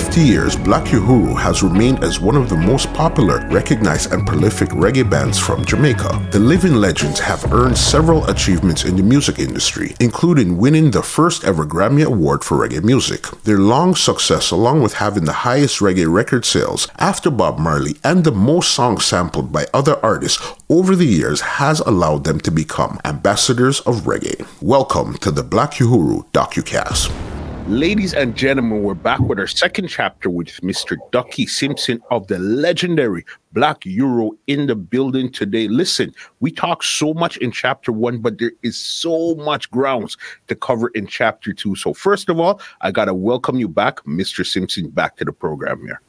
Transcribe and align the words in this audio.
50 0.00 0.22
years, 0.22 0.56
Black 0.56 0.84
Uhuru 0.86 1.38
has 1.38 1.62
remained 1.62 2.02
as 2.02 2.20
one 2.20 2.34
of 2.34 2.48
the 2.48 2.56
most 2.56 2.90
popular, 2.94 3.46
recognized, 3.48 4.12
and 4.12 4.26
prolific 4.26 4.70
reggae 4.70 5.08
bands 5.08 5.38
from 5.38 5.62
Jamaica. 5.62 6.26
The 6.32 6.38
living 6.38 6.74
legends 6.74 7.20
have 7.20 7.52
earned 7.52 7.76
several 7.76 8.24
achievements 8.30 8.84
in 8.84 8.96
the 8.96 9.02
music 9.02 9.38
industry, 9.38 9.94
including 10.00 10.56
winning 10.56 10.90
the 10.90 11.02
first 11.02 11.44
ever 11.44 11.66
Grammy 11.66 12.02
Award 12.02 12.42
for 12.42 12.56
reggae 12.56 12.82
music. 12.82 13.26
Their 13.44 13.58
long 13.58 13.94
success, 13.94 14.50
along 14.50 14.80
with 14.80 14.94
having 14.94 15.26
the 15.26 15.44
highest 15.44 15.80
reggae 15.80 16.10
record 16.10 16.46
sales 16.46 16.88
after 16.98 17.30
Bob 17.30 17.58
Marley 17.58 17.96
and 18.02 18.24
the 18.24 18.32
most 18.32 18.70
songs 18.72 19.04
sampled 19.04 19.52
by 19.52 19.66
other 19.74 20.02
artists 20.02 20.42
over 20.70 20.96
the 20.96 21.04
years, 21.04 21.42
has 21.42 21.80
allowed 21.80 22.24
them 22.24 22.40
to 22.40 22.50
become 22.50 22.98
ambassadors 23.04 23.80
of 23.80 24.06
reggae. 24.06 24.46
Welcome 24.62 25.18
to 25.18 25.30
the 25.30 25.44
Black 25.44 25.72
Uhuru 25.74 26.24
DocuCast. 26.32 27.39
Ladies 27.68 28.14
and 28.14 28.34
gentlemen, 28.34 28.82
we're 28.82 28.94
back 28.94 29.20
with 29.20 29.38
our 29.38 29.46
second 29.46 29.88
chapter 29.88 30.28
with 30.28 30.48
Mr. 30.60 30.96
Ducky 31.12 31.46
Simpson 31.46 32.02
of 32.10 32.26
the 32.26 32.38
legendary 32.38 33.24
Black 33.52 33.80
Uhuru 33.80 34.30
in 34.46 34.66
the 34.66 34.74
building 34.74 35.30
today. 35.30 35.68
Listen, 35.68 36.12
we 36.40 36.50
talked 36.50 36.84
so 36.84 37.14
much 37.14 37.36
in 37.36 37.52
chapter 37.52 37.92
one, 37.92 38.18
but 38.18 38.38
there 38.38 38.52
is 38.62 38.78
so 38.78 39.34
much 39.36 39.70
grounds 39.70 40.16
to 40.48 40.56
cover 40.56 40.88
in 40.94 41.06
chapter 41.06 41.52
two. 41.52 41.76
So, 41.76 41.94
first 41.94 42.28
of 42.28 42.40
all, 42.40 42.60
I 42.80 42.90
got 42.90 43.04
to 43.04 43.14
welcome 43.14 43.56
you 43.56 43.68
back, 43.68 44.02
Mr. 44.04 44.44
Simpson, 44.44 44.88
back 44.90 45.16
to 45.16 45.24
the 45.24 45.32
program 45.32 45.80
here. 45.82 46.00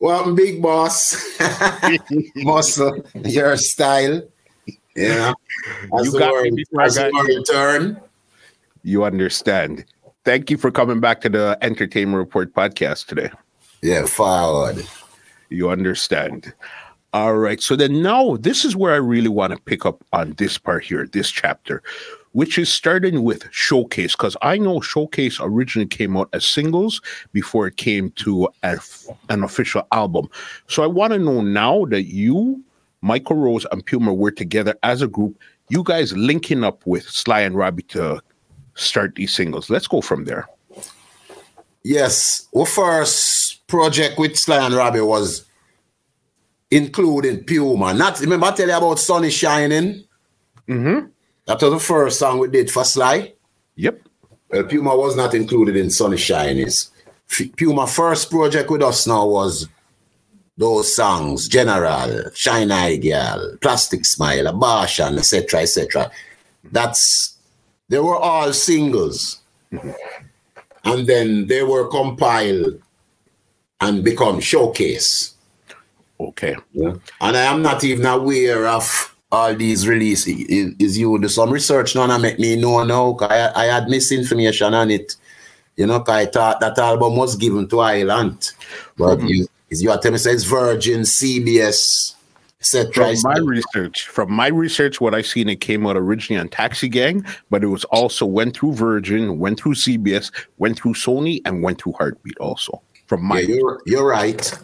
Well, 0.00 0.34
big 0.34 0.60
boss, 0.60 1.16
muscle, 2.36 3.02
uh, 3.14 3.20
your 3.20 3.56
style. 3.56 4.22
Yeah, 4.94 5.32
you 6.02 6.18
got 6.18 6.32
word, 6.32 6.52
me 6.52 6.64
before 6.70 6.82
I 6.82 6.88
got 6.88 7.12
you. 7.28 7.96
You 8.84 9.04
understand. 9.04 9.86
Thank 10.26 10.50
you 10.50 10.58
for 10.58 10.70
coming 10.70 11.00
back 11.00 11.22
to 11.22 11.30
the 11.30 11.56
Entertainment 11.62 12.18
Report 12.18 12.52
podcast 12.52 13.06
today. 13.06 13.30
Yeah, 13.80 14.04
forward. 14.04 14.86
You 15.48 15.70
understand. 15.70 16.52
All 17.14 17.36
right. 17.36 17.62
So 17.62 17.76
then 17.76 18.02
now 18.02 18.36
this 18.36 18.62
is 18.62 18.76
where 18.76 18.92
I 18.92 18.96
really 18.96 19.28
want 19.28 19.54
to 19.54 19.58
pick 19.62 19.86
up 19.86 20.04
on 20.12 20.32
this 20.32 20.58
part 20.58 20.84
here, 20.84 21.06
this 21.06 21.30
chapter, 21.30 21.82
which 22.32 22.58
is 22.58 22.68
starting 22.68 23.22
with 23.22 23.48
Showcase, 23.52 24.12
because 24.12 24.36
I 24.42 24.58
know 24.58 24.82
Showcase 24.82 25.38
originally 25.40 25.88
came 25.88 26.14
out 26.14 26.28
as 26.34 26.44
singles 26.44 27.00
before 27.32 27.68
it 27.68 27.78
came 27.78 28.10
to 28.16 28.48
a, 28.64 28.76
an 29.30 29.44
official 29.44 29.86
album. 29.92 30.28
So 30.66 30.82
I 30.82 30.88
want 30.88 31.14
to 31.14 31.18
know 31.18 31.40
now 31.40 31.86
that 31.86 32.02
you, 32.02 32.62
Michael 33.00 33.36
Rose, 33.36 33.64
and 33.72 33.86
Puma 33.86 34.12
were 34.12 34.30
together 34.30 34.74
as 34.82 35.00
a 35.00 35.08
group, 35.08 35.38
you 35.70 35.84
guys 35.84 36.14
linking 36.14 36.64
up 36.64 36.86
with 36.86 37.08
Sly 37.08 37.40
and 37.40 37.54
Robbie 37.54 37.84
to 37.84 38.20
start 38.74 39.14
these 39.14 39.34
singles. 39.34 39.70
Let's 39.70 39.86
go 39.86 40.00
from 40.00 40.24
there. 40.24 40.48
Yes, 41.82 42.48
our 42.56 42.66
first 42.66 43.66
project 43.66 44.18
with 44.18 44.38
Sly 44.38 44.64
and 44.64 44.74
Robbie 44.74 45.00
was 45.00 45.44
including 46.70 47.44
Puma. 47.44 47.92
Not 47.94 48.20
remember 48.20 48.46
I 48.46 48.52
tell 48.52 48.68
you 48.68 48.76
about 48.76 48.98
Sun 48.98 49.24
is 49.24 49.34
Shining? 49.34 50.04
Mm-hmm. 50.68 51.06
That 51.46 51.60
was 51.60 51.72
the 51.72 51.78
first 51.78 52.18
song 52.18 52.38
we 52.38 52.48
did 52.48 52.70
for 52.70 52.84
Sly. 52.84 53.34
Yep. 53.76 54.00
Well, 54.48 54.64
Puma 54.64 54.96
was 54.96 55.16
not 55.16 55.34
included 55.34 55.76
in 55.76 55.90
Sun 55.90 56.14
is 56.14 56.20
Shining. 56.20 56.68
Puma 57.56 57.86
first 57.86 58.30
project 58.30 58.70
with 58.70 58.82
us 58.82 59.06
now 59.06 59.26
was 59.26 59.68
those 60.56 60.94
songs, 60.94 61.48
General, 61.48 62.30
Shine 62.34 62.70
Eye 62.70 62.96
Girl, 62.96 63.56
Plastic 63.60 64.04
Smile, 64.04 64.46
Abortion, 64.46 65.18
etc., 65.18 65.60
etc. 65.60 66.10
That's 66.70 67.33
they 67.88 67.98
were 67.98 68.16
all 68.16 68.52
singles. 68.52 69.40
And 70.84 71.06
then 71.06 71.46
they 71.46 71.62
were 71.62 71.88
compiled 71.88 72.80
and 73.80 74.04
become 74.04 74.40
showcase. 74.40 75.34
Okay. 76.20 76.56
Yeah. 76.72 76.94
And 77.20 77.36
I 77.36 77.42
am 77.42 77.62
not 77.62 77.84
even 77.84 78.06
aware 78.06 78.66
of 78.66 79.14
all 79.32 79.54
these 79.54 79.88
releases. 79.88 80.40
Is, 80.46 80.74
is 80.78 80.98
you 80.98 81.18
do 81.18 81.28
some 81.28 81.50
research 81.50 81.94
now 81.94 82.10
and 82.10 82.22
make 82.22 82.38
me 82.38 82.56
know 82.56 82.84
now? 82.84 83.16
I, 83.20 83.62
I 83.62 83.64
had 83.66 83.88
misinformation 83.88 84.74
on 84.74 84.90
it. 84.90 85.16
You 85.76 85.86
know, 85.86 86.04
I 86.06 86.26
thought 86.26 86.60
that 86.60 86.78
album 86.78 87.16
was 87.16 87.34
given 87.34 87.68
to 87.68 87.80
Island. 87.80 88.52
But 88.96 89.16
hmm. 89.16 89.26
you, 89.26 89.48
is 89.70 89.82
you 89.82 89.90
are 89.90 89.98
telling 89.98 90.22
me 90.22 90.30
it's 90.30 90.44
Virgin, 90.44 91.00
CBS. 91.00 92.14
From 92.94 93.16
my 93.22 93.38
research, 93.38 94.08
from 94.08 94.32
my 94.32 94.48
research, 94.48 95.00
what 95.00 95.14
I 95.14 95.22
seen, 95.22 95.48
it 95.48 95.60
came 95.60 95.86
out 95.86 95.96
originally 95.96 96.40
on 96.40 96.48
Taxi 96.48 96.88
Gang, 96.88 97.24
but 97.50 97.62
it 97.62 97.68
was 97.68 97.84
also 97.84 98.26
went 98.26 98.56
through 98.56 98.74
Virgin, 98.74 99.38
went 99.38 99.60
through 99.60 99.74
CBS, 99.74 100.30
went 100.58 100.78
through 100.78 100.94
Sony, 100.94 101.40
and 101.44 101.62
went 101.62 101.80
through 101.80 101.92
Heartbeat 101.92 102.38
also. 102.38 102.80
From 103.06 103.22
my 103.24 103.40
Yeah, 103.40 103.56
you're, 103.56 103.80
you're 103.86 104.06
right. 104.06 104.58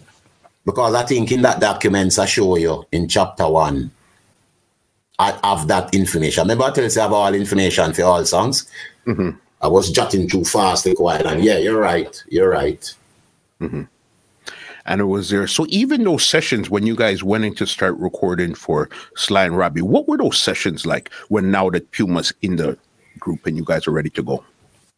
Because 0.65 0.95
I 0.95 1.05
think 1.05 1.33
in 1.33 1.43
that 1.43 1.61
documents 1.61 2.19
I 2.19 2.27
show 2.27 2.57
you 2.57 2.85
in 2.93 3.09
chapter 3.09 3.49
one, 3.49 3.91
I 5.19 5.39
have 5.45 5.69
that 5.69 5.95
information. 5.95 6.45
Remember 6.45 6.65
I 6.65 6.71
tell 6.71 6.85
you 6.85 6.91
I 6.91 7.03
have 7.03 7.13
all 7.13 7.35
information 7.35 7.93
for 7.93 8.03
all 8.03 8.25
songs? 8.25 8.67
Mhm. 9.07 9.39
I 9.61 9.69
was 9.69 9.91
jotting 9.91 10.29
too 10.29 10.45
fast 10.45 10.87
while 10.97 11.27
and 11.27 11.45
yeah, 11.45 11.59
you're 11.59 11.79
right. 11.79 12.23
You're 12.29 12.49
right. 12.51 12.95
And 14.87 15.01
it 15.01 15.05
was 15.05 15.31
there. 15.31 15.47
So 15.47 15.67
even 15.69 16.05
those 16.05 16.25
sessions 16.27 16.71
when 16.71 16.87
you 16.87 16.97
guys 16.97 17.23
went 17.23 17.45
in 17.45 17.55
to 17.57 17.67
start 17.67 17.97
recording 17.99 18.55
for 18.55 18.89
Sly 19.17 19.45
and 19.45 19.57
Robbie, 19.57 19.83
what 19.83 20.09
were 20.09 20.19
those 20.19 20.39
sessions 20.39 20.87
like 20.87 21.11
when 21.29 21.51
now 21.51 21.71
that 21.71 21.91
Puma's 21.91 22.33
in 22.43 22.57
the 22.57 22.79
group 23.19 23.47
and 23.47 23.57
you 23.57 23.65
guys 23.65 23.87
are 23.87 23.93
ready 23.93 24.11
to 24.11 24.23
go? 24.23 24.45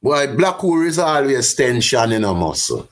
Well, 0.02 0.36
Blackwood 0.36 0.86
is 0.86 0.98
always 0.98 1.54
tension 1.54 2.12
in 2.12 2.24
a 2.24 2.34
muscle. 2.34 2.88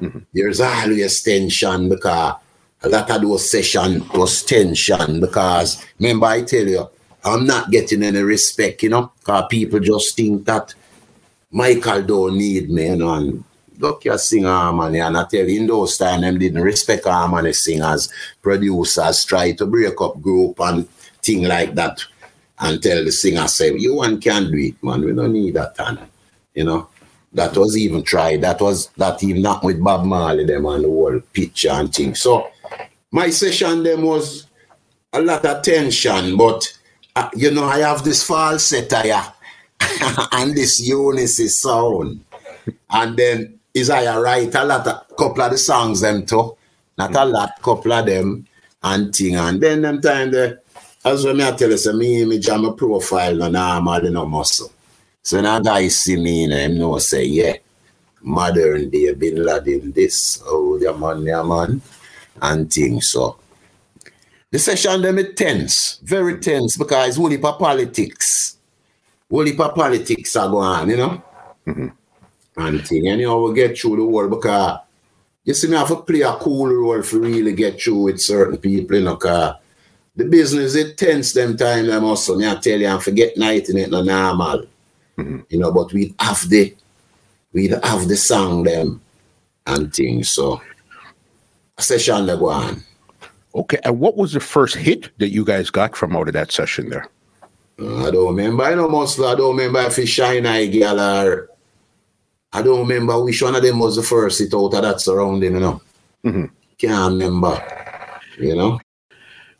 Mm-hmm. 0.00 0.20
There's 0.32 0.60
always 0.60 1.22
tension 1.22 1.88
because 1.88 2.34
a 2.82 2.88
lot 2.88 3.10
of 3.10 3.22
those 3.22 3.50
sessions 3.50 4.08
was 4.10 4.42
tension 4.42 5.20
because 5.20 5.84
remember 5.98 6.26
I 6.26 6.42
tell 6.42 6.66
you, 6.66 6.88
I'm 7.24 7.46
not 7.46 7.70
getting 7.70 8.02
any 8.02 8.20
respect, 8.20 8.82
you 8.82 8.90
know, 8.90 9.12
because 9.18 9.46
people 9.50 9.80
just 9.80 10.14
think 10.14 10.44
that 10.44 10.74
Michael 11.50 12.02
don't 12.02 12.36
need 12.36 12.68
me, 12.70 12.86
you 12.86 12.96
know, 12.96 13.14
and 13.14 13.44
look, 13.78 14.04
you 14.04 14.16
sing 14.18 14.44
harmony, 14.44 15.00
and 15.00 15.16
I 15.16 15.24
tell 15.24 15.48
you, 15.48 15.60
in 15.60 15.66
those 15.66 15.96
times, 15.96 16.22
them 16.22 16.38
didn't 16.38 16.62
respect 16.62 17.04
harmony 17.04 17.52
singers, 17.52 18.12
producers 18.42 19.24
try 19.24 19.52
to 19.52 19.66
break 19.66 20.00
up 20.00 20.20
group 20.20 20.60
and 20.60 20.88
thing 21.22 21.44
like 21.44 21.74
that, 21.74 22.04
and 22.58 22.82
tell 22.82 23.04
the 23.04 23.12
singer, 23.12 23.46
say, 23.48 23.74
you 23.76 23.94
one 23.96 24.20
can 24.20 24.50
do 24.50 24.58
it, 24.58 24.82
man, 24.82 25.04
we 25.04 25.12
don't 25.12 25.32
need 25.32 25.54
that, 25.54 25.74
and, 25.78 25.98
you 26.54 26.64
know, 26.64 26.88
that 27.32 27.56
was 27.56 27.76
even 27.76 28.02
tried, 28.02 28.42
that 28.42 28.60
was, 28.60 28.88
that 28.96 29.22
even 29.22 29.42
not 29.42 29.64
with 29.64 29.82
Bob 29.82 30.04
Marley, 30.04 30.44
them, 30.44 30.66
and 30.66 30.84
the 30.84 30.88
whole 30.88 31.20
picture 31.32 31.70
and 31.70 31.92
thing, 31.92 32.14
so, 32.14 32.50
my 33.10 33.30
session, 33.30 33.82
them 33.82 34.02
was 34.02 34.46
a 35.12 35.20
lot 35.20 35.44
of 35.44 35.62
tension, 35.62 36.36
but, 36.36 36.66
uh, 37.16 37.30
you 37.34 37.50
know, 37.50 37.64
I 37.64 37.78
have 37.78 38.02
this 38.04 38.24
falsetto, 38.24 39.02
yeah, 39.04 39.30
and 40.32 40.54
this 40.54 40.80
unison 40.80 41.48
sound. 41.48 42.24
And 42.90 43.16
then 43.16 43.58
Isaiah 43.76 44.20
write 44.20 44.54
a 44.54 44.64
lot 44.64 44.86
of 44.86 45.16
couple 45.16 45.42
of 45.42 45.50
the 45.50 45.58
songs 45.58 46.00
them 46.00 46.24
too. 46.24 46.56
Not 46.96 47.10
a 47.10 47.18
mm. 47.18 47.32
lot, 47.32 47.62
couple 47.62 47.92
of 47.92 48.06
them 48.06 48.46
and 48.82 49.14
thing. 49.14 49.36
And 49.36 49.60
then 49.60 49.82
them 49.82 50.00
time 50.00 50.30
the 50.30 50.60
as 51.04 51.24
when 51.24 51.36
me 51.36 51.44
I 51.44 51.52
tell 51.52 51.70
you, 51.70 51.76
say 51.76 51.92
me 51.92 52.22
image 52.22 52.48
and 52.48 52.62
my 52.62 52.72
profile 52.72 53.34
no 53.34 53.48
normal 53.48 54.10
no 54.10 54.26
muscle. 54.26 54.72
So 55.22 55.40
now 55.40 55.58
guys 55.60 55.96
see 55.96 56.16
me 56.16 56.44
and 56.44 56.52
them 56.52 56.78
know 56.78 56.98
say, 56.98 57.24
yeah, 57.24 57.56
modern 58.22 58.90
day 58.90 59.12
Bin 59.14 59.42
Laden 59.44 59.92
this, 59.92 60.42
oh 60.46 60.78
the 60.78 60.96
man, 60.96 61.22
yeah 61.22 61.42
man, 61.42 61.82
and 62.40 62.72
things. 62.72 63.08
So 63.10 63.38
the 64.50 64.58
session 64.58 65.02
them 65.02 65.18
is 65.18 65.34
tense, 65.34 65.98
very 66.02 66.38
tense 66.38 66.76
because 66.76 67.08
it's 67.08 67.18
only 67.18 67.38
for 67.38 67.56
politics. 67.58 68.56
Only 69.30 69.56
for 69.56 69.72
politics 69.72 70.36
are 70.36 70.48
going 70.48 70.66
on, 70.68 70.90
you 70.90 70.96
know? 70.96 71.22
Mm-hmm. 71.66 71.88
And 72.56 72.86
thing. 72.86 73.08
And 73.08 73.20
you 73.20 73.26
know, 73.26 73.42
we 73.42 73.54
get 73.54 73.78
through 73.78 73.96
the 73.96 74.04
world 74.04 74.30
because 74.30 74.78
you 75.44 75.54
see 75.54 75.68
me 75.68 75.76
have 75.76 75.88
to 75.88 75.96
play 75.96 76.22
a 76.22 76.34
cool 76.34 76.68
role 76.68 77.02
for 77.02 77.18
really 77.18 77.52
get 77.52 77.80
through 77.80 78.02
with 78.02 78.20
certain 78.20 78.58
people, 78.58 78.96
you 78.96 79.04
know, 79.04 79.16
cause 79.16 79.56
the 80.16 80.24
business 80.24 80.74
it 80.74 80.96
tense 80.96 81.32
them 81.32 81.56
time 81.56 81.86
them 81.86 82.04
also. 82.04 82.36
Me 82.36 82.48
I 82.48 82.54
tell 82.56 82.78
you, 82.78 82.86
and 82.86 83.02
forget 83.02 83.36
night 83.36 83.68
in 83.68 83.78
it 83.78 83.90
no 83.90 84.02
normal. 84.02 84.66
You 85.16 85.58
know, 85.58 85.72
but 85.72 85.92
we 85.92 86.14
have 86.18 86.48
the 86.48 86.74
we 87.52 87.68
have 87.68 88.08
the 88.08 88.16
song 88.16 88.64
them 88.64 89.00
and 89.66 89.92
things. 89.92 90.30
So 90.30 90.60
a 91.76 91.82
session 91.82 92.26
they 92.26 92.36
go 92.36 92.48
on. 92.48 92.82
Okay, 93.54 93.78
and 93.84 94.00
what 94.00 94.16
was 94.16 94.32
the 94.32 94.40
first 94.40 94.74
hit 94.74 95.16
that 95.18 95.30
you 95.30 95.44
guys 95.44 95.70
got 95.70 95.96
from 95.96 96.16
out 96.16 96.26
of 96.26 96.34
that 96.34 96.50
session 96.50 96.90
there? 96.90 97.08
Uh, 97.78 98.06
I 98.06 98.10
don't 98.10 98.36
remember. 98.36 98.64
I 98.64 98.74
know 98.74 98.88
most. 98.88 99.20
I 99.20 99.34
don't 99.34 99.56
remember 99.56 99.80
if 99.80 99.98
it's 99.98 100.10
Shine 100.10 100.46
Eye 100.46 100.66
Girl 100.66 101.00
or 101.00 101.48
I 102.54 102.62
don't 102.62 102.86
remember 102.86 103.22
which 103.22 103.42
one 103.42 103.56
of 103.56 103.62
them 103.62 103.80
was 103.80 103.96
the 103.96 104.02
first 104.02 104.38
hit 104.38 104.54
out 104.54 104.72
of 104.72 104.82
that 104.82 105.00
surrounding. 105.00 105.54
You 105.54 105.60
know, 105.60 105.80
Mhm. 106.24 106.50
can't 106.78 107.12
remember. 107.20 107.62
You 108.38 108.54
know, 108.56 108.80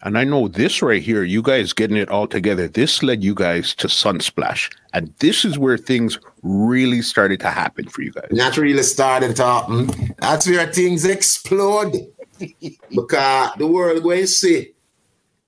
And 0.02 0.18
I 0.18 0.24
know 0.24 0.48
this 0.48 0.82
right 0.82 1.02
here, 1.02 1.22
you 1.24 1.40
guys 1.40 1.72
getting 1.72 1.96
it 1.96 2.10
all 2.10 2.26
together, 2.26 2.68
this 2.68 3.02
led 3.02 3.24
you 3.24 3.34
guys 3.34 3.74
to 3.76 3.88
Sunsplash. 3.88 4.70
And 4.92 5.10
this 5.18 5.46
is 5.46 5.58
where 5.58 5.78
things 5.78 6.18
really 6.42 7.00
started 7.00 7.40
to 7.40 7.48
happen 7.48 7.88
for 7.88 8.02
you 8.02 8.12
guys. 8.12 8.28
That 8.30 8.58
really 8.58 8.82
started 8.82 9.34
to 9.36 9.44
happen. 9.44 10.14
That's 10.18 10.46
where 10.46 10.70
things 10.70 11.06
explode. 11.06 11.96
because 12.90 13.50
the 13.56 13.66
world 13.66 14.02
going 14.02 14.22
to 14.22 14.26
see 14.26 14.72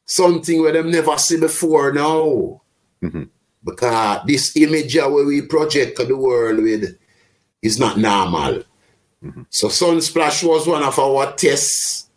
something 0.07 0.63
where 0.63 0.73
them 0.73 0.91
never 0.91 1.19
see 1.19 1.39
before 1.39 1.93
now. 1.93 2.63
Mm-hmm. 3.03 3.25
Because 3.63 4.21
this 4.27 4.57
image 4.57 4.97
where 4.97 5.27
we 5.27 5.43
project 5.43 5.99
the 5.99 6.17
world 6.17 6.63
with 6.63 6.97
is 7.63 7.79
not 7.79 7.99
normal. 7.99 8.63
Mm-hmm. 9.25 9.43
So 9.51 9.69
Sunsplash 9.69 10.47
was 10.47 10.67
one 10.67 10.83
of 10.83 10.99
our 10.99 11.33
tests 11.33 12.09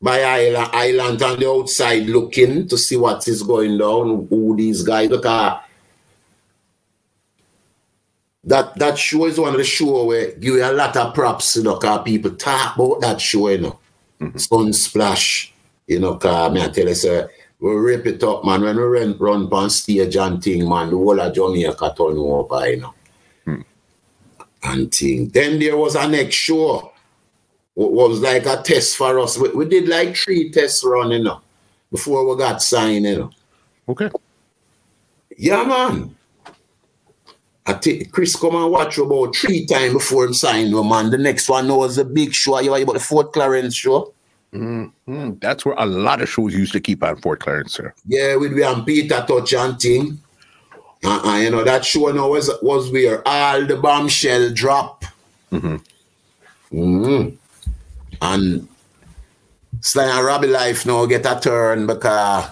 by 0.00 0.22
Island, 0.22 0.70
Island 0.72 1.22
on 1.22 1.38
the 1.38 1.48
outside 1.48 2.06
looking 2.06 2.66
to 2.68 2.76
see 2.76 2.96
what 2.96 3.26
is 3.28 3.42
going 3.42 3.78
down, 3.78 4.26
who 4.28 4.56
these 4.56 4.82
guys 4.82 5.08
look 5.08 5.24
at. 5.24 5.64
That 8.44 8.76
that 8.80 8.98
show 8.98 9.26
is 9.26 9.38
one 9.38 9.52
of 9.52 9.58
the 9.58 9.64
show 9.64 10.04
where 10.06 10.32
give 10.32 10.56
you 10.56 10.64
a 10.64 10.72
lot 10.72 10.96
of 10.96 11.14
props, 11.14 11.54
you 11.54 11.62
know, 11.62 11.76
cause 11.76 12.02
people 12.04 12.32
talk 12.32 12.74
about 12.74 13.00
that 13.00 13.20
show, 13.20 13.48
you 13.48 13.58
know. 13.58 13.78
Mm-hmm. 14.20 14.36
Sunsplash, 14.36 15.52
you 15.86 16.00
know, 16.00 16.16
cause 16.16 16.52
me 16.52 16.60
I 16.60 16.68
tell 16.68 16.88
you, 16.88 16.94
sir, 16.96 17.30
we 17.60 17.70
rip 17.70 18.04
it 18.06 18.24
up, 18.24 18.44
man. 18.44 18.62
When 18.62 18.76
we 18.76 18.82
run, 18.82 19.16
run 19.18 19.48
on 19.52 19.70
stage 19.70 20.16
and 20.16 20.42
thing, 20.42 20.68
man, 20.68 20.90
the 20.90 20.96
whole 20.96 21.20
of 21.20 21.32
Jamaica 21.32 21.94
turn 21.96 22.18
over, 22.18 22.68
you 22.68 22.80
know. 22.80 22.94
And 24.64 24.92
thing. 24.94 25.28
Then 25.28 25.58
there 25.58 25.76
was 25.76 25.96
a 25.96 26.06
next 26.08 26.36
show 26.36 26.92
What 27.74 27.92
was 27.92 28.20
like 28.20 28.46
a 28.46 28.62
test 28.62 28.96
for 28.96 29.18
us. 29.18 29.38
We, 29.38 29.48
we 29.50 29.64
did 29.64 29.88
like 29.88 30.16
three 30.16 30.50
tests 30.50 30.84
running 30.84 31.18
you 31.18 31.24
know, 31.24 31.40
before 31.90 32.26
we 32.28 32.36
got 32.36 32.62
signed, 32.62 33.06
you 33.06 33.16
know. 33.16 33.30
Okay. 33.88 34.10
Yeah, 35.36 35.64
man. 35.64 36.14
I 37.64 37.74
think 37.74 38.12
Chris 38.12 38.36
come 38.36 38.56
and 38.56 38.70
watch 38.70 38.98
about 38.98 39.34
three 39.36 39.64
times 39.66 39.94
before 39.94 40.24
him 40.24 40.34
sign, 40.34 40.72
man. 40.72 41.10
The 41.10 41.18
next 41.18 41.48
one 41.48 41.68
was 41.68 41.96
a 41.96 42.04
big 42.04 42.34
show. 42.34 42.60
You 42.60 42.74
are 42.74 42.82
about 42.82 42.94
the 42.94 43.00
Fort 43.00 43.32
Clarence 43.32 43.74
show. 43.74 44.12
Mm-hmm. 44.52 45.38
That's 45.40 45.64
where 45.64 45.76
a 45.78 45.86
lot 45.86 46.20
of 46.20 46.28
shows 46.28 46.54
used 46.54 46.72
to 46.72 46.80
keep 46.80 47.02
on 47.02 47.16
Fort 47.16 47.40
Clarence, 47.40 47.72
sir. 47.72 47.94
Yeah, 48.06 48.36
with 48.36 48.52
we 48.52 48.62
and 48.64 48.84
Peter 48.84 49.24
Tosh 49.26 49.54
and 49.54 49.80
thing. 49.80 50.20
Uh, 51.04 51.20
uh, 51.24 51.36
you 51.38 51.50
know, 51.50 51.64
that 51.64 51.84
show 51.84 52.10
now 52.12 52.28
was, 52.28 52.50
was 52.62 52.90
where 52.90 53.26
all 53.26 53.66
the 53.66 53.76
bombshell 53.76 54.52
drop. 54.52 55.04
Mm-hmm. 55.50 55.76
Mm-hmm. 56.72 57.36
And 58.20 58.68
Sly 59.80 60.04
and 60.04 60.24
Robbie 60.24 60.46
life 60.46 60.86
now 60.86 61.04
get 61.06 61.26
a 61.26 61.40
turn 61.40 61.86
because 61.86 62.50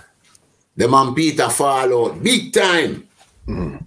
the 0.76 0.88
man 0.88 1.14
Peter 1.14 1.48
fall 1.48 2.08
out 2.08 2.22
big 2.22 2.52
time. 2.52 3.06
Mm. 3.46 3.84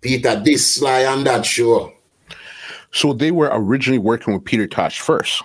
Peter 0.00 0.40
this 0.44 0.74
Sly 0.74 1.06
on 1.06 1.24
that 1.24 1.46
show. 1.46 1.92
So 2.92 3.12
they 3.12 3.30
were 3.30 3.50
originally 3.50 3.98
working 3.98 4.34
with 4.34 4.44
Peter 4.44 4.66
Tosh 4.66 5.00
first. 5.00 5.42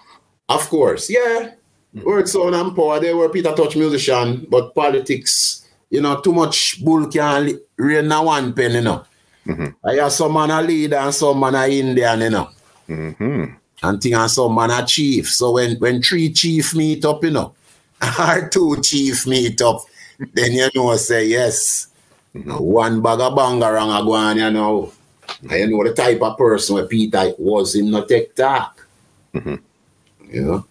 Of 0.49 0.67
course, 0.69 1.09
yeah. 1.09 1.51
Mm. 1.95 2.03
Word 2.03 2.27
Sound 2.27 2.53
and 2.53 2.75
Power, 2.75 2.99
they 2.99 3.13
were 3.13 3.29
Peter 3.29 3.53
Tosh 3.55 3.75
musician, 3.75 4.45
but 4.49 4.75
politics, 4.75 5.65
you 5.89 6.01
know, 6.01 6.21
too 6.21 6.33
much 6.33 6.83
bull 6.83 7.07
can 7.07 7.59
rain 7.77 8.07
na 8.07 8.21
one 8.21 8.53
pen, 8.53 8.73
you 8.73 8.81
know. 8.81 9.05
Mm-hmm. 9.45 9.87
I 9.87 9.93
have 9.95 10.11
some 10.11 10.33
man 10.33 10.51
a 10.51 10.61
leader 10.61 10.97
and 10.97 11.13
some 11.13 11.39
man 11.39 11.55
a 11.55 11.67
Indian, 11.67 12.21
you 12.21 12.29
know. 12.29 12.49
Mm-hmm 12.87 13.55
and 13.83 14.01
thing 14.01 14.13
and 14.13 14.31
some 14.31 14.55
man 14.55 14.71
a 14.71 14.85
chief. 14.85 15.29
So 15.29 15.53
when 15.53 15.77
when 15.77 16.01
three 16.01 16.31
chief 16.31 16.75
meet 16.75 17.05
up, 17.05 17.23
you 17.23 17.31
know, 17.31 17.53
or 18.19 18.49
two 18.49 18.81
chief 18.81 19.25
meet 19.27 19.61
up, 19.61 19.81
then 20.33 20.53
you 20.53 20.69
know 20.75 20.95
say 20.97 21.27
yes. 21.27 21.87
Know, 22.33 22.61
one 22.61 23.01
bag 23.01 23.19
of 23.19 23.33
bangarang 23.33 23.99
a 23.99 24.03
go 24.03 24.13
on, 24.13 24.37
you 24.37 24.51
know. 24.51 24.91
You 25.41 25.67
know 25.67 25.83
the 25.83 25.93
type 25.93 26.21
of 26.21 26.37
person 26.37 26.75
where 26.75 26.85
Peter 26.85 27.33
was 27.37 27.75
in 27.75 27.91
no 27.91 28.03
tech 28.05 28.35
talk. 28.35 28.87
Mm-hmm. 29.33 29.55
You 30.31 30.41
know. 30.41 30.65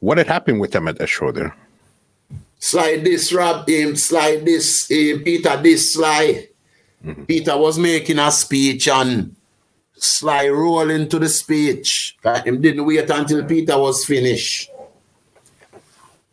What 0.00 0.18
had 0.18 0.28
happened 0.28 0.60
with 0.60 0.72
them 0.72 0.88
at 0.88 0.98
the 0.98 1.06
show 1.06 1.32
there? 1.32 1.56
Slide 2.64 3.04
this 3.04 3.30
Rob 3.30 3.68
him, 3.68 3.94
slide 3.94 4.46
this 4.46 4.88
him, 4.88 5.22
Peter 5.22 5.54
this 5.60 5.92
slide. 5.92 6.48
Mm-hmm. 7.04 7.24
Peter 7.24 7.58
was 7.58 7.78
making 7.78 8.18
a 8.18 8.32
speech 8.32 8.88
and 8.88 9.36
Sly 9.92 10.48
roll 10.48 10.88
into 10.88 11.18
the 11.18 11.28
speech. 11.28 12.16
Him 12.24 12.62
didn't 12.62 12.86
wait 12.86 13.10
until 13.10 13.44
Peter 13.44 13.78
was 13.78 14.06
finished. 14.06 14.70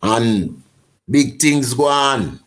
And 0.02 0.62
big 1.08 1.38
things 1.38 1.74
go 1.74 1.88
on. 1.88 2.40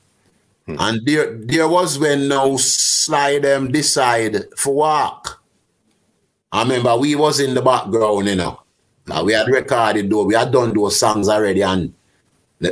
Hmm. 0.65 0.75
And 0.79 1.05
there, 1.05 1.37
there 1.37 1.67
was 1.67 1.99
when 1.99 2.27
now 2.27 2.57
Sly 2.57 3.37
them 3.37 3.71
decide 3.71 4.45
for 4.57 4.73
walk. 4.73 5.43
I 6.51 6.63
remember 6.63 6.97
we 6.97 7.13
was 7.13 7.39
in 7.39 7.53
the 7.53 7.61
background, 7.61 8.29
you 8.29 8.35
know. 8.35 8.63
Now 9.05 9.23
we 9.23 9.33
had 9.33 9.47
recorded 9.47 10.09
though, 10.09 10.23
we 10.23 10.33
had 10.33 10.51
done 10.51 10.73
those 10.73 10.99
songs 10.99 11.29
already 11.29 11.61
and 11.61 11.93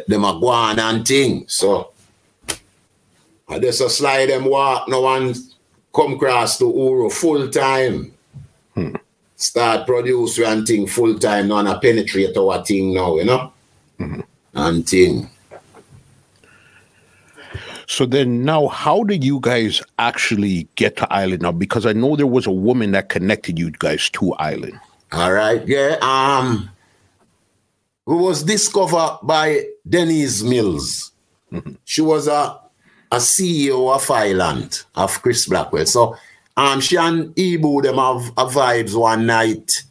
them 0.07 0.25
are 0.25 0.39
go 0.39 0.47
on 0.47 0.79
and 0.79 1.07
thing. 1.07 1.45
So 1.47 1.91
I 3.47 3.59
just 3.59 3.81
a 3.81 3.89
slide 3.89 4.29
them 4.29 4.45
walk 4.45 4.87
no 4.87 5.01
one 5.01 5.33
come 5.93 6.13
across 6.13 6.57
to 6.57 6.65
Uhuru 6.65 7.11
full 7.11 7.49
time. 7.49 8.13
Hmm. 8.73 8.95
Start 9.35 9.85
produce 9.85 10.39
and 10.39 10.65
thing 10.65 10.87
full 10.87 11.19
time 11.19 11.51
and 11.51 11.67
I 11.69 11.77
penetrate 11.77 12.35
our 12.37 12.63
thing 12.63 12.93
now, 12.93 13.17
you 13.17 13.25
know? 13.25 13.53
Mm-hmm. 13.99 14.21
And 14.55 14.87
thing. 14.87 15.29
So 17.87 18.05
then 18.05 18.43
now 18.43 18.67
how 18.67 19.03
did 19.03 19.23
you 19.23 19.39
guys 19.39 19.81
actually 19.99 20.67
get 20.75 20.95
to 20.97 21.13
Island 21.13 21.41
now? 21.41 21.51
Because 21.51 21.85
I 21.85 21.93
know 21.93 22.15
there 22.15 22.25
was 22.25 22.47
a 22.47 22.51
woman 22.51 22.91
that 22.91 23.09
connected 23.09 23.59
you 23.59 23.71
guys 23.71 24.09
to 24.11 24.33
Island. 24.35 24.79
All 25.11 25.33
right, 25.33 25.67
yeah. 25.67 25.97
Um 26.01 26.69
who 28.05 28.17
was 28.17 28.43
discovered 28.43 29.19
by 29.23 29.65
Denise 29.87 30.41
Mills. 30.43 31.11
She 31.85 32.01
was 32.01 32.27
a 32.27 32.59
a 33.13 33.17
CEO 33.17 33.93
of 33.93 34.09
Island 34.09 34.83
of 34.95 35.21
Chris 35.21 35.45
Blackwell. 35.47 35.85
So 35.85 36.17
um, 36.57 36.81
she 36.81 36.97
and 36.97 37.33
Ibu 37.35 37.83
them 37.83 37.97
have 37.97 38.29
a 38.37 38.49
vibes 38.49 38.99
one 38.99 39.27
night, 39.27 39.83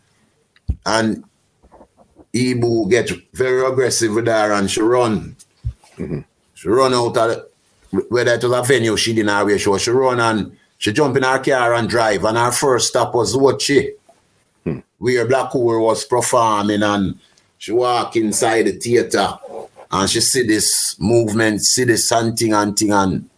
and 0.85 1.23
Ibu 2.35 2.91
get 2.91 3.11
very 3.33 3.65
aggressive 3.65 4.13
with 4.15 4.27
her, 4.27 4.53
and 4.53 4.69
she 4.69 4.83
run. 4.83 5.37
Mm-hmm. 5.97 6.21
She 6.55 6.69
run 6.69 6.95
out 6.95 7.17
of 7.17 7.47
whether 8.09 8.33
it 8.33 8.43
was 8.43 8.53
a 8.53 8.63
venue 8.63 8.97
she 8.97 9.13
didn't 9.13 9.27
know 9.27 9.45
where 9.45 9.59
she 9.59 9.69
was. 9.69 9.83
She 9.83 9.91
run 9.91 10.19
and 10.19 10.57
she 10.79 10.93
jump 10.93 11.17
in 11.17 11.23
her 11.23 11.39
car 11.39 11.75
and 11.75 11.89
drive, 11.89 12.25
and 12.25 12.37
her 12.37 12.51
first 12.51 12.89
stop 12.89 13.15
was 13.15 13.37
Wochi, 13.37 13.91
hmm. 14.65 14.81
where 14.99 15.29
Blackpool 15.29 15.81
was 15.85 16.05
performing, 16.05 16.83
and 16.83 17.21
she 17.63 17.71
walk 17.71 18.17
inside 18.17 18.65
the 18.65 18.73
theater, 18.73 19.39
and 19.89 20.11
she 20.11 20.21
see 20.21 20.45
this 20.45 20.97
movement, 20.99 21.63
see 21.63 21.85
this 21.85 22.11
hunting 22.11 22.53
and 22.55 22.77
thing, 22.77 22.93
and 22.93 23.31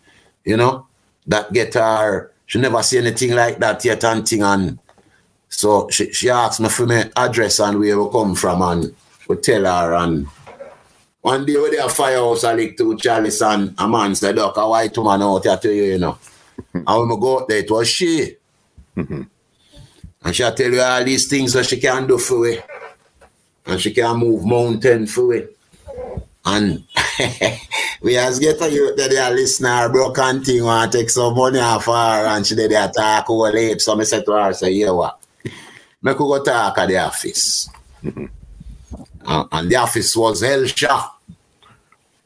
you 0.47 0.57
know 0.57 0.87
that 1.27 1.53
get 1.53 1.75
her 1.75 2.33
she 2.47 2.59
never 2.59 2.83
see 2.83 2.97
anything 2.97 3.33
like 3.33 3.59
that 3.59 3.85
yet 3.85 4.03
and 4.05 4.27
thing 4.27 4.43
and 4.43 4.79
so 5.51 5.91
she, 5.91 6.11
she 6.11 6.31
asked 6.31 6.59
me 6.59 6.71
for 6.71 6.87
my 6.87 7.11
address 7.17 7.61
and 7.61 7.79
where 7.79 8.01
we 8.01 8.11
come 8.11 8.35
from 8.35 8.63
and 8.63 8.95
we 9.29 9.37
tell 9.37 9.65
her 9.67 9.93
and 9.93 10.27
one 11.21 11.45
day 11.45 11.57
we 11.57 11.69
there 11.71 11.87
firehouse 11.91 12.45
I 12.45 12.55
like 12.55 12.79
to 12.79 12.97
Chalice 12.97 13.43
and 13.43 13.75
a 13.79 13.87
man 13.89 14.15
said, 14.15 14.37
Look, 14.37 14.57
a 14.57 14.69
white 14.69 14.97
woman 14.99 15.23
out 15.23 15.45
here 15.45 15.57
to 15.57 15.75
you, 15.75 15.83
you 15.85 15.99
know. 15.99 16.19
and 16.75 16.85
when 16.87 17.09
we 17.09 17.17
go 17.19 17.41
out 17.41 17.49
there, 17.49 17.61
it 17.61 17.71
was 17.71 17.89
she. 17.89 18.37
Mm-hmm. 18.95 19.23
And 20.23 20.37
she'll 20.37 20.53
tell 20.53 20.71
you 20.71 20.83
all 20.83 21.03
these 21.03 21.27
things 21.27 21.55
that 21.55 21.65
she 21.65 21.81
can 21.81 22.07
do 22.07 22.19
for 22.19 22.47
it. 22.47 22.63
And 23.67 23.81
she 23.81 23.93
can 23.93 24.17
move 24.19 24.45
mountain 24.45 25.07
for 25.07 25.35
it. 25.35 25.57
And 26.45 26.85
we 28.03 28.15
has 28.15 28.39
get 28.39 28.61
a 28.61 28.71
youth 28.71 28.97
that 28.97 29.11
they 29.11 29.17
are 29.17 29.31
listener 29.31 29.89
broken 29.89 30.45
thing 30.45 30.63
want 30.63 30.93
take 30.93 31.09
some 31.09 31.35
money 31.35 31.59
off 31.59 31.87
her 31.87 32.27
and 32.27 32.47
she 32.47 32.55
did 32.55 32.71
they 32.71 32.89
talk 32.95 33.31
over 33.31 33.51
late. 33.51 33.81
So 33.81 33.99
I 33.99 34.05
said 34.05 34.27
to 34.27 34.33
her, 34.33 34.53
say, 34.53 34.73
yeah 34.73 34.91
what? 34.91 35.19
Make 36.03 36.19
go 36.19 36.43
talk 36.43 36.77
at 36.79 36.89
the 36.89 36.99
office. 36.99 37.69
Mm-hmm. 38.05 38.27
Uh, 39.25 39.47
and 39.53 39.71
the 39.71 39.77
office 39.77 40.15
was 40.15 40.43
Hellshire. 40.43 40.89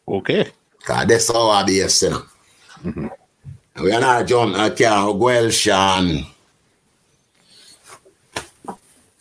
Okay. 0.08 0.50
Cause 0.82 1.06
that's 1.06 1.32
how 1.32 1.50
I 1.50 1.62
be, 1.62 1.74
you 1.74 2.10
know. 2.10 2.22
Mm-hmm. 2.82 3.06
We 3.84 3.92
are 3.92 4.00
not 4.00 4.26
John 4.26 4.56
I 4.56 4.70
can 4.70 5.16
go 5.16 5.28
Hellshire 5.28 5.72
and 5.72 6.26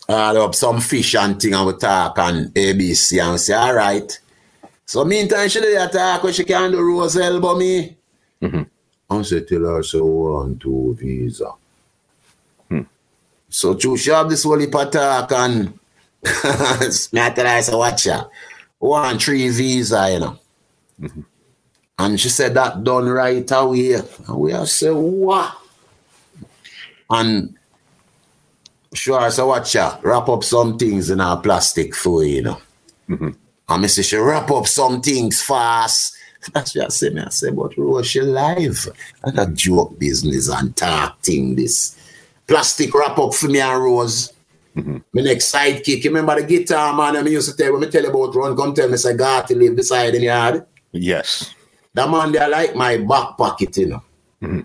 all 0.09 0.37
up 0.37 0.55
some 0.55 0.79
fish 0.79 1.15
and 1.15 1.39
thing 1.41 1.53
and 1.53 1.67
we 1.67 1.73
talk 1.73 2.17
and 2.19 2.53
ABC 2.53 3.21
and 3.21 3.33
we 3.33 3.37
say, 3.37 3.53
all 3.53 3.73
right. 3.73 4.19
So 4.85 5.03
meantime, 5.03 5.49
she 5.49 5.59
did 5.59 5.81
attack 5.81 6.23
when 6.23 6.33
she 6.33 6.45
can 6.45 6.71
do 6.71 6.81
Rose 6.81 7.17
elbow 7.17 7.55
me. 7.57 7.97
Mm-hmm. 8.41 8.63
And 9.09 9.25
she 9.25 9.41
tell 9.41 9.65
her, 9.65 9.83
so 9.83 10.05
want 10.05 10.61
to 10.61 10.95
visa. 10.99 11.51
Hmm. 12.69 12.81
So 13.49 13.73
to 13.73 13.97
she 13.97 14.11
have 14.11 14.29
this 14.29 14.43
whole 14.43 14.61
attack 14.61 15.31
and 15.31 15.73
me 16.23 17.21
I 17.21 17.31
tell 17.35 17.45
her, 17.45 17.61
say, 17.61 17.75
watch 17.75 18.05
her. 18.05 18.29
One 18.79 19.17
three 19.19 19.49
visa, 19.49 20.09
you 20.11 20.19
know. 20.19 20.39
And 21.99 22.19
she 22.19 22.29
said 22.29 22.53
that 22.53 22.83
done 22.83 23.09
right 23.09 23.49
away. 23.51 23.93
And 23.93 24.37
we 24.37 24.51
have 24.51 24.69
said, 24.69 24.91
what? 24.91 25.57
And 27.09 27.57
sure, 28.93 29.29
so 29.31 29.47
watch 29.47 29.75
ya, 29.75 29.97
wrap 30.01 30.29
up 30.29 30.43
some 30.43 30.77
things 30.77 31.09
in 31.09 31.21
our 31.21 31.41
plastic 31.41 31.95
for 31.95 32.23
you, 32.23 32.35
you 32.35 32.41
know. 32.41 32.61
And 33.69 33.83
I 33.83 33.87
say, 33.87 34.01
she 34.01 34.17
wrap 34.17 34.49
up 34.51 34.67
some 34.67 35.01
things 35.01 35.41
fast. 35.41 36.15
That's 36.53 36.75
what 36.75 36.85
I 36.85 36.89
say, 36.89 37.09
me. 37.09 37.21
I 37.21 37.29
say, 37.29 37.51
but 37.51 37.77
Rose, 37.77 38.07
she 38.07 38.21
live. 38.21 38.87
A 39.23 39.47
joke 39.47 39.99
business 39.99 40.49
and 40.49 40.75
talk 40.75 41.21
thing 41.21 41.55
this. 41.55 41.97
Plastic 42.47 42.93
wrap 42.93 43.19
up 43.19 43.33
for 43.33 43.47
me 43.47 43.59
and 43.59 43.83
Rose. 43.83 44.31
Mm-hmm. 44.75 44.97
My 45.11 45.21
next 45.21 45.53
sidekick, 45.53 46.03
you 46.03 46.11
remember 46.11 46.39
the 46.39 46.47
guitar 46.47 46.95
man 46.95 47.17
I 47.17 47.27
used 47.27 47.49
to 47.49 47.57
tell 47.57 47.73
when 47.73 47.81
me 47.81 47.89
tell 47.89 48.03
you 48.03 48.09
about 48.09 48.35
run, 48.35 48.55
come 48.55 48.73
tell 48.75 48.87
me 48.87 48.95
say 48.95 49.17
got 49.17 49.47
to 49.47 49.55
live 49.55 49.75
beside 49.75 50.13
in 50.13 50.21
the 50.21 50.27
yard. 50.27 50.65
Yes. 50.91 51.53
That 51.93 52.09
man 52.09 52.31
they 52.31 52.47
like 52.47 52.75
my 52.75 52.97
back 52.97 53.37
pocket, 53.37 53.75
you 53.77 53.87
know. 53.87 54.03
Mm-hmm. 54.41 54.59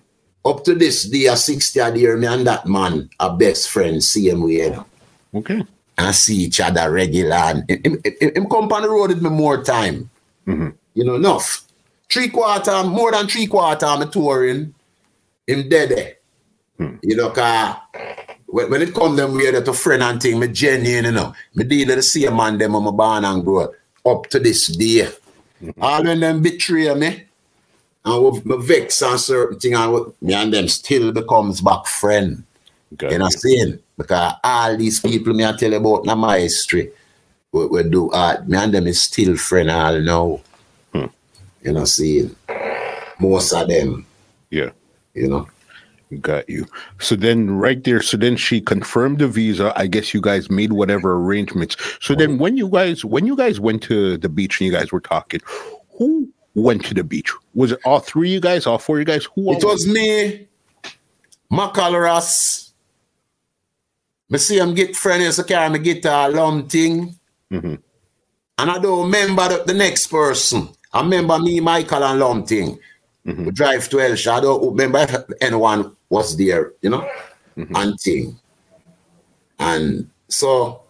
Up 0.45 0.65
to 0.65 0.75
this 0.75 1.05
day, 1.05 1.27
a 1.27 1.37
60 1.37 1.81
odd 1.81 1.97
year, 1.97 2.17
me 2.17 2.27
and 2.27 2.47
that 2.47 2.67
man 2.67 3.09
are 3.21 3.37
best 3.37 3.71
friends, 3.71 4.09
same 4.09 4.43
way, 4.43 4.53
you 4.55 4.71
know. 4.71 4.87
Okay. 5.35 5.63
And 5.97 6.15
see 6.15 6.45
each 6.45 6.61
other 6.61 6.91
regular. 6.91 7.37
And 7.37 7.71
him, 7.71 8.01
him, 8.05 8.35
him- 8.35 8.49
come 8.49 8.73
on 8.73 8.83
the 8.83 8.91
road 8.91 9.11
with 9.11 9.23
me 9.23 9.31
more 9.31 9.63
time. 9.63 10.11
Mm-hmm. 10.47 10.71
You 10.95 11.05
know, 11.05 11.15
enough. 11.15 11.63
Three 12.11 12.29
quarter, 12.29 12.83
more 12.83 13.13
than 13.13 13.29
three 13.29 13.47
quarter, 13.47 13.87
I'm 13.87 14.11
touring. 14.11 14.75
Him 15.47 15.69
dead 15.69 15.91
there. 15.91 16.15
Hmm. 16.77 16.97
You 17.03 17.17
know, 17.17 17.31
cause 17.31 17.77
when, 18.47 18.71
when 18.71 18.83
it 18.83 18.95
come 18.95 19.17
them 19.17 19.37
that 19.39 19.67
a 19.67 19.73
friend 19.73 20.03
and 20.03 20.21
thing, 20.21 20.39
me 20.39 20.49
genuine, 20.49 21.07
you 21.07 21.13
know. 21.13 21.35
Me 21.55 21.65
deal 21.65 21.89
with 21.89 21.97
the 21.97 22.03
same 22.03 22.37
man 22.37 22.59
them 22.59 22.77
on 22.77 22.85
my 22.85 22.91
born 22.91 23.25
and 23.25 23.45
grow 23.45 23.73
up, 24.05 24.27
to 24.29 24.39
this 24.39 24.67
day. 24.67 25.09
Mm-hmm. 25.63 25.83
All 25.83 26.05
when 26.05 26.21
them 26.21 26.43
betray 26.43 26.93
me, 26.95 27.25
and 28.05 28.25
with 28.25 28.45
me 28.45 28.57
vex 28.59 29.03
and 29.03 29.21
certain 29.21 29.59
thing, 29.59 29.75
and 29.75 29.93
with- 29.93 30.23
me 30.23 30.35
and 30.35 30.53
them 30.53 30.69
still 30.69 31.13
becomes 31.13 31.61
back 31.61 31.87
friend. 31.87 32.45
Got 32.97 33.13
You 33.13 33.19
know 33.19 33.25
what 33.25 33.35
I'm 33.35 33.39
saying? 33.39 33.79
Because 33.97 34.35
all 34.45 34.77
these 34.77 35.01
people 35.01 35.33
me 35.35 35.45
I 35.45 35.53
tell 35.57 35.71
you 35.71 35.77
about 35.79 36.05
na 36.05 36.15
my 36.15 36.41
history, 36.41 36.91
we, 37.53 37.67
we 37.67 37.83
do 37.85 38.11
art, 38.11 38.49
me 38.49 38.59
and 38.59 38.75
them 38.75 38.87
is 38.87 39.03
still 39.03 39.37
friend 39.37 39.71
all 39.71 40.01
now. 40.01 40.41
Hmm. 40.93 41.07
You 41.63 41.73
know 41.73 41.73
what 41.73 41.81
I'm 41.81 41.87
saying? 41.87 42.37
Most 43.19 43.53
of 43.53 43.69
them, 43.69 44.05
Yeah. 44.51 44.71
you 45.15 45.29
know. 45.29 45.47
Got 46.21 46.47
you. 46.51 46.67
So 46.99 47.17
then, 47.17 47.51
right 47.51 47.83
there, 47.83 48.03
so 48.03 48.19
then 48.19 48.37
she 48.37 48.61
confirmed 48.61 49.21
the 49.21 49.29
visa. 49.29 49.73
I 49.77 49.87
guess 49.87 50.13
you 50.13 50.21
guys 50.21 50.51
made 50.51 50.75
whatever 50.75 51.15
arrangements. 51.15 51.77
So 52.03 52.15
then, 52.15 52.33
hmm. 52.33 52.39
when 52.39 52.57
you 52.59 52.69
guys 52.69 53.03
when 53.03 53.25
you 53.25 53.35
guys 53.35 53.59
went 53.61 53.83
to 53.85 54.19
the 54.19 54.29
beach 54.29 54.61
and 54.61 54.67
you 54.67 54.73
guys 54.73 54.93
were 54.93 55.01
talking, 55.01 55.41
who 55.97 56.29
went 56.55 56.85
to 56.87 56.95
the 56.95 57.05
beach? 57.05 57.31
Was 57.55 57.73
it 57.73 57.81
all 57.85 58.01
three 58.01 58.29
of 58.31 58.33
you 58.35 58.41
guys, 58.41 58.67
all 58.67 58.79
four 58.79 58.97
of 58.97 59.01
you 59.01 59.05
guys? 59.07 59.27
Who? 59.35 59.53
It 59.53 59.65
all 59.65 59.73
was 59.73 59.87
me, 59.87 60.47
Macal 61.51 62.01
Ross. 62.01 62.73
Me 64.29 64.39
see 64.39 64.59
him 64.59 64.75
get 64.75 64.97
friend 64.97 65.23
used 65.23 65.39
to 65.39 65.45
carry 65.45 65.69
me 65.71 65.79
guitar 65.79 66.31
lum 66.31 66.67
thing. 66.69 67.15
Mhm. 67.51 67.79
And 68.59 68.71
I 68.71 68.79
don't 68.79 69.05
remember 69.05 69.49
the, 69.49 69.65
the 69.65 69.75
next 69.75 70.07
person. 70.07 70.69
I 70.93 71.01
remember 71.01 71.39
me, 71.39 71.61
Michael, 71.61 72.05
and 72.05 72.21
Lum 72.21 72.45
thing. 72.45 72.79
We 73.25 73.51
drive 73.51 73.89
to 73.89 74.01
El 74.01 74.13
I 74.13 74.41
don't 74.41 74.71
remember 74.71 74.99
if 74.99 75.17
anyone 75.41 75.97
was 76.09 76.37
there, 76.37 76.73
you 76.83 76.91
know, 76.91 77.09
and 77.57 77.99
thing. 78.01 78.39
And 79.59 80.11
so 80.29 80.83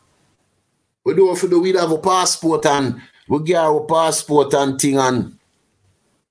we 1.04 1.14
do 1.14 1.34
for 1.36 1.46
the 1.46 1.58
we 1.58 1.72
have 1.72 1.92
a 1.92 1.98
passport 1.98 2.64
and 2.66 3.00
we 3.28 3.42
get 3.42 3.58
our 3.58 3.80
passport 3.84 4.54
and 4.54 4.80
thing 4.80 4.98
and 4.98 5.38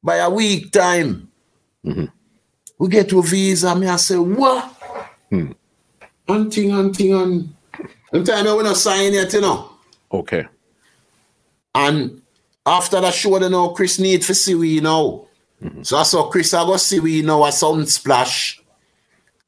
by 0.03 0.17
a 0.17 0.29
week 0.29 0.71
time 0.71 1.29
mm-hmm. 1.85 2.05
we 2.77 2.87
get 2.89 3.09
to 3.09 3.19
a 3.19 3.23
visa 3.23 3.75
me 3.75 3.87
I 3.87 3.95
say 3.97 4.17
what 4.17 4.65
hmm. 5.29 5.51
and 6.27 6.53
thing 6.53 6.71
and 6.71 6.95
thing 6.95 7.13
and 7.13 7.53
them 8.11 8.23
time 8.23 8.47
I 8.47 8.53
we're 8.55 8.63
not 8.63 8.77
sign 8.77 9.13
yet 9.13 9.33
you 9.33 9.41
know 9.41 9.67
Okay. 10.13 10.45
and 11.73 12.21
after 12.65 13.01
that 13.01 13.13
show, 13.13 13.39
you 13.39 13.49
know, 13.49 13.69
Chris 13.69 13.99
need 13.99 14.23
for 14.23 14.33
see 14.33 14.55
we 14.55 14.79
now. 14.79 15.25
Mm-hmm. 15.61 15.83
So 15.83 15.97
I 15.97 16.03
saw 16.03 16.29
Chris, 16.29 16.53
I 16.53 16.63
go 16.65 16.77
see 16.77 16.99
we 16.99 17.21
now 17.21 17.43
a 17.43 17.49
Sunsplash 17.49 18.59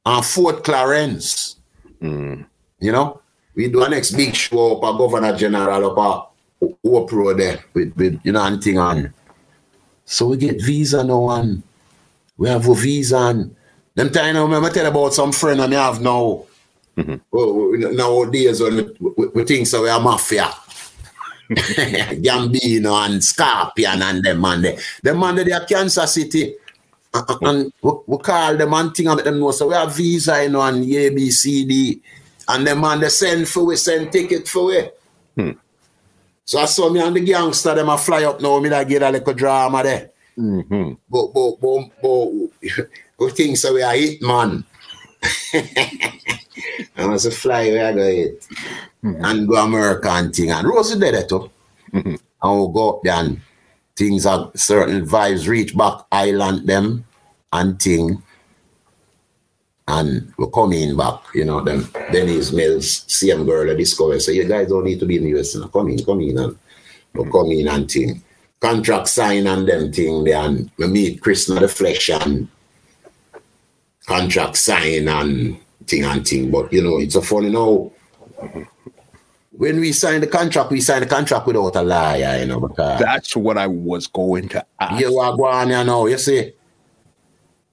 and 0.05 0.25
Fort 0.25 0.63
Clarence. 0.63 1.57
Mm. 2.01 2.45
You 2.79 2.91
know, 2.91 3.21
we 3.55 3.69
do 3.69 3.83
a 3.83 3.89
next 3.89 4.11
big 4.11 4.35
show 4.35 4.77
up 4.77 4.83
a 4.83 4.97
Governor 4.97 5.35
General 5.35 5.91
up 5.91 5.97
a 6.61 6.67
Hope 6.87 7.11
Road 7.11 7.39
there 7.39 7.63
with, 7.73 7.95
with 7.95 8.19
you 8.23 8.31
know, 8.31 8.43
and 8.43 8.63
thing 8.63 8.77
on. 8.77 9.13
So 10.05 10.27
we 10.27 10.37
get 10.37 10.61
visa 10.61 11.03
now 11.03 11.29
and 11.31 11.63
we 12.37 12.49
have 12.49 12.67
a 12.67 12.75
visa 12.75 13.17
and 13.17 13.55
them 13.95 14.09
time 14.09 14.33
now, 14.33 14.43
remember 14.43 14.69
tell 14.69 14.85
about 14.87 15.13
some 15.13 15.31
friend 15.31 15.61
I 15.61 15.69
have 15.73 16.01
now. 16.01 16.45
Oh, 17.33 17.75
nowadays 17.75 18.61
when 18.61 18.95
we, 18.99 19.27
we, 19.33 19.43
think 19.45 19.65
so 19.67 19.83
we 19.83 19.89
are 19.89 19.99
mafia. 19.99 20.51
Gambino 21.49 23.05
and 23.05 23.23
Scorpion 23.23 24.01
and 24.01 24.23
them 24.23 24.41
man 24.41 24.61
they 24.61 24.77
them 25.01 25.19
man 25.19 25.35
they 25.35 25.51
are 25.51 25.65
Kansas 25.65 26.13
City. 26.13 26.55
Uh, 27.13 27.23
uh, 27.27 27.37
and 27.41 27.73
we, 27.81 27.91
we 28.07 28.17
call 28.17 28.55
them 28.57 28.73
and 28.73 28.95
thing 28.95 29.07
about 29.07 29.23
them 29.23 29.39
know 29.39 29.51
so 29.51 29.67
we 29.67 29.73
have 29.73 29.95
visa 29.95 30.43
you 30.43 30.49
know 30.49 30.61
and 30.61 30.83
A 30.83 31.09
B 31.09 31.29
C 31.31 31.65
D 31.65 32.01
and 32.47 32.65
them 32.65 32.81
man 32.81 32.99
they 32.99 33.09
send 33.09 33.47
for 33.47 33.65
we 33.65 33.75
send 33.75 34.11
ticket 34.11 34.47
for 34.47 34.65
we. 34.67 35.55
So 36.45 36.59
I 36.59 36.65
saw 36.65 36.89
me 36.89 36.99
and 36.99 37.15
the 37.15 37.21
gangster 37.21 37.73
them 37.73 37.89
a 37.89 37.97
fly 37.97 38.23
up 38.23 38.41
now 38.41 38.59
me 38.59 38.69
that 38.69 38.87
get 38.87 39.01
a 39.01 39.09
little 39.09 39.33
drama 39.33 39.83
there. 39.83 40.11
hmm 40.35 40.93
But 41.09 41.33
but 41.33 41.61
but 41.61 41.89
but 42.01 42.29
we 43.19 43.31
think 43.31 43.57
so 43.57 43.73
we 43.73 43.81
are 43.81 43.93
hit 43.95 44.21
man. 44.21 44.63
I 46.95 47.13
a 47.13 47.31
fly 47.31 47.69
where 47.69 47.87
I 47.87 47.93
go 47.93 48.03
hit. 48.03 48.47
Mm-hmm. 49.03 49.23
And 49.23 49.47
go 49.47 49.55
American 49.55 50.31
thing. 50.31 50.51
And 50.51 50.67
Rosie 50.67 50.99
did 50.99 51.13
it 51.13 51.23
eh, 51.23 51.27
too. 51.27 51.49
Mm-hmm. 51.93 52.15
And 52.41 52.59
we 52.67 52.73
go 52.73 52.89
up 52.89 53.03
there 53.03 53.13
and 53.15 53.41
things 53.95 54.25
are 54.25 54.51
certain 54.55 55.05
vibes 55.05 55.47
reach 55.47 55.75
back 55.77 56.05
island 56.11 56.67
them 56.67 57.05
and 57.51 57.81
thing. 57.81 58.21
And 59.87 60.33
we're 60.37 60.47
coming 60.47 60.95
back, 60.95 61.19
you 61.35 61.43
know, 61.45 61.61
then 61.61 61.83
Dennis 62.11 62.53
Mills, 62.53 63.03
same 63.07 63.45
girl 63.45 63.69
I 63.69 63.75
discover. 63.75 64.19
So 64.19 64.31
you 64.31 64.45
guys 64.45 64.69
don't 64.69 64.85
need 64.85 64.99
to 65.01 65.05
be 65.05 65.17
in 65.17 65.23
the 65.23 65.39
US. 65.39 65.55
Now. 65.55 65.67
Come 65.67 65.89
in, 65.89 66.05
come 66.05 66.21
in 66.21 66.37
and 66.37 66.57
we 67.13 67.29
come 67.29 67.51
in 67.51 67.67
and 67.67 67.89
thing. 67.91 68.23
Contract 68.61 69.09
sign 69.09 69.45
and 69.45 69.67
them 69.67 69.91
thing 69.91 70.23
there 70.23 70.41
and 70.41 70.71
we 70.77 70.87
meet 70.87 71.21
Chris 71.21 71.49
in 71.49 71.55
the 71.55 71.67
flesh 71.67 72.09
and 72.09 72.47
contract 74.05 74.55
sign 74.55 75.09
and 75.09 75.57
thing 75.85 76.05
and 76.05 76.25
thing. 76.25 76.49
But 76.49 76.71
you 76.71 76.81
know, 76.81 76.97
it's 76.99 77.15
a 77.15 77.21
funny 77.21 77.49
now. 77.49 77.91
When 79.51 79.79
we 79.79 79.91
sign 79.91 80.21
the 80.21 80.27
contract, 80.27 80.71
we 80.71 80.81
sign 80.81 81.01
the 81.01 81.05
contract 81.07 81.45
without 81.45 81.75
a 81.75 81.83
liar, 81.83 82.39
you 82.39 82.47
know, 82.47 82.59
because 82.59 82.99
That's 82.99 83.35
what 83.35 83.57
I 83.57 83.67
was 83.67 84.07
going 84.07 84.49
to 84.49 84.65
ask. 84.79 84.99
you 84.99 85.19
are 85.19 85.37
going 85.37 85.69
you 85.69 85.83
know, 85.83 86.07
you 86.07 86.17
see. 86.17 86.53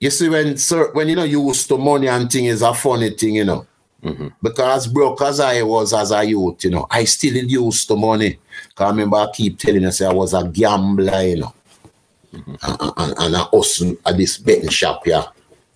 You 0.01 0.09
see, 0.09 0.31
when 0.31 0.57
sir, 0.57 0.91
when 0.93 1.09
you 1.09 1.17
know 1.17 1.25
you 1.25 1.47
used 1.47 1.69
to 1.69 1.77
money 1.77 2.09
and 2.09 2.31
thing 2.33 2.47
is 2.47 2.63
a 2.63 2.73
funny 2.73 3.11
thing, 3.11 3.35
you 3.37 3.45
know. 3.45 3.67
Mm-hmm. 4.03 4.29
Because 4.43 4.87
broke 4.87 5.21
as 5.21 5.41
I 5.41 5.61
was 5.61 5.93
as 5.93 6.11
a 6.11 6.25
youth, 6.25 6.65
you 6.65 6.71
know, 6.71 6.87
I 6.91 7.05
still 7.05 7.37
used 7.37 7.87
to 7.89 7.97
money. 7.97 8.39
Cause 8.75 8.87
I 8.87 8.91
remember 8.91 9.19
I 9.19 9.29
keep 9.31 9.59
telling 9.59 9.83
you, 9.83 9.93
say 9.93 10.07
I 10.07 10.13
was 10.13 10.33
a 10.33 10.43
gambler, 10.49 11.23
you 11.23 11.37
know. 11.41 11.55
Mm-hmm. 12.33 12.55
And, 12.63 12.93
and, 12.97 13.19
and 13.19 13.37
I 13.37 13.47
hustle 13.53 13.95
at 14.07 14.17
this 14.17 14.39
betting 14.39 14.71
shop 14.71 15.05
here. 15.05 15.23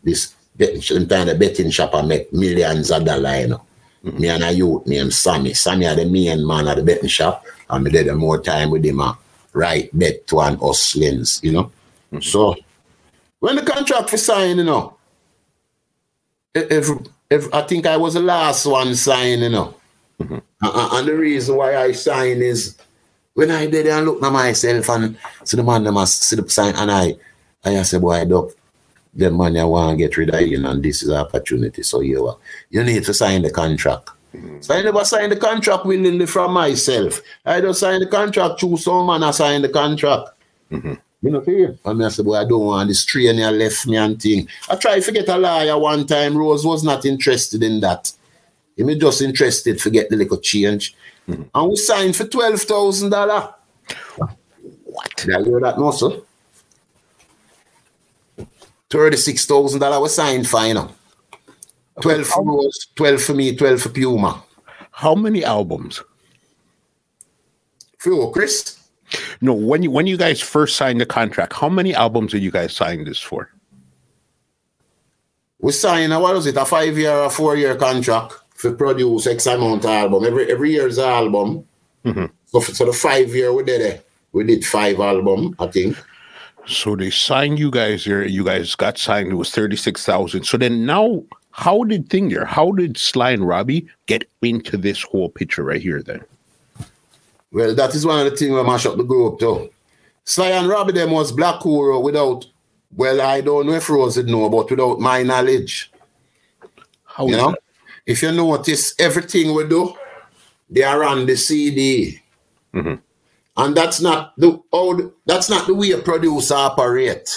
This 0.02 0.34
betting 0.56 0.80
shop, 0.80 1.06
time 1.06 1.26
the 1.26 1.34
betting 1.34 1.70
shop 1.70 1.94
I 1.94 2.00
make 2.00 2.32
millions 2.32 2.90
of 2.90 3.04
dollars, 3.04 3.40
you 3.42 3.48
know. 3.48 3.62
Mm-hmm. 4.06 4.20
Me 4.20 4.28
and 4.28 4.44
a 4.44 4.52
youth 4.52 4.86
named 4.86 5.12
Sammy. 5.12 5.52
Sammy 5.52 5.86
are 5.86 5.96
the 5.96 6.06
main 6.06 6.46
man 6.46 6.66
at 6.66 6.78
the 6.78 6.82
betting 6.82 7.08
shop. 7.08 7.44
And 7.68 7.84
me 7.84 7.90
did 7.90 8.12
more 8.14 8.40
time 8.40 8.70
with 8.70 8.86
him, 8.86 9.00
uh, 9.00 9.14
right 9.52 9.90
bet 9.92 10.26
to 10.28 10.40
an 10.40 10.56
hustlings, 10.56 11.42
you 11.42 11.52
know. 11.52 11.70
So 12.22 12.54
when 13.44 13.56
the 13.56 13.62
contract 13.62 14.10
was 14.10 14.24
sign, 14.24 14.56
you 14.56 14.64
know, 14.64 14.96
if, 16.54 16.88
if 17.28 17.52
I 17.52 17.60
think 17.60 17.86
I 17.86 17.98
was 17.98 18.14
the 18.14 18.20
last 18.20 18.64
one 18.64 18.94
sign, 18.94 19.40
you 19.40 19.50
know. 19.50 19.74
Uh, 20.18 20.40
uh, 20.62 20.88
and 20.94 21.06
the 21.06 21.14
reason 21.14 21.56
why 21.56 21.76
I 21.76 21.92
sign 21.92 22.40
is 22.40 22.78
when 23.34 23.50
I 23.50 23.66
did 23.66 23.86
and 23.86 24.06
look 24.06 24.22
at 24.22 24.32
myself 24.32 24.88
and 24.88 25.18
see 25.44 25.58
the 25.58 25.62
man 25.62 25.84
them 25.84 25.92
must 25.92 26.22
see 26.22 26.36
the 26.36 26.48
sign 26.48 26.74
and 26.74 26.90
I 26.90 27.16
I 27.62 27.82
say, 27.82 27.98
boy, 27.98 28.24
doc, 28.24 28.52
the 29.12 29.30
money 29.30 29.60
I 29.60 29.64
want 29.64 29.98
to 29.98 30.02
get 30.02 30.16
rid 30.16 30.34
of 30.34 30.40
you 30.40 30.66
and 30.66 30.82
this 30.82 31.02
is 31.02 31.10
an 31.10 31.16
opportunity. 31.16 31.82
So 31.82 32.00
you 32.00 32.26
are 32.26 32.38
you 32.70 32.82
need 32.82 33.04
to 33.04 33.12
sign 33.12 33.42
the 33.42 33.50
contract. 33.50 34.08
So 34.60 34.74
I 34.74 34.80
never 34.80 35.04
signed 35.04 35.32
the 35.32 35.36
contract 35.36 35.84
willingly 35.84 36.24
from 36.24 36.54
myself. 36.54 37.20
I 37.44 37.60
don't 37.60 37.74
sign 37.74 38.00
the 38.00 38.06
contract 38.06 38.60
through 38.60 38.78
someone 38.78 39.22
I 39.22 39.32
signed 39.32 39.64
the 39.64 39.68
contract. 39.68 40.30
You 41.24 41.30
know, 41.30 41.40
here. 41.40 41.78
And 41.86 42.04
I 42.04 42.08
said, 42.10 42.26
boy, 42.26 42.34
I 42.34 42.44
don't 42.44 42.66
want 42.66 42.88
this 42.88 43.02
train 43.02 43.36
here 43.36 43.50
left 43.50 43.86
me 43.86 43.96
and 43.96 44.20
thing. 44.20 44.46
I 44.68 44.76
tried 44.76 45.00
to 45.04 45.10
get 45.12 45.26
a 45.30 45.38
lawyer 45.38 45.78
one 45.78 46.06
time. 46.06 46.36
Rose 46.36 46.66
was 46.66 46.84
not 46.84 47.06
interested 47.06 47.62
in 47.62 47.80
that. 47.80 48.12
He 48.76 48.82
was 48.82 48.98
just 48.98 49.22
interested 49.22 49.78
to 49.78 49.90
get 49.90 50.10
the 50.10 50.16
little 50.16 50.36
change. 50.36 50.94
Mm-hmm. 51.26 51.44
And 51.54 51.68
we 51.70 51.76
signed 51.76 52.14
for 52.14 52.24
$12,000. 52.24 53.54
What? 54.84 55.16
Did 55.16 55.28
you 55.28 55.44
hear 55.44 55.60
that? 55.60 56.22
Thirty-six 58.90 59.46
thousand 59.46 59.80
dollar 59.80 60.00
was 60.00 60.14
signed 60.14 60.46
final. 60.46 60.94
Twelve 62.00 62.26
for 62.26 62.44
Rose, 62.44 62.88
twelve 62.94 63.22
for 63.22 63.34
me, 63.34 63.56
twelve 63.56 63.80
for 63.80 63.88
Puma. 63.88 64.44
How 64.92 65.14
many 65.16 65.42
albums? 65.42 66.00
For 67.98 68.30
Chris? 68.30 68.83
No, 69.40 69.52
when 69.52 69.82
you 69.82 69.90
when 69.90 70.06
you 70.06 70.16
guys 70.16 70.40
first 70.40 70.76
signed 70.76 71.00
the 71.00 71.06
contract, 71.06 71.52
how 71.52 71.68
many 71.68 71.94
albums 71.94 72.32
did 72.32 72.42
you 72.42 72.50
guys 72.50 72.74
sign 72.74 73.04
this 73.04 73.18
for? 73.18 73.50
We 75.60 75.72
signed 75.72 76.12
a 76.12 76.20
what 76.20 76.34
was 76.34 76.46
it, 76.46 76.56
a 76.56 76.64
five 76.64 76.96
year 76.98 77.12
or 77.12 77.30
four 77.30 77.56
year 77.56 77.74
contract 77.76 78.34
for 78.54 78.72
produce 78.72 79.26
X 79.26 79.46
amount 79.46 79.84
of 79.84 79.90
album. 79.90 80.24
Every 80.24 80.50
every 80.50 80.72
year's 80.72 80.98
album. 80.98 81.64
Mm-hmm. 82.04 82.26
So 82.46 82.60
for 82.60 82.74
so 82.74 82.86
the 82.86 82.92
five 82.92 83.34
year 83.34 83.52
we 83.52 83.64
did 83.64 83.80
it. 83.80 84.06
We 84.32 84.44
did 84.44 84.64
five 84.66 84.98
album, 84.98 85.54
I 85.58 85.68
think. 85.68 85.96
So 86.66 86.96
they 86.96 87.10
signed 87.10 87.58
you 87.58 87.70
guys 87.70 88.04
there. 88.04 88.26
You 88.26 88.44
guys 88.44 88.74
got 88.74 88.98
signed. 88.98 89.30
It 89.30 89.34
was 89.34 89.50
thirty 89.50 89.76
six 89.76 90.04
thousand. 90.04 90.44
So 90.44 90.56
then 90.56 90.86
now, 90.86 91.22
how 91.50 91.84
did 91.84 92.10
thing 92.10 92.30
there? 92.30 92.44
How 92.44 92.72
did 92.72 92.96
Sly 92.96 93.30
and 93.30 93.46
Robbie 93.46 93.86
get 94.06 94.28
into 94.42 94.76
this 94.76 95.02
whole 95.02 95.28
picture 95.28 95.62
right 95.62 95.80
here? 95.80 96.02
Then 96.02 96.24
Well, 97.54 97.72
that 97.76 97.94
is 97.94 98.04
one 98.04 98.18
of 98.18 98.30
the 98.30 98.36
things 98.36 98.50
we 98.52 98.62
mash 98.64 98.84
up 98.84 98.96
the 98.96 99.04
group 99.04 99.38
too. 99.38 99.70
Sly 100.24 100.48
and 100.50 100.68
Robbie 100.68 100.92
them 100.92 101.12
was 101.12 101.30
Black 101.30 101.60
Uhuru 101.60 102.02
without, 102.02 102.46
well, 102.96 103.20
I 103.20 103.40
don't 103.42 103.66
know 103.66 103.74
if 103.74 103.88
Rose 103.88 104.16
would 104.16 104.26
know, 104.26 104.48
but 104.48 104.68
without 104.68 104.98
my 104.98 105.22
knowledge. 105.22 105.92
how 107.04 107.26
You 107.28 107.36
know? 107.36 107.50
that? 107.52 107.58
If 108.06 108.22
you 108.22 108.32
notice 108.32 108.94
everything 108.98 109.54
we 109.54 109.68
do, 109.68 109.94
they 110.68 110.82
are 110.82 111.04
on 111.04 111.26
the 111.26 111.36
CD. 111.36 112.20
Mhm. 112.74 113.00
And 113.56 113.76
that's 113.76 114.00
not 114.00 114.32
the 114.36 114.60
old 114.72 115.12
that's 115.24 115.48
not 115.48 115.68
the 115.68 115.74
way 115.74 115.92
a 115.92 115.98
producer 115.98 116.54
operate. 116.54 117.28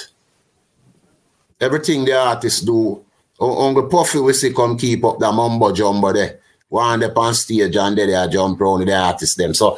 Everything 1.61 2.05
the 2.05 2.13
artists 2.17 2.61
do. 2.61 3.03
Un- 3.39 3.67
Uncle 3.67 3.87
Puffy 3.87 4.19
we 4.19 4.33
see 4.33 4.51
come 4.51 4.77
keep 4.79 5.05
up 5.05 5.19
the 5.19 5.31
mumbo 5.31 5.71
jumbo 5.71 6.11
there. 6.11 6.39
One 6.69 7.03
up 7.03 7.17
on 7.17 7.35
stage 7.35 7.75
and 7.75 7.97
there 7.97 8.07
they 8.07 8.15
are 8.15 8.27
jump 8.27 8.59
around 8.59 8.79
with 8.79 8.87
the 8.87 8.95
artists 8.95 9.35
them. 9.35 9.53
So 9.53 9.77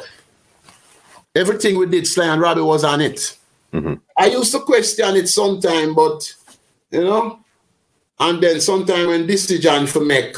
everything 1.40 1.78
we 1.78 1.86
did, 1.86 2.06
Sly 2.06 2.26
and 2.26 2.40
Robbie 2.40 2.60
was 2.60 2.84
on 2.84 3.00
it. 3.00 3.36
Mhm. 3.72 4.00
I 4.18 4.26
used 4.26 4.52
to 4.52 4.60
question 4.60 5.16
it 5.16 5.28
sometime, 5.28 5.94
but 5.94 6.34
you 6.90 7.04
know, 7.04 7.38
and 8.18 8.42
then 8.42 8.60
sometime 8.60 9.08
when 9.08 9.26
decision 9.26 9.86
for 9.86 10.00
make, 10.00 10.36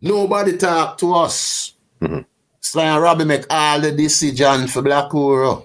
nobody 0.00 0.56
talk 0.56 0.98
to 0.98 1.14
us. 1.14 1.72
Mhm. 2.02 2.24
Sly 2.60 2.84
and 2.84 3.02
Robbie 3.02 3.24
make 3.24 3.46
all 3.50 3.80
the 3.80 3.92
decision 3.92 4.66
for 4.68 4.82
Black 4.82 5.10
Uhuru. 5.10 5.64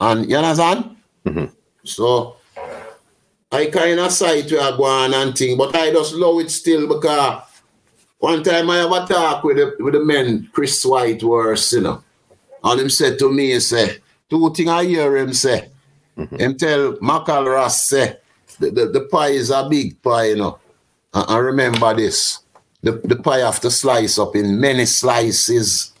And 0.00 0.30
you 0.30 0.36
understand? 0.36 0.96
Mhm. 1.26 1.50
So 1.84 2.36
I 3.50 3.66
kind 3.66 3.98
of 3.98 4.12
sight 4.12 4.50
where 4.52 4.60
I 4.60 4.76
go 4.76 4.84
on 4.84 5.14
and 5.14 5.36
thing, 5.36 5.56
but 5.56 5.74
I 5.74 5.90
just 5.90 6.14
love 6.14 6.40
it 6.40 6.50
still 6.50 6.86
because 6.86 7.42
one 8.18 8.42
time 8.42 8.70
I 8.70 8.78
have 8.78 8.92
a 8.92 9.06
talk 9.06 9.44
with 9.44 9.56
the, 9.56 9.76
with 9.80 9.94
the 9.94 10.00
men, 10.04 10.48
Chris 10.52 10.84
White 10.84 11.22
Whiteworth, 11.22 11.72
you 11.72 11.80
know, 11.80 12.02
and 12.64 12.80
him 12.80 12.90
said 12.90 13.18
to 13.18 13.32
me, 13.32 13.52
he 13.52 13.60
say, 13.60 13.98
two 14.28 14.52
things 14.52 14.68
I 14.68 14.84
hear 14.84 15.16
him 15.16 15.32
say. 15.32 15.68
Mm-hmm. 16.16 16.36
Him 16.36 16.56
tell 16.56 16.92
Macal 16.94 17.46
Ross 17.46 17.88
say, 17.88 18.16
the, 18.58 18.70
the, 18.70 18.86
the 18.86 19.00
pie 19.02 19.28
is 19.28 19.50
a 19.50 19.68
big 19.68 20.00
pie, 20.02 20.30
you 20.30 20.36
know. 20.36 20.58
And, 21.14 21.30
and 21.30 21.44
remember 21.44 21.94
this, 21.94 22.40
the, 22.82 22.92
the 22.92 23.16
pie 23.16 23.38
have 23.38 23.60
to 23.60 23.70
slice 23.70 24.18
up 24.18 24.34
in 24.36 24.60
many 24.60 24.86
slices. 24.86 25.92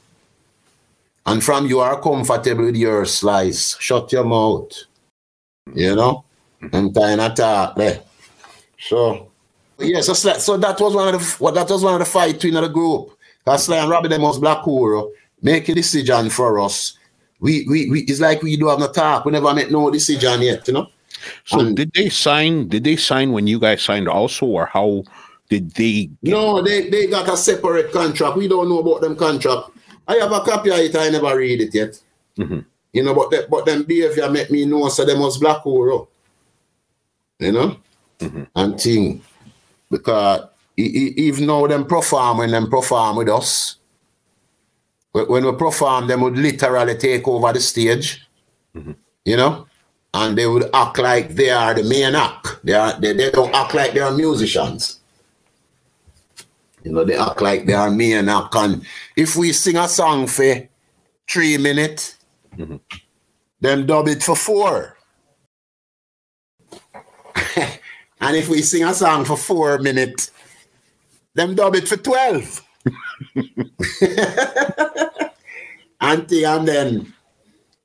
And 1.26 1.42
from 1.44 1.66
you 1.66 1.80
are 1.80 2.00
comfortable 2.00 2.64
with 2.64 2.76
your 2.76 3.04
slice, 3.04 3.76
shut 3.78 4.12
your 4.12 4.24
mouth. 4.24 4.72
You 5.74 5.94
know? 5.94 6.24
Mm-hmm. 6.62 6.76
And 6.76 6.94
kind 6.94 7.20
of 7.20 7.34
talk 7.34 7.76
there. 7.76 8.00
So 8.80 9.28
yeah, 9.78 10.00
so, 10.00 10.12
so 10.12 10.56
that 10.56 10.80
was 10.80 10.94
one 10.94 11.14
of 11.14 11.20
the 11.20 11.36
what 11.38 11.54
that 11.54 11.68
was 11.68 11.84
one 11.84 11.94
of 11.94 12.00
the 12.00 12.04
fight 12.04 12.34
between 12.34 12.54
the 12.54 12.66
group. 12.68 13.16
Because 13.44 13.64
Sly 13.64 13.76
and 13.76 13.88
Robbie 13.88 14.08
them 14.08 14.22
was 14.22 14.38
Black 14.38 14.64
Uhuru, 14.64 15.10
make 15.42 15.68
a 15.68 15.74
decision 15.74 16.30
for 16.30 16.58
us. 16.60 16.94
We, 17.40 17.66
we 17.68 17.90
we 17.90 18.00
it's 18.02 18.20
like 18.20 18.42
we 18.42 18.56
do 18.56 18.68
have 18.68 18.80
no 18.80 18.90
talk. 18.90 19.24
We 19.24 19.32
never 19.32 19.54
make 19.54 19.70
no 19.70 19.90
decision 19.90 20.42
yet, 20.42 20.66
you 20.66 20.74
know. 20.74 20.88
So 21.44 21.60
And- 21.60 21.76
did 21.76 21.92
they 21.94 22.08
sign? 22.08 22.68
Did 22.68 22.84
they 22.84 22.96
sign 22.96 23.32
when 23.32 23.46
you 23.46 23.58
guys 23.60 23.82
signed 23.82 24.08
also, 24.08 24.46
or 24.46 24.66
how 24.66 25.04
did 25.48 25.70
they? 25.72 26.10
No, 26.22 26.60
they, 26.62 26.90
they 26.90 27.06
got 27.06 27.28
a 27.28 27.36
separate 27.36 27.92
contract. 27.92 28.36
We 28.36 28.48
don't 28.48 28.68
know 28.68 28.80
about 28.80 29.00
them 29.00 29.16
contract. 29.16 29.70
I 30.06 30.16
have 30.16 30.32
a 30.32 30.40
copy 30.40 30.70
of 30.70 30.78
it, 30.78 30.96
I 30.96 31.10
never 31.10 31.36
read 31.36 31.60
it 31.60 31.74
yet. 31.74 32.00
Mhm. 32.38 32.64
You 32.92 33.02
know, 33.04 33.14
but 33.14 33.30
the, 33.30 33.46
but 33.50 33.66
them 33.66 33.82
behavior 33.84 34.28
make 34.30 34.50
me 34.50 34.64
know 34.64 34.88
so 34.88 35.04
them 35.04 35.20
was 35.20 35.38
Black 35.38 35.62
Uhuru. 35.64 36.08
You 37.38 37.52
know? 37.52 37.76
And 38.56 38.80
thing. 38.80 39.22
Because 39.90 40.48
even 40.76 41.46
though 41.46 41.66
them 41.68 41.84
perform 41.84 42.38
when 42.38 42.50
them 42.50 42.68
perform 42.70 43.16
with 43.16 43.28
us, 43.28 43.76
when 45.12 45.44
we 45.44 45.52
perform, 45.52 46.06
them 46.06 46.20
would 46.20 46.38
literally 46.38 46.96
take 46.96 47.26
over 47.26 47.52
the 47.52 47.60
stage. 47.60 48.26
Mm-hmm. 48.74 48.92
You 49.24 49.36
know? 49.36 49.66
And 50.14 50.38
they 50.38 50.46
would 50.46 50.70
act 50.74 50.98
like 50.98 51.30
they 51.30 51.50
are 51.50 51.74
the 51.74 51.84
main 51.84 52.14
act. 52.14 52.64
They 52.64 52.72
are 52.74 52.98
they, 52.98 53.12
they 53.12 53.30
don't 53.30 53.54
act 53.54 53.74
like 53.74 53.92
they 53.92 54.00
are 54.00 54.12
musicians. 54.12 55.00
You 56.82 56.92
know, 56.92 57.04
they 57.04 57.16
act 57.16 57.42
like 57.42 57.66
they 57.66 57.74
are 57.74 57.88
and 57.88 58.30
act. 58.30 58.54
And 58.54 58.86
if 59.16 59.36
we 59.36 59.52
sing 59.52 59.76
a 59.76 59.88
song 59.88 60.26
for 60.26 60.66
three 61.28 61.58
minutes, 61.58 62.16
mm-hmm. 62.56 62.76
them 63.60 63.84
dub 63.86 64.08
it 64.08 64.22
for 64.22 64.34
four. 64.34 64.96
and 67.56 68.36
if 68.36 68.48
we 68.48 68.62
sing 68.62 68.84
a 68.84 68.94
song 68.94 69.24
for 69.24 69.36
four 69.36 69.78
minutes, 69.78 70.30
them 71.34 71.54
dub 71.54 71.76
it 71.76 71.86
for 71.86 71.96
12. 71.96 72.64
and, 76.00 76.28
thing, 76.28 76.44
and 76.44 76.68
then 76.68 77.14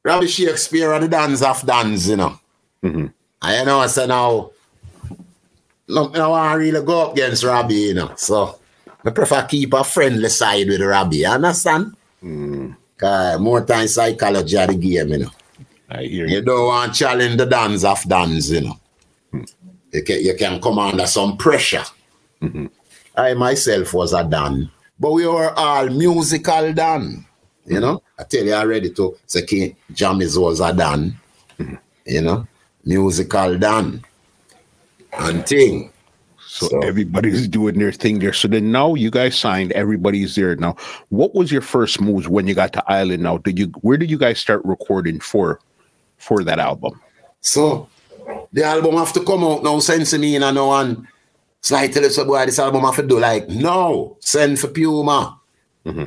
Robbie 0.04 0.28
Shakespeare 0.28 0.94
and 0.94 1.04
the 1.04 1.08
dance 1.08 1.42
of 1.42 1.66
dance, 1.66 2.08
you 2.08 2.18
know. 2.18 2.40
Mhm. 2.84 3.14
I 3.42 3.60
you 3.60 3.66
know, 3.66 3.80
I 3.80 3.88
say 3.88 4.08
now, 4.08 4.52
look, 5.88 6.18
I 6.18 6.28
want 6.28 6.54
to 6.54 6.58
really 6.60 6.86
go 6.86 7.08
up 7.08 7.14
against 7.14 7.44
Robbie, 7.44 7.76
you 7.76 7.94
know. 7.94 8.12
So 8.16 8.60
I 9.06 9.10
prefer 9.12 9.44
keep 9.46 9.74
a 9.74 9.84
friendly 9.84 10.30
side 10.30 10.68
with 10.68 10.82
Robbie, 10.82 11.18
you 11.18 11.28
understand? 11.28 11.96
Mm. 12.24 12.76
Cause 12.98 13.40
more 13.40 13.66
time 13.66 13.88
psychology 13.88 14.58
of 14.58 14.68
the 14.70 14.76
game, 14.76 15.10
you 15.10 15.18
know. 15.20 15.32
I 15.90 16.04
hear 16.04 16.26
You 16.28 16.36
you. 16.38 16.42
don't 16.42 16.68
want 16.68 16.94
to 16.94 17.00
challenge 17.00 17.38
the 17.38 17.46
dance 17.46 17.84
of 17.84 18.02
dance, 18.08 18.50
you 18.50 18.62
know. 18.62 18.80
Mm. 19.34 19.54
You 19.92 20.04
can, 20.04 20.22
you 20.24 20.36
can 20.36 20.62
come 20.62 20.80
under 20.80 21.06
some 21.06 21.38
pressure. 21.38 21.84
Mm-hmm. 22.42 22.66
I 23.16 23.34
myself 23.36 23.94
was 23.94 24.14
a 24.14 24.24
Dan, 24.24 24.70
but 25.04 25.12
we 25.12 25.28
were 25.28 25.52
all 25.60 25.90
musical 25.90 26.72
Dan. 26.72 27.26
You 27.66 27.82
know, 27.82 28.02
I 28.18 28.24
tell 28.24 28.46
you 28.46 28.54
already 28.54 28.90
to 28.92 29.18
say 29.26 29.46
King 29.46 29.76
Jamis 29.92 30.42
was 30.42 30.62
a 30.62 30.72
Dan. 30.72 31.20
You 32.06 32.22
know, 32.22 32.48
musical 32.86 33.58
done. 33.58 34.02
And 35.20 35.46
thing. 35.46 35.92
So, 36.48 36.68
So- 36.68 36.80
everybody's 36.80 37.50
doing 37.50 37.80
their 37.80 37.92
thing 37.92 38.20
there. 38.20 38.32
So 38.32 38.48
then 38.48 38.72
now 38.72 38.96
you 38.96 39.12
guys 39.12 39.38
signed. 39.38 39.74
Everybody's 39.74 40.36
there 40.36 40.56
now. 40.56 40.78
What 41.10 41.36
was 41.36 41.52
your 41.52 41.62
first 41.62 42.00
moves 42.00 42.30
when 42.30 42.48
you 42.48 42.54
got 42.54 42.72
to 42.74 42.84
Island? 42.90 43.24
Now, 43.24 43.40
did 43.40 43.60
you? 43.60 43.68
Where 43.82 43.98
did 43.98 44.10
you 44.10 44.18
guys 44.18 44.40
start 44.40 44.64
recording 44.64 45.20
for, 45.20 45.60
for 46.18 46.46
that 46.46 46.60
album? 46.60 47.02
So 47.42 47.90
the 48.54 48.64
album 48.64 48.96
have 48.96 49.12
to 49.14 49.24
come 49.26 49.44
out 49.44 49.64
now, 49.64 49.80
sense 49.80 50.12
to 50.12 50.18
me, 50.18 50.34
you 50.34 50.40
know, 50.40 50.72
and 50.72 51.06
it's 51.64 51.72
I 51.72 51.88
tell 51.88 52.04
us 52.04 52.18
boy, 52.18 52.46
this 52.46 52.60
album 52.60 52.82
have 52.82 52.98
to 52.98 53.04
do 53.04 53.22
like 53.22 53.48
no, 53.48 54.18
send 54.20 54.60
for 54.60 54.68
Puma. 54.68 55.40
Mm-hmm. 55.86 56.04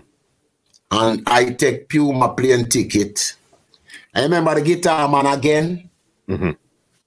And 0.90 1.22
I 1.26 1.44
take 1.52 1.88
Puma 1.88 2.34
plane 2.34 2.68
ticket. 2.68 3.36
I 4.14 4.24
remember 4.24 4.54
the 4.54 4.60
guitar 4.60 5.08
man 5.08 5.24
again. 5.24 5.88
Mm-hmm. 6.28 6.50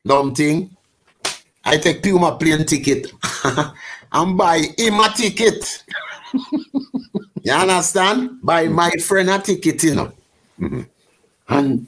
Dumb 0.04 0.34
thing. 0.34 0.76
I 1.64 1.78
take 1.78 2.02
Puma 2.02 2.38
plane 2.38 2.66
ticket 2.66 3.12
and 4.12 4.36
buy 4.36 4.64
him 4.76 5.00
a 5.00 5.10
ticket. 5.16 5.84
you 7.44 7.54
understand? 7.54 8.40
Buy 8.42 8.66
mm-hmm. 8.66 8.74
my 8.74 8.90
friend 9.06 9.30
a 9.30 9.38
ticket, 9.38 9.84
you 9.84 9.94
know. 9.94 10.12
And 11.50 11.86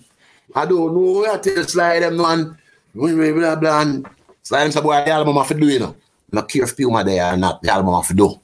I 0.54 0.66
don't 0.68 0.94
know 0.94 1.22
where 1.22 1.40
to 1.40 1.64
slide 1.68 2.04
them 2.04 2.24
and 2.24 2.56
blah, 2.94 3.32
blah, 3.34 3.56
blah, 3.56 3.82
and 3.82 4.08
slide 4.44 4.66
them 4.66 4.72
say, 4.72 4.82
boy, 4.82 5.04
the 5.06 5.10
album 5.10 5.38
have 5.38 5.48
to 5.48 5.56
do, 5.56 5.66
you 5.66 5.80
know. 5.80 5.96
Not 6.32 6.48
care 6.50 6.64
if 6.64 6.76
Puma 6.78 7.04
there 7.04 7.34
or 7.34 7.38
not, 7.38 7.62
the 7.62 7.72
album 7.72 7.94
have 7.94 8.08
to 8.08 8.14
do. 8.14 8.40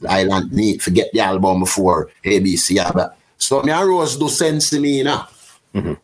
The 0.00 0.10
island 0.10 0.52
need 0.52 0.82
forget 0.82 1.08
the 1.12 1.20
album 1.20 1.60
before 1.60 2.10
ABC. 2.24 2.70
yeah, 2.76 2.90
but- 2.92 3.16
So 3.38 3.62
me 3.62 3.72
and 3.72 3.88
Rose 3.88 4.16
do 4.16 4.28
sense 4.28 4.70
to 4.70 4.78
me, 4.80 4.98
you 4.98 5.04
know. 5.04 5.24
Mm-hmm. 5.74 5.94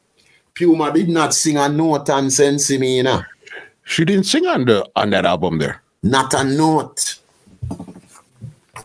Puma 0.54 0.92
did 0.92 1.08
not 1.08 1.34
sing 1.34 1.56
a 1.56 1.68
note 1.68 2.08
and 2.10 2.32
sense 2.32 2.66
to 2.68 2.78
me, 2.78 3.02
know. 3.02 3.22
She 3.84 4.04
didn't 4.04 4.24
sing 4.26 4.46
on 4.46 4.64
the 4.64 4.84
on 4.96 5.10
that 5.10 5.24
album 5.24 5.58
there. 5.58 5.80
Not 6.02 6.34
a 6.34 6.44
note. 6.44 7.18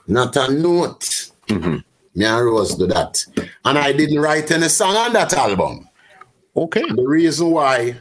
Not 0.08 0.36
a 0.36 0.52
note. 0.52 1.02
Mm-hmm. 1.48 1.78
Me 2.16 2.26
and 2.26 2.46
Rose 2.46 2.76
do 2.76 2.86
that. 2.88 3.26
And 3.66 3.78
I 3.78 3.92
didn't 3.92 4.20
write 4.20 4.52
any 4.52 4.70
song 4.70 4.96
on 4.96 5.14
that 5.14 5.34
album. 5.34 5.88
Okay. 6.56 6.84
The 6.88 7.04
reason 7.08 7.50
why, 7.50 7.98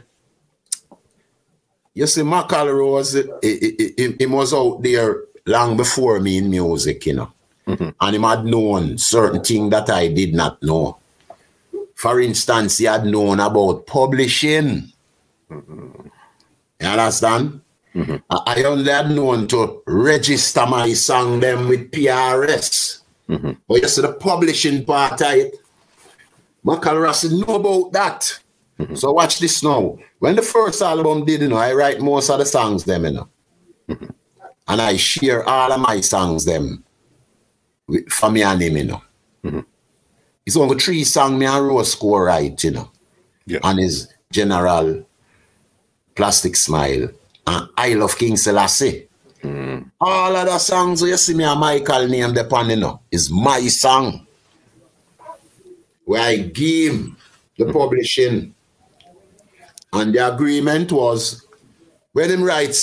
you 1.93 2.07
see, 2.07 2.21
Macal 2.21 2.73
Rose, 2.73 3.15
it, 3.15 3.29
it, 3.41 3.93
it, 3.97 4.21
it 4.21 4.29
was 4.29 4.53
out 4.53 4.81
there 4.81 5.23
long 5.45 5.77
before 5.77 6.19
me 6.19 6.37
in 6.37 6.49
music, 6.49 7.05
you 7.05 7.13
know. 7.13 7.31
Mm-hmm. 7.67 7.89
And 8.01 8.15
him 8.15 8.23
had 8.23 8.45
known 8.45 8.97
certain 8.97 9.43
things 9.43 9.69
that 9.69 9.89
I 9.89 10.07
did 10.07 10.33
not 10.33 10.61
know. 10.61 10.97
For 11.95 12.19
instance, 12.19 12.79
he 12.79 12.85
had 12.85 13.05
known 13.05 13.39
about 13.39 13.85
publishing. 13.85 14.91
Mm-hmm. 15.49 16.07
You 16.81 16.87
understand? 16.87 17.61
Mm-hmm. 17.95 18.15
I, 18.29 18.55
I 18.57 18.63
only 18.63 18.91
had 18.91 19.11
known 19.11 19.47
to 19.47 19.83
register 19.85 20.65
my 20.65 20.91
song 20.93 21.39
them 21.39 21.67
with 21.67 21.91
PRS. 21.91 23.01
But 23.67 23.81
you 23.81 23.87
see 23.87 24.01
the 24.01 24.13
publishing 24.13 24.83
part 24.83 25.21
of 25.21 25.33
it, 25.33 25.59
Macal 26.65 27.01
Rossi 27.01 27.29
know 27.29 27.55
about 27.55 27.91
that. 27.93 28.39
Mm-hmm. 28.79 28.95
So 28.95 29.11
watch 29.11 29.39
this 29.39 29.63
now. 29.63 29.97
When 30.19 30.35
the 30.35 30.41
first 30.41 30.81
album 30.81 31.25
did, 31.25 31.41
you 31.41 31.47
know, 31.49 31.57
I 31.57 31.73
write 31.73 32.01
most 32.01 32.29
of 32.29 32.39
the 32.39 32.45
songs 32.45 32.83
them, 32.83 33.05
you 33.05 33.11
know. 33.11 33.29
Mm-hmm. 33.89 34.05
And 34.67 34.81
I 34.81 34.97
share 34.97 35.47
all 35.47 35.71
of 35.71 35.79
my 35.81 36.01
songs 36.01 36.45
them 36.45 36.83
with, 37.87 38.09
for 38.09 38.31
me 38.31 38.43
and 38.43 38.61
him, 38.61 38.77
you 38.77 38.83
know. 38.85 39.01
Mm-hmm. 39.43 39.59
It's 40.45 40.57
only 40.57 40.77
three 40.77 41.03
songs 41.03 41.39
me 41.39 41.45
and 41.45 41.67
Rose 41.67 41.91
score 41.91 42.25
right, 42.25 42.61
you 42.63 42.71
know. 42.71 42.91
Yeah. 43.45 43.59
And 43.63 43.79
his 43.79 44.07
General 44.31 45.05
Plastic 46.15 46.55
Smile 46.55 47.09
and 47.45 47.69
I 47.77 47.93
Love 47.93 48.17
King 48.17 48.37
Selassie. 48.37 49.07
Mm. 49.41 49.91
All 49.99 50.35
of 50.35 50.45
the 50.45 50.57
songs 50.57 51.01
you 51.01 51.17
see 51.17 51.33
me 51.33 51.43
and 51.43 51.59
Michael 51.59 52.07
name 52.07 52.33
the 52.33 52.45
pan, 52.45 52.69
you 52.69 52.77
know, 52.77 53.01
is 53.11 53.29
my 53.29 53.59
song. 53.67 54.25
Where 56.05 56.21
I 56.21 56.37
give 56.37 57.13
the 57.57 57.71
publishing. 57.71 58.52
And 59.93 60.13
the 60.13 60.33
agreement 60.33 60.91
was 60.91 61.45
when 62.13 62.29
him 62.29 62.43
write 62.43 62.75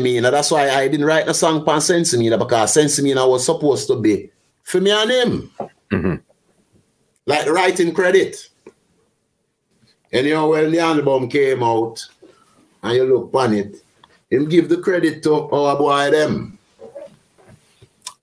Me, 0.00 0.20
that's 0.20 0.50
why 0.50 0.70
I 0.70 0.88
didn't 0.88 1.06
write 1.06 1.26
the 1.26 1.34
song 1.34 1.64
pan 1.64 1.80
Me, 2.18 2.30
because 2.30 3.00
Me 3.02 3.14
was 3.14 3.44
supposed 3.44 3.86
to 3.88 3.96
be 3.96 4.30
for 4.62 4.80
me 4.80 4.90
and 4.90 5.10
him. 5.10 5.50
Mm-hmm. 5.90 6.14
Like 7.26 7.48
writing 7.48 7.94
credit. 7.94 8.48
And 10.12 10.26
you 10.26 10.34
know, 10.34 10.48
when 10.48 10.72
the 10.72 10.80
album 10.80 11.28
came 11.28 11.62
out 11.62 12.04
and 12.82 12.94
you 12.94 13.04
look 13.04 13.30
on 13.34 13.54
it, 13.54 13.76
him 14.30 14.48
give 14.48 14.68
the 14.68 14.78
credit 14.78 15.22
to 15.24 15.34
our 15.50 15.76
boy 15.76 16.10
them. 16.10 16.58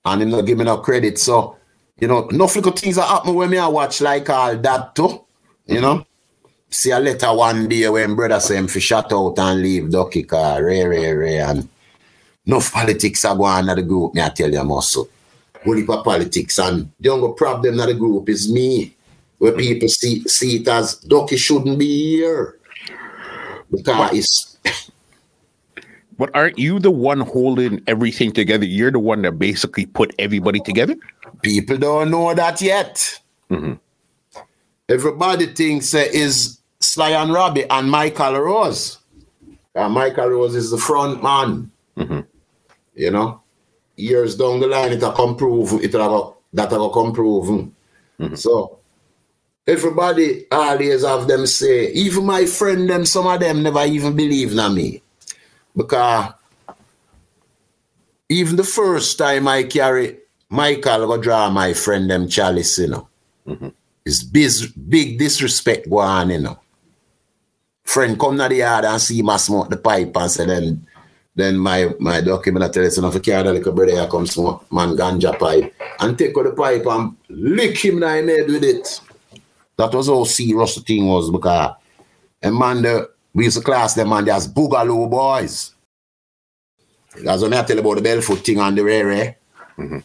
And 0.04 0.22
him 0.22 0.30
not 0.30 0.46
give 0.46 0.58
me 0.58 0.64
no 0.64 0.78
credit. 0.78 1.18
So, 1.18 1.56
you 2.00 2.08
know, 2.08 2.28
no 2.32 2.44
little 2.46 2.72
things 2.72 2.96
that 2.96 3.08
happen 3.08 3.34
when 3.34 3.50
me 3.50 3.58
I 3.58 3.68
watch 3.68 4.00
like 4.00 4.28
all 4.30 4.56
that 4.56 4.94
too. 4.96 5.24
You 5.66 5.80
know? 5.80 6.06
See 6.72 6.90
a 6.90 6.98
letter 6.98 7.34
one 7.34 7.68
day 7.68 7.86
when 7.86 8.14
brother 8.14 8.40
say 8.40 8.56
him 8.56 8.66
fi 8.66 8.80
shut 8.80 9.12
out 9.12 9.38
and 9.38 9.60
leave 9.60 9.90
Ducky 9.90 10.22
car, 10.22 10.64
ray, 10.64 10.82
ray, 10.86 11.12
ray, 11.12 11.38
and 11.38 11.68
enough 12.46 12.72
politics 12.72 13.26
are 13.26 13.36
going 13.36 13.68
on 13.68 13.76
the 13.76 13.82
group, 13.82 14.14
me 14.14 14.22
I 14.22 14.30
tell 14.30 14.50
you 14.50 14.64
muscle. 14.64 15.06
Only 15.66 15.84
for 15.84 16.02
politics 16.02 16.58
and 16.58 16.90
the 16.98 17.10
only 17.10 17.34
problem 17.36 17.78
in 17.78 17.86
the 17.86 17.92
group 17.92 18.26
is 18.30 18.50
me. 18.50 18.96
Where 19.36 19.52
people 19.52 19.88
see 19.88 20.22
see 20.24 20.56
it 20.56 20.68
as 20.68 20.94
Ducky 20.94 21.36
shouldn't 21.36 21.78
be 21.78 22.16
here. 22.16 22.56
Because 23.70 24.14
it's 24.14 24.56
But 26.18 26.30
aren't 26.34 26.58
you 26.58 26.78
the 26.78 26.90
one 26.90 27.20
holding 27.20 27.82
everything 27.86 28.32
together? 28.32 28.64
You're 28.64 28.92
the 28.92 28.98
one 28.98 29.20
that 29.22 29.32
basically 29.32 29.84
put 29.84 30.14
everybody 30.18 30.60
together. 30.60 30.96
people 31.42 31.76
don't 31.76 32.10
know 32.10 32.32
that 32.32 32.62
yet. 32.62 33.20
Everybody 34.88 35.46
thinks 35.46 35.94
uh, 35.94 36.04
is 36.12 36.61
Sly 36.82 37.10
and 37.10 37.32
Robbie 37.32 37.68
and 37.68 37.90
Michael 37.90 38.40
Rose. 38.40 38.98
And 39.74 39.94
Michael 39.94 40.28
Rose 40.28 40.54
is 40.54 40.70
the 40.70 40.78
front 40.78 41.22
man. 41.22 41.70
Mm-hmm. 41.96 42.20
You 42.94 43.10
know, 43.10 43.40
years 43.96 44.36
down 44.36 44.60
the 44.60 44.66
line, 44.66 44.92
it'll 44.92 45.12
come 45.12 45.36
prove 45.36 45.72
it 45.82 45.94
will 45.94 46.38
that'll 46.52 46.90
come 46.90 47.12
proven. 47.12 47.74
Mm-hmm. 48.20 48.34
So 48.34 48.78
everybody 49.66 50.44
always 50.50 51.04
have 51.04 51.26
them 51.26 51.46
say, 51.46 51.90
even 51.92 52.26
my 52.26 52.44
friend 52.44 52.88
them, 52.88 53.06
some 53.06 53.26
of 53.26 53.40
them 53.40 53.62
never 53.62 53.84
even 53.84 54.14
believe 54.14 54.52
in 54.52 54.74
me. 54.74 55.02
Because 55.74 56.34
even 58.28 58.56
the 58.56 58.64
first 58.64 59.16
time 59.18 59.48
I 59.48 59.62
carry 59.62 60.18
Michael 60.50 61.06
go 61.06 61.16
draw 61.16 61.48
my 61.48 61.72
friend 61.72 62.10
them 62.10 62.28
chalice, 62.28 62.78
you 62.78 62.88
know. 62.88 63.08
Mm-hmm. 63.46 63.68
It's 64.04 64.22
biz, 64.22 64.66
big 64.66 65.18
disrespect 65.18 65.88
going 65.88 66.08
on, 66.08 66.30
you 66.30 66.40
know. 66.40 66.58
Friend 67.84 68.18
come 68.18 68.38
to 68.38 68.48
the 68.48 68.56
yard 68.56 68.84
and 68.84 69.00
see 69.00 69.22
my 69.22 69.36
smoke 69.36 69.68
the 69.68 69.76
pipe 69.76 70.16
and 70.16 70.30
say 70.30 70.46
then 70.46 70.86
then 71.34 71.56
my 71.58 71.90
my 71.98 72.20
document 72.20 72.64
I 72.64 72.68
tell 72.68 72.86
us 72.86 72.98
enough 72.98 73.14
to 73.14 73.20
carry 73.20 73.42
the 73.42 73.52
little 73.52 73.72
brother 73.72 73.92
here 73.92 74.06
come 74.06 74.26
smoke 74.26 74.70
man 74.70 74.96
ganja 74.96 75.38
pipe 75.38 75.74
and 76.00 76.16
take 76.16 76.36
out 76.36 76.44
the 76.44 76.52
pipe 76.52 76.86
and 76.86 77.16
lick 77.28 77.78
him 77.78 78.02
in 78.02 78.26
the 78.26 78.32
head 78.32 78.46
with 78.48 78.64
it. 78.64 79.00
That 79.76 79.92
was 79.92 80.08
how 80.08 80.24
serious 80.24 80.74
the 80.74 80.82
thing 80.82 81.06
was 81.06 81.30
because 81.30 81.74
and 82.42 82.56
man 82.56 82.82
the, 82.82 83.10
we 83.34 83.44
used 83.44 83.58
to 83.58 83.64
class 83.64 83.94
them 83.94 84.10
man 84.10 84.28
as 84.28 84.48
boogaloo 84.48 85.10
boys. 85.10 85.74
That's 87.22 87.42
when 87.42 87.52
I 87.52 87.62
tell 87.62 87.76
you 87.76 87.82
about 87.82 88.02
the 88.02 88.08
Belfoot 88.08 88.44
thing 88.44 88.58
on 88.58 88.74
the 88.74 88.84
rare. 88.84 89.10
Eh? 89.10 89.34
Mm-hmm. 89.78 89.98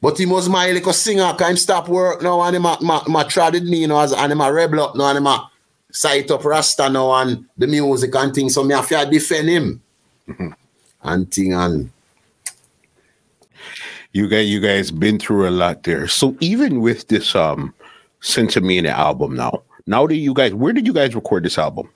But 0.00 0.18
he 0.18 0.26
was 0.26 0.48
my 0.48 0.70
little 0.70 0.92
singer, 0.92 1.34
can 1.36 1.50
him 1.50 1.56
stop 1.56 1.88
work 1.88 2.22
now 2.22 2.42
and 2.42 2.54
him 2.54 2.66
a, 2.66 2.78
ma 2.80 3.22
tried 3.24 3.62
me, 3.64 3.80
you 3.80 3.86
know, 3.88 3.98
as, 3.98 4.12
and 4.12 4.30
him 4.30 4.40
a 4.40 4.52
rebel 4.52 4.80
up 4.80 4.94
now 4.94 5.08
and 5.08 5.18
him 5.18 5.26
a 5.26 5.50
sight 5.96 6.30
up 6.30 6.44
Rasta 6.44 6.90
now 6.90 7.12
and 7.14 7.46
the 7.56 7.66
music 7.66 8.14
and 8.14 8.34
things. 8.34 8.54
So 8.54 8.62
me 8.62 8.74
have 8.74 8.88
to 8.88 9.08
defend 9.10 9.48
him. 9.48 9.82
And 11.02 11.30
thing 11.32 11.54
and 11.54 11.90
You 14.12 14.28
guys, 14.28 14.46
you 14.48 14.60
guys 14.60 14.90
been 14.90 15.18
through 15.18 15.48
a 15.48 15.50
lot 15.50 15.84
there. 15.84 16.06
So 16.08 16.36
even 16.40 16.80
with 16.80 17.08
this 17.08 17.34
um 17.34 17.72
Sensimina 18.20 18.90
album 18.90 19.36
now, 19.36 19.62
now 19.86 20.06
that 20.06 20.16
you 20.16 20.34
guys, 20.34 20.52
where 20.52 20.72
did 20.72 20.86
you 20.86 20.92
guys 20.92 21.14
record 21.14 21.44
this 21.44 21.58
album? 21.58 21.88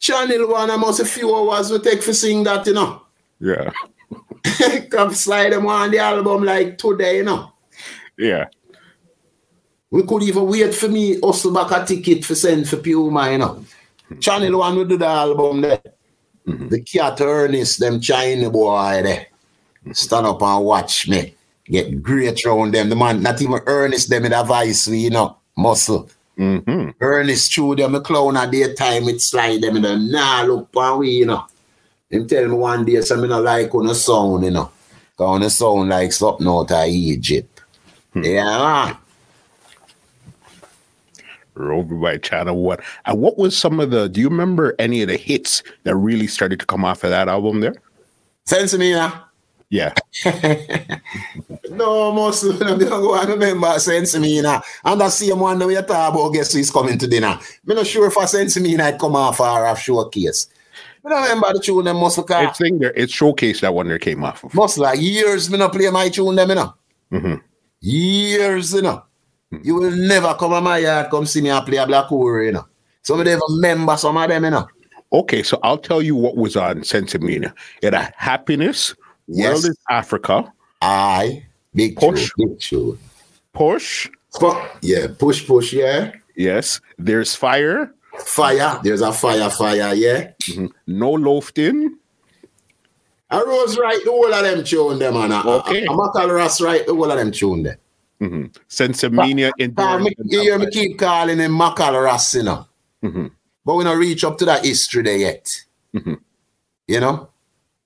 Channel 0.00 0.50
One, 0.50 0.70
I 0.70 0.76
must 0.76 1.00
a 1.00 1.04
few 1.06 1.34
hours 1.34 1.70
we 1.70 1.78
take 1.78 2.02
for 2.02 2.12
sing 2.12 2.44
that, 2.44 2.66
you 2.66 2.74
know. 2.74 3.02
Yeah, 3.40 3.70
Come 4.90 5.14
slide 5.14 5.52
them 5.52 5.66
on 5.66 5.90
the 5.90 5.98
album 5.98 6.44
like 6.44 6.76
today, 6.78 7.18
you 7.18 7.24
know. 7.24 7.52
yeah. 8.18 8.46
We 9.96 10.02
could 10.02 10.24
even 10.24 10.46
wait 10.46 10.74
for 10.74 10.88
me, 10.88 11.18
hustle 11.20 11.54
back 11.54 11.70
a 11.70 11.82
ticket 11.82 12.22
for 12.22 12.34
send 12.34 12.68
for 12.68 12.76
Puma, 12.76 13.32
you 13.32 13.38
know. 13.38 13.64
Hmm. 14.08 14.18
Channel 14.18 14.58
One 14.58 14.76
will 14.76 14.84
do 14.84 14.98
the 14.98 15.06
album 15.06 15.62
there. 15.62 15.80
Mm-hmm. 16.46 16.68
The 16.68 16.82
cat 16.82 17.18
Ernest, 17.18 17.80
them 17.80 17.98
China 17.98 18.50
boy 18.50 19.00
there. 19.02 19.28
Stand 19.92 20.26
up 20.26 20.42
and 20.42 20.66
watch 20.66 21.08
me. 21.08 21.34
Get 21.64 22.02
great 22.02 22.44
round 22.44 22.74
them. 22.74 22.90
The 22.90 22.94
man, 22.94 23.22
not 23.22 23.40
even 23.40 23.58
Ernest 23.66 24.10
them 24.10 24.26
in 24.26 24.34
a 24.34 24.44
voice, 24.44 24.86
you 24.86 25.08
know, 25.08 25.38
muscle. 25.56 26.10
hmm 26.36 26.90
Ernest 27.00 27.54
threw 27.54 27.74
them 27.74 27.94
a 27.94 28.02
clown 28.02 28.36
at 28.36 28.50
daytime, 28.50 29.08
it 29.08 29.22
slide 29.22 29.62
them 29.62 29.76
in 29.76 29.82
the 29.82 29.96
nah 29.96 30.42
look 30.42 30.68
on 30.76 30.98
we, 30.98 31.10
you 31.10 31.26
know. 31.26 31.46
Him 32.10 32.28
tell 32.28 32.46
me 32.46 32.54
one 32.54 32.84
day, 32.84 33.00
something 33.00 33.22
me 33.22 33.28
not 33.30 33.44
like 33.44 33.74
on 33.74 33.86
the 33.86 33.94
sound, 33.94 34.44
you 34.44 34.50
know. 34.50 34.70
Cause 35.16 35.26
on 35.26 35.40
the 35.40 35.48
sound 35.48 35.88
like 35.88 36.12
something 36.12 36.46
out 36.46 36.70
of 36.70 36.86
Egypt. 36.86 37.62
Hmm. 38.12 38.24
Yeah, 38.24 38.58
man. 38.58 38.96
Over 41.58 41.94
by 41.94 42.18
Channel 42.18 42.56
What 42.62 42.80
And 43.06 43.20
what 43.20 43.38
was 43.38 43.56
some 43.56 43.80
of 43.80 43.90
the? 43.90 44.08
Do 44.08 44.20
you 44.20 44.28
remember 44.28 44.74
any 44.78 45.02
of 45.02 45.08
the 45.08 45.16
hits 45.16 45.62
that 45.84 45.96
really 45.96 46.26
started 46.26 46.60
to 46.60 46.66
come 46.66 46.84
off 46.84 47.04
of 47.04 47.10
that 47.10 47.28
album 47.28 47.60
there? 47.60 47.74
Now. 48.78 49.24
Yeah, 49.68 49.92
No, 51.70 52.12
most 52.12 52.44
of 52.44 52.58
them 52.58 52.78
don't 52.78 52.88
go 52.88 53.18
and 53.18 53.28
remember 53.28 53.78
sense 53.80 54.16
me 54.16 54.40
now. 54.40 54.62
And 54.84 55.00
the 55.00 55.10
same 55.10 55.40
one 55.40 55.58
that 55.58 55.66
we 55.66 55.74
talk 55.74 56.14
about 56.14 56.30
guess 56.32 56.52
who's 56.52 56.70
coming 56.70 56.98
to 56.98 57.06
dinner? 57.08 57.38
I'm 57.68 57.74
not 57.74 57.86
sure 57.86 58.06
if 58.06 58.16
I 58.16 58.26
sense 58.26 58.58
me 58.60 58.76
now 58.76 58.96
come 58.96 59.16
off 59.16 59.40
off 59.40 59.80
showcase. 59.80 60.48
Don't 61.02 61.22
remember 61.22 61.52
the 61.52 61.60
tune 61.60 61.84
them 61.84 61.96
must 61.98 62.18
it's 62.18 62.26
because 62.26 62.58
thing 62.58 62.78
there. 62.78 62.92
It's 62.94 63.12
showcase 63.12 63.60
that 63.60 63.74
one 63.74 63.88
that 63.88 64.00
came 64.00 64.24
off 64.24 64.44
of. 64.44 64.54
must 64.54 64.78
like 64.78 65.00
years 65.00 65.50
me 65.50 65.58
not 65.58 65.72
play 65.72 65.90
my 65.90 66.08
tune 66.08 66.34
them, 66.36 66.48
you 66.48 66.54
know. 66.54 66.74
Mhm. 67.12 67.42
Years, 67.80 68.72
you 68.72 68.82
know. 68.82 69.04
You 69.62 69.74
will 69.76 69.90
never 69.92 70.34
come 70.34 70.50
to 70.52 70.60
my 70.60 70.78
yard, 70.78 71.10
come 71.10 71.24
see 71.26 71.40
me 71.40 71.50
and 71.50 71.64
play 71.64 71.76
a 71.76 71.86
black 71.86 72.06
hole, 72.06 72.42
you 72.42 72.52
know. 72.52 72.66
Some 73.02 73.20
of 73.20 73.24
them 73.26 73.40
remember 73.48 73.96
some 73.96 74.16
of 74.16 74.28
them, 74.28 74.44
you 74.44 74.50
know. 74.50 74.68
Okay, 75.12 75.42
so 75.42 75.58
I'll 75.62 75.78
tell 75.78 76.02
you 76.02 76.16
what 76.16 76.36
was 76.36 76.56
on 76.56 76.80
Sensimina. 76.80 77.52
It 77.80 77.94
had 77.94 78.12
Happiness, 78.16 78.94
World 79.28 79.38
Yes. 79.38 79.64
is 79.64 79.78
Africa, 79.88 80.52
I 80.82 81.44
big 81.74 81.96
Push. 81.96 82.32
tune, 82.36 82.48
big 82.48 82.60
tune. 82.60 82.98
Push, 83.52 84.10
Fu- 84.38 84.52
Yeah, 84.82 85.06
push, 85.18 85.46
push, 85.46 85.72
yeah. 85.72 86.12
yes. 86.34 86.80
There's 86.98 87.34
Fire, 87.36 87.94
Fire, 88.18 88.80
there's 88.82 89.00
a 89.00 89.12
fire, 89.12 89.48
fire, 89.50 89.94
yeah. 89.94 90.32
Mm-hmm. 90.42 90.66
No 90.88 91.12
Lofton, 91.12 91.90
I 93.30 93.42
Rose 93.42 93.78
write 93.78 94.04
the 94.04 94.10
whole 94.10 94.32
of 94.32 94.42
them 94.44 94.64
tune 94.64 94.98
them, 94.98 95.14
man. 95.14 95.32
Okay. 95.32 95.86
I'm 95.88 95.98
a 95.98 96.32
Ross 96.34 96.60
write 96.60 96.86
the 96.86 96.94
whole 96.94 97.10
of 97.10 97.16
them 97.18 97.30
tune 97.32 97.62
them. 97.64 97.76
Mm-hmm. 98.20 98.44
Sensimania, 98.68 99.52
me- 100.00 100.14
You 100.24 100.40
hear 100.42 100.58
me 100.58 100.70
keep 100.70 100.98
calling 100.98 101.38
him 101.38 101.52
Macal 101.52 102.02
Ross, 102.02 102.34
you 102.34 102.42
know. 102.42 102.66
Mhm. 103.02 103.30
but 103.64 103.74
we 103.74 103.84
not 103.84 103.98
reach 103.98 104.24
up 104.24 104.38
to 104.38 104.44
that 104.46 104.64
history 104.64 105.02
there 105.02 105.18
yet. 105.18 105.64
Mm-hmm. 105.94 106.14
You 106.88 107.00
know? 107.00 107.28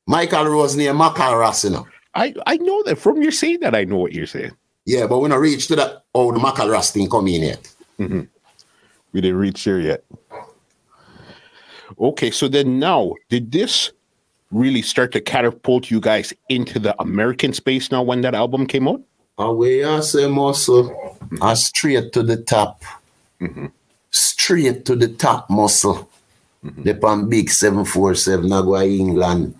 Michael 0.07 0.47
Rose 0.47 0.77
near 0.77 0.93
Michael 0.93 1.37
Ross, 1.37 1.65
you 1.65 1.71
know. 1.71 1.87
I, 2.15 2.35
I 2.47 2.57
know 2.57 2.83
that 2.85 2.99
from 2.99 3.23
your 3.23 3.31
saying 3.31 3.61
that 3.61 3.75
I 3.75 3.85
know 3.85 3.99
what 3.99 4.13
you're 4.13 4.27
saying. 4.27 4.51
Yeah, 4.85 5.07
but 5.07 5.21
we 5.21 5.29
not 5.29 5.39
reach 5.39 5.69
to 5.69 5.77
that 5.77 6.05
the 6.13 6.39
Michael 6.41 6.69
Ross 6.69 6.91
thing 6.91 7.09
come 7.09 7.29
in 7.29 7.43
yet. 7.43 7.75
Mm-hmm. 7.99 8.23
We 9.13 9.21
didn't 9.21 9.39
reach 9.39 9.65
there 9.65 9.79
yet. 9.81 10.05
Okay, 11.99 12.31
so 12.31 12.49
then 12.49 12.79
now, 12.79 13.15
did 13.29 13.53
this 13.53 13.93
really 14.51 14.83
start 14.83 15.13
to 15.13 15.21
catapult 15.21 15.91
you 15.91 16.01
guys 16.01 16.33
into 16.49 16.79
the 16.79 17.01
American 17.01 17.53
space 17.53 17.93
now 17.93 18.03
when 18.03 18.21
that 18.23 18.35
album 18.35 18.67
came 18.67 18.89
out? 18.89 19.01
Away, 19.41 19.85
I 19.85 20.01
say, 20.01 20.29
muscle, 20.29 20.85
mm-hmm. 20.85 21.55
straight 21.55 22.13
to 22.13 22.23
the 22.23 22.37
top. 22.37 22.83
Mm-hmm. 23.41 23.67
Straight 24.11 24.85
to 24.85 24.97
the 24.97 25.09
top, 25.09 25.49
muscle. 25.49 26.11
Mm-hmm. 26.65 26.83
The 26.83 26.95
pan 26.95 27.29
big 27.29 27.49
747, 27.51 28.53
I 28.53 28.61
go 28.61 28.79
to 28.79 28.87
England. 28.87 29.55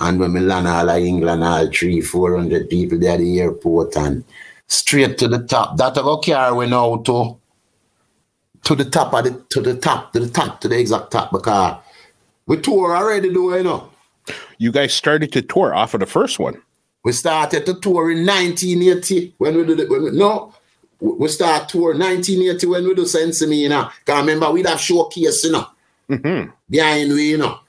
And 0.00 0.18
when 0.18 0.32
we 0.32 0.40
land 0.40 0.66
all 0.66 0.88
of 0.88 0.96
England, 0.96 1.44
all 1.44 1.70
three, 1.70 2.00
400 2.00 2.68
people 2.68 2.98
there 2.98 3.12
at 3.12 3.18
the 3.20 3.40
airport 3.40 3.96
and 3.96 4.24
straight 4.66 5.18
to 5.18 5.28
the 5.28 5.40
top. 5.40 5.76
That 5.76 5.98
I 5.98 6.02
go 6.02 6.18
carry 6.18 6.66
now 6.66 6.96
to 6.96 7.36
to 8.62 8.74
the 8.74 8.84
top 8.84 9.12
of 9.14 9.24
the 9.24 9.44
to 9.50 9.60
the 9.60 9.76
top, 9.76 10.12
to 10.12 10.20
the 10.20 10.28
top, 10.28 10.60
to 10.60 10.68
the 10.68 10.78
exact 10.78 11.10
top 11.10 11.32
because 11.32 11.76
we 12.46 12.56
tour 12.56 12.96
already 12.96 13.32
do 13.32 13.54
you 13.54 13.62
know. 13.62 13.90
You 14.58 14.72
guys 14.72 14.94
started 14.94 15.32
to 15.32 15.42
tour 15.42 15.74
off 15.74 15.94
of 15.94 16.00
the 16.00 16.06
first 16.06 16.38
one. 16.38 16.60
We 17.02 17.12
started 17.12 17.64
to 17.66 17.74
tour 17.80 18.10
in 18.10 18.26
1980 18.26 19.34
when 19.38 19.56
we 19.56 19.64
did 19.64 19.80
it. 19.80 19.90
When 19.90 20.02
we, 20.04 20.10
no, 20.10 20.54
we 21.00 21.28
start 21.28 21.68
tour 21.68 21.94
1980 21.94 22.66
when 22.66 22.86
we 22.86 22.94
do 22.94 23.06
Sense 23.06 23.46
Me, 23.46 23.62
you 23.62 23.68
know. 23.68 23.88
Cause 24.04 24.20
remember 24.20 24.50
we 24.50 24.62
have 24.64 24.80
showcase, 24.80 25.44
you 25.44 25.52
know. 25.52 25.66
Mm-hmm. 26.08 26.50
Behind 26.68 27.12
we, 27.12 27.30
you 27.30 27.38
know. 27.38 27.60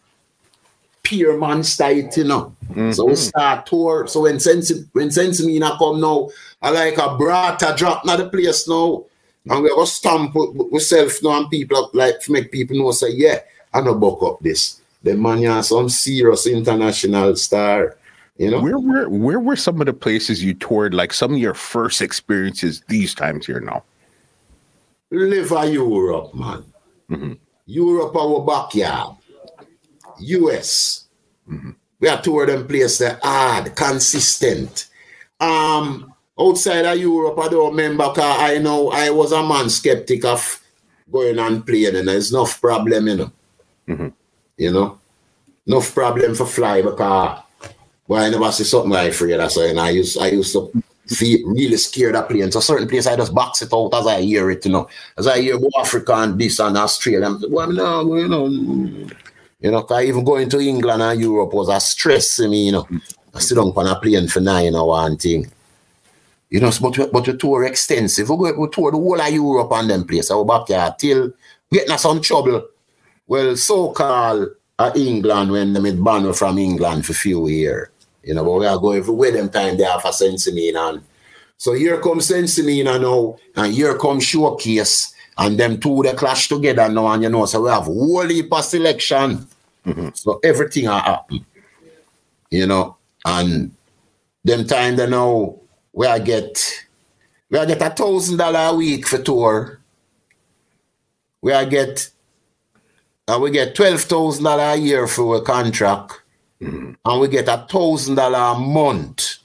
Pierman 1.04 1.64
style, 1.64 2.10
you 2.16 2.24
know. 2.26 2.56
Mm-hmm. 2.70 2.92
So 2.92 3.06
we 3.06 3.16
start 3.16 3.66
tour. 3.66 4.08
So 4.08 4.22
when 4.22 4.40
Sense 4.40 4.72
when 4.92 5.12
Sense 5.12 5.44
Me, 5.46 5.54
you 5.54 5.60
know, 5.62 5.78
come 5.78 6.02
now, 6.02 6.30
I 6.62 6.70
like 6.70 6.98
a 6.98 7.18
brata 7.18 7.76
drop 7.78 8.06
not 8.06 8.18
the 8.18 8.30
place 8.30 8.68
now. 8.68 9.06
And 9.50 9.64
we 9.64 9.70
go 9.70 9.86
stamp 9.86 10.36
with 10.36 10.84
self 10.84 11.24
now 11.24 11.40
and 11.40 11.50
people 11.50 11.90
like 11.94 12.30
make 12.30 12.52
people 12.52 12.78
know 12.78 12.92
say, 12.92 13.12
yeah, 13.12 13.40
I 13.74 13.82
know 13.82 13.96
book 13.96 14.22
up 14.24 14.40
this. 14.40 14.82
The 15.02 15.16
man 15.16 15.40
yeah, 15.40 15.62
some 15.62 15.90
serious 15.90 16.46
international 16.46 17.36
star. 17.36 17.98
You 18.42 18.50
know, 18.50 18.60
where 18.60 18.80
were 18.80 19.08
where 19.08 19.40
were 19.40 19.56
some 19.56 19.80
of 19.82 19.86
the 19.86 19.94
places 19.94 20.44
you 20.44 20.56
toured? 20.56 20.96
Like 20.96 21.14
some 21.14 21.34
of 21.34 21.38
your 21.38 21.54
first 21.54 22.02
experiences 22.02 22.82
these 22.88 23.14
times 23.14 23.46
here 23.46 23.60
now. 23.60 23.84
Live 25.12 25.52
in 25.52 25.74
Europe, 25.74 26.34
man. 26.34 26.66
Mm-hmm. 27.12 27.34
Europe 27.68 28.16
our 28.16 28.44
backyard. 28.44 29.18
US. 30.18 31.06
Mm-hmm. 31.48 31.70
We 32.00 32.08
are 32.08 32.20
toured 32.20 32.50
them 32.50 32.68
places 32.68 32.98
that 32.98 33.20
hard, 33.22 33.76
consistent. 33.76 34.88
Um, 35.40 36.12
outside 36.40 36.86
of 36.86 36.98
Europe, 36.98 37.38
I 37.38 37.48
don't 37.48 37.76
remember 37.76 38.08
because 38.10 38.40
I 38.40 38.58
know 38.58 38.90
I 38.90 39.12
was 39.12 39.34
a 39.34 39.44
man 39.44 39.70
skeptic 39.70 40.26
of 40.26 40.60
going 41.12 41.38
and 41.38 41.64
playing, 41.64 41.96
and 41.96 42.08
there's 42.08 42.32
enough 42.34 42.60
problem, 42.60 43.08
you 43.08 43.18
know. 43.18 43.32
Mm-hmm. 43.88 44.08
You 44.58 44.74
know, 44.74 45.00
enough 45.68 45.94
problem 45.94 46.34
for 46.34 46.48
fly 46.48 46.82
because 46.82 47.44
well, 48.12 48.26
I 48.26 48.30
never 48.30 48.52
see 48.52 48.66
something 48.66 49.12
free. 49.14 49.38
That's 49.38 49.56
why 49.56 49.68
and 49.68 49.80
I 49.80 49.92
used 49.92 50.20
I 50.20 50.32
used 50.32 50.52
to 50.52 50.70
feel 51.08 51.48
really 51.48 51.78
scared 51.78 52.14
of 52.18 52.28
playing. 52.28 52.52
So 52.52 52.60
certain 52.60 52.90
place 52.90 53.08
I 53.08 53.16
just 53.16 53.34
box 53.34 53.62
it 53.62 53.74
out 53.74 53.94
as 53.94 54.06
I 54.06 54.20
hear 54.20 54.52
it, 54.52 54.66
you 54.66 54.74
know. 54.74 54.90
As 55.18 55.28
I 55.28 55.40
hear 55.40 55.58
Africa 55.80 56.16
and 56.16 56.38
this 56.38 56.60
and 56.60 56.76
Australia, 56.76 57.26
I'm 57.26 57.42
well, 57.50 57.72
no, 57.72 58.16
you 58.18 58.28
know, 58.28 58.48
you 59.62 59.72
know, 59.72 59.84
cause 59.84 60.04
even 60.04 60.26
going 60.26 60.50
to 60.50 60.60
England 60.60 61.02
and 61.02 61.22
Europe 61.22 61.54
was 61.54 61.70
a 61.70 61.80
stress 61.80 62.36
to 62.36 62.50
me, 62.50 62.66
you 62.66 62.74
know. 62.74 62.86
I 63.34 63.40
sit 63.40 63.56
down 63.56 63.72
on 63.74 63.88
a 63.88 63.98
plane 63.98 64.28
for 64.28 64.42
nine 64.42 64.76
hours 64.76 65.08
and 65.10 65.22
thing. 65.22 65.52
You 66.50 66.60
know, 66.60 66.72
but, 66.82 67.14
but 67.14 67.28
we 67.28 67.38
tour 67.38 67.64
extensive. 67.64 68.30
We, 68.30 68.36
go, 68.36 68.60
we 68.60 68.68
tour 68.68 68.92
the 68.92 68.98
whole 68.98 69.22
of 69.22 69.34
Europe 69.34 69.72
and 69.72 69.90
them 69.90 70.04
place. 70.06 70.30
I 70.30 70.32
places. 70.32 70.32
Our 70.32 70.44
backyard 70.44 71.00
till 71.00 71.32
getting 71.72 71.98
some 71.98 72.20
trouble. 72.20 72.68
Well, 73.26 73.56
so-called 73.56 74.50
uh, 74.78 74.92
England 74.98 75.52
when 75.52 75.72
they 75.72 75.80
made 75.80 76.04
ban 76.04 76.34
from 76.34 76.58
England 76.58 77.06
for 77.06 77.14
a 77.14 77.16
few 77.16 77.48
years. 77.48 77.88
You 78.24 78.36
know, 78.36 78.44
but 78.44 78.60
we 78.60 78.66
are 78.68 78.78
going 78.78 79.00
everywhere 79.00 79.32
them 79.32 79.50
time 79.50 79.78
they 79.78 79.84
have 79.84 80.06
a 80.06 80.10
Sensimina. 80.10 80.94
And 80.94 81.04
so 81.58 81.74
here 81.74 82.00
comes 82.00 82.30
Sensimina 82.30 83.02
now, 83.02 83.38
and 83.56 83.74
here 83.74 83.98
comes 83.98 84.24
Showcase, 84.24 85.14
and 85.38 85.60
them 85.60 85.80
two 85.80 86.04
they 86.04 86.14
clash 86.14 86.48
together 86.48 86.90
now, 86.90 87.08
and 87.08 87.24
you 87.24 87.30
know, 87.30 87.46
so 87.46 87.62
we 87.62 87.70
have 87.70 87.84
whole 87.84 88.28
heap 88.28 88.52
of 88.54 88.64
selection. 88.64 89.48
Mm-hmm. 89.86 90.10
So 90.14 90.40
everything 90.44 90.88
are 90.88 91.02
happen. 91.02 91.46
You 92.50 92.68
know, 92.68 92.98
and 93.26 93.72
them 94.44 94.66
time 94.68 94.96
they 94.96 95.08
know 95.08 95.62
we 95.94 96.08
I 96.08 96.20
get 96.20 96.86
we 97.50 97.58
I 97.58 97.66
get 97.66 97.82
a 97.82 97.90
thousand 97.90 98.38
dollar 98.38 98.74
a 98.74 98.76
week 98.76 99.08
for 99.08 99.18
tour. 99.18 99.80
We 101.42 101.54
I 101.54 101.66
get 101.66 102.10
and 103.28 103.42
we 103.42 103.52
get 103.52 103.76
twelve 103.76 104.02
thousand 104.02 104.44
dollar 104.44 104.64
a 104.64 104.76
year 104.76 105.08
for 105.08 105.38
a 105.38 105.42
contract. 105.42 106.21
Mm-hmm. 106.62 106.94
And 107.04 107.22
we 107.22 107.28
get 107.28 107.48
a 107.48 107.66
thousand 107.70 108.16
dollar 108.16 108.56
a 108.56 108.60
month. 108.60 109.38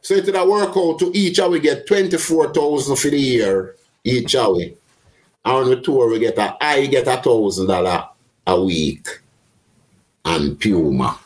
So 0.00 0.14
it 0.14 0.26
that 0.26 0.46
work 0.48 0.76
out 0.76 0.98
to 1.00 1.10
each 1.14 1.38
hour 1.38 1.50
we 1.50 1.60
get 1.60 1.86
twenty-four 1.86 2.52
thousand 2.52 2.96
for 2.96 3.08
the 3.08 3.18
year, 3.18 3.76
each 4.04 4.34
hour. 4.34 4.60
And 4.60 4.76
on 5.44 5.70
the 5.70 5.80
tour 5.80 6.10
we 6.10 6.18
get 6.18 6.38
a 6.38 6.56
I 6.60 6.86
get 6.86 7.06
a 7.08 7.16
thousand 7.16 7.66
dollar 7.66 8.08
a 8.46 8.62
week 8.62 9.08
and 10.24 10.58
Puma, 10.58 11.18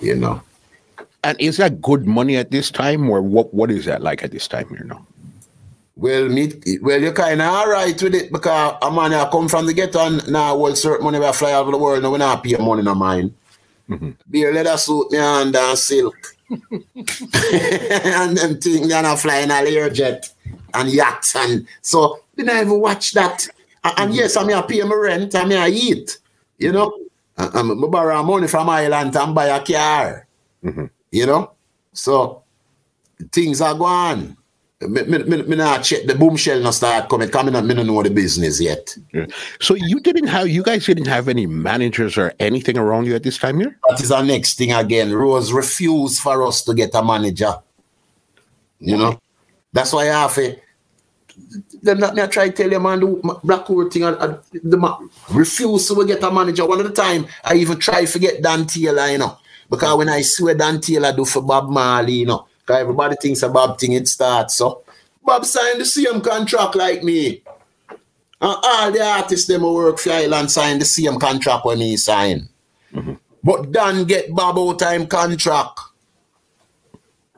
you 0.00 0.16
know. 0.16 0.42
And 1.22 1.40
is 1.40 1.56
that 1.56 1.80
good 1.80 2.06
money 2.06 2.36
at 2.36 2.50
this 2.50 2.70
time, 2.70 3.08
or 3.08 3.22
what? 3.22 3.54
What 3.54 3.70
is 3.70 3.86
that 3.86 4.02
like 4.02 4.22
at 4.22 4.30
this 4.30 4.46
time 4.46 4.66
You 4.78 4.84
know. 4.84 5.06
Well, 5.96 6.28
me, 6.28 6.52
well, 6.82 7.00
you're 7.00 7.12
kind 7.12 7.40
of 7.40 7.46
all 7.46 7.68
right 7.68 8.00
with 8.02 8.14
it 8.16 8.32
because 8.32 8.76
a 8.82 8.90
man 8.90 9.14
I 9.14 9.30
come 9.30 9.48
from 9.48 9.66
the 9.66 9.72
ghetto 9.72 10.00
and 10.00 10.28
now 10.28 10.56
well, 10.56 10.74
certain 10.74 11.04
money 11.04 11.20
we 11.20 11.32
fly 11.32 11.52
over 11.52 11.70
the 11.70 11.78
world, 11.78 12.02
now 12.02 12.10
we 12.10 12.18
not 12.18 12.42
pay 12.42 12.56
money 12.56 12.82
no 12.82 12.96
mine. 12.96 13.32
Mm-hmm. 13.88 14.10
Beer 14.30 14.52
leather 14.52 14.76
suit 14.76 15.12
me 15.12 15.18
and 15.18 15.54
uh, 15.54 15.76
silk. 15.76 16.16
and 16.50 18.36
them 18.36 18.60
things 18.60 18.88
gonna 18.88 19.16
fly 19.16 19.38
in 19.38 19.50
a 19.50 19.54
Learjet 19.54 20.30
and 20.74 20.90
yachts 20.90 21.34
and 21.36 21.66
so 21.80 22.20
didn't 22.36 22.50
I 22.50 22.60
even 22.60 22.80
watch 22.80 23.12
that. 23.12 23.46
And, 23.82 23.94
and 23.98 24.14
yes, 24.14 24.36
I 24.36 24.44
mean 24.44 24.56
I 24.56 24.62
pay 24.62 24.82
my 24.82 24.94
rent, 24.94 25.34
I 25.34 25.44
mean 25.44 25.58
I 25.58 25.68
eat, 25.68 26.18
you 26.58 26.72
know. 26.72 26.98
I, 27.36 27.46
I 27.52 27.62
borrow 27.88 28.22
money 28.22 28.46
from 28.46 28.68
Island 28.70 29.16
and 29.16 29.34
buy 29.34 29.46
a 29.46 29.64
car. 29.64 30.26
Mm-hmm. 30.62 30.86
You 31.10 31.26
know? 31.26 31.52
So 31.92 32.42
things 33.32 33.60
are 33.60 33.74
going 33.74 34.36
me, 34.88 35.02
me, 35.02 35.18
me, 35.18 35.42
me 35.42 35.56
not 35.56 35.82
check 35.82 36.06
the 36.06 36.14
boomshell 36.14 36.62
not 36.62 36.74
start 36.74 37.08
coming. 37.08 37.28
Coming 37.28 37.66
me 37.66 37.74
don't 37.74 37.86
know 37.86 38.02
the 38.02 38.10
business 38.10 38.60
yet. 38.60 38.96
Yeah. 39.12 39.26
So 39.60 39.74
you 39.74 40.00
didn't 40.00 40.28
have, 40.28 40.48
you 40.48 40.62
guys 40.62 40.86
didn't 40.86 41.06
have 41.06 41.28
any 41.28 41.46
managers 41.46 42.16
or 42.16 42.32
anything 42.40 42.78
around 42.78 43.06
you 43.06 43.14
at 43.14 43.22
this 43.22 43.38
time 43.38 43.60
here. 43.60 43.78
That 43.88 44.00
is 44.00 44.10
our 44.10 44.24
next 44.24 44.58
thing 44.58 44.72
again. 44.72 45.12
Rose 45.12 45.52
refused 45.52 46.20
for 46.20 46.46
us 46.46 46.62
to 46.64 46.74
get 46.74 46.94
a 46.94 47.02
manager. 47.02 47.54
You 48.80 48.96
know, 48.98 49.20
that's 49.72 49.92
why 49.92 50.02
I 50.02 50.20
have 50.20 50.36
a. 50.38 50.60
Then 51.82 52.00
me 52.00 52.22
I 52.22 52.26
try 52.26 52.48
to 52.48 52.54
tell 52.54 52.70
you, 52.70 52.80
man, 52.80 53.00
the 53.00 53.40
Blackwood 53.42 53.92
thing, 53.92 54.04
I, 54.04 54.10
I, 54.10 54.26
the 54.52 55.08
refuse 55.30 55.88
to 55.88 56.06
get 56.06 56.22
a 56.22 56.30
manager. 56.30 56.66
One 56.66 56.80
of 56.80 56.86
the 56.86 56.92
time, 56.92 57.26
I 57.44 57.54
even 57.54 57.78
try 57.78 58.04
to 58.04 58.18
get 58.18 58.42
Don 58.42 58.66
Taylor, 58.66 59.06
you 59.08 59.18
know, 59.18 59.38
because 59.68 59.96
when 59.96 60.08
I 60.08 60.20
see 60.20 60.44
what 60.44 60.58
Don 60.58 60.80
Taylor 60.80 61.14
do 61.14 61.24
for 61.24 61.42
Bob 61.42 61.70
Marley, 61.70 62.14
you 62.14 62.26
know, 62.26 62.46
because 62.64 62.80
everybody 62.80 63.16
thinks 63.20 63.42
a 63.42 63.48
Bob 63.48 63.78
thing 63.78 63.92
it 63.92 64.08
starts. 64.08 64.54
So 64.54 64.84
Bob 65.22 65.44
signed 65.44 65.80
the 65.80 65.84
same 65.84 66.20
contract 66.20 66.74
like 66.74 67.02
me. 67.02 67.42
And 68.40 68.56
all 68.62 68.90
the 68.90 69.02
artists 69.02 69.46
them 69.46 69.60
who 69.60 69.74
work 69.74 69.98
for 69.98 70.10
Island 70.10 70.50
signed 70.50 70.80
the 70.80 70.84
same 70.84 71.18
contract 71.18 71.64
when 71.64 71.78
he 71.78 71.96
signed. 71.96 72.48
Mm-hmm. 72.92 73.14
But 73.42 73.72
Don 73.72 74.04
get 74.04 74.34
Bob 74.34 74.58
out 74.58 74.78
time 74.78 75.06
contract. 75.06 75.80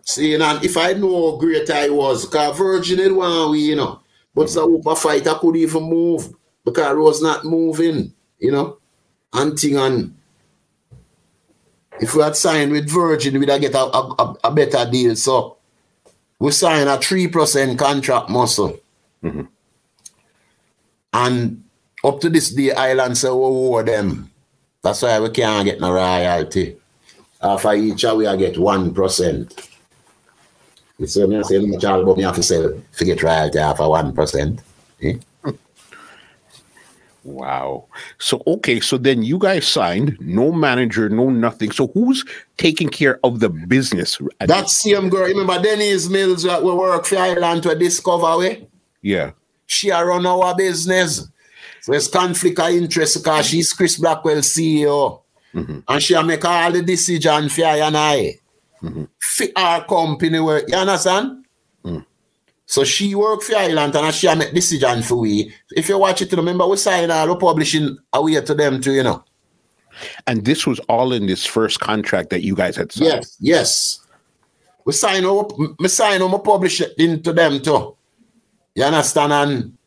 See, 0.02 0.34
and 0.34 0.64
if 0.64 0.76
I 0.76 0.92
know 0.92 1.32
how 1.32 1.36
great 1.38 1.68
I 1.68 1.88
was, 1.88 2.26
because 2.26 2.56
Virgin 2.56 3.00
it 3.00 3.14
one 3.14 3.50
we, 3.50 3.60
you 3.60 3.76
know. 3.76 4.00
But 4.34 4.46
mm-hmm. 4.46 4.88
the 4.88 4.94
fight 4.94 5.26
I 5.26 5.34
could 5.38 5.56
even 5.56 5.82
move 5.82 6.32
because 6.64 6.84
I 6.84 6.92
was 6.92 7.22
not 7.22 7.44
moving, 7.44 8.12
you 8.38 8.52
know. 8.52 8.78
And 9.32 9.58
thing 9.58 9.76
and 9.76 10.16
if 12.00 12.14
we 12.14 12.22
had 12.22 12.36
signed 12.36 12.72
with 12.72 12.88
Virgin, 12.88 13.38
we'd 13.38 13.48
have 13.48 13.60
get 13.60 13.74
a, 13.74 13.84
a, 13.84 14.36
a 14.44 14.50
better 14.50 14.90
deal. 14.90 15.16
So 15.16 15.56
we 16.38 16.50
signed 16.52 16.88
a 16.88 16.96
3% 16.96 17.78
contract 17.78 18.28
muscle. 18.28 18.78
Mm-hmm. 19.22 19.42
And 21.12 21.64
up 22.04 22.20
to 22.20 22.28
this 22.28 22.50
day, 22.50 22.72
Island 22.72 23.16
say 23.16 23.28
we 23.28 23.34
owe 23.34 23.82
them. 23.82 24.30
That's 24.82 25.02
why 25.02 25.18
we 25.20 25.30
can't 25.30 25.64
get 25.64 25.80
no 25.80 25.92
royalty. 25.92 26.76
After 27.40 27.74
each 27.74 28.04
we 28.04 28.24
get 28.36 28.56
1%. 28.56 29.68
You 30.98 31.06
see 31.06 31.26
me 31.26 31.42
say, 31.42 31.58
much 31.58 31.82
but 31.82 32.16
me 32.16 32.22
have 32.22 32.34
to 32.36 32.42
sell, 32.42 32.82
forget 32.92 33.22
royalty 33.22 33.58
after 33.58 33.82
1%. 33.82 34.60
Eh? 35.02 35.14
Wow. 37.26 37.86
So 38.18 38.42
okay, 38.46 38.78
so 38.78 38.96
then 38.96 39.22
you 39.24 39.38
guys 39.38 39.66
signed, 39.66 40.16
no 40.20 40.52
manager, 40.52 41.08
no 41.08 41.28
nothing. 41.28 41.72
So 41.72 41.88
who's 41.88 42.24
taking 42.56 42.88
care 42.88 43.18
of 43.24 43.40
the 43.40 43.48
business? 43.48 44.18
That 44.40 44.68
same 44.68 45.08
girl, 45.08 45.24
remember 45.24 45.60
Denise 45.60 46.08
Mills 46.08 46.44
that 46.44 46.62
we 46.62 46.72
work 46.72 47.04
for 47.04 47.18
Island 47.18 47.64
to 47.64 47.74
discover 47.74 48.38
we? 48.38 48.66
Yeah. 49.02 49.32
She 49.66 49.90
run 49.90 50.24
our 50.24 50.54
business. 50.54 51.26
So 51.80 51.92
it's 51.92 52.08
conflict 52.08 52.58
of 52.60 52.70
interest 52.70 53.22
because 53.22 53.46
she's 53.46 53.72
Chris 53.72 53.98
Blackwell 53.98 54.38
CEO. 54.38 55.22
Mm-hmm. 55.52 55.80
And 55.88 56.02
she 56.02 56.22
make 56.22 56.44
all 56.44 56.70
the 56.70 56.82
decision 56.82 57.48
for 57.48 57.64
I 57.64 57.76
and 57.78 57.96
I. 57.96 58.38
Mm-hmm. 58.82 59.04
Our 59.56 59.84
company 59.84 60.38
work. 60.38 60.64
You 60.68 60.76
understand? 60.76 61.44
Mm. 61.84 62.04
So 62.66 62.82
she 62.82 63.14
work 63.14 63.42
for 63.42 63.56
Island 63.56 63.94
and 63.94 64.14
she 64.14 64.32
make 64.34 64.52
decision 64.52 65.02
for 65.02 65.16
we. 65.16 65.54
If 65.70 65.88
you 65.88 65.98
watch 65.98 66.20
it, 66.22 66.32
remember 66.32 66.66
we 66.66 66.76
sign 66.76 67.10
all 67.10 67.26
the 67.28 67.36
publishing 67.36 67.96
away 68.12 68.40
to 68.40 68.54
them 68.54 68.80
too, 68.80 68.92
you 68.92 69.04
know. 69.04 69.24
And 70.26 70.44
this 70.44 70.66
was 70.66 70.78
all 70.80 71.12
in 71.12 71.26
this 71.26 71.46
first 71.46 71.80
contract 71.80 72.30
that 72.30 72.42
you 72.42 72.54
guys 72.54 72.76
had 72.76 72.92
signed. 72.92 73.06
Yes, 73.06 73.36
yes. 73.40 74.00
We 74.84 74.92
sign 74.92 75.24
up, 75.24 75.52
we 75.78 75.88
sign 75.88 76.20
up, 76.22 76.44
publish 76.44 76.80
it 76.80 76.94
into 76.98 77.32
them 77.32 77.60
too. 77.60 77.96
You 78.74 78.84
understand? 78.84 79.32
And 79.32 79.78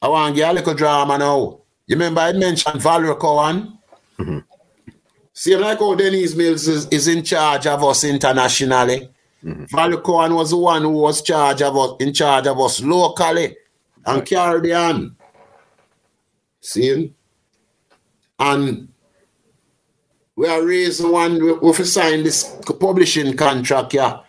I 0.00 0.08
want 0.08 0.34
to 0.34 0.40
get 0.40 0.50
a 0.50 0.54
little 0.54 0.74
drama 0.74 1.18
now. 1.18 1.60
You 1.86 1.96
remember 1.96 2.20
I 2.20 2.32
mentioned 2.32 2.80
Valerie 2.80 3.14
Cohen? 3.16 3.78
Mm-hmm. 4.18 4.38
See, 5.32 5.56
like 5.56 5.78
how 5.78 5.94
Denise 5.94 6.34
Mills 6.34 6.66
is, 6.66 6.86
is 6.88 7.08
in 7.08 7.22
charge 7.22 7.66
of 7.66 7.84
us 7.84 8.04
internationally. 8.04 9.08
Mm-hmm. 9.44 9.64
Valerie 9.66 10.34
was 10.34 10.50
the 10.50 10.56
one 10.56 10.82
who 10.82 10.90
was 10.90 11.22
charge 11.22 11.62
of 11.62 11.76
us, 11.76 11.96
in 12.00 12.12
charge 12.12 12.46
of 12.46 12.60
us 12.60 12.80
locally 12.82 13.56
and 14.04 14.26
Caribbean. 14.26 15.16
See? 16.60 17.12
And 18.38 18.88
we 20.36 20.48
are 20.48 20.64
raising 20.64 21.12
one, 21.12 21.42
we, 21.42 21.52
we 21.52 21.72
signed 21.72 22.26
this 22.26 22.56
publishing 22.80 23.36
contract, 23.36 23.94
yeah. 23.94 24.20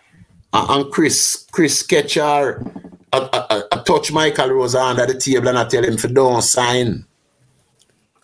And 0.52 0.90
Chris, 0.90 1.46
Chris 1.52 1.86
Ketcher, 1.86 2.64
I, 3.12 3.28
I, 3.32 3.62
I 3.72 3.82
touch 3.82 4.12
Michael 4.12 4.50
Rose 4.50 4.74
under 4.74 5.06
the 5.06 5.14
table 5.14 5.48
and 5.48 5.58
I 5.58 5.68
tell 5.68 5.84
him 5.84 5.96
for 5.96 6.08
don't 6.08 6.42
sign. 6.42 7.04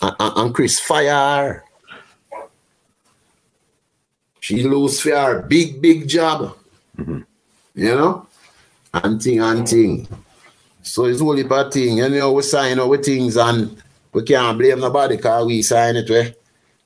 And, 0.01 0.15
and 0.19 0.55
Chris 0.55 0.79
fire. 0.79 1.65
She 4.41 4.63
lose 4.63 5.01
for 5.01 5.11
her 5.11 5.43
big, 5.43 5.81
big 5.83 6.07
job. 6.09 6.57
Mm-hmm. 6.99 7.21
You 7.75 7.95
know? 7.95 8.27
And 8.95 9.23
thing 9.23 9.41
and 9.41 9.69
thing. 9.69 10.09
So 10.83 11.05
it's 11.05 11.21
only 11.21 11.43
bad 11.43 11.73
thing. 11.73 11.99
You 11.99 12.09
know, 12.09 12.33
we 12.33 12.43
sign 12.43 12.79
our 12.79 12.97
things 12.97 13.37
and 13.37 13.83
we 14.13 14.23
can't 14.23 14.57
blame 14.57 14.81
nobody 14.81 15.17
because 15.17 15.47
we 15.47 15.63
sign 15.63 15.97
it 15.97 16.09
way 16.09 16.35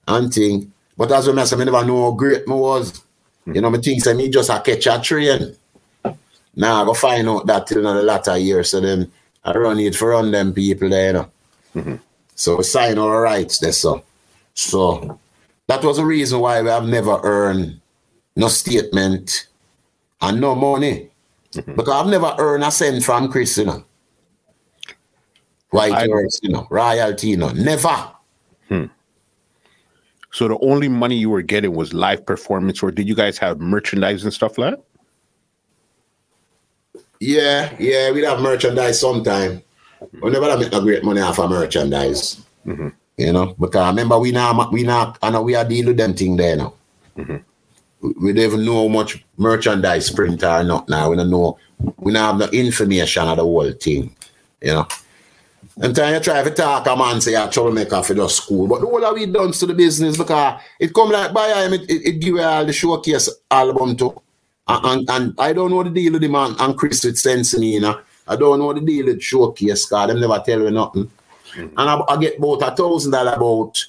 and 0.09 0.33
thing. 0.33 0.73
But 0.97 1.13
as 1.13 1.29
I 1.29 1.45
said, 1.45 1.61
I 1.61 1.65
never 1.65 1.85
know 1.85 2.05
how 2.05 2.17
great 2.17 2.47
me 2.47 2.55
was. 2.55 2.93
Mm-hmm. 2.93 3.55
You 3.55 3.61
know, 3.61 3.71
me 3.71 3.79
think 3.79 4.03
say 4.03 4.15
me 4.15 4.29
just 4.29 4.51
a 4.51 4.61
catch 4.61 4.87
a 4.87 5.01
train. 5.01 5.57
Now 6.57 6.83
I 6.83 6.85
go 6.85 6.95
find 6.95 7.29
out 7.29 7.47
that 7.47 7.67
till 7.67 7.79
another 7.79 8.03
latter 8.03 8.37
year. 8.37 8.65
So 8.65 8.81
then 8.81 9.11
I 9.45 9.53
run 9.53 9.79
it 9.79 9.95
for 9.95 10.09
run 10.09 10.31
them 10.31 10.53
people 10.53 10.89
there, 10.89 11.07
you 11.07 11.13
know. 11.13 11.31
Mm-hmm. 11.77 11.97
So 12.35 12.57
we 12.57 12.65
sign 12.65 12.99
our 12.99 13.23
rights 13.23 13.59
there, 13.59 13.73
so. 13.73 14.03
So 14.55 15.19
that 15.69 15.85
was 15.85 15.99
the 15.99 16.05
reason 16.05 16.41
why 16.41 16.61
we 16.63 16.69
have 16.69 16.87
never 16.87 17.21
earned 17.23 17.81
no 18.35 18.49
statement 18.49 19.47
and 20.21 20.41
no 20.41 20.55
money. 20.55 21.11
Mm-hmm. 21.53 21.75
Because 21.75 21.95
I've 21.95 22.11
never 22.11 22.35
earned 22.39 22.65
a 22.65 22.71
cent 22.71 23.03
from 23.03 23.31
Chris, 23.31 23.57
you 23.59 23.65
know. 23.65 23.85
White 25.71 25.93
I, 25.93 26.05
you 26.05 26.49
know, 26.49 26.67
royalty, 26.69 27.29
you 27.29 27.37
know, 27.37 27.51
never. 27.51 28.11
Hmm. 28.69 28.87
So 30.33 30.49
the 30.49 30.59
only 30.59 30.89
money 30.89 31.17
you 31.17 31.31
were 31.31 31.43
getting 31.43 31.75
was 31.75 31.95
live 31.95 32.27
performance, 32.27 32.83
or 32.83 32.91
did 32.91 33.09
you 33.09 33.15
guys 33.15 33.39
have 33.39 33.61
merchandise 33.61 34.25
and 34.25 34.33
stuff 34.33 34.59
like 34.59 34.75
that? 34.75 34.85
Yeah, 37.21 37.75
yeah, 37.79 38.11
we 38.11 38.23
have 38.23 38.41
merchandise 38.41 39.01
sometime. 39.01 39.63
We 40.23 40.31
never 40.31 40.57
make 40.57 40.73
a 40.73 40.81
great 40.81 41.05
money 41.05 41.21
off 41.21 41.39
of 41.39 41.51
merchandise. 41.51 42.41
Mm-hmm. 42.67 42.89
You 43.17 43.33
know, 43.33 43.55
because 43.59 43.83
I 43.83 43.91
remember 43.91 44.19
we 44.19 44.33
now 44.33 44.71
we 44.71 44.83
now 44.83 45.15
I 45.23 45.31
know 45.31 45.43
we 45.43 45.55
are 45.55 45.65
dealing 45.65 45.89
with 45.89 45.99
them 45.99 46.15
thing 46.15 46.37
there 46.37 46.57
now. 46.57 46.75
Mm-hmm 47.17 47.37
we 48.01 48.33
don't 48.33 48.45
even 48.45 48.65
know 48.65 48.83
how 48.83 48.89
much 48.89 49.25
merchandise 49.37 50.11
print 50.11 50.43
or 50.43 50.65
not 50.65 50.89
now. 50.89 51.11
We 51.11 51.17
don't 51.17 51.31
know. 51.31 51.59
We 51.99 52.13
don't 52.13 52.41
have 52.41 52.51
the 52.51 52.59
information 52.59 53.29
of 53.29 53.37
the 53.37 53.43
whole 53.43 53.73
thing. 53.73 54.15
You 54.61 54.73
know. 54.75 54.89
And 55.83 55.97
time 55.97 56.15
you 56.15 56.21
try 56.21 56.43
to 56.43 56.51
talk 56.51 56.87
a 56.87 56.97
man 56.97 57.21
say 57.21 57.33
you're 57.33 57.49
troublemaker 57.49 58.03
for 58.03 58.15
the 58.15 58.29
school. 58.29 58.67
But 58.67 58.81
the 58.81 58.87
whole 58.87 59.05
of 59.05 59.15
we 59.15 59.27
done 59.27 59.53
to 59.53 59.67
the 59.67 59.75
business 59.75 60.17
because 60.17 60.61
it 60.79 60.93
come 60.93 61.11
like 61.11 61.33
by 61.33 61.49
him, 61.65 61.73
it, 61.75 61.83
it, 61.89 62.07
it 62.07 62.13
give 62.21 62.35
you 62.35 62.43
all 62.43 62.65
the 62.65 62.73
showcase 62.73 63.31
album 63.51 63.97
too. 63.97 64.21
And, 64.69 64.85
and, 64.85 65.11
and, 65.11 65.35
I 65.39 65.53
don't 65.53 65.71
know 65.71 65.83
the 65.83 65.91
deal 65.91 66.13
with 66.13 66.23
the 66.23 66.29
man 66.29 66.55
and 66.59 66.77
Chris 66.77 67.03
with 67.05 67.17
Sensini, 67.17 67.73
you 67.73 67.81
know. 67.81 68.01
I 68.29 68.37
don't 68.37 68.59
know 68.59 68.73
the 68.73 68.81
deal 68.81 69.07
with 69.07 69.23
showcase 69.23 69.87
because 69.87 70.09
them 70.09 70.21
never 70.21 70.43
tell 70.45 70.61
me 70.61 70.71
nothing. 70.71 71.11
Mm-hmm. 71.53 71.79
And 71.79 71.91
I, 71.91 72.01
I, 72.09 72.17
get 72.19 72.39
about 72.39 72.63
a 72.63 72.77
thousand 72.77 73.13
dollar 73.13 73.33
about 73.33 73.85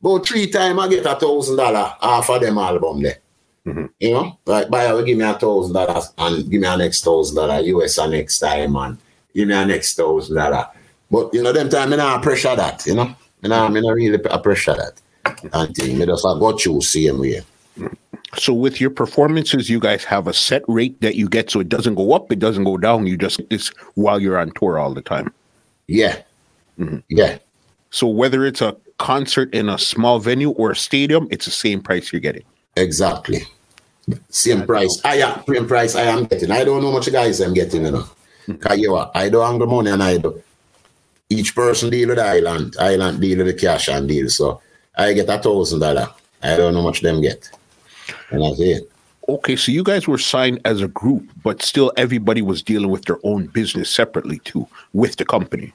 about 0.00 0.26
three 0.26 0.48
times 0.48 0.78
I 0.78 0.88
get 0.88 1.06
a 1.06 1.14
thousand 1.14 1.56
dollar 1.56 1.94
off 2.00 2.30
of 2.30 2.40
them 2.40 2.58
album 2.58 3.02
there. 3.02 3.18
Mm-hmm. 3.66 3.86
You 4.00 4.12
know, 4.12 4.38
like 4.44 4.70
buyer 4.70 4.94
will 4.94 5.04
give 5.04 5.18
me 5.18 5.24
a 5.24 5.34
thousand 5.34 5.74
dollars 5.74 6.12
and 6.18 6.50
give 6.50 6.60
me 6.60 6.66
a 6.66 6.76
next 6.76 7.04
thousand 7.04 7.36
dollar 7.36 7.60
US 7.60 7.98
a 7.98 8.08
next 8.08 8.40
time 8.40 8.74
and 8.76 8.98
give 9.34 9.46
me 9.46 9.54
a 9.54 9.64
next 9.64 9.94
thousand 9.94 10.36
dollar. 10.36 10.66
But 11.10 11.32
you 11.32 11.42
know, 11.42 11.52
them 11.52 11.68
time 11.68 11.92
I 11.92 11.96
not 11.96 12.22
pressure 12.22 12.56
that, 12.56 12.84
you 12.86 12.94
know. 12.94 13.14
I 13.44 13.68
mean 13.68 13.86
I 13.86 13.90
really 13.90 14.18
pressure 14.18 14.74
that. 14.74 15.00
And 15.52 15.74
thing. 15.74 15.98
Me 15.98 16.06
just 16.06 16.26
I 16.26 16.38
got 16.38 16.64
you 16.64 16.80
same 16.80 17.20
way. 17.20 17.42
So 18.36 18.52
with 18.54 18.80
your 18.80 18.90
performances, 18.90 19.68
you 19.68 19.78
guys 19.78 20.04
have 20.04 20.26
a 20.26 20.32
set 20.32 20.62
rate 20.66 21.00
that 21.00 21.16
you 21.16 21.28
get 21.28 21.50
so 21.50 21.60
it 21.60 21.68
doesn't 21.68 21.94
go 21.94 22.12
up, 22.12 22.32
it 22.32 22.38
doesn't 22.38 22.64
go 22.64 22.78
down. 22.78 23.06
You 23.06 23.16
just 23.16 23.40
this 23.50 23.68
while 23.94 24.20
you're 24.20 24.38
on 24.38 24.50
tour 24.52 24.78
all 24.78 24.94
the 24.94 25.02
time. 25.02 25.32
Yeah. 25.86 26.22
Mm-hmm. 26.78 26.98
Yeah. 27.08 27.38
So 27.90 28.06
whether 28.06 28.44
it's 28.46 28.62
a 28.62 28.76
concert 28.98 29.54
in 29.54 29.68
a 29.68 29.78
small 29.78 30.18
venue 30.18 30.50
or 30.50 30.70
a 30.70 30.76
stadium, 30.76 31.28
it's 31.30 31.44
the 31.44 31.50
same 31.50 31.82
price 31.82 32.12
you're 32.12 32.20
getting. 32.20 32.44
Exactly. 32.76 33.42
Same 34.28 34.66
price. 34.66 35.00
I 35.04 35.16
am 35.16 35.44
same 35.46 35.66
price 35.66 35.94
I 35.94 36.02
am 36.02 36.24
getting. 36.24 36.50
I 36.50 36.64
don't 36.64 36.82
know 36.82 36.92
much 36.92 37.10
guys 37.12 37.40
I'm 37.40 37.54
getting, 37.54 37.84
you 37.84 37.92
know. 37.92 38.06
Cause 38.58 38.78
you 38.78 38.88
know, 38.88 39.10
I 39.14 39.28
don't 39.28 39.68
money 39.68 39.90
and 39.90 40.02
I 40.02 40.18
do. 40.18 40.42
Each 41.28 41.54
person 41.54 41.90
deal 41.90 42.08
with 42.08 42.18
the 42.18 42.24
island. 42.24 42.76
Island 42.78 43.20
deal 43.20 43.38
with 43.38 43.46
the 43.46 43.54
cash 43.54 43.88
and 43.88 44.08
deal. 44.08 44.28
So 44.28 44.60
I 44.96 45.12
get 45.12 45.28
a 45.28 45.38
thousand 45.38 45.80
dollar. 45.80 46.08
I 46.42 46.56
don't 46.56 46.74
know 46.74 46.82
much 46.82 47.00
them 47.00 47.20
get. 47.20 47.48
And 48.30 48.42
that's 48.42 48.60
it. 48.60 48.90
Okay, 49.28 49.54
so 49.54 49.70
you 49.70 49.84
guys 49.84 50.08
were 50.08 50.18
signed 50.18 50.60
as 50.64 50.82
a 50.82 50.88
group, 50.88 51.30
but 51.44 51.62
still 51.62 51.92
everybody 51.96 52.42
was 52.42 52.60
dealing 52.60 52.90
with 52.90 53.04
their 53.04 53.18
own 53.22 53.46
business 53.46 53.88
separately 53.88 54.40
too, 54.40 54.66
with 54.92 55.16
the 55.16 55.24
company. 55.24 55.72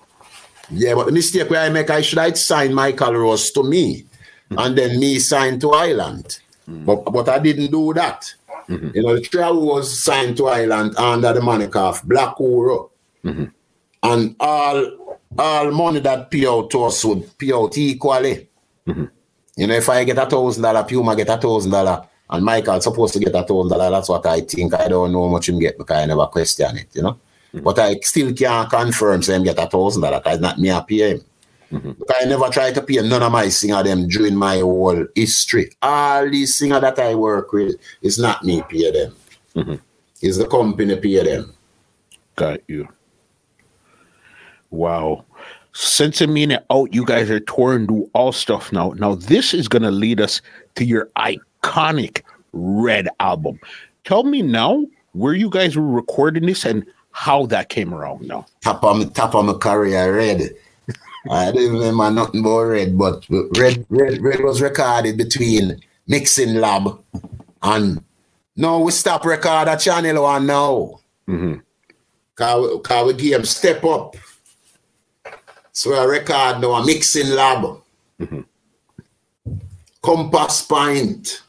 Yeah, 0.70 0.96
but 0.96 1.06
the 1.06 1.14
mistake 1.14 1.50
where 1.50 1.62
I 1.62 1.70
make, 1.70 1.90
I 1.90 2.02
should 2.02 2.18
I 2.20 2.34
sign 2.34 2.74
Michael 2.74 3.16
Rose 3.16 3.50
to 3.52 3.64
me, 3.64 4.02
mm-hmm. 4.02 4.60
and 4.60 4.78
then 4.78 5.00
me 5.00 5.20
sign 5.20 5.62
to 5.62 5.72
Island. 5.72 6.40
Mm. 6.69 6.86
But, 6.86 7.12
but 7.12 7.30
I 7.30 7.39
didn't 7.39 7.71
do 7.71 7.93
that. 7.93 8.34
Mm-hmm. 8.69 8.89
You 8.95 9.03
know, 9.03 9.15
the 9.15 9.21
trial 9.21 9.62
was 9.62 10.03
signed 10.03 10.38
to 10.38 10.47
Island 10.47 10.95
under 10.97 11.34
the 11.34 11.41
moniker 11.41 11.80
of 11.80 12.03
Black 12.03 12.36
Uhuru. 12.38 12.89
Mm-hmm. 13.24 13.45
And 14.03 14.36
all 14.39 15.18
all 15.38 15.72
money 15.72 15.99
that 15.99 16.32
pay 16.32 16.47
out 16.47 16.70
to 16.72 16.86
us 16.86 17.03
would 17.05 17.38
pay 17.38 17.53
out 17.53 17.78
equally. 17.78 18.49
Mm-hmm. 18.88 19.05
You 19.55 19.68
know, 19.68 19.74
if 19.74 19.89
I 19.89 20.03
get 20.03 20.18
a 20.18 20.26
thousand 20.26 20.63
dollar, 20.63 20.84
Puma 20.84 21.15
get 21.15 21.30
a 21.30 21.38
thousand 21.38 21.72
dollar, 21.72 22.07
and 22.30 22.45
Michael 22.45 22.82
supposed 22.82 23.13
to 23.13 23.20
get 23.20 23.36
a 23.36 23.43
thousand 23.43 23.70
dollar, 23.70 23.89
that's 23.89 24.09
what 24.09 24.26
I 24.26 24.41
think. 24.41 24.74
I 24.74 24.88
don't 24.88 25.11
know 25.11 25.26
how 25.26 25.32
much 25.32 25.49
him 25.49 25.59
get 25.59 25.78
because 25.78 26.03
I 26.03 26.05
never 26.05 26.28
question 26.28 26.78
it, 26.78 26.88
you 26.93 27.01
know. 27.01 27.20
Mm-hmm. 27.53 27.61
But 27.61 27.80
I 27.80 27.99
still 28.01 28.34
can't 28.34 28.70
confirm 28.70 29.22
say 29.24 29.36
him 29.36 29.43
get 29.43 29.57
a 29.57 29.68
thousand 29.68 30.01
dollar 30.01 30.20
because 30.20 30.39
not 30.39 30.59
me 30.59 30.70
a 30.70 30.82
pay 30.82 31.11
him. 31.11 31.22
Mm-hmm. 31.72 32.01
I 32.22 32.26
never 32.26 32.47
try 32.49 32.72
to 32.72 32.82
pay 32.82 32.95
none 33.01 33.22
of 33.24 33.32
my 33.32 33.49
singer 33.49 33.84
them 33.84 34.07
during 34.07 34.36
my 34.36 34.59
whole 34.59 35.05
history. 35.15 35.72
All 35.82 36.30
these 36.30 36.57
singer 36.57 36.80
that 36.80 36.97
I 36.99 37.15
work 37.15 37.51
with, 37.51 37.76
it's 38.01 38.20
not 38.20 38.43
me 38.43 38.63
pay 38.70 38.91
them. 38.91 39.15
Mm-hmm. 39.55 39.76
It's 40.22 40.38
the 40.38 40.47
company 40.47 40.95
pay 40.95 41.24
them. 41.24 41.53
Got 42.36 42.61
you. 42.68 42.88
Wow. 44.70 45.26
Since 45.74 46.22
a 46.22 46.28
minute 46.28 46.65
out, 46.72 46.93
you 46.93 47.05
guys 47.05 47.30
are 47.30 47.39
touring, 47.39 47.86
do 47.86 48.09
all 48.13 48.32
stuff 48.32 48.72
now. 48.72 48.93
Now, 48.97 49.15
this 49.15 49.53
is 49.53 49.68
going 49.68 49.84
to 49.84 49.91
lead 49.91 50.22
us 50.22 50.41
to 50.76 50.86
your 50.86 51.09
iconic 51.18 52.22
Red 52.53 53.09
album. 53.20 53.59
Tell 54.05 54.24
me 54.24 54.41
now 54.41 54.86
where 55.11 55.34
you 55.34 55.49
guys 55.49 55.76
were 55.76 55.88
recording 55.88 56.45
this 56.45 56.65
and 56.65 56.86
how 57.11 57.45
that 57.47 57.70
came 57.70 57.93
around 57.93 58.28
now. 58.28 58.45
Top 58.61 58.84
of, 58.84 59.13
top 59.13 59.36
of 59.36 59.45
my 59.45 59.53
career, 59.53 60.15
Red. 60.15 60.49
I 61.30 61.51
don't 61.51 61.74
remember 61.74 62.11
nothing 62.11 62.41
about 62.41 62.61
Red, 62.61 62.97
but 62.97 63.26
Red, 63.30 63.86
Red, 63.89 64.22
Red 64.22 64.39
was 64.41 64.61
recorded 64.61 65.18
between 65.18 65.82
Mixing 66.07 66.55
Lab 66.55 66.99
and 67.61 68.01
no, 68.59 68.80
we 68.80 68.91
stop 68.91 69.24
record 69.24 69.68
at 69.68 69.76
Channel 69.78 70.24
One 70.24 70.47
now. 70.47 70.99
Mm-hmm. 71.28 71.59
Cause, 72.36 72.82
cause 72.84 73.05
we 73.05 73.13
give 73.13 73.39
him 73.39 73.45
step 73.45 73.84
up. 73.84 74.15
So 75.72 75.93
I 75.93 76.05
record 76.05 76.61
now 76.61 76.72
a 76.72 76.86
mixing 76.86 77.30
lab. 77.30 77.82
Compass 80.01 80.63
Point. 80.63 81.43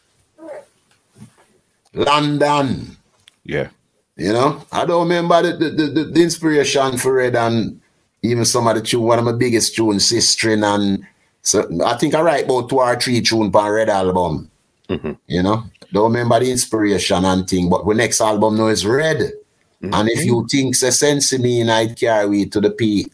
London. 1.95 2.97
Yeah. 3.45 3.69
You 4.17 4.33
know, 4.35 4.67
I 4.71 4.85
don't 4.85 5.09
remember 5.09 5.43
the, 5.43 5.71
the, 5.71 5.87
the, 5.87 6.05
the 6.05 6.23
inspiration 6.23 6.99
for 6.99 7.15
Red 7.15 7.37
and 7.37 7.81
even 8.23 8.45
some 8.45 8.67
of 8.67 8.75
the 8.75 8.83
tune, 8.83 9.03
one 9.03 9.19
of 9.19 9.25
my 9.25 9.33
biggest 9.33 9.75
tunes, 9.75 10.11
Sistren, 10.11 10.65
and 10.65 11.07
so 11.43 11.69
I 11.85 11.97
think 11.97 12.15
I 12.15 12.21
write 12.21 12.45
about 12.45 12.69
two 12.69 12.79
or 12.79 12.99
three 13.01 13.21
tune 13.21 13.55
on 13.55 13.71
Red 13.73 13.89
album. 13.89 14.51
Mm-hmm. 14.89 15.13
You 15.27 15.43
know, 15.43 15.65
don't 15.93 16.13
remember 16.13 16.41
the 16.41 16.51
inspiration 16.51 17.25
and 17.25 17.49
thing, 17.49 17.69
but 17.69 17.87
the 17.87 17.95
next 17.95 18.21
album 18.21 18.57
now 18.57 18.69
is 18.69 18.87
Red. 18.87 19.19
Mm-hmm. 19.19 19.95
And 19.95 20.09
if 20.09 20.25
you 20.25 20.47
think 20.51 20.79
the 20.79 20.91
sense 20.91 21.33
me, 21.39 21.69
I'd 21.69 21.99
carry 21.99 22.43
it 22.43 22.53
to 22.53 22.61
the 22.61 22.71
peak. 22.71 23.13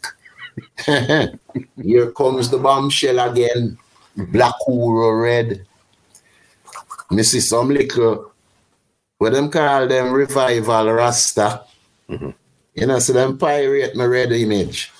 Here 0.85 2.11
comes 2.11 2.49
the 2.49 2.57
bombshell 2.57 3.19
again. 3.31 3.77
Mm-hmm. 4.17 4.31
Black 4.31 4.55
Uhuru 4.67 5.21
Red. 5.23 5.65
Me 7.11 7.23
see 7.23 7.39
some 7.39 7.69
little 7.69 8.31
what 9.17 9.33
them 9.33 9.49
call 9.49 9.87
them 9.87 10.11
revival 10.11 10.91
rasta. 10.91 11.61
You 12.75 12.85
know, 12.85 12.99
so 12.99 13.13
them 13.13 13.37
pirate 13.37 13.95
my 13.95 14.03
red 14.05 14.31
image. 14.33 14.91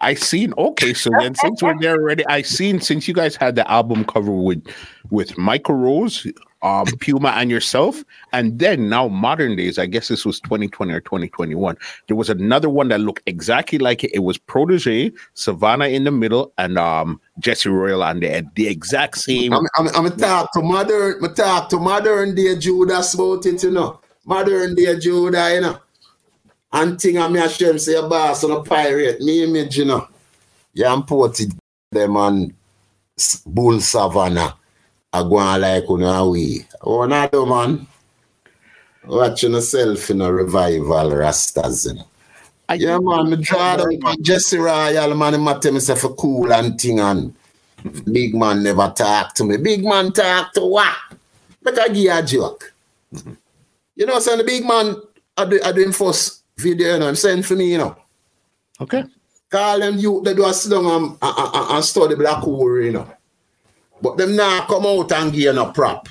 I 0.00 0.14
seen 0.14 0.52
okay, 0.58 0.92
so 0.92 1.10
then 1.18 1.34
since 1.34 1.62
we're 1.62 1.78
there 1.78 1.94
already, 1.94 2.26
I 2.26 2.42
seen 2.42 2.80
since 2.80 3.08
you 3.08 3.14
guys 3.14 3.36
had 3.36 3.54
the 3.54 3.68
album 3.70 4.04
cover 4.04 4.32
with 4.32 4.62
with 5.10 5.38
Michael 5.38 5.76
Rose, 5.76 6.26
um, 6.62 6.86
Puma, 7.00 7.30
and 7.30 7.50
yourself, 7.50 8.04
and 8.32 8.58
then 8.58 8.88
now 8.88 9.08
modern 9.08 9.56
days, 9.56 9.78
I 9.78 9.86
guess 9.86 10.08
this 10.08 10.26
was 10.26 10.40
2020 10.40 10.92
or 10.92 11.00
2021. 11.00 11.76
There 12.08 12.16
was 12.16 12.28
another 12.28 12.68
one 12.68 12.88
that 12.88 13.00
looked 13.00 13.22
exactly 13.26 13.78
like 13.78 14.04
it. 14.04 14.10
It 14.12 14.20
was 14.20 14.38
Protoje, 14.38 15.14
Savannah 15.34 15.86
in 15.86 16.04
the 16.04 16.10
middle, 16.10 16.52
and 16.58 16.78
um 16.78 17.20
Jesse 17.38 17.70
Royal 17.70 18.02
on 18.02 18.20
the 18.20 18.30
end. 18.30 18.50
The 18.56 18.68
exact 18.68 19.18
same. 19.18 19.54
I'm, 19.54 19.66
I'm, 19.78 19.88
I'm 19.94 20.16
talk 20.18 20.52
to 20.52 20.62
modern, 20.62 21.24
I'm 21.24 21.34
talk 21.34 21.68
to 21.70 21.78
modern 21.78 22.34
day 22.34 22.58
Judas 22.58 23.14
about 23.14 23.46
it, 23.46 23.62
you 23.62 23.70
know. 23.70 24.00
Modern 24.26 24.74
day 24.74 24.98
Judah, 24.98 25.54
you 25.54 25.60
know. 25.62 25.78
And 26.72 27.00
thing 27.00 27.18
I'm 27.18 27.34
Hashem 27.34 27.78
say 27.78 27.94
a 27.94 28.02
boss 28.02 28.44
on 28.44 28.50
a 28.50 28.62
pirate, 28.62 29.20
me 29.20 29.44
image, 29.44 29.76
you 29.76 29.84
know. 29.84 30.08
Yeah, 30.72 30.92
I'm 30.92 31.02
ported 31.02 31.52
them 31.90 32.16
on 32.16 32.54
Bull 33.44 33.80
Savannah. 33.80 34.56
I 35.12 35.22
go 35.22 35.36
on 35.36 35.60
like 35.60 35.88
on 35.90 36.02
away. 36.02 36.66
Oh, 36.80 37.04
not 37.04 37.32
man. 37.32 37.86
Watching 39.04 39.52
yourself 39.52 40.10
in 40.10 40.22
a 40.22 40.32
revival 40.32 41.10
rastas, 41.10 41.88
you 41.88 41.94
know. 41.94 42.06
I, 42.68 42.74
Yeah, 42.74 42.98
man, 42.98 43.28
me 43.28 43.36
draw 43.36 43.76
them 43.76 44.00
from 44.00 44.22
Jesse 44.22 44.56
Royal, 44.56 45.14
man, 45.14 45.34
him 45.34 45.60
tell 45.60 45.72
myself 45.72 46.04
a 46.04 46.14
cool 46.14 46.50
and 46.52 46.80
thing 46.80 47.00
and 47.00 47.34
big 48.10 48.34
man 48.34 48.62
never 48.62 48.90
talk 48.96 49.34
to 49.34 49.44
me. 49.44 49.58
Big 49.58 49.84
man 49.84 50.12
talk 50.12 50.54
to 50.54 50.62
what? 50.64 50.96
Like 51.62 51.78
I 51.78 51.88
give 51.88 52.16
a 52.16 52.22
joke. 52.22 52.72
You 53.94 54.06
know, 54.06 54.18
so 54.20 54.36
the 54.36 54.44
big 54.44 54.64
man 54.64 54.96
I 55.36 55.44
do 55.44 55.60
I 55.62 55.72
do 55.72 55.82
him 55.82 55.92
first 55.92 56.41
video, 56.56 56.94
you 56.94 56.98
know, 56.98 57.08
I'm 57.08 57.16
saying 57.16 57.42
for 57.42 57.56
me, 57.56 57.72
you 57.72 57.78
know. 57.78 57.96
Okay. 58.80 59.04
Call 59.50 59.80
them 59.80 59.98
you 59.98 60.22
they 60.24 60.34
do 60.34 60.46
a 60.46 60.54
sit 60.54 60.70
down 60.70 60.86
and, 60.86 61.18
and, 61.20 61.34
and, 61.54 61.70
and 61.72 61.84
study 61.84 62.14
black 62.14 62.38
hole, 62.38 62.80
you 62.80 62.92
know. 62.92 63.08
But 64.00 64.16
them 64.16 64.34
now 64.34 64.66
come 64.66 64.86
out 64.86 65.12
and 65.12 65.32
give 65.32 65.42
you 65.42 65.52
no 65.52 65.70
prop. 65.72 66.08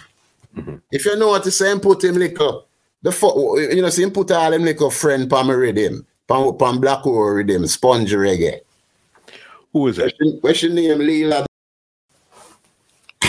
Mm-hmm. 0.55 0.75
If 0.91 1.05
you 1.05 1.17
know 1.17 1.29
what 1.29 1.43
to 1.43 1.51
say, 1.51 1.77
put 1.79 2.03
him 2.03 2.15
little 2.15 2.67
the 3.01 3.11
fo- 3.11 3.57
you 3.57 3.81
know, 3.81 3.89
see 3.89 4.03
him 4.03 4.11
put 4.11 4.31
all 4.31 4.53
him 4.53 4.63
little 4.63 4.91
friend 4.91 5.29
pan 5.29 5.47
me 5.47 5.53
rhythm, 5.53 6.05
pan, 6.27 6.55
pan 6.57 6.79
black 6.79 6.99
hole 6.99 7.29
rhythm, 7.31 7.63
Sponji 7.63 8.15
Reggae. 8.15 8.59
Who 9.73 9.87
is 9.87 9.97
it? 9.97 10.13
What's 10.41 10.61
your 10.61 10.73
name, 10.73 10.99
Lila? 10.99 11.45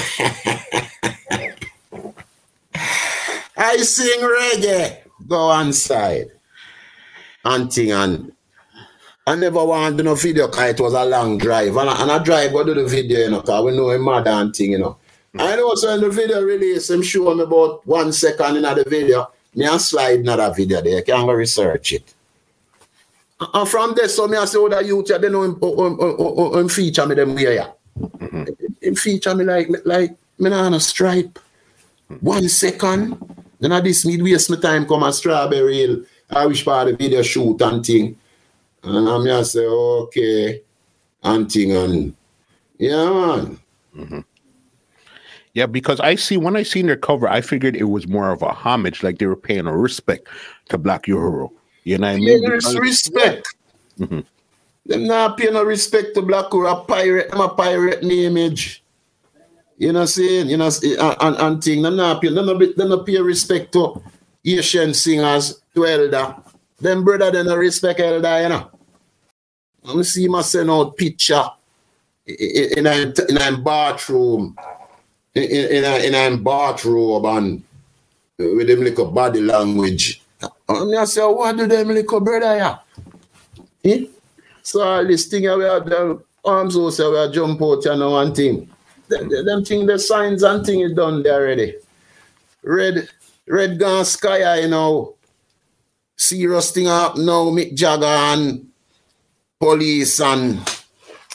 I 3.56 3.76
sing 3.78 4.20
reggae. 4.20 4.98
Go 5.26 5.36
on 5.36 5.72
side. 5.72 6.30
And 7.44 7.72
thing 7.72 7.92
and 7.92 8.32
I 9.26 9.36
never 9.36 9.64
want 9.64 9.96
to 9.96 10.02
do 10.02 10.08
no 10.08 10.14
video 10.14 10.48
because 10.48 10.70
it 10.70 10.80
was 10.80 10.94
a 10.94 11.04
long 11.04 11.38
drive. 11.38 11.76
And 11.76 11.90
I, 11.90 12.02
and 12.02 12.10
I 12.10 12.18
drive 12.22 12.52
go 12.52 12.64
do 12.64 12.74
the 12.74 12.84
video, 12.84 13.20
you 13.20 13.30
know, 13.30 13.40
because 13.40 13.64
we 13.64 13.76
know 13.76 13.90
him 13.90 14.04
mad 14.04 14.26
and 14.26 14.54
thing, 14.54 14.72
you 14.72 14.78
know. 14.78 14.96
Mm. 15.34 15.40
I 15.40 15.56
know 15.56 15.74
so 15.74 15.94
in 15.94 16.00
the 16.00 16.10
video 16.10 16.42
release, 16.42 16.90
him 16.90 17.02
show 17.02 17.34
me 17.34 17.42
about 17.42 17.86
one 17.86 18.12
second 18.12 18.56
in 18.56 18.62
the 18.62 18.84
video. 18.86 19.30
Me 19.54 19.64
and 19.64 19.80
slide 19.80 20.20
another 20.20 20.52
video 20.52 20.80
there. 20.80 20.98
You 20.98 21.04
can 21.04 21.26
go 21.26 21.32
research 21.32 21.92
it. 21.92 22.14
And 23.54 23.68
from 23.68 23.94
there, 23.94 24.08
so 24.08 24.26
me 24.26 24.36
I 24.36 24.44
say, 24.44 24.58
oh, 24.58 24.68
that 24.68 24.86
youth, 24.86 25.06
they 25.06 25.28
know 25.28 25.42
him, 25.42 25.58
oh, 25.62 25.86
him, 25.86 25.98
oh, 26.00 26.16
oh, 26.18 26.58
him 26.58 26.68
feature 26.68 27.06
me 27.06 27.14
them 27.14 27.34
way, 27.34 27.54
yeah. 27.56 27.70
Mm-hmm. 27.98 28.44
Him 28.80 28.94
feature 28.94 29.34
me 29.34 29.44
like, 29.44 29.68
like, 29.84 30.16
me 30.38 30.50
not 30.50 30.64
on 30.64 30.74
a 30.74 30.80
stripe. 30.80 31.38
Mm. 32.10 32.22
One 32.22 32.48
second. 32.48 33.18
Then 33.60 33.70
I 33.70 33.80
this 33.80 34.04
me 34.04 34.20
waste 34.20 34.50
my 34.50 34.56
time 34.56 34.86
come 34.86 35.04
a 35.04 35.12
strawberry 35.12 35.78
hill. 35.78 36.04
I 36.34 36.46
wish 36.46 36.66
of 36.66 36.86
the 36.86 36.96
video 36.96 37.22
shoot 37.22 37.60
and 37.60 37.84
thing. 37.84 38.16
And 38.82 39.08
I'm 39.08 39.24
just 39.24 39.52
say, 39.52 39.64
okay, 39.64 40.62
and 41.22 41.50
thing 41.50 41.72
and 41.72 42.14
yeah, 42.78 43.58
man. 43.94 44.24
Yeah, 45.54 45.66
because 45.66 46.00
I 46.00 46.14
see 46.14 46.36
when 46.36 46.56
I 46.56 46.62
seen 46.62 46.86
their 46.86 46.96
cover, 46.96 47.28
I 47.28 47.42
figured 47.42 47.76
it 47.76 47.84
was 47.84 48.08
more 48.08 48.30
of 48.30 48.42
a 48.42 48.48
homage, 48.48 49.02
like 49.02 49.18
they 49.18 49.26
were 49.26 49.36
paying 49.36 49.66
a 49.66 49.76
respect 49.76 50.26
to 50.70 50.78
Black 50.78 51.04
Uhuru. 51.04 51.50
You 51.84 51.98
know 51.98 52.08
what 52.08 52.16
I 52.16 52.20
mean? 52.20 52.42
There's 52.42 52.78
respect. 52.78 53.54
Mhm. 53.98 54.24
Them 54.86 55.06
not 55.06 55.36
paying 55.36 55.52
no 55.52 55.62
respect 55.62 56.14
to 56.14 56.22
Black 56.22 56.52
or 56.54 56.66
a 56.66 56.76
pirate, 56.76 57.30
them 57.30 57.40
a 57.40 57.50
pirate 57.50 58.02
image. 58.02 58.82
You 59.78 59.92
know 59.92 60.00
what 60.00 60.02
I'm 60.02 60.06
saying? 60.08 60.48
You 60.48 60.56
know, 60.56 60.70
and, 61.20 61.36
and, 61.36 61.62
thing, 61.62 61.82
them 61.82 61.96
not 61.96 62.22
pay, 62.22 62.28
them 62.32 62.46
not, 62.46 62.76
them 62.76 62.88
not 62.88 63.06
pay 63.06 63.20
respect 63.20 63.72
to 63.74 64.02
Asian 64.44 64.94
singers, 64.94 65.60
to 65.74 65.86
Elder. 65.86 66.36
Them 66.80 67.04
brother, 67.04 67.30
they 67.30 67.42
no 67.42 67.56
respect 67.56 68.00
Elder, 68.00 68.42
you 68.42 68.48
know. 68.48 68.70
I'm 69.84 70.02
see 70.04 70.28
my 70.28 70.42
send 70.42 70.70
out 70.70 70.96
picture 70.96 71.44
in, 72.26 72.86
in, 72.86 73.14
in, 73.28 73.36
a 73.36 73.56
bathroom, 73.58 74.56
in, 75.34 75.42
in, 75.42 75.84
a, 75.84 76.06
in 76.06 76.14
a 76.14 76.36
bathroom 76.36 77.24
and 77.24 77.62
with 78.38 78.68
them 78.68 78.86
a 78.86 79.10
body 79.10 79.40
language. 79.40 80.22
And 80.68 80.96
I 80.96 81.04
say, 81.04 81.22
what 81.22 81.56
do 81.56 81.66
them 81.66 81.88
little 81.88 82.20
brother 82.20 82.56
yeah? 82.56 82.78
Eh? 83.84 84.06
So 84.62 84.82
all 84.82 85.06
this 85.06 85.26
thing 85.26 85.42
we 85.42 85.64
have 85.64 85.86
the 85.86 86.22
arms 86.44 86.76
also 86.76 87.10
we 87.12 87.18
are 87.18 87.30
jump 87.30 87.60
out 87.62 87.84
and 87.86 88.00
one 88.00 88.34
thing. 88.34 88.70
Them, 89.08 89.28
them- 89.28 89.44
them 89.44 89.64
thing 89.64 89.86
the 89.86 89.98
signs 89.98 90.42
and 90.42 90.64
thing 90.64 90.80
is 90.80 90.94
done 90.94 91.22
there 91.22 91.34
already. 91.34 91.74
Red 92.62 93.08
red 93.52 93.78
gun 93.78 94.04
sky 94.04 94.60
you 94.60 94.68
know. 94.68 95.14
Serious 96.16 96.70
thing 96.70 96.88
up 96.88 97.16
now, 97.16 97.50
Mick 97.50 97.74
Jagger 97.74 98.04
and 98.06 98.66
police 99.60 100.20
and 100.20 100.60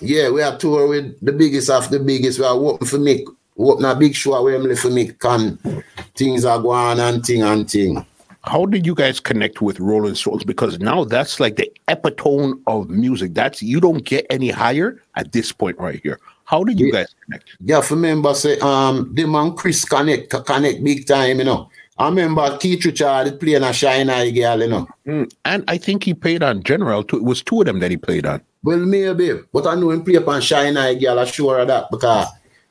yeah, 0.02 0.30
we 0.30 0.42
are 0.42 0.58
tour 0.58 0.88
with 0.88 1.20
the 1.26 1.32
biggest 1.32 1.70
of 1.70 1.90
the 1.90 2.00
biggest. 2.00 2.40
We 2.40 2.46
are 2.46 2.56
open 2.56 2.88
for 2.88 2.98
Mick, 2.98 3.24
open 3.58 3.86
a 3.86 3.96
big 3.96 4.16
show 4.16 4.42
where 4.44 4.56
I'm 4.56 4.76
for 4.76 4.90
Mick 4.90 5.18
and 5.26 5.84
things 6.16 6.46
are 6.46 6.60
going 6.60 6.78
on 6.78 7.00
and 7.00 7.26
thing 7.26 7.44
and 7.44 7.70
thing. 7.70 8.06
How 8.44 8.66
did 8.66 8.86
you 8.86 8.96
guys 8.96 9.20
connect 9.20 9.62
with 9.62 9.80
Rolling 9.80 10.16
Stones? 10.16 10.44
Because 10.46 10.80
now 10.80 11.04
that's 11.04 11.40
like 11.40 11.58
the 11.58 11.70
epitome 11.90 12.54
of 12.68 12.90
music. 12.90 13.34
That's 13.34 13.62
you 13.62 13.82
don't 13.82 14.06
get 14.06 14.26
any 14.30 14.50
higher 14.50 15.02
at 15.16 15.34
this 15.34 15.52
point 15.52 15.78
right 15.80 16.00
here. 16.02 16.20
How 16.46 16.64
did 16.64 16.80
you 16.80 16.86
Yeah. 16.88 16.92
guys 16.94 17.16
connect? 17.26 17.50
Yeah, 17.60 17.82
for 17.82 17.96
remember 17.96 18.34
say 18.34 18.58
um 18.60 19.12
the 19.14 19.26
man 19.26 19.54
Chris 19.54 19.84
connect 19.84 20.30
connect 20.46 20.84
big 20.84 21.06
time, 21.06 21.40
you 21.40 21.46
know. 21.46 21.70
I 22.00 22.10
remember 22.10 22.58
Keith 22.58 22.86
Richard 22.86 23.40
playing 23.40 23.64
a 23.64 23.74
shine 23.74 24.10
eye 24.10 24.30
girl, 24.30 24.62
you 24.62 24.68
know. 24.68 24.88
Mm, 25.06 25.34
And 25.46 25.64
I 25.68 25.78
think 25.78 26.04
he 26.04 26.14
played 26.14 26.44
on 26.44 26.62
General 26.64 27.04
too. 27.04 27.18
It 27.18 27.24
was 27.24 27.42
two 27.42 27.62
of 27.62 27.66
them 27.66 27.80
that 27.80 27.90
he 27.90 27.98
played 27.98 28.26
on. 28.26 28.42
Well, 28.64 28.78
maybe, 28.78 29.40
but 29.52 29.66
I 29.66 29.76
know 29.76 29.90
him 29.92 30.04
play 30.04 30.16
upon 30.16 30.42
shine 30.42 30.78
eye 30.78 30.96
girl, 30.96 31.20
I'm 31.20 31.28
sure 31.28 31.60
of 31.60 31.68
that 31.68 31.90
because 31.90 32.28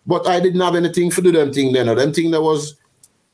but 0.07 0.27
I 0.29 0.41
didn't 0.41 0.61
have 0.61 0.77
anything 0.77 1.11
to 1.11 1.21
do 1.21 1.33
them 1.33 1.53
thing 1.53 1.73
then. 1.73 1.87
Them 1.87 2.13
thing 2.13 2.31
that 2.31 2.41
was 2.41 2.77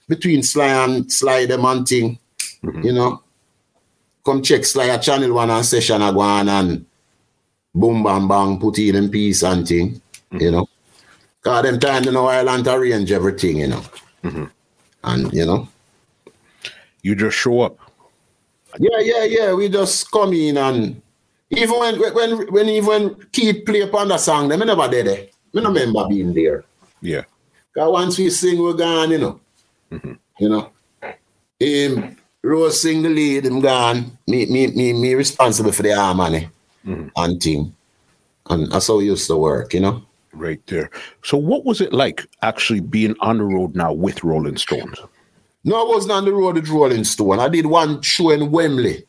between 0.08 0.42
Sly 0.42 0.68
and 0.68 1.12
Sly 1.12 1.46
them 1.46 1.64
and 1.66 1.86
thing, 1.86 2.18
mm-hmm. 2.64 2.82
you 2.82 2.92
know. 2.92 3.22
Come 4.24 4.42
check 4.42 4.64
Sly 4.64 4.86
a 4.86 4.98
channel 4.98 5.34
one 5.34 5.50
and 5.50 5.66
session 5.66 6.00
a 6.00 6.12
go 6.12 6.20
on 6.20 6.48
and 6.48 6.86
boom 7.74 8.02
bam 8.02 8.28
bang 8.28 8.58
put 8.58 8.78
in 8.78 8.96
in 8.96 9.10
peace 9.10 9.42
and 9.42 9.66
thing, 9.66 9.90
mm-hmm. 10.32 10.40
you 10.40 10.50
know. 10.50 10.68
Cause 11.42 11.64
them 11.64 11.78
time 11.78 12.04
you 12.04 12.12
know 12.12 12.26
Island 12.26 12.66
arrange 12.68 13.12
everything, 13.12 13.58
you 13.58 13.68
know. 13.68 13.82
Mm-hmm. 14.24 14.44
And 15.04 15.32
you 15.32 15.44
know. 15.44 15.68
You 17.02 17.14
just 17.14 17.36
show 17.36 17.60
up. 17.60 17.78
Yeah, 18.78 19.00
yeah, 19.00 19.24
yeah. 19.24 19.52
We 19.52 19.68
just 19.68 20.10
come 20.10 20.32
in 20.32 20.56
and 20.56 21.02
even 21.50 21.78
when 21.78 22.14
when 22.14 22.30
when 22.52 22.68
even 22.68 23.14
Keith 23.32 23.64
play 23.66 23.82
upon 23.82 24.08
the 24.08 24.18
song, 24.18 24.48
them 24.48 24.60
never 24.60 24.88
did 24.88 25.06
it. 25.06 25.34
I 25.54 25.60
don't 25.60 25.74
remember 25.74 26.08
being 26.08 26.32
there. 26.32 26.64
Yeah. 27.00 27.24
Cause 27.74 27.90
once 27.90 28.18
we 28.18 28.30
sing, 28.30 28.58
we're 28.58 28.72
gone, 28.72 29.10
you 29.10 29.18
know. 29.18 29.40
Mm-hmm. 29.90 30.12
You 30.38 30.48
know. 30.48 30.70
Him 31.58 32.16
Rose 32.42 32.80
sing 32.80 33.02
the 33.02 33.10
lead, 33.10 33.44
him 33.44 33.60
gone. 33.60 34.16
Me 34.26 34.46
me 34.46 34.68
me 34.68 34.92
me 34.92 35.14
responsible 35.14 35.72
for 35.72 35.82
the 35.82 35.94
harmony 35.94 36.48
mm-hmm. 36.86 37.08
and 37.16 37.42
thing. 37.42 37.74
And 38.50 38.70
that's 38.72 38.88
how 38.88 39.00
it 39.00 39.04
used 39.04 39.26
to 39.28 39.36
work, 39.36 39.72
you 39.74 39.80
know? 39.80 40.02
Right 40.32 40.60
there. 40.66 40.90
So, 41.22 41.36
what 41.36 41.64
was 41.64 41.80
it 41.80 41.92
like 41.92 42.26
actually 42.42 42.80
being 42.80 43.14
on 43.20 43.38
the 43.38 43.44
road 43.44 43.76
now 43.76 43.92
with 43.92 44.24
Rolling 44.24 44.56
Stones? 44.56 44.98
No, 45.64 45.86
I 45.86 45.88
wasn't 45.88 46.12
on 46.12 46.24
the 46.24 46.32
road 46.32 46.56
with 46.56 46.68
Rolling 46.68 47.04
Stone. 47.04 47.38
I 47.38 47.48
did 47.48 47.66
one 47.66 48.02
show 48.02 48.30
in 48.30 48.50
Wembley. 48.50 49.06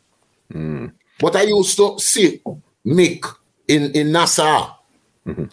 Mm. 0.54 0.92
But 1.20 1.36
I 1.36 1.44
used 1.44 1.78
to 1.78 1.98
see 2.00 2.42
Mick 2.86 3.26
in, 3.68 3.92
in 3.92 4.12
Nassau. 4.12 4.76
Mm-hmm. 5.26 5.46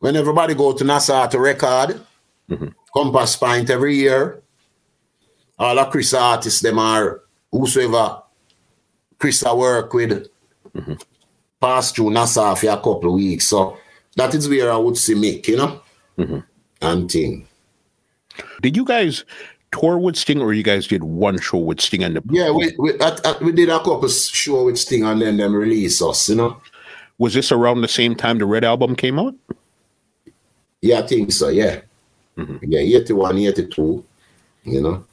When 0.00 0.16
everybody 0.16 0.54
go 0.54 0.72
to 0.72 0.84
Nassau 0.84 1.26
to 1.28 1.38
record, 1.38 2.00
Mm-hmm. 2.48 2.68
Compass 2.94 3.34
Point 3.34 3.68
every 3.70 3.96
year, 3.96 4.40
all 5.58 5.74
the 5.74 5.84
Chris 5.86 6.14
artists, 6.14 6.60
them 6.60 6.78
are 6.78 7.22
whosoever 7.50 8.22
Chris 9.18 9.44
I 9.44 9.52
work 9.52 9.92
with, 9.92 10.28
Mm-hmm. 10.74 10.94
pass 11.60 11.90
through 11.90 12.10
Nassau 12.10 12.54
for 12.54 12.68
a 12.68 12.76
couple 12.76 13.06
of 13.06 13.14
weeks. 13.14 13.48
So 13.48 13.78
that 14.14 14.34
is 14.34 14.48
where 14.48 14.70
I 14.70 14.76
would 14.76 14.96
see 14.96 15.14
Mick, 15.14 15.48
you 15.48 15.56
know? 15.56 15.80
Mm-hmm. 16.18 16.38
And 16.82 17.10
thing. 17.10 17.48
Did 18.60 18.76
you 18.76 18.84
guys 18.84 19.24
tour 19.78 19.98
with 19.98 20.16
Sting 20.16 20.40
or 20.40 20.52
you 20.52 20.62
guys 20.62 20.86
did 20.86 21.04
one 21.04 21.38
show 21.40 21.58
with 21.58 21.80
Sting 21.80 22.02
and 22.04 22.16
the 22.16 22.22
Yeah, 22.30 22.50
we 22.50 22.72
we, 22.78 22.92
at, 23.00 23.24
at, 23.26 23.40
we 23.42 23.52
did 23.52 23.68
a 23.68 23.78
couple 23.78 24.08
show 24.08 24.64
with 24.64 24.78
Sting 24.78 25.04
and 25.04 25.20
then 25.20 25.36
them 25.36 25.54
release 25.54 26.00
us, 26.02 26.28
you 26.28 26.36
know? 26.36 26.60
Was 27.18 27.34
this 27.34 27.50
around 27.52 27.80
the 27.80 27.88
same 27.88 28.14
time 28.14 28.38
the 28.38 28.46
Red 28.46 28.64
album 28.64 28.94
came 28.96 29.18
out? 29.18 29.34
Yeah, 30.82 31.00
I 31.00 31.02
think 31.06 31.32
so, 31.32 31.48
yeah. 31.48 31.80
Mhm. 32.36 32.58
Yeah, 32.62 32.80
81, 32.80 33.38
82, 33.38 34.04
you 34.64 34.80
know? 34.80 35.04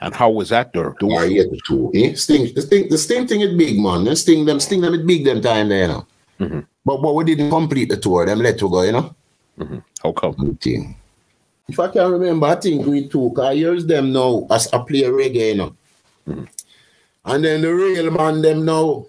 And 0.00 0.14
how 0.14 0.30
was 0.30 0.48
that 0.50 0.72
there? 0.72 0.94
The- 1.00 1.06
Or 1.06 1.24
82. 1.24 1.90
Eh? 1.94 2.14
Sting, 2.14 2.52
the, 2.54 2.62
Sting, 2.62 2.88
the 2.88 2.98
Sting 2.98 3.26
thing 3.26 3.40
is 3.42 3.54
big, 3.56 3.78
man. 3.78 4.04
The 4.04 4.16
Sting 4.16 4.44
them, 4.44 4.60
Sting 4.60 4.80
them 4.80 4.94
is 4.94 5.02
big 5.02 5.24
them 5.24 5.40
time 5.40 5.68
there, 5.68 5.82
you 5.82 5.88
know? 5.88 6.06
Mhm. 6.40 6.66
But, 6.84 6.98
but 7.02 7.14
we 7.14 7.24
didn't 7.24 7.50
complete 7.50 7.88
the 7.88 7.96
tour. 7.96 8.24
Them 8.26 8.40
let 8.40 8.58
to 8.58 8.68
go, 8.70 8.82
you 8.82 8.92
know? 8.92 9.14
How 10.02 10.12
come? 10.12 10.56
Thing. 10.60 10.96
If 11.68 11.80
I 11.80 11.88
can 11.88 12.12
remember, 12.12 12.46
I 12.46 12.54
think 12.54 12.86
we 12.86 13.08
took, 13.08 13.38
I 13.40 13.52
use 13.52 13.84
them 13.84 14.12
now 14.12 14.46
as 14.50 14.68
a 14.72 14.78
play 14.78 15.02
reggae, 15.02 15.48
you 15.50 15.54
know? 15.56 15.76
Mm. 16.28 16.48
And 17.24 17.44
then 17.44 17.62
the 17.62 17.74
real 17.74 18.10
man, 18.12 18.40
them 18.40 18.64
now, 18.64 19.06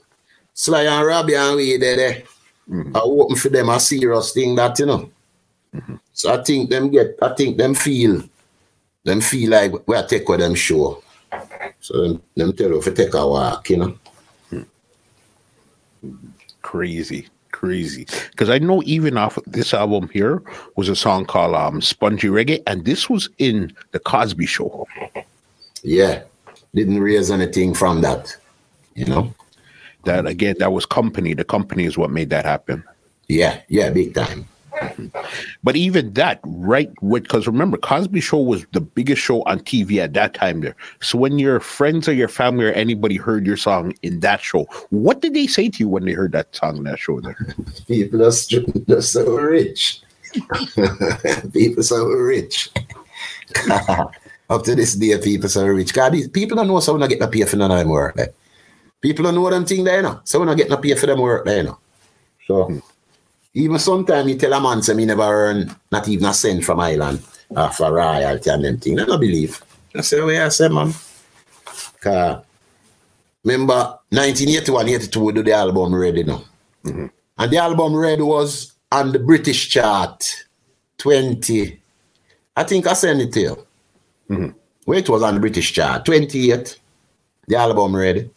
Sly 0.54 0.84
and 0.84 1.06
Robbie 1.06 1.36
and 1.36 1.56
we 1.56 1.78
there, 1.78 1.96
there. 1.96 2.24
Mm-hmm. 2.68 2.98
I 2.98 3.00
open 3.00 3.36
for 3.36 3.50
them 3.50 3.70
a 3.70 3.80
serious 3.80 4.34
thing 4.34 4.56
that, 4.56 4.80
you 4.80 4.88
know. 4.88 5.10
Mm-hmm. 5.76 5.96
So 6.14 6.34
I 6.34 6.44
think 6.44 6.70
them 6.70 6.90
get, 6.90 7.18
I 7.22 7.30
think 7.36 7.58
them 7.58 7.76
feel, 7.76 8.24
them 9.04 9.22
feel 9.22 9.52
like 9.52 9.88
we 9.88 9.96
are 9.96 10.08
take 10.08 10.28
with 10.28 10.40
them 10.40 10.56
show. 10.56 11.04
So 11.80 12.02
them, 12.02 12.24
them 12.36 12.54
tell 12.54 12.70
you 12.70 12.80
if 12.80 12.96
take 12.96 13.14
a 13.14 13.28
walk, 13.28 13.70
you 13.70 13.78
know. 13.78 14.00
Hmm. 14.50 14.64
Crazy, 16.62 17.28
crazy. 17.58 18.06
Because 18.32 18.50
I 18.50 18.60
know 18.60 18.84
even 18.86 19.18
off 19.18 19.40
this 19.48 19.74
album 19.74 20.10
here 20.14 20.44
was 20.76 20.90
a 20.90 20.96
song 20.96 21.26
called 21.26 21.56
um, 21.56 21.82
Sponji 21.82 22.30
Reggae, 22.30 22.62
and 22.68 22.86
this 22.86 23.10
was 23.10 23.30
in 23.40 23.74
the 23.94 24.00
Cosby 24.00 24.46
Show. 24.46 24.88
Yeah. 25.82 26.22
Didn't 26.76 27.00
raise 27.00 27.32
anything 27.32 27.74
from 27.74 28.02
that, 28.02 28.36
you 28.94 29.06
know. 29.06 29.34
That 30.04 30.28
again, 30.28 30.56
that 30.60 30.72
was 30.72 30.86
company. 30.86 31.34
The 31.34 31.44
company 31.44 31.86
is 31.86 31.98
what 31.98 32.12
made 32.12 32.30
that 32.30 32.46
happen. 32.46 32.84
Yeah, 33.28 33.62
yeah, 33.68 33.90
big 33.90 34.14
time. 34.14 34.48
But 35.64 35.76
even 35.76 36.14
that, 36.14 36.40
right? 36.44 36.92
Because 37.08 37.48
remember, 37.48 37.78
Cosby 37.78 38.22
Show 38.22 38.40
was 38.40 38.66
the 38.74 38.82
biggest 38.82 39.22
show 39.22 39.44
on 39.44 39.60
TV 39.60 39.98
at 39.98 40.14
that 40.14 40.34
time. 40.34 40.62
There, 40.62 40.76
so 41.02 41.18
when 41.18 41.40
your 41.40 41.60
friends 41.60 42.08
or 42.08 42.14
your 42.14 42.28
family 42.28 42.66
or 42.66 42.72
anybody 42.72 43.18
heard 43.18 43.46
your 43.46 43.58
song 43.58 43.94
in 44.02 44.20
that 44.22 44.42
show, 44.42 44.64
what 44.90 45.22
did 45.22 45.34
they 45.34 45.48
say 45.48 45.70
to 45.70 45.80
you 45.80 45.90
when 45.90 46.06
they 46.06 46.14
heard 46.14 46.32
that 46.34 46.56
song 46.56 46.78
in 46.78 46.84
that 46.84 47.00
show? 47.00 47.20
There, 47.20 47.36
People 47.88 48.24
are, 48.24 48.28
are 48.28 49.02
so 49.02 49.36
rich. 49.36 50.02
people 51.54 51.80
are 51.80 51.84
so 51.84 52.06
rich. 52.06 52.70
Up 54.50 54.64
to 54.64 54.76
this 54.76 54.96
day, 54.96 55.18
people 55.18 55.48
are 55.48 55.50
so 55.50 55.66
rich. 55.68 55.94
God, 55.94 56.14
these 56.14 56.30
people 56.30 56.56
don't 56.56 56.68
know 56.68 56.80
so 56.80 56.94
we 56.94 57.00
not 57.00 57.10
get 57.10 57.20
no 57.20 57.28
pay 57.28 57.44
for 57.44 57.58
none 57.58 57.72
of 57.72 57.80
them 57.80 57.90
work. 57.90 58.18
People 59.02 59.24
don't 59.24 59.36
know 59.36 59.50
them 59.50 59.66
thing 59.66 59.84
there, 59.84 59.98
you 59.98 60.04
know. 60.04 60.22
So 60.24 60.40
we 60.40 60.46
not 60.46 60.58
get 60.58 60.70
no 60.70 60.78
pay 60.78 60.96
for 60.96 61.06
them 61.06 61.20
work 61.20 61.46
there, 61.46 61.58
you 61.58 61.64
know. 61.64 61.78
So 62.48 62.64
hmm. 62.66 62.80
Even 63.58 63.80
sometimes 63.80 64.30
you 64.30 64.38
tell 64.38 64.54
a 64.54 64.62
man 64.62 64.84
say 64.84 64.94
me 64.94 65.06
never 65.06 65.24
earn 65.24 65.76
not 65.92 66.08
even 66.08 66.26
a 66.26 66.34
cent 66.34 66.64
from 66.64 66.80
Island 66.80 67.24
uh, 67.56 67.70
for 67.70 67.92
royalty 67.92 68.50
and 68.52 68.64
them 68.64 68.78
thing. 68.78 69.00
I 69.00 69.06
don't 69.06 69.20
believe. 69.20 69.62
I 69.96 70.02
say, 70.02 70.22
well, 70.22 70.46
I 70.46 70.50
say, 70.50 70.70
man. 70.70 70.94
Cause 72.00 72.44
remember 73.44 74.00
1981, 74.10 74.90
82 74.90 75.20
we 75.20 75.34
do 75.34 75.44
the 75.44 75.54
album 75.54 75.96
ready 75.96 76.24
now. 76.24 76.44
And 76.84 77.52
the 77.52 77.58
album 77.58 77.96
Red 77.96 78.22
was 78.22 78.74
on 78.92 79.12
the 79.12 79.20
British 79.20 79.70
chart 79.70 80.24
20. 81.00 81.82
I 82.56 82.64
think 82.64 82.86
I 82.86 82.94
sent 82.94 83.22
it 83.22 83.34
to 83.34 83.40
you. 83.40 83.68
Where 84.86 85.00
it 85.00 85.10
was 85.10 85.24
on 85.24 85.34
the 85.34 85.40
British 85.40 85.74
chart 85.74 86.06
28. 86.06 86.80
The 87.48 87.56
album 87.56 87.96
Red. 87.96 88.30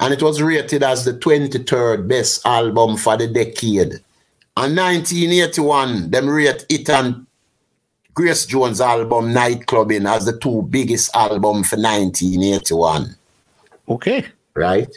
And 0.00 0.12
it 0.12 0.22
was 0.22 0.42
rated 0.42 0.82
as 0.82 1.04
the 1.04 1.12
23rd 1.12 2.08
best 2.08 2.44
album 2.44 2.96
for 2.96 3.16
the 3.16 3.28
decade. 3.28 4.00
And 4.56 4.76
1981, 4.76 6.10
them 6.10 6.28
rate 6.28 6.64
it 6.68 6.88
and 6.88 7.26
Grace 8.14 8.46
Jones' 8.46 8.80
album 8.80 9.34
Nightclubbing 9.34 10.10
as 10.10 10.24
the 10.24 10.38
two 10.38 10.62
biggest 10.62 11.14
album 11.14 11.62
for 11.62 11.76
1981 11.76 13.14
okay, 13.88 14.26
right? 14.54 14.88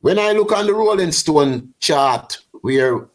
When 0.00 0.18
I 0.18 0.32
look 0.32 0.52
on 0.52 0.66
the 0.66 0.74
Rolling 0.74 1.12
Stone 1.12 1.72
chart, 1.80 2.38
where 2.60 3.06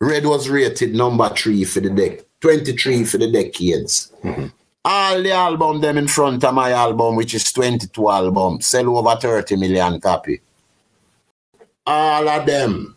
Red 0.00 0.26
was 0.26 0.48
rated 0.48 0.94
number 0.94 1.28
three 1.30 1.64
for 1.64 1.80
the 1.80 1.90
deck, 1.90 2.20
23 2.40 3.04
for 3.04 3.18
the 3.18 3.30
decades. 3.30 4.12
Mm-hmm. 4.22 4.46
All 4.84 5.22
the 5.22 5.30
album 5.30 5.80
them 5.80 5.96
in 5.96 6.08
front 6.08 6.42
of 6.42 6.54
my 6.54 6.72
album, 6.72 7.14
which 7.14 7.34
is 7.34 7.52
22 7.52 8.10
album, 8.10 8.60
sell 8.60 8.96
over 8.96 9.14
30 9.16 9.56
million 9.56 10.00
copy. 10.00 10.40
All 11.86 12.28
of 12.28 12.46
them. 12.46 12.96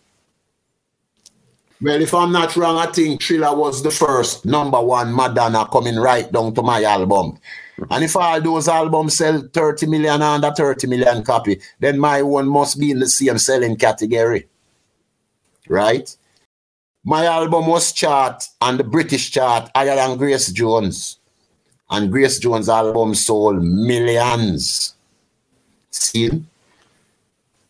Well, 1.85 2.01
if 2.01 2.15
I'm 2.15 2.31
not 2.31 2.55
wrong, 2.55 2.77
I 2.77 2.87
think 2.87 3.21
Thriller 3.21 3.55
was 3.55 3.83
the 3.83 3.91
first 3.91 4.43
number 4.43 4.81
one 4.81 5.13
Madonna 5.13 5.67
coming 5.71 5.97
right 5.97 6.31
down 6.31 6.55
to 6.55 6.63
my 6.63 6.81
album. 6.81 7.37
And 7.91 8.03
if 8.03 8.15
all 8.15 8.41
those 8.41 8.67
albums 8.67 9.17
sell 9.17 9.47
30 9.53 9.85
million 9.85 10.19
under 10.19 10.49
30 10.49 10.87
million 10.87 11.23
copy, 11.23 11.61
then 11.79 11.99
my 11.99 12.23
one 12.23 12.47
must 12.47 12.79
be 12.79 12.89
in 12.89 12.97
the 12.97 13.07
same 13.07 13.37
selling 13.37 13.75
category. 13.75 14.47
Right? 15.69 16.09
My 17.03 17.25
album 17.27 17.67
was 17.67 17.93
chart 17.93 18.43
on 18.61 18.77
the 18.77 18.83
British 18.83 19.29
chart 19.29 19.69
higher 19.75 19.95
than 19.95 20.17
Grace 20.17 20.51
Jones. 20.51 21.19
And 21.91 22.11
Grace 22.11 22.39
Jones' 22.39 22.67
album 22.67 23.13
sold 23.13 23.61
millions. 23.63 24.95
See? 25.91 26.31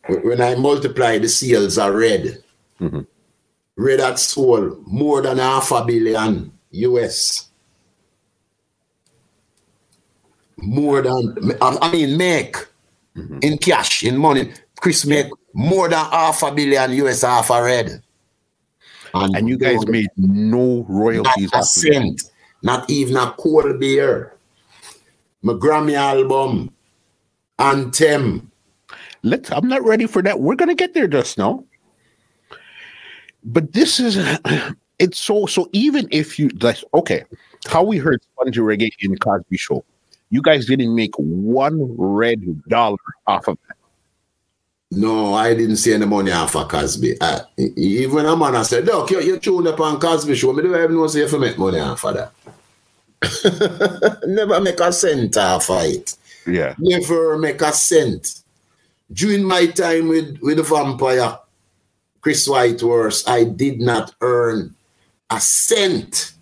When 0.08 0.40
I 0.40 0.56
multiply 0.56 1.18
the 1.18 1.28
sales 1.28 1.78
are 1.78 1.92
red. 1.92 2.42
Mm-hmm. 2.80 3.02
Red 3.78 4.00
had 4.00 4.20
sold 4.20 4.86
more 4.88 5.22
than 5.22 5.38
half 5.38 5.72
a 5.72 5.84
billion 5.84 6.52
US. 6.72 7.50
More 10.58 11.02
than, 11.02 11.58
I 11.62 11.92
mean, 11.92 12.18
make 12.18 12.56
mm-hmm. 13.16 13.40
in 13.42 13.58
cash, 13.58 14.04
in 14.04 14.18
money. 14.18 14.54
Chris 14.80 15.06
make 15.06 15.28
more 15.54 15.90
than 15.90 16.06
half 16.06 16.42
a 16.44 16.52
billion 16.52 16.92
US 17.06 17.22
half 17.24 17.50
a 17.50 17.62
red. 17.62 18.02
and 19.14 19.48
you 19.48 19.58
guys 19.58 19.86
made 19.88 20.08
no 20.18 20.86
royalties. 20.88 21.52
not 21.52 21.54
a 21.54 21.58
off 21.58 21.78
of 21.78 21.84
it. 21.84 21.94
cent, 21.94 22.22
not 22.64 22.90
even 22.90 23.18
a 23.18 23.34
cold 23.38 23.80
beer. 23.80 24.34
My 25.42 25.54
Grammy 25.54 25.94
album, 25.94 26.74
Anthem. 27.60 28.52
Let's. 29.22 29.52
I'm 29.52 29.68
not 29.68 29.84
ready 29.84 30.08
for 30.08 30.22
that. 30.24 30.40
We're 30.40 30.56
gonna 30.56 30.76
get 30.76 30.94
there 30.94 31.08
just 31.08 31.38
now. 31.38 31.64
But 33.46 33.74
this 33.74 34.00
is. 34.00 34.18
It's 34.98 35.20
so 35.20 35.46
so. 35.46 35.68
Even 35.74 36.08
if 36.10 36.40
you 36.40 36.48
like, 36.62 36.78
okay, 36.94 37.26
how 37.68 37.84
we 37.84 37.98
heard 37.98 38.22
Sponji 38.22 38.60
Reggae 38.60 38.92
in 39.02 39.18
Cosby 39.18 39.58
Show, 39.58 39.84
you 40.30 40.42
guys 40.42 40.66
didn't 40.68 40.96
make 40.96 41.14
one 41.18 41.98
red 41.98 42.64
dollar 42.70 42.96
off 43.28 43.50
of 43.50 43.58
that. 43.68 43.76
No, 44.92 45.34
I 45.34 45.54
didn't 45.54 45.78
see 45.78 45.94
any 45.94 46.06
money 46.06 46.32
off 46.32 46.56
of 46.56 46.70
Cosby. 46.70 47.20
Uh, 47.20 47.42
e- 47.60 47.74
even 47.76 48.26
a 48.26 48.38
man 48.38 48.56
I 48.56 48.62
said, 48.62 48.86
Look, 48.86 49.12
you, 49.12 49.20
you 49.20 49.38
tuned 49.38 49.68
up 49.68 49.80
on 49.82 50.00
Cosby 50.00 50.36
show. 50.36 50.54
Me 50.54 50.64
don't 50.64 50.76
even 50.76 50.96
know 50.96 51.08
say 51.08 51.22
if 51.24 51.32
you 51.34 51.40
make 51.40 51.58
money 51.58 51.80
off 51.80 52.06
of 52.06 52.14
that. 52.16 52.32
Never 54.28 54.62
make 54.62 54.80
a 54.80 54.94
cent 54.94 55.36
off 55.38 55.70
of 55.70 55.84
it. 55.84 56.16
Yeah. 56.48 56.76
Never 56.78 57.38
make 57.38 57.62
a 57.62 57.74
cent. 57.74 58.44
During 59.12 59.44
my 59.44 59.66
time 59.68 60.08
with, 60.08 60.40
with 60.42 60.58
the 60.58 60.64
vampire, 60.64 61.38
Chris 62.26 62.48
Whitehorse, 62.48 63.28
I 63.28 63.44
did 63.44 63.80
not 63.80 64.16
earn 64.20 64.74
a 65.30 65.40
cent. 65.40 66.34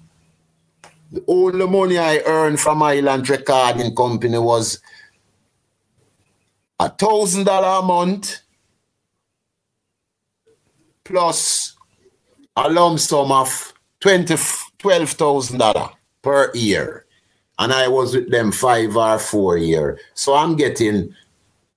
The 1.12 1.22
only 1.28 1.68
money 1.68 1.98
I 1.98 2.20
earned 2.26 2.62
from 2.62 2.82
Island 2.82 3.30
Recording 3.30 3.94
Company 3.94 4.38
was 4.38 4.80
a 6.80 6.88
thousand 6.88 7.48
dollar 7.48 7.80
a 7.80 7.86
month 7.86 8.40
plus 11.04 11.76
a 12.56 12.70
lump 12.70 12.98
sum 12.98 13.34
of 13.34 13.74
twenty 14.00 14.38
twelve 14.80 15.10
thousand 15.10 15.58
dollar 15.58 15.90
per 16.22 16.50
year, 16.54 17.06
and 17.60 17.74
I 17.74 17.90
was 17.90 18.16
with 18.16 18.32
them 18.32 18.54
five 18.54 18.96
or 18.96 19.20
four 19.20 19.58
year. 19.58 20.00
So 20.14 20.34
I'm 20.34 20.56
getting 20.56 21.14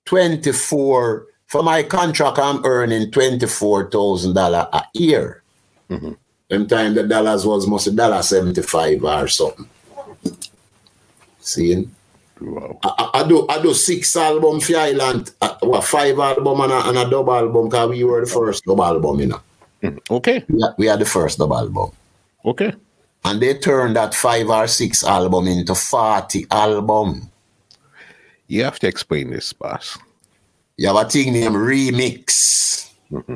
twenty 0.05 0.53
four 0.53 1.27
for 1.47 1.63
my 1.63 1.83
contract. 1.83 2.37
I'm 2.37 2.63
earning 2.65 3.11
twenty 3.11 3.47
four 3.47 3.89
thousand 3.89 4.35
dollar 4.35 4.67
a 4.71 4.83
year. 4.93 5.43
Mm-hmm. 5.89 6.13
Them 6.49 6.67
time 6.67 6.93
the 6.93 7.03
dollars 7.03 7.45
was 7.45 7.67
must 7.67 7.95
dollar 7.95 8.21
seventy 8.21 8.61
five 8.61 9.03
or 9.03 9.27
something. 9.27 9.67
Seeing. 11.39 11.93
Wow. 12.39 12.79
I, 12.83 13.09
I, 13.15 13.27
do 13.27 13.47
I 13.47 13.61
do 13.61 13.73
six 13.73 14.15
album 14.15 14.59
for 14.59 14.77
Island, 14.77 15.31
uh, 15.41 15.55
what 15.61 15.83
five 15.83 16.19
album 16.19 16.59
and 16.61 16.71
a, 16.71 16.89
and 16.89 16.97
a 16.99 17.09
double 17.09 17.33
album 17.33 17.65
because 17.65 17.89
we 17.89 18.03
were 18.03 18.21
the 18.23 18.31
first 18.31 18.63
double 18.63 18.83
album, 18.83 19.19
you 19.19 19.25
know. 19.27 19.41
Mm, 19.81 19.99
okay. 20.11 20.45
We 20.47 20.61
had, 20.61 20.73
we 20.77 20.85
had 20.85 20.99
the 20.99 21.05
first 21.05 21.39
double 21.39 21.57
album. 21.57 21.91
Okay. 22.45 22.73
And 23.25 23.41
they 23.41 23.57
turned 23.57 23.95
that 23.95 24.13
five 24.13 24.49
or 24.49 24.67
six 24.67 25.03
album 25.03 25.47
into 25.47 25.73
40 25.73 26.45
album. 26.51 27.31
You 28.47 28.63
have 28.63 28.79
to 28.79 28.87
explain 28.87 29.31
this, 29.31 29.51
boss. 29.51 29.97
You 30.77 30.87
have 30.87 30.95
a 30.95 31.09
thing 31.09 31.33
named 31.33 31.55
remix. 31.55 32.91
Mm-hmm. 33.11 33.35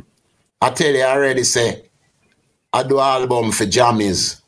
I 0.61 0.69
tell 0.69 0.93
you 0.93 1.01
I 1.01 1.11
already 1.11 1.43
say, 1.43 1.89
I 2.71 2.83
do 2.83 2.99
album 2.99 3.51
for 3.51 3.65
jammies. 3.65 4.41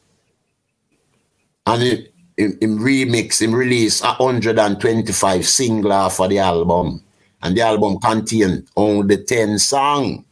And 1.65 1.83
it, 1.83 2.13
him, 2.37 2.57
him 2.61 2.79
remix, 2.79 3.41
him 3.41 3.53
release 3.53 4.01
125 4.01 5.45
single 5.45 6.09
for 6.09 6.27
the 6.27 6.39
album. 6.39 7.03
And 7.41 7.57
the 7.57 7.61
album 7.61 7.99
contain 7.99 8.65
only 8.77 9.17
10 9.23 9.59
song. 9.59 10.25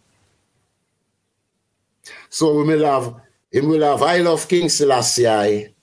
So 2.30 2.58
we 2.58 2.64
will 2.64 2.86
have, 2.86 3.16
we 3.52 3.62
will 3.62 3.82
have 3.82 4.04
I 4.04 4.20
Love 4.20 4.48
King 4.48 4.70
Selassie, 4.70 5.74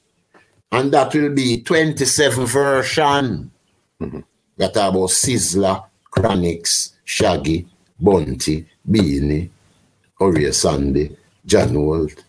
and 0.73 0.93
that 0.93 1.13
will 1.13 1.35
be 1.35 1.63
27 1.63 2.47
version. 2.47 3.51
Mm-hmm. 4.01 4.21
That 4.57 4.71
about 4.71 5.11
Sizzla, 5.11 5.88
Chronixx, 6.11 6.93
Shaggy, 7.05 7.67
Bounty, 8.01 8.67
Beenie, 8.91 9.51
Oriya 10.21 10.53
Holt, 11.75 12.25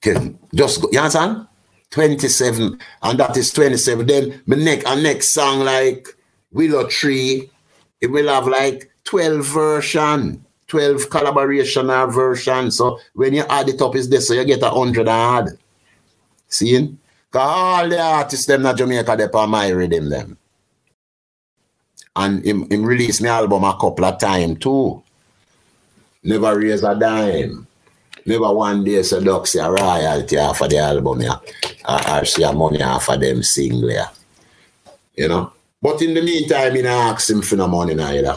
Ken. 0.00 0.38
Just 0.54 0.82
go, 0.82 0.88
you 0.92 0.98
understand? 0.98 1.46
27, 1.90 2.78
and 3.02 3.20
that 3.20 3.36
is 3.36 3.52
27. 3.52 4.06
Then 4.06 4.42
my 4.46 4.56
next 4.56 4.86
a 4.86 5.00
next 5.00 5.30
song 5.30 5.60
like 5.60 6.08
Willow 6.52 6.86
Tree, 6.86 7.50
it 8.00 8.08
will 8.08 8.28
have 8.28 8.46
like 8.46 8.90
12 9.04 9.44
version, 9.46 10.44
12 10.66 11.10
collaboration 11.10 11.90
or 11.90 12.10
version. 12.10 12.70
So 12.70 13.00
when 13.14 13.34
you 13.34 13.44
add 13.48 13.68
it 13.68 13.80
up, 13.80 13.96
is 13.96 14.08
this, 14.08 14.28
so 14.28 14.34
you 14.34 14.44
get 14.44 14.62
a 14.62 14.70
hundred 14.70 15.08
add. 15.08 15.48
Seeing? 16.48 16.98
All 17.34 17.88
the 17.88 18.00
artists 18.00 18.46
them 18.46 18.64
in 18.64 18.76
Jamaica 18.76 19.16
they 19.16 19.28
on 19.38 19.50
my 19.50 19.68
rhythm 19.68 20.08
them. 20.08 20.38
And 22.18 22.44
him, 22.44 22.68
him 22.68 22.84
release 22.84 23.20
my 23.20 23.28
album 23.28 23.62
a 23.62 23.78
couple 23.80 24.04
of 24.04 24.18
times 24.18 24.58
too. 24.58 25.02
Never 26.24 26.58
raise 26.58 26.82
a 26.82 26.94
dime. 26.98 27.66
Never 28.26 28.52
one 28.52 28.82
day 28.84 29.02
say 29.04 29.22
Doc 29.22 29.46
see 29.46 29.60
a 29.60 29.70
royalty 29.70 30.36
off 30.36 30.60
of 30.60 30.68
the 30.68 30.78
album, 30.78 31.22
yeah. 31.22 31.36
Or, 31.88 32.24
see 32.24 32.42
a 32.42 32.52
money 32.52 32.82
off 32.82 33.08
of 33.08 33.20
them 33.20 33.42
single, 33.42 33.90
yeah. 33.90 34.08
You 35.14 35.28
know? 35.28 35.52
But 35.80 36.02
in 36.02 36.14
the 36.14 36.22
meantime, 36.22 36.74
I 36.74 36.80
ask 36.80 37.30
him 37.30 37.40
for 37.40 37.54
no 37.54 37.68
money 37.68 37.94
neither. 37.94 38.36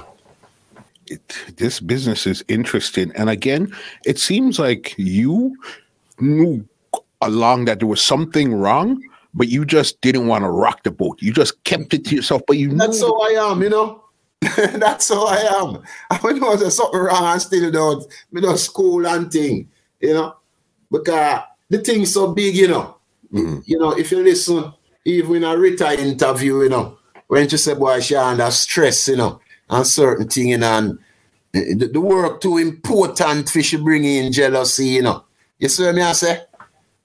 It, 1.07 1.35
this 1.57 1.79
business 1.79 2.27
is 2.27 2.43
interesting. 2.47 3.11
And 3.15 3.29
again, 3.29 3.75
it 4.05 4.19
seems 4.19 4.59
like 4.59 4.93
you 4.97 5.57
knew 6.19 6.63
along 7.21 7.65
that 7.65 7.79
there 7.79 7.87
was 7.87 8.01
something 8.01 8.53
wrong, 8.53 9.01
but 9.33 9.47
you 9.47 9.65
just 9.65 10.01
didn't 10.01 10.27
want 10.27 10.43
to 10.43 10.49
rock 10.49 10.83
the 10.83 10.91
boat. 10.91 11.21
You 11.21 11.33
just 11.33 11.63
kept 11.63 11.93
it 11.93 12.05
to 12.05 12.15
yourself, 12.15 12.41
but 12.47 12.57
you 12.57 12.73
That's 12.75 13.01
how 13.01 13.17
I 13.19 13.51
am, 13.51 13.61
you 13.61 13.69
know. 13.69 14.03
That's 14.41 15.09
how 15.09 15.27
I 15.27 15.37
am. 15.37 15.83
I 16.09 16.31
know 16.33 16.55
there's 16.55 16.75
something 16.75 16.99
wrong 16.99 17.25
and 17.25 17.41
still 17.41 17.71
don't, 17.71 18.05
me 18.31 18.41
do 18.41 18.57
school 18.57 19.05
and 19.05 19.31
thing 19.31 19.69
you 20.01 20.13
know, 20.13 20.35
because 20.89 21.41
the 21.69 21.79
thing's 21.79 22.13
so 22.13 22.33
big, 22.33 22.55
you 22.55 22.67
know. 22.67 22.97
Mm-hmm. 23.31 23.59
You 23.65 23.79
know, 23.79 23.91
if 23.91 24.11
you 24.11 24.21
listen, 24.21 24.73
even 25.05 25.37
in 25.37 25.43
a 25.43 25.55
retired 25.55 25.99
interview, 25.99 26.63
you 26.63 26.69
know, 26.69 26.97
when 27.27 27.47
you 27.47 27.57
said 27.57 27.79
boy, 27.79 27.99
she 28.01 28.15
under 28.15 28.51
stress, 28.51 29.07
you 29.07 29.15
know, 29.15 29.39
and 29.69 29.87
certain 29.87 30.27
thing, 30.27 30.49
you 30.49 30.57
know, 30.57 30.97
and 31.53 31.79
the, 31.79 31.87
the 31.87 32.01
work 32.01 32.41
too 32.41 32.57
important 32.57 33.49
for 33.49 33.61
she 33.61 33.77
bring 33.77 34.03
in 34.03 34.33
jealousy, 34.33 34.87
you 34.87 35.01
know. 35.01 35.23
You 35.59 35.69
see 35.69 35.85
what 35.85 35.97
I 35.99 36.11
say? 36.13 36.41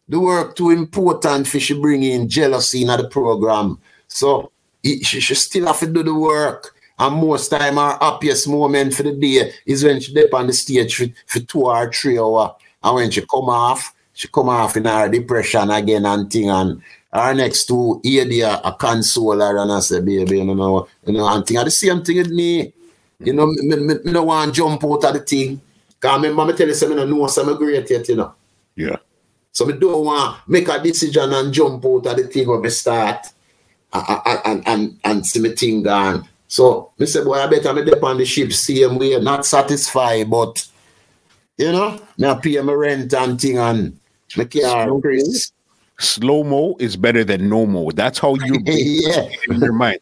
The 0.08 0.20
work 0.20 0.54
too 0.54 0.70
important 0.70 1.48
for 1.48 1.58
she 1.58 1.80
bring 1.80 2.02
in 2.02 2.28
jealousy 2.28 2.82
in 2.82 2.88
the 2.88 3.08
program. 3.08 3.78
So 4.08 4.52
she, 4.84 5.02
she 5.02 5.34
still 5.34 5.66
have 5.66 5.80
to 5.80 5.86
do 5.86 6.02
the 6.02 6.14
work. 6.14 6.74
And 6.98 7.16
most 7.16 7.48
time 7.48 7.78
our 7.78 7.98
happiest 8.00 8.48
moment 8.48 8.94
for 8.94 9.02
the 9.02 9.12
day 9.12 9.52
is 9.66 9.84
when 9.84 10.00
she 10.00 10.14
dip 10.14 10.32
on 10.32 10.46
the 10.46 10.52
stage 10.52 10.94
for, 10.94 11.06
for 11.26 11.40
two 11.40 11.66
or 11.66 11.92
three 11.92 12.18
hours 12.18 12.52
and 12.82 12.94
when 12.94 13.10
she 13.10 13.20
come 13.22 13.48
off, 13.50 13.94
she 14.12 14.28
come 14.28 14.48
off 14.48 14.76
in 14.76 14.84
her 14.84 15.08
depression 15.08 15.70
again 15.70 16.06
and 16.06 16.30
thing. 16.30 16.48
And 16.48 16.80
our 17.12 17.34
next 17.34 17.66
two 17.66 18.00
ear 18.04 18.46
uh, 18.46 18.60
a 18.64 18.72
console 18.74 19.40
her 19.40 19.58
and 19.58 19.72
I 19.72 19.80
say, 19.80 20.00
baby, 20.00 20.38
you 20.38 20.44
know, 20.44 20.86
you 21.04 21.12
know, 21.12 21.26
and 21.26 21.44
thing. 21.44 21.56
And 21.56 21.66
the 21.66 21.70
same 21.70 22.02
thing 22.02 22.18
with 22.18 22.30
me. 22.30 22.72
You 23.18 23.32
know, 23.32 23.46
me, 23.46 23.76
me, 23.76 23.94
me 24.04 24.12
don't 24.12 24.26
want 24.26 24.54
jump 24.54 24.84
out 24.84 25.04
of 25.04 25.14
the 25.14 25.20
thing. 25.20 25.60
Because 25.88 26.22
remember, 26.22 26.44
me 26.44 26.56
tell 26.56 26.68
you, 26.68 26.74
say, 26.74 26.86
I 26.86 27.04
know 27.04 27.26
some 27.26 27.56
great 27.56 27.90
yet, 27.90 28.08
you 28.08 28.16
know. 28.16 28.34
Yeah. 28.76 28.96
So 29.56 29.64
me 29.64 29.72
don't 29.72 30.04
want 30.04 30.36
to 30.36 30.50
make 30.50 30.68
a 30.68 30.78
decision 30.82 31.32
and 31.32 31.50
jump 31.50 31.82
out 31.82 32.04
of 32.04 32.16
the 32.18 32.24
thing 32.24 32.46
when 32.46 32.60
me 32.60 32.68
start 32.68 33.26
and, 33.90 34.40
and, 34.44 34.68
and, 34.68 35.00
and 35.02 35.26
see 35.26 35.40
me 35.40 35.48
thing 35.52 35.82
gone. 35.82 36.28
So 36.46 36.92
me 36.98 37.06
say, 37.06 37.24
boy, 37.24 37.36
I 37.36 37.46
better 37.46 37.72
me 37.72 37.82
dip 37.82 38.04
on 38.04 38.18
the 38.18 38.26
ship 38.26 38.52
same 38.52 38.98
way, 38.98 39.18
not 39.18 39.46
satisfied, 39.46 40.30
but 40.30 40.62
you 41.56 41.72
know, 41.72 41.98
now 42.18 42.34
pay 42.34 42.60
my 42.60 42.74
rent 42.74 43.14
and 43.14 43.40
thing 43.40 43.56
and 43.56 43.98
my 44.36 44.44
car 44.44 44.90
increase. 44.90 45.52
Slow 45.98 46.44
mo 46.44 46.76
is 46.78 46.94
better 46.94 47.24
than 47.24 47.48
no 47.48 47.64
mo. 47.64 47.90
That's 47.92 48.18
how 48.18 48.34
you 48.34 48.58
yeah. 48.66 49.26
in 49.48 49.58
your 49.58 49.72
mind. 49.72 50.00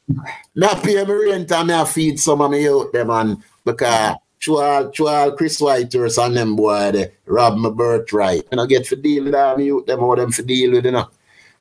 Now 0.56 0.74
pay 0.74 0.96
my 1.04 1.12
rent 1.12 1.52
and 1.52 1.70
I 1.70 1.84
feed 1.84 2.18
some 2.18 2.40
of 2.40 2.50
my 2.50 2.56
youth 2.56 2.90
them 2.90 3.10
and 3.10 3.40
because 3.64 4.16
Chual, 4.44 4.92
Chual, 4.92 5.36
Chris 5.36 5.58
Whitehurst 5.58 6.24
and 6.24 6.36
them 6.36 6.56
boy 6.56 6.92
they 6.92 7.12
rob 7.24 7.56
my 7.56 7.70
birthright. 7.70 8.46
And 8.52 8.60
I 8.60 8.66
get 8.66 8.86
for 8.86 8.96
deal 8.96 9.24
with 9.24 9.32
them 9.32 9.60
youth 9.60 9.86
them 9.86 10.02
or 10.02 10.16
them 10.16 10.32
for 10.32 10.42
deal 10.42 10.72
with 10.72 10.84
you 10.84 10.90
know. 10.92 11.08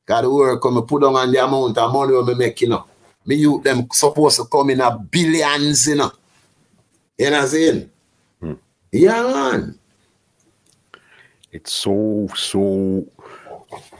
Got 0.06 0.24
the 0.24 0.30
work 0.30 0.62
come 0.62 0.86
put 0.86 1.04
on 1.04 1.32
the 1.32 1.44
amount 1.44 1.78
of 1.78 1.94
money 1.94 2.14
we 2.14 2.36
make, 2.36 2.60
you 2.60 2.68
know. 2.70 2.86
Me 3.26 3.36
youth 3.36 3.64
them 3.64 3.88
supposed 3.92 4.36
to 4.38 4.46
come 4.46 4.72
in 4.72 4.82
a 4.82 4.98
billions, 4.98 5.88
you 5.88 5.96
know. 5.96 6.12
You 7.18 7.30
know 7.30 7.38
what 7.38 7.44
I'm 7.44 7.48
saying? 7.48 7.90
Hmm. 8.42 8.54
Yeah, 8.92 9.24
man. 9.24 9.80
It's 11.54 11.72
so, 11.72 12.28
so 12.36 13.06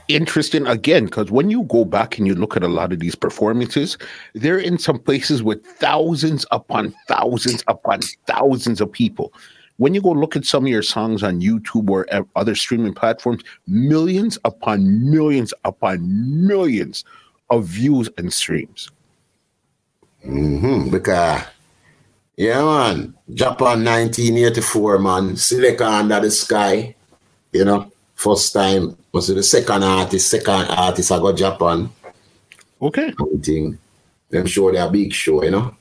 interesting 0.08 0.66
again 0.66 1.06
because 1.06 1.30
when 1.30 1.50
you 1.50 1.64
go 1.64 1.84
back 1.84 2.18
and 2.18 2.26
you 2.26 2.34
look 2.34 2.56
at 2.56 2.62
a 2.62 2.68
lot 2.68 2.92
of 2.92 3.00
these 3.00 3.14
performances, 3.14 3.98
they're 4.34 4.58
in 4.58 4.78
some 4.78 4.98
places 4.98 5.42
with 5.42 5.64
thousands 5.64 6.46
upon 6.50 6.94
thousands 7.08 7.62
upon 7.66 8.00
thousands 8.26 8.80
of 8.80 8.90
people. 8.90 9.32
When 9.76 9.92
you 9.92 10.00
go 10.00 10.10
look 10.10 10.36
at 10.36 10.44
some 10.44 10.64
of 10.64 10.68
your 10.68 10.82
songs 10.82 11.22
on 11.22 11.40
YouTube 11.40 11.90
or 11.90 12.06
other 12.36 12.54
streaming 12.54 12.94
platforms, 12.94 13.42
millions 13.66 14.38
upon 14.44 15.10
millions 15.10 15.52
upon 15.64 16.46
millions 16.46 17.04
of 17.50 17.64
views 17.64 18.08
and 18.16 18.32
streams. 18.32 18.88
Mm-hmm. 20.24 20.90
Because, 20.90 21.42
yeah, 22.36 22.62
man, 22.62 23.14
Japan 23.34 23.84
1984, 23.84 24.98
man, 25.00 25.36
Silica 25.36 25.86
under 25.86 26.20
the 26.20 26.30
sky 26.30 26.94
you 27.54 27.64
know, 27.64 27.90
first 28.14 28.52
time 28.52 28.96
was 29.12 29.28
the 29.28 29.42
second 29.42 29.82
artist, 29.84 30.30
second 30.30 30.66
artist 30.70 31.12
I 31.12 31.18
got 31.18 31.36
Japan. 31.36 31.90
Okay. 32.80 33.12
Thing. 33.42 33.78
Them 34.30 34.46
show 34.46 34.72
their 34.72 34.90
big 34.90 35.12
show, 35.12 35.42
you 35.44 35.50
know. 35.50 35.76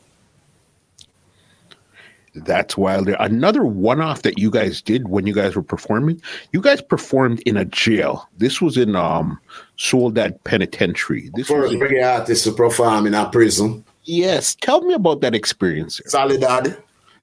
That's 2.36 2.76
wild. 2.76 3.10
Another 3.10 3.64
one 3.64 4.02
off 4.02 4.24
that 4.24 4.40
you 4.40 4.50
guys 4.50 4.82
did 4.82 5.08
when 5.08 5.28
you 5.28 5.34
guys 5.34 5.56
were 5.56 5.62
performing, 5.62 6.20
you 6.52 6.62
guys 6.62 6.82
performed 6.82 7.42
in 7.42 7.58
a 7.58 7.66
jail. 7.66 8.28
This 8.38 8.60
was 8.60 8.76
in 8.76 8.96
um 8.96 9.40
Soledad 9.78 10.44
Penitentiary. 10.44 11.30
This 11.36 11.48
First 11.48 11.74
was 11.74 11.90
big 11.90 12.02
artist 12.02 12.46
to 12.46 12.52
perform 12.52 13.06
in 13.06 13.14
a 13.14 13.30
prison. 13.30 13.86
Yes. 14.04 14.56
Tell 14.56 14.82
me 14.82 14.96
about 14.96 15.22
that 15.22 15.36
experience. 15.36 16.02
Soledad. 16.08 16.78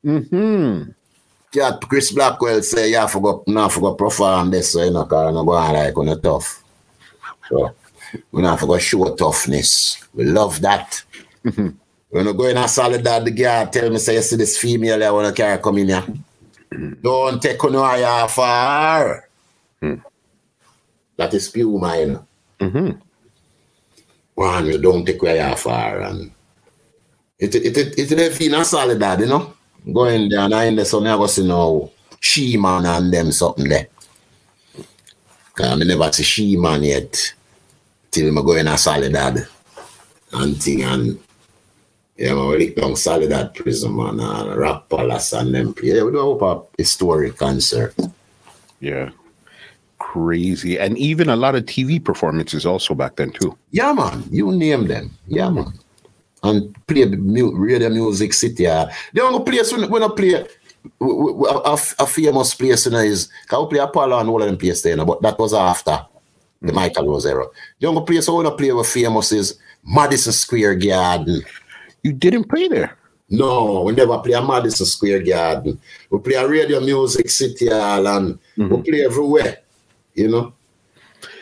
Mm-hmm 0.04 0.92
yeah, 1.52 1.76
Chris 1.82 2.12
Blackwell 2.12 2.62
say, 2.62 2.92
yeah, 2.92 3.04
I 3.04 3.06
forgot, 3.08 3.46
no, 3.48 3.66
I 3.66 3.68
forgot 3.68 3.98
perform 3.98 4.50
this, 4.50 4.72
so 4.72 4.84
you 4.84 4.90
know, 4.90 5.04
because 5.04 5.36
I'm 5.36 5.46
going 5.46 5.72
like 5.72 5.96
on 5.96 6.06
the 6.06 6.16
tough. 6.16 6.62
So, 7.48 7.74
we 8.32 8.42
not 8.42 8.60
forgot 8.60 8.80
show 8.80 9.14
toughness. 9.14 10.04
We 10.14 10.24
love 10.24 10.60
that. 10.60 11.02
Mm-hmm. 11.44 11.68
When 12.10 12.28
I 12.28 12.32
go 12.32 12.46
in 12.46 12.56
a 12.56 12.68
Soledad, 12.68 13.24
the 13.24 13.30
girl 13.30 13.66
tell 13.66 13.90
me, 13.90 13.98
say, 13.98 14.14
you 14.14 14.22
see 14.22 14.36
this 14.36 14.58
female 14.58 15.02
I 15.02 15.10
want 15.10 15.28
to 15.28 15.32
carry 15.42 15.62
come 15.62 15.78
in 15.78 15.88
here. 15.88 16.04
Don't 17.02 17.40
take 17.42 17.62
no 17.64 17.82
eye 17.82 18.26
her. 18.28 19.28
That 21.16 21.34
is 21.34 21.48
you 22.00 22.06
know. 22.06 22.26
Mm-hmm. 22.60 22.90
One, 24.34 24.66
you 24.66 24.78
don't 24.78 25.04
take 25.04 25.22
you 25.22 25.56
far. 25.56 26.00
And 26.00 26.32
it, 27.38 27.54
it, 27.54 27.76
it, 27.76 27.98
it, 27.98 28.12
it, 28.12 28.40
it, 28.40 28.52
a 28.52 28.64
solid 28.64 29.00
that, 29.00 29.20
you 29.20 29.26
know. 29.84 29.92
Going 29.92 30.28
there 30.28 30.40
and 30.40 30.54
I 30.54 30.64
in 30.64 30.76
the 30.76 30.84
sun, 30.84 31.06
I 31.06 31.16
go 31.16 31.26
see 31.26 31.46
no 31.46 31.90
She-Man 32.20 32.86
and 32.86 33.12
them 33.12 33.32
something 33.32 33.68
there. 33.68 33.88
Cause 35.54 35.66
I 35.66 35.76
never 35.76 36.12
see 36.12 36.22
She-Man 36.22 36.82
yet. 36.82 37.34
Till 38.10 38.38
I 38.38 38.42
go 38.42 38.52
in 38.52 38.66
a 38.66 38.76
Soledad 38.76 39.46
and 40.32 40.62
thing 40.62 40.82
and 40.82 41.18
yeah, 42.20 42.34
man, 42.34 42.48
we 42.48 42.58
lick 42.58 42.76
down 42.76 42.96
Soledad 42.96 43.54
Prison, 43.54 43.96
man, 43.96 44.20
and 44.20 44.54
Rock 44.54 44.90
Palace 44.90 45.32
and 45.32 45.54
them. 45.54 45.74
Yeah, 45.82 46.02
we 46.02 46.12
do 46.12 46.20
hope 46.20 46.42
a 46.42 46.62
historic 46.76 47.38
concert. 47.38 47.94
Yeah. 48.78 49.10
Crazy. 49.98 50.78
And 50.78 50.98
even 50.98 51.30
a 51.30 51.36
lot 51.36 51.54
of 51.54 51.64
TV 51.64 52.02
performances 52.04 52.66
also 52.66 52.94
back 52.94 53.16
then 53.16 53.30
too. 53.30 53.56
Yeah, 53.70 53.94
man, 53.94 54.24
you 54.30 54.52
name 54.52 54.86
them. 54.86 55.16
Yeah, 55.28 55.48
man. 55.48 55.72
And 56.42 56.74
play 56.86 57.04
the 57.04 57.16
mu- 57.16 57.54
radio 57.54 57.90
music 57.90 58.32
city. 58.32 58.66
Uh, 58.66 58.86
the 59.12 59.22
only 59.22 59.44
place 59.44 59.72
when, 59.72 59.90
when 59.90 60.02
I 60.02 60.08
play 60.08 60.32
a, 60.32 60.46
a, 61.04 61.78
a 61.98 62.06
famous 62.06 62.54
place 62.54 62.86
you 62.86 62.92
know, 62.92 62.98
is 62.98 63.28
I 63.50 63.66
play 63.68 63.78
Apollo 63.78 64.18
and 64.18 64.28
all 64.28 64.40
of 64.42 64.48
them 64.48 64.56
places 64.56 64.82
there, 64.82 64.92
you 64.92 64.96
know, 64.96 65.04
but 65.04 65.20
that 65.22 65.38
was 65.38 65.52
after 65.52 66.06
the 66.62 66.72
Michael 66.72 67.06
Rose 67.08 67.26
era. 67.26 67.46
The 67.78 67.86
only 67.88 68.04
place 68.04 68.28
I 68.28 68.32
want 68.32 68.48
to 68.48 68.54
play 68.54 68.72
with 68.72 68.86
famous 68.86 69.32
is 69.32 69.58
Madison 69.84 70.32
Square 70.32 70.76
Garden. 70.76 71.42
You 72.02 72.12
didn't 72.12 72.44
play 72.48 72.68
there. 72.68 72.96
No, 73.28 73.82
we 73.82 73.92
never 73.92 74.18
play 74.18 74.32
a 74.32 74.42
Madison 74.42 74.86
Square 74.86 75.22
Garden. 75.22 75.80
We 76.10 76.18
play 76.18 76.34
a 76.34 76.48
radio 76.48 76.80
music 76.80 77.30
city 77.30 77.68
hall 77.68 78.06
and 78.06 78.38
we 78.56 78.82
play 78.82 79.04
everywhere, 79.04 79.58
you 80.14 80.28
know. 80.28 80.52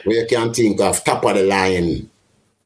Where 0.04 0.20
you 0.20 0.26
can 0.26 0.52
think 0.52 0.80
of 0.80 1.02
top 1.02 1.24
of 1.24 1.36
the 1.36 1.44
line 1.44 2.08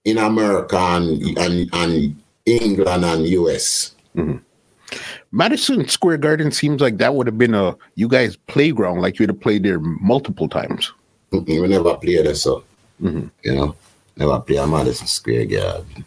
in 0.05 0.19
America 0.19 0.77
and, 0.77 1.39
and, 1.39 1.71
and 1.73 2.22
England 2.47 3.05
and 3.05 3.27
US. 3.27 3.95
Mm-hmm. 4.17 4.39
Madison 5.31 5.89
Square 5.89 6.19
Garden 6.19 6.51
seems 6.53 6.83
like 6.83 6.99
that 6.99 7.15
would 7.15 7.27
have 7.27 7.39
been 7.39 7.55
a 7.55 7.77
you 7.95 8.09
guys 8.09 8.37
playground, 8.37 9.01
like 9.01 9.19
you'd 9.19 9.31
have 9.31 9.41
played 9.41 9.63
there 9.63 9.81
multiple 9.81 10.49
times. 10.49 10.93
Mm-mm, 11.33 11.63
We 11.63 11.69
never 11.69 11.97
played 11.97 12.27
there, 12.27 12.35
so 12.35 12.65
mm-hmm. 13.01 13.29
you 13.43 13.55
know. 13.55 13.77
Never 14.17 14.41
play 14.41 14.57
a 14.57 14.67
Madison 14.67 15.07
Square 15.07 15.47
Garden. 15.47 16.05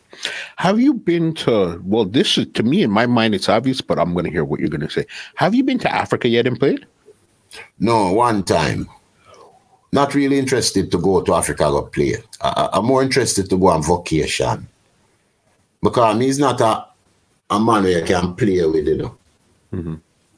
Have 0.57 0.79
you 0.79 0.93
been 0.93 1.33
to 1.35 1.81
well, 1.83 2.05
this 2.05 2.37
is 2.37 2.45
to 2.53 2.63
me 2.63 2.83
in 2.83 2.91
my 2.91 3.07
mind 3.07 3.33
it's 3.33 3.49
obvious, 3.49 3.81
but 3.81 3.97
I'm 3.97 4.13
gonna 4.13 4.29
hear 4.29 4.45
what 4.45 4.59
you're 4.59 4.69
gonna 4.69 4.89
say. 4.89 5.05
Have 5.35 5.55
you 5.55 5.63
been 5.63 5.79
to 5.79 5.91
Africa 5.91 6.27
yet 6.27 6.45
and 6.45 6.59
played? 6.59 6.85
No, 7.79 8.11
one 8.13 8.43
time. 8.43 8.87
Not 9.91 10.13
really 10.13 10.37
interested 10.37 10.91
to 10.91 10.99
go 10.99 11.21
to 11.21 11.33
Africa 11.33 11.63
go 11.63 11.81
play. 11.83 12.17
I- 12.41 12.69
I'm 12.73 12.85
more 12.85 13.01
interested 13.01 13.49
to 13.49 13.57
go 13.57 13.67
on 13.67 13.81
vacation. 13.81 14.67
Because 15.81 16.19
he's 16.19 16.39
not 16.39 16.61
a, 16.61 16.85
a 17.49 17.59
man 17.59 17.85
you 17.85 18.03
can 18.03 18.35
play 18.35 18.65
with, 18.65 18.87
you 18.87 18.97
know. 18.97 19.17
Mm-hmm. 19.73 19.95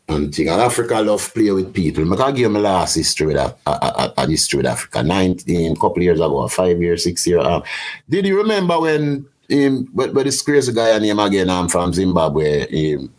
And 0.10 0.34
thing. 0.34 0.48
And 0.48 0.62
Africa 0.62 1.02
love 1.02 1.34
play 1.34 1.52
with 1.52 1.74
people. 1.74 2.14
I 2.14 2.18
can 2.18 2.36
give 2.36 2.52
my 2.52 2.60
last 2.60 2.96
history 2.96 3.28
with 3.28 3.38
a, 3.38 3.56
a, 3.66 4.14
a 4.18 4.28
history 4.28 4.58
with 4.58 4.66
Africa. 4.66 5.04
19, 5.04 5.76
couple 5.76 6.02
years 6.02 6.20
ago, 6.20 6.48
five 6.48 6.82
years, 6.82 7.04
six 7.04 7.28
years. 7.28 7.46
Um, 7.46 7.64
did 8.10 8.26
you 8.26 8.38
remember 8.38 8.80
when 8.80 9.26
him, 9.50 9.90
but, 9.94 10.14
but 10.14 10.24
this 10.26 10.42
crazy 10.42 10.74
guy 10.74 10.98
name 11.00 11.20
again, 11.20 11.50
I'm 11.50 11.68
from 11.68 11.94
Zimbabwe. 11.94 12.68
Him, 12.70 13.14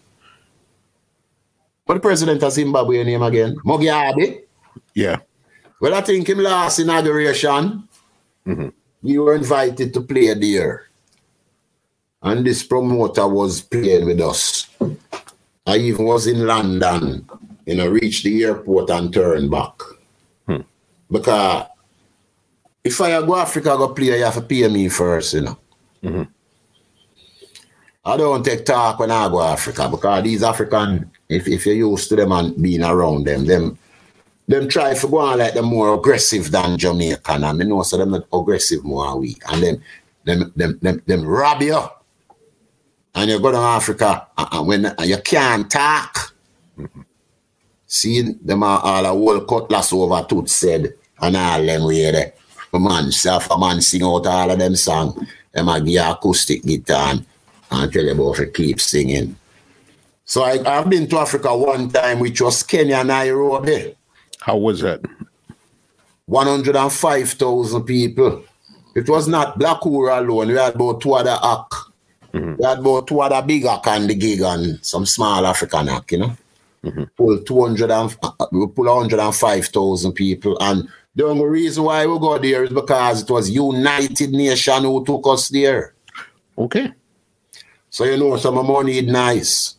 what 1.84 1.94
the 1.94 2.00
president 2.00 2.42
of 2.42 2.52
Zimbabwe 2.52 3.04
name 3.04 3.22
again? 3.22 3.56
Mugabe. 3.64 4.42
Yeah. 4.94 5.18
Well, 5.80 5.94
I 5.94 6.00
think 6.00 6.28
him 6.28 6.38
last 6.38 6.78
inauguration, 6.80 7.88
mm-hmm. 8.46 8.68
we 9.02 9.18
were 9.18 9.36
invited 9.36 9.94
to 9.94 10.00
play 10.00 10.34
there. 10.34 10.87
And 12.22 12.44
this 12.44 12.62
promoter 12.62 13.26
was 13.28 13.60
playing 13.60 14.06
with 14.06 14.20
us. 14.20 14.68
I 15.66 15.76
even 15.76 16.04
was 16.04 16.26
in 16.26 16.46
London, 16.46 17.28
you 17.66 17.76
know, 17.76 17.88
reached 17.88 18.24
the 18.24 18.44
airport 18.44 18.90
and 18.90 19.12
turned 19.12 19.50
back. 19.50 19.74
Hmm. 20.46 20.62
Because 21.10 21.66
if 22.82 23.00
I 23.00 23.20
go 23.20 23.36
Africa 23.36 23.72
I 23.72 23.76
go 23.76 23.88
play, 23.88 24.18
you 24.18 24.24
have 24.24 24.34
to 24.34 24.40
pay 24.40 24.66
me 24.68 24.88
first, 24.88 25.34
you 25.34 25.42
know. 25.42 25.58
Mm-hmm. 26.02 26.22
I 28.04 28.16
don't 28.16 28.44
take 28.44 28.64
talk 28.64 28.98
when 28.98 29.10
I 29.10 29.28
go 29.28 29.42
Africa 29.42 29.88
because 29.90 30.24
these 30.24 30.42
African, 30.42 31.10
if, 31.28 31.46
if 31.46 31.66
you're 31.66 31.74
used 31.74 32.08
to 32.08 32.16
them 32.16 32.32
and 32.32 32.60
being 32.60 32.82
around 32.82 33.26
them, 33.26 33.44
them 33.44 33.78
them 34.46 34.66
try 34.66 34.94
to 34.94 35.08
go 35.08 35.18
on 35.18 35.38
like 35.38 35.52
them 35.52 35.66
more 35.66 35.94
aggressive 35.94 36.50
than 36.50 36.78
Jamaican. 36.78 37.44
And 37.44 37.62
I 37.62 37.64
know 37.64 37.82
so 37.82 37.98
them 37.98 38.12
not 38.12 38.26
aggressive 38.32 38.82
more 38.82 39.18
we. 39.18 39.36
And 39.50 39.62
them 39.62 39.82
them 40.24 40.52
them 40.56 40.78
them, 40.80 41.02
them 41.04 41.26
rob 41.26 41.60
you. 41.60 41.78
And 43.14 43.30
you 43.30 43.40
go 43.40 43.50
to 43.50 43.58
Africa 43.58 44.28
and, 44.36 44.48
and 44.52 44.66
when 44.66 44.86
and 44.86 45.06
you 45.06 45.18
can't 45.18 45.70
talk. 45.70 46.34
See 47.86 48.20
them 48.20 48.62
all 48.62 49.04
a 49.04 49.08
whole 49.08 49.40
cutlass 49.40 49.92
over 49.92 50.24
tooth 50.28 50.48
said 50.48 50.94
and 51.20 51.36
all 51.36 51.64
them 51.64 51.84
way 51.84 52.10
there. 52.10 52.34
A 52.72 52.78
man, 52.78 53.10
self 53.10 53.50
a 53.50 53.58
man 53.58 53.80
sing 53.80 54.02
out 54.02 54.26
all 54.26 54.50
of 54.50 54.58
them 54.58 54.76
song. 54.76 55.26
Them 55.52 55.68
a 55.68 55.80
give 55.80 56.04
acoustic 56.04 56.62
guitar 56.62 57.12
and, 57.12 57.26
and 57.70 57.92
tell 57.92 58.04
you 58.04 58.12
about 58.12 58.36
to 58.36 58.46
keep 58.46 58.80
singing. 58.80 59.36
So 60.24 60.42
I, 60.42 60.60
I've 60.66 60.90
been 60.90 61.08
to 61.08 61.18
Africa 61.18 61.56
one 61.56 61.88
time, 61.88 62.20
which 62.20 62.42
was 62.42 62.62
Kenya, 62.62 63.02
Nairobi. 63.02 63.96
How 64.40 64.58
was 64.58 64.80
that? 64.80 65.00
105,000 66.26 67.82
people. 67.84 68.44
It 68.94 69.08
was 69.08 69.26
not 69.26 69.58
Black 69.58 69.82
Ura 69.86 70.20
alone. 70.20 70.48
We 70.48 70.54
had 70.54 70.74
about 70.74 71.00
two 71.00 71.14
other 71.14 71.38
Mm-hmm. 72.32 72.50
act. 72.50 72.58
We 72.58 72.66
had 72.66 72.78
about 72.78 73.06
two 73.06 73.20
other 73.20 73.46
big 73.46 73.64
act 73.64 73.86
on 73.86 74.06
the 74.06 74.14
gig 74.14 74.40
and 74.40 74.84
some 74.84 75.06
small 75.06 75.46
African 75.46 75.88
act, 75.88 76.12
you 76.12 76.18
know. 76.18 76.36
Mm-hmm. 76.84 77.04
Pull 77.16 77.42
200 77.42 77.90
and, 77.90 78.16
uh, 78.22 78.46
we 78.52 78.66
pull 78.68 78.86
105,000 78.86 80.12
people. 80.12 80.56
And 80.60 80.88
the 81.14 81.26
only 81.26 81.44
reason 81.46 81.84
why 81.84 82.06
we 82.06 82.18
go 82.18 82.38
there 82.38 82.64
is 82.64 82.70
because 82.70 83.22
it 83.22 83.30
was 83.30 83.50
United 83.50 84.30
Nation 84.30 84.84
who 84.84 85.04
took 85.04 85.26
us 85.26 85.48
there. 85.48 85.94
Okay. 86.56 86.92
So 87.90 88.04
you 88.04 88.16
know 88.16 88.36
some 88.36 88.54
money 88.54 88.98
is 88.98 89.06
nice. 89.06 89.74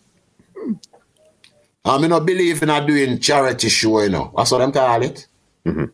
I 1.85 1.97
mean, 1.97 2.11
I 2.11 2.19
believe 2.19 2.61
in 2.61 2.69
a 2.69 2.85
doing 2.85 3.19
charity 3.19 3.69
show, 3.69 4.01
you 4.01 4.09
know. 4.09 4.33
That's 4.35 4.51
what 4.51 4.59
them 4.59 4.71
call 4.71 5.01
it. 5.01 5.27
Mm-hmm. 5.65 5.85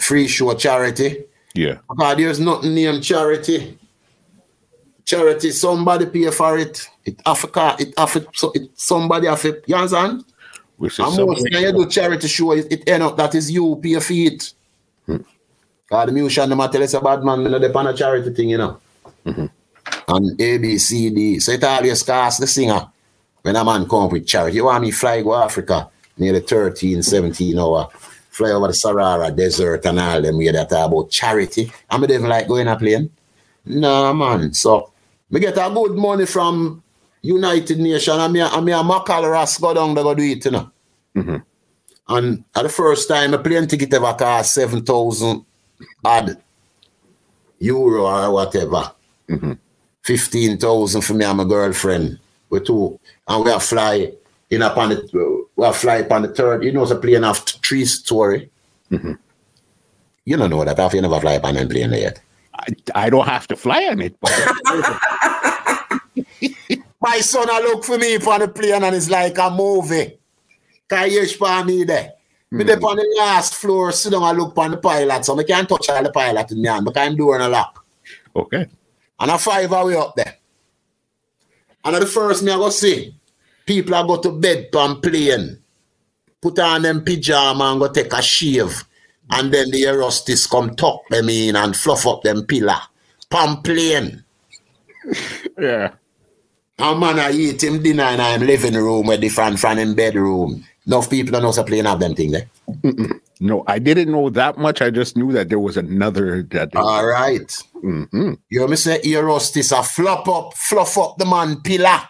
Free 0.00 0.26
show 0.26 0.54
charity. 0.54 1.24
Yeah. 1.54 1.78
Because 1.88 2.16
there's 2.16 2.40
nothing 2.40 2.74
named 2.74 3.04
charity. 3.04 3.78
Charity, 5.04 5.50
somebody 5.50 6.06
pay 6.06 6.30
for 6.30 6.58
it. 6.58 6.88
It 7.04 7.20
Africa, 7.26 7.76
it 7.78 7.92
it, 7.98 8.26
so 8.32 8.52
it 8.52 8.70
somebody 8.74 9.26
have 9.26 9.44
it. 9.44 9.64
You 9.66 9.76
understand? 9.76 10.24
Which 10.76 10.98
is 10.98 10.98
And 10.98 11.26
most 11.26 11.42
when 11.42 11.62
you 11.62 11.72
do 11.72 11.88
charity 11.88 12.26
show, 12.26 12.52
it, 12.52 12.66
it 12.72 12.88
end 12.88 13.02
up 13.02 13.16
that 13.16 13.34
is 13.34 13.50
you 13.50 13.78
pay 13.82 14.00
for 14.00 14.12
it. 14.12 14.52
Hmm. 15.06 15.16
Because 15.86 16.06
the 16.06 16.12
musician 16.12 16.52
a 16.52 16.68
tell 16.68 16.82
us 16.82 16.94
a 16.94 17.00
bad 17.00 17.22
man, 17.22 17.42
you 17.42 17.48
know, 17.48 17.58
they 17.58 17.72
on 17.72 17.86
a 17.86 17.94
charity 17.94 18.32
thing, 18.32 18.50
you 18.50 18.58
know. 18.58 18.80
Mm-hmm. 19.26 19.46
And 20.08 20.40
A, 20.40 20.58
B, 20.58 20.78
C, 20.78 21.10
D. 21.10 21.38
So 21.40 21.52
it 21.52 21.62
always 21.62 22.02
cost 22.02 22.40
the 22.40 22.46
singer. 22.46 22.88
When 23.42 23.56
a 23.56 23.64
man 23.64 23.86
come 23.86 24.08
with 24.08 24.26
charity, 24.26 24.56
you 24.56 24.64
want 24.64 24.82
me 24.82 24.90
fly 24.90 25.20
go 25.20 25.34
Africa, 25.34 25.90
nearly 26.16 26.40
13, 26.40 27.02
17 27.02 27.58
hour, 27.58 27.88
fly 28.30 28.50
over 28.50 28.68
the 28.68 28.74
Sahara 28.74 29.30
Desert 29.30 29.84
and 29.84 30.00
all 30.00 30.22
them 30.22 30.38
way 30.38 30.50
that 30.50 30.70
talk 30.70 30.88
about 30.90 31.10
charity. 31.10 31.70
I 31.90 31.98
me 31.98 32.10
even 32.10 32.28
like 32.28 32.48
going 32.48 32.68
a 32.68 32.76
plane. 32.76 33.10
Nah, 33.66 34.12
man. 34.14 34.54
So, 34.54 34.92
me 35.34 35.40
get 35.40 35.58
a 35.58 35.70
good 35.74 35.96
money 35.96 36.26
from 36.26 36.82
United 37.22 37.78
Nation 37.78 38.20
and 38.20 38.32
me, 38.32 38.40
and 38.40 38.64
me 38.64 38.72
and 38.72 38.88
Macal 38.88 39.28
Ross 39.28 39.58
go 39.58 39.74
down, 39.74 39.94
they 39.94 40.02
go 40.02 40.14
do 40.14 40.22
it, 40.22 40.44
you 40.44 40.50
know. 40.50 40.70
Mm-hmm. 41.16 41.36
And 42.08 42.44
at 42.54 42.62
the 42.62 42.68
first 42.68 43.08
time, 43.08 43.34
a 43.34 43.38
plane 43.38 43.66
ticket 43.66 43.92
ever 43.94 44.14
cost 44.14 44.54
7,000 44.54 45.44
odd 46.04 46.36
euro 47.58 48.06
or 48.06 48.32
whatever. 48.32 48.92
Mm-hmm. 49.28 49.52
15,000 50.02 51.00
for 51.00 51.14
me 51.14 51.24
and 51.24 51.38
my 51.38 51.44
girlfriend. 51.44 52.18
We 52.50 52.60
two, 52.60 53.00
and 53.26 53.44
we 53.44 53.50
are 53.50 53.58
fly 53.58 54.12
in 54.50 54.62
upon 54.62 54.90
the, 54.90 55.46
we 55.56 55.64
are 55.64 55.72
fly 55.72 55.96
upon 55.96 56.22
the 56.22 56.28
third, 56.28 56.62
you 56.62 56.72
know, 56.72 56.82
it's 56.82 56.92
a 56.92 56.96
plane 56.96 57.22
have 57.22 57.38
three 57.38 57.86
story. 57.86 58.50
Mm-hmm. 58.90 59.12
You 60.26 60.36
don't 60.36 60.50
know 60.50 60.64
that, 60.64 60.94
you 60.94 61.00
never 61.00 61.20
fly 61.20 61.32
upon 61.32 61.56
a 61.56 61.66
plane 61.66 61.92
yet? 61.92 62.20
I, 62.54 62.66
I 62.94 63.10
don't 63.10 63.26
have 63.26 63.46
to 63.48 63.56
fly 63.56 63.84
on 63.84 64.00
it, 64.00 64.16
but 64.20 64.30
My 67.00 67.20
son, 67.20 67.50
I 67.50 67.60
look 67.60 67.84
for 67.84 67.98
me 67.98 68.16
on 68.16 68.40
the 68.40 68.48
plane 68.48 68.82
and 68.82 68.96
it's 68.96 69.10
like 69.10 69.36
a 69.36 69.50
movie. 69.50 70.18
Can 70.88 71.10
you 71.10 71.26
for 71.28 71.62
me 71.64 71.84
there? 71.84 72.12
Me 72.50 72.62
hmm. 72.62 72.66
there 72.66 72.78
on 72.78 72.96
the 72.96 73.14
last 73.18 73.56
floor, 73.56 73.92
sit 73.92 74.12
down 74.12 74.22
and 74.22 74.38
look 74.38 74.56
on 74.56 74.70
the 74.70 74.76
pilot, 74.78 75.24
so 75.24 75.38
I 75.38 75.44
can't 75.44 75.68
touch 75.68 75.90
all 75.90 76.02
the 76.02 76.10
pilot 76.10 76.50
in 76.52 76.62
my 76.62 76.72
hand 76.72 76.86
because 76.86 77.06
I'm 77.06 77.16
doing 77.16 77.42
a 77.42 77.48
lock. 77.48 77.84
okay. 78.34 78.66
And 79.20 79.30
a 79.30 79.38
five 79.38 79.70
away 79.70 79.96
up 79.96 80.14
there. 80.16 80.36
And 81.84 81.96
at 81.96 82.00
the 82.00 82.06
first 82.06 82.42
me 82.42 82.52
I 82.52 82.56
go 82.56 82.70
see, 82.70 83.14
people 83.66 83.94
are 83.94 84.06
go 84.06 84.20
to 84.22 84.32
bed 84.32 84.74
on 84.74 85.02
plane, 85.02 85.58
put 86.40 86.58
on 86.58 86.82
them 86.82 87.04
pyjama 87.04 87.64
and 87.64 87.80
go 87.80 87.88
take 87.88 88.12
a 88.12 88.22
shave. 88.22 88.82
And 89.30 89.52
then 89.52 89.70
the 89.70 89.82
Aerostis 89.82 90.48
come 90.50 90.74
tuck 90.76 91.00
them 91.08 91.28
in 91.28 91.56
and 91.56 91.74
fluff 91.76 92.06
up 92.06 92.22
them 92.22 92.44
pillar. 92.46 92.78
Pamplane. 93.30 94.22
Yeah. 95.58 95.94
A 96.78 96.94
man 96.94 97.18
I 97.18 97.30
eat 97.32 97.62
him 97.62 97.82
dinner 97.82 98.04
in 98.04 98.20
him 98.20 98.46
living 98.46 98.74
room 98.74 99.06
with 99.06 99.20
the 99.20 99.28
fan 99.28 99.56
fan 99.56 99.78
in 99.78 99.94
bedroom. 99.94 100.64
Enough 100.86 101.08
people 101.08 101.32
don't 101.40 101.42
know 101.56 101.64
playing 101.64 101.84
have 101.86 102.00
them 102.00 102.14
thing 102.14 102.32
there. 102.32 102.48
No, 103.40 103.64
I 103.66 103.78
didn't 103.78 104.12
know 104.12 104.28
that 104.30 104.58
much. 104.58 104.80
I 104.82 104.90
just 104.90 105.16
knew 105.16 105.32
that 105.32 105.48
there 105.48 105.58
was 105.58 105.76
another 105.76 106.42
that 106.50 106.72
they- 106.72 106.78
All 106.78 107.06
right. 107.06 107.46
Mhm. 107.82 108.38
You 108.48 108.60
hear 108.60 108.68
me 108.68 108.76
say 108.76 109.00
Aerostis 109.02 109.76
a 109.76 109.82
flop 109.82 110.28
up, 110.28 110.54
fluff 110.54 110.96
up 110.98 111.16
the 111.18 111.26
man 111.26 111.60
pillar. 111.62 112.00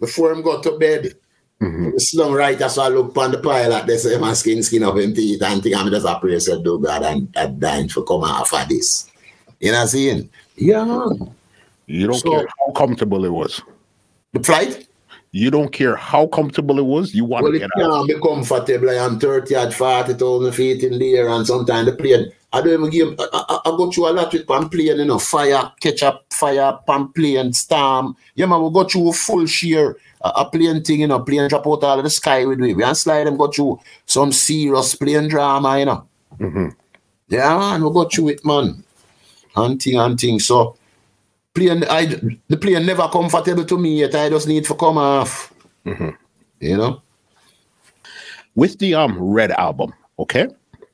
Before 0.00 0.32
him 0.32 0.42
go 0.42 0.60
to 0.60 0.78
bed. 0.78 1.14
Mhm. 1.62 2.00
Slung 2.00 2.32
right, 2.32 2.56
that's 2.58 2.78
I 2.78 2.88
look 2.88 3.16
on 3.16 3.32
the 3.32 3.38
pilot. 3.38 3.86
They 3.86 3.96
say 3.98 4.16
my 4.18 4.32
skin 4.34 4.62
skin 4.62 4.84
up 4.84 4.96
him 4.96 5.12
teeth 5.12 5.42
and 5.42 5.60
think 5.62 5.74
I'm 5.76 5.90
just 5.90 6.06
a 6.06 6.18
prayer 6.18 6.38
said 6.38 6.62
do 6.62 6.78
God 6.78 7.02
and 7.02 7.28
and 7.34 7.58
dying 7.60 7.88
for 7.88 8.04
come 8.04 8.22
off 8.22 8.52
of 8.54 8.68
this. 8.68 9.10
You 9.58 9.72
know 9.72 9.78
what 9.78 9.82
I'm 9.82 9.88
saying? 9.88 10.28
Yeah. 10.56 11.08
You 11.86 12.06
don't 12.06 12.20
So- 12.20 12.30
care 12.30 12.46
how 12.60 12.72
comfortable 12.72 13.24
it 13.24 13.32
was. 13.32 13.60
The 14.34 14.42
flight? 14.42 14.86
You 15.32 15.50
don't 15.50 15.70
care 15.72 15.96
how 15.96 16.26
comfortable 16.28 16.78
it 16.78 16.84
was. 16.86 17.12
You 17.14 17.24
want 17.24 17.42
Well, 17.42 17.52
to 17.52 17.58
it 17.58 17.64
out. 17.64 18.06
can't 18.06 18.08
be 18.08 18.14
comfortable. 18.20 18.90
I 18.90 18.94
am 18.94 19.18
30 19.18 19.54
at 19.56 19.74
40,000 19.74 20.52
feet 20.52 20.84
in 20.84 20.98
the 20.98 21.16
air, 21.16 21.28
and 21.28 21.46
sometimes 21.46 21.86
the 21.86 21.92
plane. 21.96 22.30
I 22.52 22.60
don't 22.62 22.72
even 22.72 22.88
give. 22.90 23.14
I, 23.18 23.26
I, 23.34 23.58
I 23.66 23.70
go 23.76 23.90
through 23.90 24.08
a 24.08 24.12
lot 24.12 24.32
with 24.32 24.46
pan 24.46 24.68
plane, 24.70 24.96
you 24.98 25.04
know, 25.04 25.18
fire, 25.18 25.70
catch 25.80 26.02
up, 26.02 26.24
fire, 26.32 26.78
pan 26.86 27.08
plane, 27.08 27.52
storm. 27.52 28.16
Yeah, 28.36 28.46
man, 28.46 28.62
we 28.62 28.70
go 28.70 28.84
through 28.84 29.10
a 29.10 29.12
full 29.12 29.44
shear, 29.44 29.96
a, 30.20 30.44
plane 30.46 30.82
thing, 30.82 31.00
you 31.00 31.06
know, 31.06 31.20
plane 31.20 31.48
drop 31.48 31.66
out 31.66 31.84
out 31.84 31.98
of 31.98 32.04
the 32.04 32.10
sky 32.10 32.44
with 32.44 32.60
we. 32.60 32.74
We 32.74 32.82
and 32.82 32.96
slide 32.96 33.26
them 33.26 33.36
go 33.36 33.48
through 33.48 33.80
some 34.06 34.32
serious 34.32 34.94
plane 34.94 35.28
drama, 35.28 35.78
you 35.78 35.84
know. 35.86 36.08
Mhm. 36.38 36.74
Yeah, 37.28 37.58
man, 37.58 37.84
we 37.84 37.92
go 37.92 38.04
through 38.04 38.28
it, 38.28 38.44
man. 38.44 38.82
And 39.56 39.80
thing 39.82 39.96
and 39.98 40.18
thing. 40.18 40.40
So, 40.40 40.76
plane, 41.54 41.84
I, 41.88 42.06
the 42.48 42.56
plane 42.56 42.86
never 42.86 43.08
comfortable 43.08 43.64
to 43.64 43.78
me 43.78 44.00
yet. 44.00 44.14
I 44.14 44.28
just 44.28 44.48
need 44.48 44.64
to 44.64 44.74
come 44.74 44.98
off. 44.98 45.52
You 46.60 46.76
know? 46.76 47.02
with 48.58 48.76
the 48.80 48.92
um 48.92 49.16
Red 49.20 49.52
album, 49.52 49.94
okay? 50.18 50.48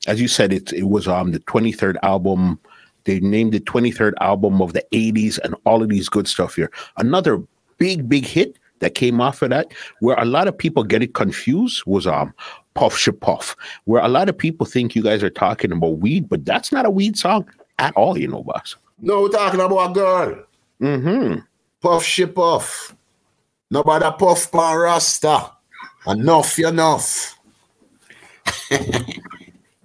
As 0.05 0.21
you 0.21 0.27
said, 0.27 0.53
it 0.53 0.71
it 0.71 0.83
was 0.83 1.07
um 1.07 1.31
the 1.31 1.39
23rd 1.39 1.97
album. 2.03 2.59
They 3.05 3.19
named 3.19 3.55
it 3.55 3.65
23rd 3.65 4.13
album 4.21 4.61
of 4.61 4.73
the 4.73 4.85
80s 4.91 5.39
and 5.43 5.55
all 5.65 5.81
of 5.81 5.89
these 5.89 6.07
good 6.07 6.27
stuff 6.27 6.55
here. 6.55 6.71
Another 6.97 7.41
big, 7.77 8.07
big 8.07 8.25
hit 8.25 8.57
that 8.79 8.95
came 8.95 9.21
off 9.21 9.41
of 9.41 9.49
that, 9.49 9.73
where 9.99 10.17
a 10.19 10.25
lot 10.25 10.47
of 10.47 10.57
people 10.57 10.83
get 10.83 11.03
it 11.03 11.13
confused, 11.13 11.83
was 11.85 12.07
um 12.07 12.33
Puff 12.75 13.55
where 13.85 14.03
a 14.03 14.09
lot 14.09 14.27
of 14.27 14.37
people 14.37 14.65
think 14.65 14.95
you 14.95 15.01
guys 15.01 15.23
are 15.23 15.29
talking 15.29 15.71
about 15.71 15.99
weed, 15.99 16.27
but 16.27 16.43
that's 16.43 16.73
not 16.73 16.85
a 16.85 16.89
weed 16.89 17.17
song 17.17 17.49
at 17.79 17.95
all, 17.95 18.17
you 18.17 18.27
know, 18.27 18.43
boss. 18.43 18.75
No, 18.99 19.21
we're 19.21 19.29
talking 19.29 19.61
about 19.61 19.91
a 19.91 19.93
girl. 19.93 20.43
Mm-hmm. 20.81 21.39
Puff 21.81 22.03
ship 22.03 22.37
off. 22.37 22.93
Nobody 23.71 24.05
puff 24.19 24.51
pan 24.51 24.77
rasta. 24.77 25.51
Enough, 26.05 26.59
you 26.59 26.67
enough. 26.67 27.39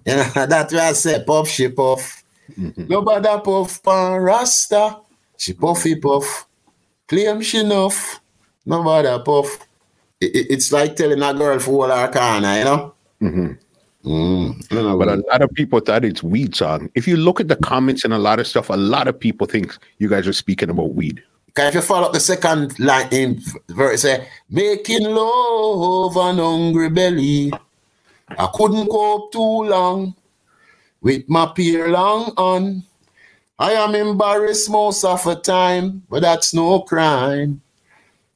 yeah, 0.05 0.45
that's 0.45 0.73
what 0.73 0.83
I 0.83 0.91
said. 0.91 1.25
Puff 1.25 1.47
ship 1.47 1.79
off. 1.79 2.25
Nobody 2.57 3.41
puff 3.41 3.81
pan 3.83 4.21
rasta. 4.21 4.97
She 5.37 5.53
puffy 5.53 5.95
puff. 5.95 6.45
Claim 7.07 7.41
she 7.41 7.59
enough. 7.59 8.20
Nobody 8.65 9.07
puff. 9.23 9.59
It- 10.19 10.35
it- 10.35 10.47
it's 10.51 10.71
like 10.71 10.95
telling 10.95 11.21
a 11.21 11.33
girl 11.33 11.59
for 11.59 11.85
all 11.91 11.97
her 11.97 12.07
corner, 12.09 12.57
you 12.57 12.63
know? 12.63 12.93
Mhm. 13.21 13.57
Mm. 14.05 14.71
Know, 14.71 14.97
But 14.97 15.09
a 15.09 15.23
lot 15.29 15.41
of 15.43 15.51
people 15.53 15.79
thought 15.79 16.03
it's 16.05 16.23
weed 16.23 16.55
song. 16.55 16.89
If 16.95 17.07
you 17.07 17.17
look 17.17 17.39
at 17.39 17.47
the 17.47 17.55
comments 17.55 18.03
and 18.03 18.13
a 18.13 18.17
lot 18.17 18.39
of 18.39 18.47
stuff, 18.47 18.69
a 18.69 18.75
lot 18.75 19.07
of 19.07 19.19
people 19.19 19.45
think 19.45 19.75
you 19.99 20.09
guys 20.09 20.27
are 20.27 20.33
speaking 20.33 20.69
about 20.69 20.95
weed. 20.95 21.21
Can 21.53 21.67
if 21.67 21.75
you 21.75 21.81
follow 21.81 22.07
up 22.07 22.13
the 22.13 22.19
second 22.19 22.79
line 22.79 23.09
in 23.11 23.41
verse, 23.69 24.01
say, 24.03 24.27
making 24.49 25.03
love 25.03 26.15
an 26.17 26.37
hungry 26.37 26.89
belly. 26.89 27.51
I 28.29 28.47
couldn't 28.55 28.87
cope 28.87 29.31
too 29.33 29.63
long 29.69 30.15
with 31.01 31.23
my 31.27 31.45
peer 31.47 31.89
long 31.89 32.31
on. 32.37 32.83
I 33.59 33.73
am 33.73 33.93
embarrassed 33.93 34.69
most 34.69 35.03
of 35.03 35.23
the 35.25 35.35
time, 35.35 36.03
but 36.09 36.21
that's 36.21 36.53
no 36.53 36.79
crime. 36.81 37.61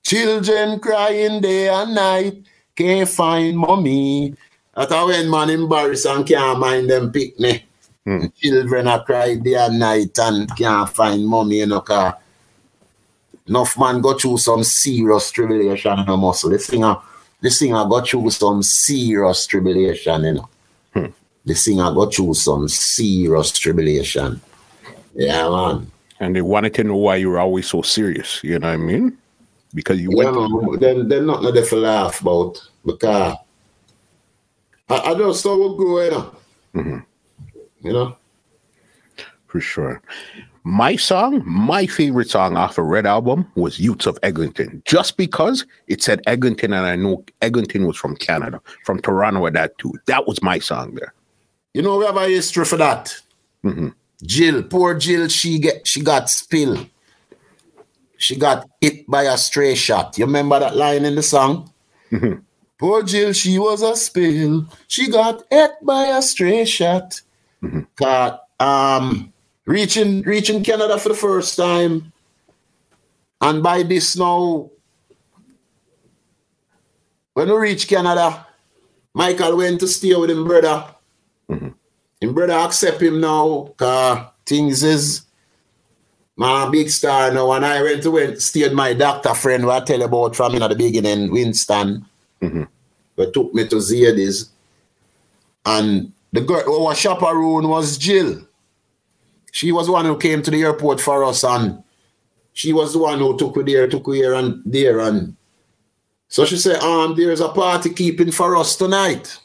Children 0.06 0.80
crying 0.80 1.42
day 1.42 1.68
and 1.68 1.96
night, 1.96 2.38
can't 2.76 3.10
find 3.10 3.58
mommy. 3.58 4.36
That's 4.76 4.94
how 4.94 5.08
when 5.08 5.32
man 5.32 5.50
embarrassed 5.50 6.06
and 6.06 6.28
can't 6.28 6.60
mind 6.60 6.92
them 6.92 7.12
picnic. 7.12 7.64
Hmm. 8.06 8.28
Children 8.40 8.88
are 8.88 9.04
crying 9.04 9.42
day 9.42 9.56
and 9.56 9.80
night 9.80 10.16
and 10.20 10.56
can't 10.56 10.88
find 10.92 11.26
mommy, 11.26 11.58
you 11.58 11.66
know, 11.66 11.82
'cause 11.82 12.14
enough 13.48 13.80
man 13.80 14.00
go 14.00 14.14
through 14.14 14.38
some 14.38 14.64
serious 14.64 15.32
tribulation 15.32 15.98
in 15.98 16.06
the 16.06 16.16
muscle. 16.16 16.52
The 16.52 16.60
singer, 16.60 16.98
the 17.42 17.50
singer 17.50 17.84
go 17.86 18.02
through 18.02 18.30
some 18.30 18.62
serious 18.62 19.48
tribulation, 19.48 20.24
you 20.24 20.34
know. 20.34 20.50
Hmm. 20.94 21.06
The 21.46 21.56
singer 21.56 21.92
go 21.92 22.06
through 22.06 22.36
some 22.36 22.68
serious 22.68 23.52
tribulation. 23.54 24.40
Yeah, 25.16 25.50
man. 25.50 25.92
And 26.20 26.36
they 26.36 26.42
wanted 26.44 26.76
to 26.76 26.84
know 26.84 26.96
why 26.96 27.16
you 27.16 27.32
were 27.32 27.40
always 27.40 27.68
so 27.68 27.82
serious. 27.82 28.40
You 28.44 28.60
know 28.60 28.68
what 28.68 28.74
I 28.74 28.78
mean? 28.78 29.18
Because 29.76 30.00
you 30.02 30.10
Yeah, 30.16 30.32
went. 30.32 30.80
Then, 30.80 31.08
then 31.08 31.28
nothing 31.28 31.54
there 31.54 31.64
for 31.66 31.76
laugh 31.76 32.22
about 32.22 32.68
because 32.86 33.36
I, 34.90 34.98
I 35.00 35.14
just 35.16 35.42
saw 35.42 35.56
what 35.58 35.78
you 35.78 36.12
know. 36.12 36.36
Mhm. 36.74 37.06
You 37.82 37.94
know. 37.94 38.18
for 39.48 39.60
sure. 39.60 40.02
My 40.64 40.96
song, 40.96 41.44
my 41.46 41.86
favorite 41.86 42.30
song 42.30 42.58
off 42.58 42.80
a 42.80 42.82
Red 42.84 43.06
album 43.06 43.46
was 43.56 43.80
Youths 43.80 44.08
of 44.08 44.18
Eglinton, 44.24 44.82
just 44.86 45.16
because 45.16 45.64
it 45.88 46.02
said 46.02 46.22
Eglinton, 46.26 46.74
and 46.74 46.88
I 46.88 46.96
knew 46.96 47.24
Eglinton 47.44 47.86
was 47.86 47.98
from 47.98 48.16
Canada, 48.16 48.60
from 48.84 49.00
Toronto 49.00 49.46
at 49.46 49.54
that 49.54 49.78
too. 49.78 49.94
That 50.08 50.26
was 50.28 50.42
my 50.42 50.58
song 50.58 50.96
there. 50.96 51.14
You 51.76 51.84
know 51.84 51.98
we 52.00 52.06
have 52.06 52.18
a 52.18 52.28
history 52.28 52.66
for 52.66 52.78
that. 52.78 53.14
Mhm. 53.64 53.94
Jill, 54.24 54.64
poor 54.64 54.98
Jill, 54.98 55.28
she 55.28 55.60
get 55.60 55.86
she 55.86 56.02
got 56.02 56.30
spilled. 56.30 56.88
She 58.18 58.36
got 58.36 58.70
hit 58.82 59.08
by 59.08 59.24
a 59.24 59.38
stray 59.38 59.76
shot. 59.76 60.18
You 60.18 60.26
remember 60.26 60.60
that 60.60 60.76
line 60.76 61.06
in 61.06 61.16
the 61.16 61.24
song? 61.24 61.72
Mhm. 62.12 62.42
Poor 62.78 63.04
Jill, 63.04 63.34
she 63.34 63.58
was 63.60 63.82
a 63.82 63.96
spill. 63.96 64.66
She 64.88 65.10
got 65.10 65.44
hit 65.50 65.72
by 65.82 66.06
a 66.08 66.22
stray 66.22 66.66
shot. 66.66 67.22
Got 67.96 68.42
um 68.60 69.34
reaching 69.66 70.22
reaching 70.22 70.64
Canada 70.64 70.98
for 70.98 71.10
the 71.10 71.16
first 71.16 71.58
time. 71.58 72.12
And 73.42 73.62
by 73.62 73.84
this 73.84 74.16
now, 74.16 74.70
when 77.34 77.50
we 77.50 77.56
reach 77.56 77.88
Canada, 77.88 78.46
Michael 79.14 79.58
went 79.58 79.80
to 79.82 79.88
stay 79.88 80.16
with 80.16 80.30
him 80.30 80.46
brother. 80.46 80.86
Him 81.50 82.34
brother 82.34 82.54
accept 82.54 83.02
him 83.02 83.20
now, 83.20 83.74
cause 83.78 84.28
things 84.46 84.84
is 84.84 85.25
my 86.36 86.70
big 86.70 86.90
star 86.90 87.32
now. 87.32 87.52
And 87.52 87.66
I 87.66 87.82
went 87.82 88.04
to 88.04 88.12
went 88.12 88.42
stayed 88.42 88.74
my 88.74 88.94
doctor 88.94 89.34
friend 89.34 89.64
who 89.64 89.72
I 89.72 89.80
tell 89.82 90.00
you 90.00 90.06
about 90.06 90.36
from 90.36 90.56
in 90.56 90.62
the 90.62 90.76
beginning, 90.76 91.32
Winston. 91.32 92.06
Mhm. 92.42 92.68
But 93.16 93.34
took 93.34 93.54
me 93.54 93.68
to 93.68 93.78
Zadie's. 93.78 94.50
And 95.66 96.12
the 96.32 96.42
girl 96.42 96.88
our 96.88 96.96
chaperone 96.96 97.68
was 97.70 97.98
Jill. 97.98 98.42
She 99.52 99.72
was 99.72 99.88
the 99.88 99.94
one 99.94 100.06
who 100.06 100.18
came 100.18 100.42
to 100.42 100.52
the 100.52 100.62
airport 100.64 101.00
for 101.00 101.24
us, 101.24 101.44
and 101.46 101.82
she 102.52 102.74
was 102.74 102.92
the 102.92 103.00
one 103.00 103.20
who 103.20 103.38
took 103.38 103.56
me 103.56 103.64
there, 103.64 103.88
took 103.88 104.08
me 104.08 104.18
here 104.18 104.34
and 104.34 104.62
there. 104.66 105.00
And 105.00 105.36
so 106.28 106.44
she 106.44 106.58
said, 106.58 106.82
um, 106.82 107.16
there's 107.16 107.40
a 107.40 107.48
party 107.50 107.92
keeping 107.94 108.32
for 108.32 108.58
us 108.58 108.76
tonight. 108.76 109.40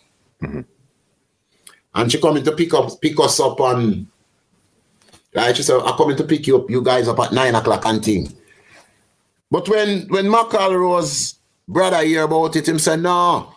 And 1.94 2.10
she 2.10 2.20
coming 2.20 2.42
to 2.44 2.52
pick 2.52 2.74
up, 2.74 3.00
pick 3.00 3.18
us 3.20 3.38
up 3.38 3.60
on 3.60 4.08
right. 5.34 5.56
She 5.56 5.62
said, 5.62 5.80
I'm 5.80 5.96
coming 5.96 6.16
to 6.16 6.24
pick 6.24 6.46
you 6.46 6.58
up, 6.58 6.70
you 6.70 6.82
guys 6.82 7.08
up 7.08 7.18
at 7.20 7.32
nine 7.32 7.54
o'clock 7.54 7.84
and 7.86 8.04
thing. 8.04 8.32
But 9.50 9.68
when 9.68 10.08
when 10.08 10.26
McElroy's 10.26 11.36
brother 11.68 12.04
hear 12.04 12.24
about 12.24 12.56
it, 12.56 12.68
him 12.68 12.78
said, 12.78 13.00
no. 13.00 13.54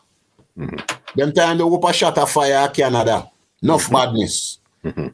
Mm-hmm. 0.58 1.20
Them 1.20 1.32
time 1.34 1.58
they 1.58 1.64
whoop 1.64 1.84
a 1.84 1.94
shot 1.94 2.18
of 2.18 2.30
fire 2.30 2.54
at 2.54 2.74
Canada. 2.74 3.30
Enough 3.62 3.84
mm-hmm. 3.84 3.94
badness. 3.94 4.60
Mm-hmm. 4.84 5.08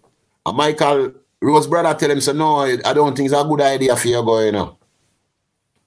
And 0.46 0.58
Michael 0.58 1.14
Rose 1.42 1.68
brother 1.68 1.98
tell 1.98 2.12
him, 2.12 2.22
say, 2.22 2.34
no, 2.34 2.62
I 2.62 2.94
don't 2.94 3.16
think 3.16 3.28
it's 3.28 3.40
a 3.40 3.44
good 3.44 3.62
idea 3.62 3.96
for 3.96 4.08
you 4.08 4.24
going, 4.24 4.48
you 4.48 4.52
know. 4.52 4.78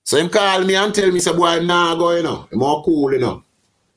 So 0.05 0.17
him 0.17 0.31
call 0.31 0.65
me 0.65 0.75
and 0.75 0.95
tell 0.95 1.11
me, 1.11 1.21
say, 1.21 1.33
boy, 1.33 1.47
I'm 1.47 1.67
not 1.67 1.99
going, 1.99 2.19
you 2.19 2.23
know. 2.23 2.49
I'm 2.51 2.59
more 2.59 2.83
cool, 2.83 3.13
you 3.13 3.19
know. 3.19 3.45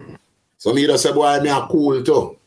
Mm. 0.01 0.17
So 0.57 0.73
me 0.73 0.85
just 0.85 1.03
say, 1.03 1.13
boy, 1.13 1.25
I'm 1.25 1.67
cool 1.67 2.03
too. 2.03 2.37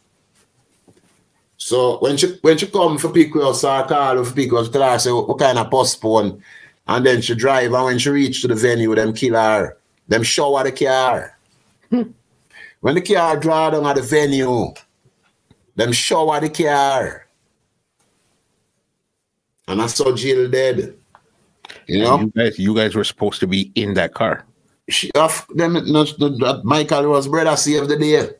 So 1.69 1.99
when 1.99 2.16
she 2.16 2.39
when 2.41 2.57
she 2.57 2.66
come 2.66 2.97
for 2.97 3.12
pick 3.12 3.37
us 3.37 3.62
or 3.62 3.85
call 3.85 4.16
her 4.16 4.25
for 4.25 4.35
pick 4.35 4.51
us, 4.55 4.71
tell 4.71 4.91
her 4.91 4.99
say 4.99 5.12
what 5.12 5.39
kind 5.39 5.59
of 5.59 5.71
postpone. 5.71 6.43
And 6.87 7.05
then 7.05 7.21
she 7.21 7.35
drive 7.35 7.75
and 7.75 7.85
when 7.85 7.99
she 7.99 8.09
reach 8.09 8.41
to 8.41 8.49
the 8.49 8.55
venue, 8.55 8.95
them 8.95 9.12
kill 9.12 9.35
her. 9.35 9.77
Them 10.09 10.23
shower 10.23 10.64
the 10.64 10.73
car. 10.73 11.37
when 11.91 12.95
the 12.95 13.03
car 13.03 13.39
draw 13.39 13.69
down 13.69 13.85
at 13.85 13.97
the 13.97 14.03
venue, 14.03 14.73
them 15.77 15.93
shower 15.93 16.41
the 16.41 16.49
car. 16.49 17.27
And 19.66 19.83
I 19.83 19.89
saw 19.89 20.16
Jill 20.16 20.51
dead. 20.51 20.97
You 21.87 22.03
know? 22.03 22.21
You 22.21 22.33
guys, 22.35 22.59
you 22.59 22.75
guys 22.75 22.95
were 22.95 23.05
supposed 23.05 23.41
to 23.41 23.47
be 23.47 23.71
in 23.75 23.93
that 23.93 24.14
car. 24.14 24.47
She 24.89 25.11
off 25.14 25.47
them 25.49 25.75
no, 25.75 26.07
no, 26.19 26.62
Michael 26.64 27.11
was 27.11 27.29
brother 27.29 27.55
saved 27.57 27.91
the 27.91 27.99
day. 27.99 28.31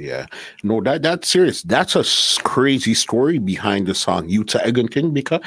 Yeah, 0.00 0.26
no, 0.62 0.80
that 0.80 1.02
that's 1.02 1.28
serious. 1.28 1.62
That's 1.62 1.94
a 1.94 2.04
crazy 2.42 2.94
story 2.94 3.38
behind 3.38 3.86
the 3.86 3.94
song 3.94 4.28
Youth 4.28 4.54
of 4.54 4.62
Eglington 4.62 5.12
because 5.12 5.42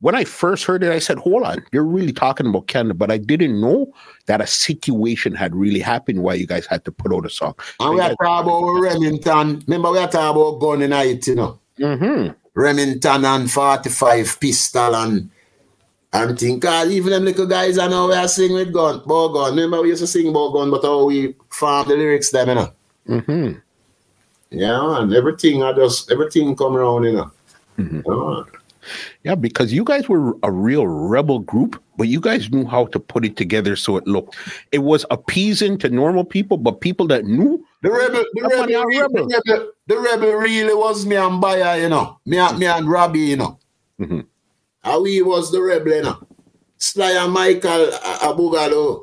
when 0.00 0.14
I 0.14 0.24
first 0.24 0.64
heard 0.64 0.84
it, 0.84 0.92
I 0.92 0.98
said, 0.98 1.18
"Hold 1.18 1.44
on, 1.44 1.64
you're 1.72 1.84
really 1.84 2.12
talking 2.12 2.46
about 2.46 2.66
Canada," 2.66 2.94
but 2.94 3.10
I 3.10 3.16
didn't 3.16 3.58
know 3.58 3.90
that 4.26 4.42
a 4.42 4.46
situation 4.46 5.34
had 5.34 5.54
really 5.54 5.80
happened 5.80 6.22
why 6.22 6.34
you 6.34 6.46
guys 6.46 6.66
had 6.66 6.84
to 6.84 6.92
put 6.92 7.12
out 7.12 7.24
a 7.24 7.30
song. 7.30 7.54
And 7.80 7.94
we 7.94 8.00
are 8.00 8.14
talking 8.22 8.50
about 8.50 8.80
Remington. 8.80 9.64
Remember, 9.66 9.92
we 9.92 9.98
are 9.98 10.08
talking 10.08 10.42
about 10.42 10.60
gun 10.60 10.82
in 10.82 10.92
it, 10.92 11.26
you 11.26 11.34
know. 11.34 11.58
Mm-hmm. 11.78 12.32
Remington 12.54 13.24
and 13.24 13.50
45 13.50 14.40
pistol 14.40 14.94
and 14.94 15.30
and 16.12 16.38
think 16.38 16.64
uh, 16.64 16.84
even 16.88 17.12
them 17.12 17.24
little 17.24 17.46
guys 17.46 17.78
I 17.78 17.88
know 17.88 18.08
we 18.08 18.14
are 18.14 18.28
sing 18.28 18.52
with 18.52 18.72
gun, 18.72 19.00
about 19.04 19.28
gun. 19.28 19.50
Remember 19.56 19.82
we 19.82 19.88
used 19.88 20.02
to 20.02 20.06
sing 20.06 20.28
about 20.28 20.52
gun, 20.52 20.70
but 20.70 20.82
how 20.82 21.04
we 21.04 21.34
farm 21.50 21.88
the 21.88 21.96
lyrics 21.96 22.30
them, 22.30 22.48
you 22.48 22.54
know. 22.54 22.72
Mm-hmm. 23.08 23.58
Yeah, 24.56 25.00
and 25.02 25.12
everything 25.12 25.62
I 25.62 25.72
just 25.74 26.10
everything 26.10 26.56
come 26.56 26.76
around, 26.76 27.04
you 27.04 27.12
know. 27.12 27.30
Mhm. 27.78 28.02
Yeah. 28.06 28.58
Yeah, 29.24 29.34
because 29.34 29.72
you 29.72 29.82
guys 29.84 30.08
were 30.08 30.34
a 30.44 30.50
real 30.50 30.86
rebel 30.86 31.40
group, 31.40 31.82
but 31.98 32.06
you 32.06 32.20
guys 32.20 32.48
knew 32.50 32.64
how 32.64 32.86
to 32.86 33.00
put 33.00 33.24
it 33.24 33.36
together 33.36 33.74
so 33.74 33.96
it 33.96 34.06
looked. 34.06 34.36
It 34.70 34.78
was 34.78 35.04
appeasing 35.10 35.76
to 35.78 35.88
normal 35.90 36.24
people, 36.24 36.56
but 36.56 36.80
people 36.80 37.06
that 37.08 37.24
knew 37.24 37.62
The 37.82 37.90
rebel, 37.90 38.24
the 38.34 38.42
rebel, 38.42 38.84
rebel. 38.86 39.26
the 39.26 39.42
rebel, 39.46 39.72
the 39.88 39.98
rebel 39.98 40.32
really 40.34 40.72
was 40.74 41.04
me 41.04 41.16
and 41.16 41.40
Bayer, 41.40 41.82
you 41.82 41.88
know. 41.88 42.18
Me 42.24 42.38
and 42.38 42.58
me 42.58 42.66
and 42.66 42.88
Robbie, 42.88 43.18
you 43.20 43.36
know. 43.36 43.58
Mhm. 44.00 44.24
How 44.84 45.02
we 45.02 45.20
was 45.20 45.50
the 45.50 45.60
rebel, 45.60 45.92
you 45.92 46.02
know. 46.02 46.18
Sly 46.78 47.10
and 47.10 47.32
Michael 47.32 47.90
Abugalo. 48.22 49.02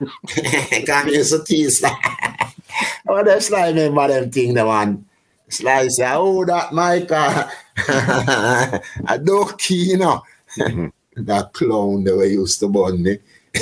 Can't 0.84 1.10
use 1.10 1.30
to 1.30 1.42
tease. 1.42 1.82
oh, 3.08 3.22
them 3.24 3.40
Sly 3.40 3.68
remember 3.68 4.08
them 4.08 4.30
thing, 4.30 4.54
the 4.54 4.64
man. 4.64 5.04
Sly 5.48 5.88
say, 5.88 6.10
oh, 6.14 6.44
that 6.44 6.72
Michael. 6.72 7.50
A 9.08 9.18
donkey, 9.18 9.74
you 9.74 9.98
know. 9.98 10.22
Mhm. 10.56 10.92
that 11.16 11.52
clown 11.52 12.04
that 12.04 12.16
we 12.16 12.28
used 12.28 12.58
to 12.60 12.68
burn 12.68 13.02
me. 13.02 13.18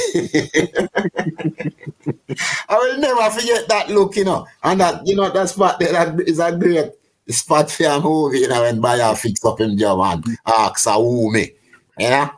I 2.68 2.78
will 2.78 2.98
never 2.98 3.30
forget 3.30 3.68
that 3.68 3.90
look, 3.90 4.16
you 4.16 4.24
know. 4.24 4.46
And 4.62 4.80
that, 4.80 5.06
you 5.06 5.16
know, 5.16 5.30
that 5.30 5.48
spot 5.48 5.80
there, 5.80 5.92
that 5.92 6.20
is 6.20 6.38
a 6.38 6.56
great 6.56 6.92
spot 7.28 7.70
for 7.70 7.86
a 7.86 8.00
movie, 8.00 8.40
you 8.40 8.48
know, 8.48 8.62
when 8.62 8.80
Bayer 8.80 9.14
fix 9.16 9.44
up 9.44 9.60
him 9.60 9.76
job 9.76 10.24
and 10.26 10.38
asks 10.46 10.86
a 10.86 10.92
who 10.92 11.32
me. 11.32 11.52
You 11.98 12.10
know? 12.10 12.30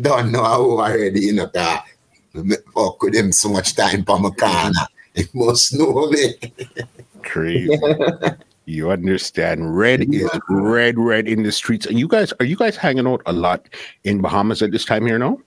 Don't 0.00 0.32
know 0.32 0.42
who 0.44 0.80
already, 0.80 1.20
you 1.20 1.32
know, 1.34 1.48
that 1.54 1.84
fuck 2.74 3.02
with 3.02 3.14
him 3.14 3.32
so 3.32 3.50
much 3.50 3.74
time 3.76 4.04
for 4.04 4.18
my 4.18 4.30
corner. 4.30 4.72
He 5.16 5.24
must 5.32 5.74
know 5.74 6.08
me. 6.10 6.34
crazy. 7.22 7.76
you 8.66 8.90
understand? 8.90 9.76
Red 9.76 10.14
is 10.14 10.28
red, 10.48 10.98
red 10.98 11.26
in 11.26 11.42
the 11.42 11.52
streets. 11.52 11.86
And 11.86 11.98
you 11.98 12.06
guys, 12.06 12.32
are 12.38 12.44
you 12.44 12.56
guys 12.56 12.76
hanging 12.76 13.06
out 13.06 13.22
a 13.26 13.32
lot 13.32 13.66
in 14.04 14.20
Bahamas 14.20 14.62
at 14.62 14.72
this 14.72 14.84
time 14.84 15.06
here 15.06 15.18
now? 15.18 15.40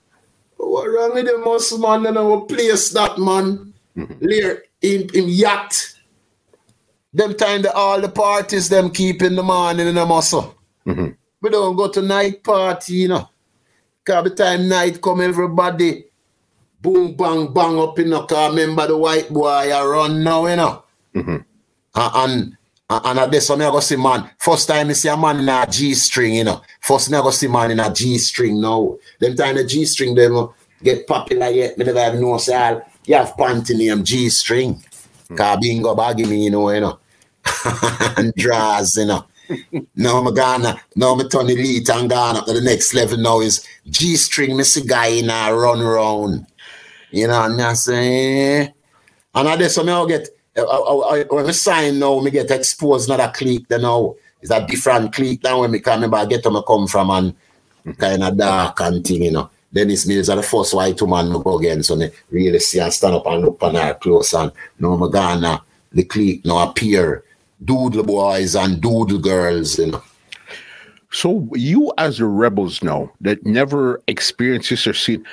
What 0.58 0.88
wrong 0.88 1.14
with 1.14 1.26
the 1.26 1.38
most 1.38 1.78
man? 1.80 2.04
You 2.04 2.12
know, 2.12 2.42
place 2.42 2.90
that 2.92 3.18
man. 3.18 3.74
Lear 4.22 4.64
in, 4.82 5.10
in 5.14 5.30
yacht. 5.30 5.96
Them 7.14 7.34
time 7.36 7.62
the 7.64 7.74
all 7.74 8.00
the 8.00 8.10
parties 8.10 8.70
them 8.70 8.90
keep 8.92 9.22
in 9.22 9.36
the 9.36 9.44
morning 9.44 9.88
in 9.88 9.96
the 9.96 10.06
muscle. 10.06 10.56
Mhm. 10.86 11.16
We 11.42 11.50
don't 11.50 11.76
go 11.76 11.90
to 11.90 12.02
night 12.02 12.44
party, 12.44 12.94
you 12.94 13.08
know. 13.10 13.30
Cause 14.06 14.16
by 14.16 14.22
the 14.30 14.36
time 14.36 14.68
night 14.70 15.02
come, 15.02 15.22
everybody 15.22 16.06
boom 16.82 17.16
bang 17.16 17.54
bang 17.54 17.80
up 17.80 18.00
in 18.00 18.10
the 18.10 18.24
car. 18.26 18.50
Remember 18.50 18.88
the 18.88 18.98
white 18.98 19.30
boy 19.30 19.48
I 19.48 19.86
run 19.86 20.24
now, 20.24 20.48
you 20.48 20.56
know. 20.56 20.84
Mhm. 21.16 21.46
Uh, 21.96 22.12
and 22.16 22.58
and, 22.90 23.06
and 23.06 23.20
at 23.20 23.32
this 23.32 23.50
one, 23.50 23.62
I 23.62 23.70
go 23.70 23.80
see 23.80 23.96
man. 23.96 24.30
First 24.38 24.68
time 24.68 24.90
I 24.90 24.94
see 24.94 25.10
a 25.10 25.18
man 25.18 25.40
in 25.40 25.50
a 25.50 25.68
G 25.70 25.94
string, 25.94 26.36
you 26.36 26.44
know. 26.44 26.62
First 26.82 27.10
time 27.10 27.22
I 27.22 27.24
go 27.24 27.32
see 27.32 27.48
man 27.48 27.72
in 27.72 27.80
a 27.80 27.94
G 27.94 28.18
string 28.18 28.60
now. 28.62 28.98
Them 29.20 29.36
time 29.36 29.56
the 29.56 29.66
G 29.66 29.86
string 29.86 30.16
them 30.16 30.50
get 30.84 31.08
popular 31.08 31.50
yet. 31.50 31.78
Me 31.78 31.86
never 31.86 32.00
even 32.00 32.22
know 32.22 32.38
say 32.38 32.80
you 33.06 33.16
have 33.16 33.36
panty 33.36 33.78
name 33.78 34.04
G 34.04 34.30
string. 34.30 34.84
Cause 35.36 35.60
bingo 35.62 35.94
baggy 35.94 36.26
me, 36.26 36.46
you 36.46 36.52
know, 36.52 36.72
you 36.72 36.82
know. 36.82 37.00
and 38.18 38.34
draws, 38.36 38.96
you 38.98 39.06
know. 39.06 39.26
now 39.96 40.18
I'm 40.18 40.34
gonna 40.34 40.80
now 40.96 41.14
I'm 41.14 41.30
turn 41.30 41.50
elite 41.50 41.90
and 41.90 42.10
gone 42.10 42.38
up 42.38 42.46
to 42.46 42.54
the 42.54 42.62
next 42.62 42.94
level 42.94 43.18
now 43.18 43.40
is 43.40 43.66
G 43.88 44.16
string, 44.16 44.58
me 44.58 44.64
see 44.64 44.86
guy 44.86 45.08
in 45.08 45.30
a 45.30 45.54
run 45.54 45.82
round. 45.82 46.46
You 47.12 47.28
know, 47.28 47.44
and 47.44 47.62
I 47.62 47.74
say, 47.74 48.62
eh. 48.62 48.68
and 49.36 49.48
I 49.48 49.58
just 49.58 49.84
me 49.84 49.92
I 49.92 50.06
get 50.08 50.30
I, 50.58 50.62
I, 50.62 51.20
I, 51.20 51.24
when 51.30 51.46
I 51.46 51.52
sign 51.52 52.00
now, 52.00 52.20
me 52.20 52.32
get 52.32 52.52
exposed 52.52 53.10
not 53.10 53.20
a 53.20 53.32
clique 53.32 53.68
then 53.68 53.82
now. 53.82 54.16
It's 54.42 54.52
a 54.52 54.66
different 54.66 55.14
clique 55.14 55.44
now 55.44 55.62
when 55.62 55.72
me 55.72 55.80
come 55.80 55.96
remember 55.96 56.18
I 56.18 56.26
get 56.26 56.46
where 56.46 56.54
me 56.54 56.64
come 56.66 56.88
from 56.88 57.10
and 57.10 57.98
kind 57.98 58.24
of 58.24 58.38
dark 58.38 58.80
and 58.82 59.06
thing, 59.06 59.24
you 59.24 59.32
know. 59.32 59.50
Denise 59.72 60.08
Mills 60.08 60.30
are 60.30 60.38
the 60.38 60.44
first 60.44 60.74
white 60.74 61.00
woman 61.02 61.32
to 61.32 61.40
go 61.40 61.60
again, 61.60 61.84
so 61.84 61.96
me 61.96 62.10
really 62.32 62.60
see 62.60 62.80
and 62.80 62.92
stand 62.92 63.16
up 63.16 63.28
and 63.28 63.44
look 63.44 63.62
on 63.62 63.76
her 63.76 63.94
close 63.94 64.34
and 64.34 64.52
no 64.80 64.98
me 64.98 65.10
gonna 65.12 65.62
the 65.92 66.04
clique 66.04 66.44
now 66.46 66.70
appear 66.70 67.24
doodle 67.66 68.04
boys 68.04 68.56
and 68.56 68.82
doodle 68.82 69.20
girls, 69.20 69.78
you 69.78 69.88
know. 69.88 70.04
So 71.12 71.50
you 71.54 71.92
as 71.98 72.20
the 72.20 72.26
rebels 72.26 72.84
now 72.84 73.12
that 73.22 73.46
never 73.46 74.02
experienced 74.08 74.70
this 74.70 74.88
or 74.88 74.94
seen, 74.94 75.26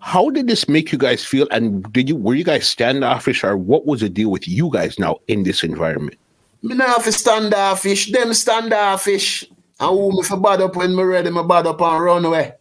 how 0.00 0.30
did 0.30 0.48
this 0.48 0.68
make 0.68 0.92
you 0.92 0.98
guys 0.98 1.24
feel? 1.24 1.46
And 1.50 1.90
did 1.92 2.08
you 2.08 2.16
were 2.16 2.34
you 2.34 2.44
guys 2.44 2.66
standoffish 2.66 3.44
or 3.44 3.56
what 3.56 3.86
was 3.86 4.00
the 4.00 4.08
deal 4.08 4.30
with 4.30 4.48
you 4.48 4.70
guys 4.72 4.98
now 4.98 5.18
in 5.28 5.42
this 5.44 5.62
environment? 5.62 6.18
Me 6.62 6.76
have 6.76 7.04
to 7.04 7.12
standoffish, 7.12 8.10
them 8.12 8.34
standoffish. 8.34 9.44
And 9.78 9.88
who 9.88 10.12
me 10.12 10.22
for 10.22 10.36
bad 10.36 10.60
up 10.60 10.76
when 10.76 10.94
me 10.94 11.02
ready, 11.02 11.30
me 11.30 11.42
bad 11.42 11.66
up 11.66 11.80
and 11.80 12.04
run 12.04 12.24
away. 12.24 12.52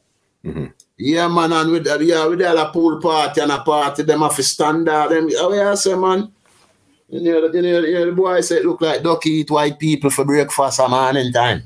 Mhm. 0.46 0.72
Yeah, 0.98 1.28
man, 1.30 1.54
and 1.54 1.72
with 1.72 1.86
that, 1.86 2.02
yeah, 2.02 2.26
with 2.26 2.42
all 2.42 2.58
a 2.58 2.72
pool 2.72 3.00
party 3.02 3.40
and 3.42 3.52
a 3.52 3.60
party, 3.60 4.04
them 4.04 4.20
have 4.22 4.36
to 4.36 4.44
stand 4.44 4.88
there. 4.88 5.08
Them, 5.08 5.30
oh 5.38 5.54
yeah, 5.54 5.74
say, 5.76 5.96
man. 5.96 6.30
You 7.10 7.22
know, 7.22 7.48
the- 7.50 7.58
you 7.58 7.62
know, 7.64 7.80
you 7.80 7.94
know, 7.94 8.06
the 8.08 8.12
boy 8.12 8.42
said 8.42 8.66
look 8.66 8.82
like 8.82 9.02
ducky 9.02 9.30
eat 9.32 9.50
white 9.52 9.80
people 9.80 10.10
for 10.10 10.26
breakfast 10.26 10.80
a 10.80 10.88
morning 10.88 11.32
time. 11.34 11.64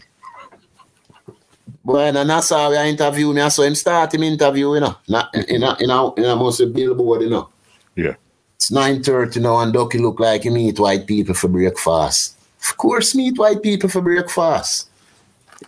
Boy, 1.84 2.00
and 2.00 2.30
that's 2.30 2.50
how 2.50 2.70
we 2.70 2.78
interview 2.78 3.34
me. 3.34 3.42
I 3.42 3.50
saw 3.50 3.64
him 3.64 3.76
start 3.76 4.14
him 4.14 4.24
interview, 4.24 4.74
you 4.74 4.80
know. 4.80 4.96
Not 5.08 5.36
in 5.36 5.64
a 5.64 5.76
in 5.80 5.90
a 5.90 6.14
in 6.14 6.26
a 6.26 6.36
most 6.36 6.62
billboard, 6.74 7.24
you 7.24 7.30
know. 7.30 7.50
Yeah. 7.96 8.16
It's 8.56 8.72
9.30 8.72 9.42
now 9.42 9.60
and 9.60 9.74
Ducky 9.74 9.98
look 9.98 10.20
like 10.22 10.44
he 10.44 10.50
meet 10.50 10.80
white 10.80 11.06
people 11.06 11.36
for 11.36 11.50
breakfast. 11.50 12.38
Of 12.64 12.78
course 12.78 13.14
meet 13.14 13.38
white 13.38 13.62
people 13.62 13.90
for 13.90 14.02
breakfast. 14.02 14.90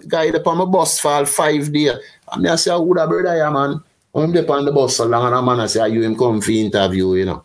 Guy 0.08 0.30
up 0.30 0.48
on 0.48 0.58
my 0.60 0.66
bus 0.66 1.00
for 1.00 1.26
five 1.26 1.72
days. 1.74 1.92
And 2.32 2.48
I 2.48 2.56
say, 2.56 2.72
who 2.72 2.94
that 2.94 3.10
brother 3.10 3.36
yeah, 3.36 3.50
man? 3.50 3.82
I'm 4.16 4.38
up 4.38 4.50
on 4.50 4.64
the 4.64 4.72
bus 4.72 4.96
so 4.96 5.06
long 5.06 5.26
and 5.26 5.36
a 5.36 5.42
man 5.42 5.60
I 5.60 5.66
say, 5.66 5.82
"Are 5.82 5.90
you 5.90 6.02
him 6.02 6.18
come 6.18 6.40
for 6.40 6.52
interview, 6.52 7.16
you 7.16 7.26
know. 7.26 7.44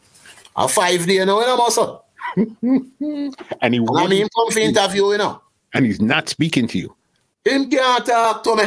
A 0.56 0.68
five 0.68 1.04
day 1.04 1.24
now, 1.24 1.40
you 1.40 1.46
know, 1.46 1.56
muscle. 1.56 2.04
And 2.36 3.74
he 3.74 3.78
And 3.80 3.98
I 3.98 4.06
mean 4.06 4.22
him 4.22 4.28
come 4.36 4.50
for 4.52 4.60
interview, 4.60 5.10
you 5.10 5.18
know. 5.18 5.42
and 5.74 5.84
he's 5.84 6.00
not 6.00 6.28
speaking 6.28 6.68
to 6.68 6.78
you. 6.78 6.94
Him 7.44 7.70
can't 7.70 8.04
talk 8.04 8.42
to 8.44 8.56
me. 8.56 8.64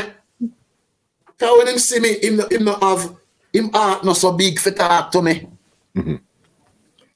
Cause 1.38 1.58
when 1.58 1.68
him 1.68 1.78
see 1.80 2.00
me, 2.00 2.14
him, 2.20 2.42
him 2.50 2.66
not 2.66 2.82
have, 2.82 3.16
him 3.52 3.72
heart 3.72 4.04
not 4.04 4.18
so 4.18 4.32
big 4.32 4.60
for 4.60 4.72
talk 4.72 5.12
to 5.12 5.22
me. 5.22 5.48
Mhm. 5.96 6.20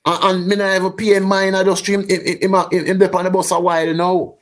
And, 0.05 0.23
and 0.23 0.47
me 0.47 0.55
not 0.55 0.75
even 0.75 0.91
pay 0.93 1.19
mind, 1.19 1.55
I 1.55 1.63
just 1.63 1.81
stream 1.83 2.01
him, 2.07 2.25
him, 2.25 2.37
him, 2.41 2.53
him, 2.71 2.85
him 2.85 2.97
dey 2.99 3.09
on 3.09 3.25
the 3.25 3.29
bus 3.31 3.51
a 3.51 3.59
while 3.59 3.93
now. 3.93 4.33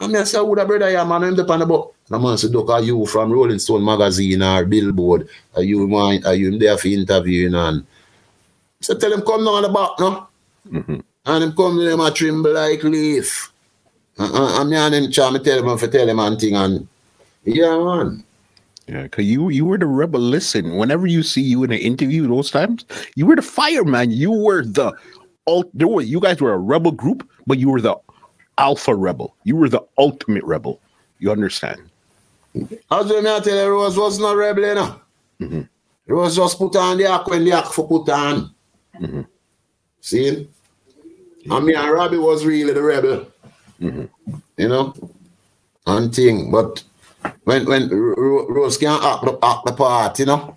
And 0.00 0.12
me 0.12 0.18
I 0.18 0.24
say, 0.24 0.38
who 0.38 0.54
the 0.54 0.64
brother 0.64 0.90
yeah, 0.90 1.04
man, 1.04 1.24
him 1.24 1.36
dey 1.36 1.42
on 1.42 1.60
the 1.60 1.66
bus. 1.66 1.86
And 2.10 2.22
man 2.22 2.38
say, 2.38 2.48
look, 2.48 2.70
are 2.70 2.80
you 2.82 3.06
from 3.06 3.32
Rolling 3.32 3.58
Stone 3.58 3.84
magazine 3.84 4.42
or 4.42 4.64
Billboard? 4.64 5.28
Are 5.54 5.62
you, 5.62 5.86
man, 5.86 6.24
are 6.26 6.34
you 6.34 6.58
there 6.58 6.76
for 6.78 6.88
interviewing? 6.88 7.54
And 7.54 7.86
so 8.80 8.96
tell 8.96 9.12
him, 9.12 9.22
come 9.22 9.44
down 9.44 9.62
the 9.62 9.68
back, 9.68 9.90
no? 10.00 10.26
Mhm. 10.68 11.02
And 11.26 11.44
him 11.44 11.52
come 11.52 11.76
to 11.78 11.90
him 11.92 12.00
a 12.00 12.10
tremble 12.10 12.52
like 12.54 12.82
leaf. 12.84 13.52
And 14.18 14.70
me 14.70 14.76
and 14.76 14.94
him 14.94 15.12
try 15.12 15.30
me 15.30 15.38
tell 15.38 15.58
him 15.64 15.78
for 15.78 15.86
tell 15.86 16.08
him 16.08 16.18
and 16.18 16.40
thing 16.40 16.56
and 16.56 16.88
yeah 17.44 17.78
man. 17.78 18.24
Yeah, 18.86 19.02
because 19.02 19.26
you 19.26 19.48
you 19.50 19.64
were 19.64 19.78
the 19.78 19.86
rebel. 19.86 20.20
Listen, 20.20 20.76
whenever 20.76 21.06
you 21.06 21.22
see 21.22 21.42
you 21.42 21.62
in 21.62 21.72
an 21.72 21.78
interview, 21.78 22.26
those 22.26 22.50
times 22.50 22.84
you 23.14 23.26
were 23.26 23.36
the 23.36 23.42
fireman. 23.42 24.10
You 24.10 24.32
were 24.32 24.64
the 24.64 24.92
ult. 25.46 25.70
There 25.74 25.88
were 25.88 26.02
you 26.02 26.20
guys 26.20 26.40
were 26.40 26.52
a 26.52 26.58
rebel 26.58 26.92
group, 26.92 27.28
but 27.46 27.58
you 27.58 27.70
were 27.70 27.80
the 27.80 27.96
alpha 28.56 28.94
rebel. 28.94 29.36
You 29.44 29.56
were 29.56 29.68
the 29.68 29.82
ultimate 29.98 30.44
rebel. 30.44 30.80
You 31.18 31.30
understand? 31.30 31.80
As 32.54 33.10
I 33.12 33.40
tell 33.40 33.64
you, 33.64 33.70
Rose 33.70 33.96
was 33.96 34.18
not 34.18 34.36
rebel, 34.36 34.64
you 34.64 34.74
know. 34.74 35.00
Mhm. 35.40 35.68
Rose 36.06 36.36
just 36.36 36.58
put 36.58 36.74
on 36.74 36.96
the 36.96 37.06
act 37.06 37.28
when 37.28 37.44
the 37.44 37.52
act 37.52 37.68
for 37.68 37.86
put 37.86 38.08
on. 38.08 38.50
Mhm. 38.98 39.26
See? 40.00 40.48
And 41.50 41.66
me 41.66 41.74
and 41.74 41.90
Robbie 41.90 42.18
was 42.18 42.44
really 42.44 42.72
the 42.72 42.82
rebel. 42.82 43.26
Mm-hmm. 43.80 44.34
You 44.56 44.68
know? 44.68 44.94
And 45.86 46.14
thing. 46.14 46.50
But 46.50 46.82
when 47.44 47.64
when 47.66 47.88
Rose 47.88 48.76
can 48.76 48.98
act 49.02 49.24
the, 49.24 49.38
act 49.42 49.66
the 49.66 49.72
part, 49.72 50.18
you 50.18 50.26
know? 50.26 50.56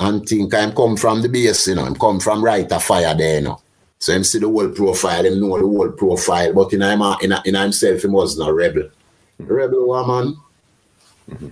And 0.00 0.26
think 0.26 0.54
I'm 0.54 0.74
come 0.74 0.96
from 0.96 1.22
the 1.22 1.28
base, 1.28 1.68
you 1.68 1.76
know, 1.76 1.84
I'm 1.84 1.94
come 1.94 2.18
from 2.18 2.42
right 2.42 2.70
of 2.70 2.82
fire 2.82 3.14
there, 3.14 3.36
you 3.38 3.44
know. 3.46 3.60
So 3.98 4.12
him 4.12 4.24
see 4.24 4.40
the 4.40 4.48
whole 4.48 4.68
profile, 4.70 5.24
him 5.24 5.38
know 5.38 5.58
the 5.58 5.64
whole 5.64 5.92
profile, 5.92 6.52
but 6.52 6.72
in 6.72 6.82
him, 6.82 7.02
uh, 7.02 7.16
in, 7.18 7.32
in 7.44 7.54
himself, 7.54 8.02
he 8.02 8.08
wasn't 8.08 8.48
a 8.48 8.52
rebel. 8.52 8.82
Mm-hmm. 9.40 9.52
Rebel 9.52 9.86
woman. 9.86 10.36
Mm-hmm. 11.30 11.48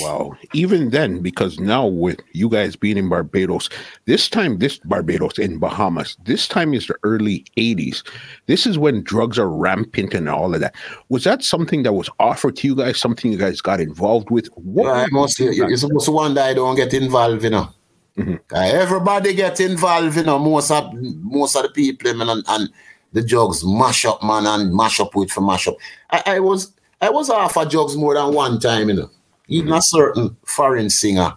Wow. 0.00 0.36
Even 0.54 0.90
then, 0.90 1.20
because 1.20 1.58
now 1.60 1.86
with 1.86 2.20
you 2.32 2.48
guys 2.48 2.76
being 2.76 2.96
in 2.96 3.08
Barbados, 3.08 3.68
this 4.06 4.28
time, 4.28 4.58
this 4.58 4.78
Barbados 4.78 5.38
in 5.38 5.58
Bahamas, 5.58 6.16
this 6.24 6.48
time 6.48 6.72
is 6.72 6.86
the 6.86 6.96
early 7.02 7.44
80s. 7.58 8.02
This 8.46 8.66
is 8.66 8.78
when 8.78 9.02
drugs 9.02 9.38
are 9.38 9.50
rampant 9.50 10.14
and 10.14 10.28
all 10.28 10.54
of 10.54 10.60
that. 10.60 10.74
Was 11.08 11.24
that 11.24 11.42
something 11.42 11.82
that 11.82 11.92
was 11.92 12.08
offered 12.18 12.56
to 12.56 12.68
you 12.68 12.74
guys, 12.74 12.98
something 12.98 13.30
you 13.30 13.38
guys 13.38 13.60
got 13.60 13.80
involved 13.80 14.30
with? 14.30 14.46
What 14.54 14.90
I 14.90 15.06
must, 15.10 15.38
you're 15.38 15.76
supposed 15.76 16.06
to 16.06 16.12
wonder 16.12 16.40
I 16.40 16.54
don't 16.54 16.76
get 16.76 16.94
involved, 16.94 17.44
you 17.44 17.50
know. 17.50 17.68
Mm-hmm. 18.16 18.34
Everybody 18.54 19.34
get 19.34 19.60
involved, 19.60 20.16
you 20.16 20.24
know. 20.24 20.38
Most 20.38 20.70
of 20.70 20.92
most 20.94 21.56
of 21.56 21.62
the 21.62 21.68
people, 21.70 22.12
man, 22.14 22.28
and, 22.28 22.44
and 22.46 22.68
the 23.12 23.22
drugs 23.22 23.64
mash 23.64 24.04
up, 24.04 24.22
man, 24.22 24.46
and 24.46 24.74
mash 24.74 25.00
up 25.00 25.14
with 25.14 25.30
for 25.30 25.40
mash 25.40 25.66
up. 25.66 25.76
I, 26.10 26.22
I 26.26 26.40
was 26.40 26.72
I 27.00 27.08
was 27.08 27.30
off 27.30 27.56
of 27.56 27.70
drugs 27.70 27.96
more 27.96 28.14
than 28.14 28.34
one 28.34 28.60
time, 28.60 28.88
you 28.88 28.94
know. 28.94 29.10
Even 29.52 29.74
a 29.74 29.82
certain 29.82 30.34
foreign 30.46 30.88
singer, 30.88 31.34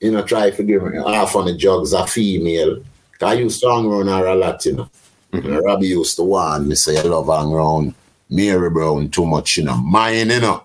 you 0.00 0.10
know, 0.10 0.22
try 0.22 0.50
to 0.50 0.62
give 0.64 0.82
me 0.82 0.96
half 0.96 1.36
on 1.36 1.46
the 1.46 1.54
jugs 1.54 1.92
a 1.92 2.04
female. 2.04 2.82
I 3.22 3.34
used 3.34 3.60
to 3.60 3.70
hang 3.70 3.86
around 3.86 4.08
her 4.08 4.26
a 4.26 4.34
lot, 4.34 4.64
you 4.66 4.74
know. 4.74 4.90
Mm-hmm. 5.32 5.58
Robbie 5.58 5.88
used 5.88 6.16
to 6.16 6.24
warn 6.24 6.66
me, 6.66 6.74
say, 6.74 6.98
I 6.98 7.02
love 7.02 7.28
hang 7.28 7.52
around 7.52 7.94
Mary 8.28 8.68
Brown 8.68 9.10
too 9.10 9.26
much, 9.26 9.58
you 9.58 9.64
know. 9.64 9.76
Mine, 9.76 10.30
you 10.30 10.40
know. 10.40 10.64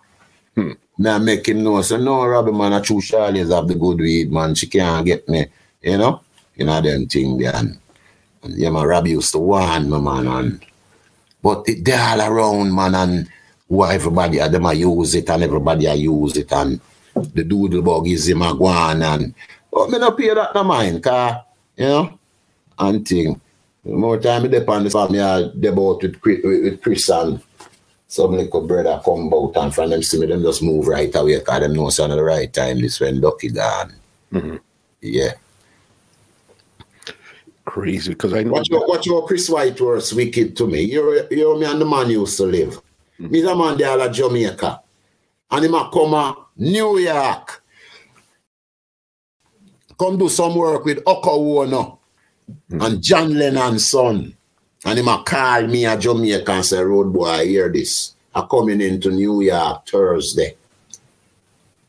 Hmm. 0.55 0.71
Now 0.97 1.19
make 1.19 1.47
him 1.47 1.63
know, 1.63 1.81
so 1.83 1.97
no, 1.97 2.25
Robbie, 2.25 2.51
man, 2.51 2.73
I 2.73 2.79
true 2.79 2.99
Charlie's 3.01 3.51
have 3.51 3.67
the 3.67 3.75
good 3.75 3.99
weed, 3.99 4.31
man. 4.31 4.55
She 4.55 4.65
can't 4.65 5.05
get 5.05 5.29
me, 5.29 5.45
you 5.83 5.99
know. 5.99 6.21
You 6.55 6.65
know, 6.65 6.81
them 6.81 7.05
thing 7.05 7.37
there. 7.37 7.55
And, 7.55 7.77
and 8.41 8.57
yeah, 8.57 8.71
my 8.71 8.83
Robbie 8.83 9.11
used 9.11 9.33
to 9.33 9.39
warn 9.39 9.87
me, 9.87 9.99
man. 10.01 10.27
And, 10.27 10.65
but 11.43 11.63
it, 11.67 11.85
they're 11.85 11.99
all 11.99 12.21
around, 12.21 12.73
man, 12.73 12.95
and 12.95 13.29
who 13.67 13.85
everybody 13.85 14.37
them 14.37 14.65
I 14.65 14.73
use 14.73 15.15
it 15.15 15.29
and 15.29 15.43
everybody 15.43 15.87
I 15.87 15.93
use 15.93 16.37
it 16.37 16.51
and 16.51 16.79
the 17.33 17.43
doodle 17.43 17.81
bug 17.81 18.07
is 18.07 18.27
him 18.27 18.41
a 18.41 18.53
go 18.55 18.65
on 18.65 19.01
and 19.01 19.33
but 19.71 19.89
me 19.89 19.97
not 19.99 20.17
pay 20.17 20.33
that 20.33 20.53
no 20.53 20.63
mind 20.63 21.03
car 21.03 21.45
you 21.75 21.85
know 21.85 22.19
and 22.79 23.07
thing. 23.07 23.39
More 23.85 24.17
time 24.19 24.45
I 24.45 24.47
dep 24.47 24.69
on 24.69 24.83
the 24.83 24.89
family 24.89 25.21
I 25.21 25.49
debate 25.59 26.01
with 26.01 26.21
Chris, 26.21 26.39
with 26.43 26.81
Chris 26.81 27.09
and 27.09 27.41
some 28.07 28.31
little 28.31 28.65
brother 28.65 29.01
come 29.03 29.33
out 29.33 29.57
and 29.57 29.73
from 29.73 29.89
them 29.89 30.03
see 30.03 30.19
me 30.19 30.27
them 30.27 30.43
just 30.43 30.63
move 30.63 30.87
right 30.87 31.13
away 31.15 31.39
because 31.39 31.59
them 31.59 31.73
know 31.73 31.87
at 31.87 31.95
the 31.95 32.23
right 32.23 32.51
time 32.51 32.79
this 32.79 32.99
when 32.99 33.19
Ducky 33.19 33.49
gone. 33.49 33.93
Mm-hmm. 34.31 34.55
yeah. 35.01 35.33
Crazy 37.65 38.13
because 38.13 38.33
I 38.33 38.43
know 38.43 38.53
what 38.53 38.69
your, 38.69 38.87
what 38.87 39.05
your 39.05 39.27
Chris 39.27 39.49
Whiteworth 39.49 40.13
wicked 40.13 40.55
to 40.57 40.67
me. 40.67 40.81
You 40.81 41.27
you 41.31 41.59
me 41.59 41.65
and 41.65 41.81
the 41.81 41.85
man 41.85 42.09
used 42.09 42.37
to 42.37 42.43
live 42.43 42.81
He's 43.29 43.45
a 43.45 43.55
man 43.55 43.77
there 43.77 43.99
at 43.99 44.13
Jamaica. 44.13 44.81
And 45.51 45.65
he 45.65 45.69
come 45.69 46.35
New 46.57 46.97
York. 46.97 47.63
Come 49.97 50.17
do 50.17 50.27
some 50.27 50.55
work 50.55 50.83
with 50.85 51.03
Yoko 51.03 51.63
Ono 51.63 51.99
mm. 52.71 52.85
and 52.85 53.01
John 53.01 53.35
Lennon's 53.35 53.89
son. 53.89 54.35
And 54.85 54.97
he 54.97 55.05
might 55.05 55.25
call 55.25 55.67
me 55.67 55.85
at 55.85 56.01
Jamaica 56.01 56.51
and 56.51 56.65
say, 56.65 56.83
Road 56.83 57.13
boy, 57.13 57.27
I 57.27 57.45
hear 57.45 57.71
this. 57.71 58.13
I'm 58.35 58.47
coming 58.47 58.81
into 58.81 59.11
New 59.11 59.41
York 59.41 59.87
Thursday. 59.87 60.55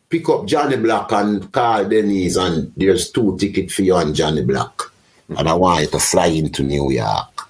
Pick 0.09 0.29
up 0.29 0.47
Johnny 0.47 0.77
Black 0.77 1.11
and 1.13 1.51
call 1.51 1.89
Denise, 1.89 2.37
and 2.37 2.73
there's 2.77 3.11
two 3.11 3.37
tickets 3.39 3.75
for 3.75 3.83
you 3.83 3.97
and 3.97 4.15
Johnny 4.15 4.43
Black. 4.43 4.83
And 5.37 5.49
I 5.49 5.55
want 5.55 5.81
you 5.81 5.87
to 5.89 5.99
fly 5.99 6.27
into 6.27 6.63
New 6.63 6.91
York. 6.91 7.49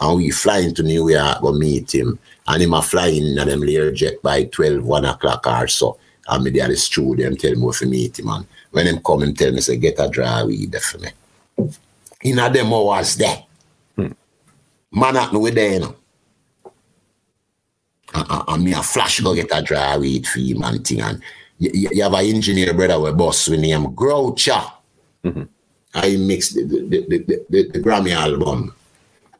And 0.00 0.16
we 0.16 0.30
fly 0.30 0.58
into 0.58 0.82
New 0.82 1.10
York, 1.10 1.42
go 1.42 1.52
meet 1.52 1.92
him 1.92 2.18
and 2.48 2.62
him 2.62 2.74
a 2.74 2.82
flying 2.82 3.26
in 3.26 3.38
and 3.38 3.50
them 3.50 3.60
Learjet 3.60 4.22
by 4.22 4.44
12, 4.44 4.84
1 4.84 5.04
o'clock 5.04 5.46
or 5.46 5.68
so. 5.68 5.98
And 6.28 6.44
me 6.44 6.50
there 6.50 6.68
the 6.68 6.76
studio, 6.76 7.28
them 7.28 7.36
tell 7.36 7.54
me 7.54 7.68
if 7.68 7.82
meet 7.82 8.18
him. 8.18 8.28
And 8.28 8.46
when 8.70 8.86
him 8.86 9.00
come, 9.04 9.22
him 9.22 9.34
tell 9.34 9.52
me, 9.52 9.60
say, 9.60 9.76
get 9.76 9.98
a 9.98 10.08
dry 10.08 10.42
weed 10.44 10.76
for 10.76 10.98
me. 10.98 11.08
In 12.22 12.38
a 12.38 12.50
them 12.50 12.72
hours 12.72 13.16
there. 13.16 13.44
Hmm. 13.94 14.12
Man 14.92 15.16
at 15.16 15.32
no 15.32 15.48
there, 15.48 15.72
you 15.72 15.80
know. 15.80 15.96
And, 18.14 18.26
and, 18.30 18.42
and 18.48 18.64
me 18.64 18.72
a 18.72 18.82
flash 18.82 19.20
go 19.20 19.34
get 19.34 19.50
a 19.52 19.62
dry 19.62 19.96
weed 19.96 20.26
for 20.26 20.40
him 20.40 20.62
and 20.62 20.84
thing. 20.86 21.00
And 21.00 21.22
you, 21.58 21.90
you 21.92 22.02
have 22.02 22.14
an 22.14 22.26
engineer 22.26 22.74
brother 22.74 23.00
with 23.00 23.16
boss 23.16 23.48
with 23.48 23.60
name 23.60 23.86
Groucha. 23.86 24.72
Mm-hmm. 25.24 25.42
I 25.94 26.16
mixed 26.16 26.54
the, 26.54 26.62
the, 26.64 27.06
the, 27.08 27.44
the, 27.48 27.70
the, 27.70 27.80
Grammy 27.80 28.14
album. 28.14 28.74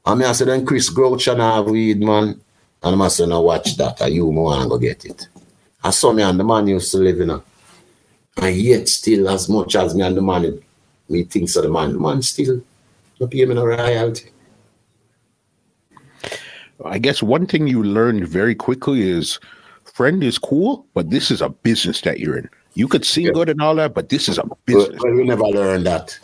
And 0.04 0.20
me 0.20 0.24
I 0.24 0.32
said, 0.32 0.48
then 0.48 0.64
Chris 0.64 0.92
Groucha 0.92 1.36
now 1.36 1.62
weed, 1.62 2.00
man. 2.00 2.40
And 2.86 3.02
I 3.02 3.08
said, 3.08 3.28
no, 3.28 3.40
watch 3.40 3.76
that. 3.76 4.00
Are 4.00 4.08
you 4.08 4.30
more 4.30 4.54
and 4.54 4.70
go 4.70 4.78
get 4.78 5.04
it. 5.04 5.28
I 5.82 5.90
saw 5.90 6.12
me 6.12 6.22
and 6.22 6.38
the 6.38 6.44
man 6.44 6.68
used 6.68 6.92
to 6.92 6.98
live 6.98 7.20
in 7.20 7.30
a. 7.30 7.42
And 8.36 8.56
yet 8.56 8.88
still 8.88 9.28
as 9.28 9.48
much 9.48 9.74
as 9.74 9.94
me 9.94 10.02
and 10.02 10.16
the 10.16 10.22
man, 10.22 10.62
me 11.08 11.24
thinks 11.24 11.56
of 11.56 11.64
the 11.64 11.68
man, 11.68 11.94
the 11.94 11.98
man 11.98 12.22
still 12.22 12.60
not 13.18 13.30
pay 13.30 13.44
me 13.44 13.54
no 13.54 13.66
royalty. 13.66 14.30
I 16.84 16.98
guess 16.98 17.22
one 17.22 17.46
thing 17.46 17.66
you 17.66 17.82
learned 17.82 18.28
very 18.28 18.54
quickly 18.54 19.08
is 19.08 19.40
friend 19.84 20.22
is 20.22 20.38
cool, 20.38 20.86
but 20.94 21.10
this 21.10 21.30
is 21.30 21.40
a 21.40 21.48
business 21.48 22.02
that 22.02 22.20
you're 22.20 22.36
in. 22.36 22.48
You 22.74 22.86
could 22.86 23.04
sing 23.04 23.26
yeah. 23.26 23.32
good 23.32 23.48
and 23.48 23.60
all 23.62 23.74
that, 23.76 23.94
but 23.94 24.10
this 24.10 24.28
is 24.28 24.38
a 24.38 24.44
business. 24.66 25.00
Well, 25.02 25.14
we 25.14 25.24
never 25.24 25.44
learned 25.44 25.86
that. 25.86 26.18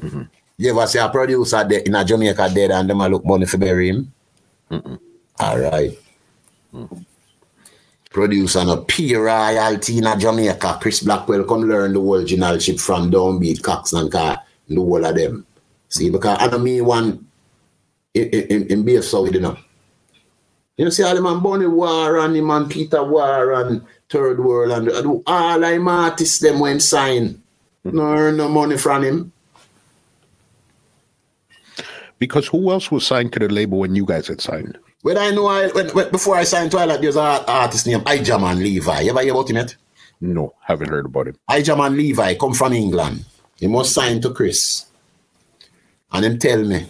Mm-hmm. 0.00 0.22
You 0.58 0.70
ever 0.70 0.86
see 0.86 0.98
a 0.98 1.08
producer 1.08 1.64
dead 1.64 1.86
in 1.86 1.94
a 1.94 2.04
Jamaica 2.04 2.50
dead 2.52 2.70
and 2.72 2.90
them 2.90 3.00
a 3.00 3.08
look 3.08 3.24
money 3.24 3.46
for 3.46 3.58
bury 3.58 3.88
him? 3.88 4.12
Mm-mm. 4.70 4.98
All 5.38 5.58
right. 5.58 5.98
Mm. 6.72 7.04
Produce 8.10 8.56
on 8.56 8.68
a 8.68 8.76
P 8.82 9.16
royalty 9.16 9.98
in 9.98 10.20
Jamaica. 10.20 10.78
Chris 10.80 11.02
Blackwell 11.02 11.44
come 11.44 11.62
learn 11.62 11.94
the 11.94 12.00
whole 12.00 12.24
generalship 12.24 12.78
from 12.78 13.10
Downbeat, 13.10 13.62
Cox 13.62 13.92
and 13.94 14.12
Car, 14.12 14.38
the 14.68 14.76
whole 14.76 15.04
of 15.04 15.14
them. 15.14 15.46
See, 15.88 16.10
because 16.10 16.38
I 16.38 16.48
don't 16.48 16.64
mean 16.64 16.84
one 16.84 17.26
in, 18.14 18.28
in, 18.28 18.66
in 18.68 18.84
BF 18.84 19.02
South, 19.02 19.32
you 19.32 19.40
know. 19.40 19.56
You 20.76 20.86
know, 20.86 20.90
see 20.90 21.02
all 21.02 21.14
the 21.14 21.22
man 21.22 21.40
Bonnie 21.40 21.66
War 21.66 22.18
and 22.18 22.34
the 22.34 22.40
man 22.40 22.68
Peter 22.68 23.04
War 23.04 23.52
and 23.52 23.82
Third 24.08 24.40
World 24.40 24.72
and, 24.72 24.88
and 24.88 25.22
all 25.26 25.60
them 25.60 25.88
artists 25.88 26.38
them 26.38 26.60
when 26.60 26.80
sign. 26.80 27.42
No 27.84 28.02
earn 28.02 28.36
no 28.36 28.48
money 28.48 28.76
from 28.76 29.02
him. 29.04 29.32
Because 32.18 32.46
who 32.46 32.70
else 32.70 32.90
was 32.90 33.06
signed 33.06 33.32
to 33.32 33.40
the 33.40 33.48
label 33.48 33.78
when 33.78 33.96
you 33.96 34.04
guys 34.04 34.28
had 34.28 34.40
signed? 34.40 34.78
When 35.02 35.18
I 35.18 35.30
know, 35.30 35.46
I, 35.46 35.68
when, 35.68 35.88
when, 35.90 36.10
before 36.10 36.36
I 36.36 36.44
signed 36.44 36.70
Twilight, 36.70 37.00
there's 37.00 37.16
an 37.16 37.44
artist 37.46 37.86
named 37.86 38.04
Ijahman 38.04 38.58
Levi. 38.58 39.00
You 39.00 39.10
ever 39.10 39.22
hear 39.22 39.32
about 39.32 39.50
him 39.50 39.56
yet? 39.56 39.76
No, 40.20 40.54
haven't 40.64 40.88
heard 40.88 41.06
about 41.06 41.26
him. 41.26 41.36
Ijahman 41.50 41.96
Levi 41.96 42.34
come 42.34 42.54
from 42.54 42.72
England. 42.72 43.24
He 43.58 43.66
must 43.66 43.92
sign 43.92 44.20
to 44.20 44.30
Chris. 44.32 44.86
And 46.12 46.24
him 46.24 46.38
tell 46.38 46.62
me 46.62 46.86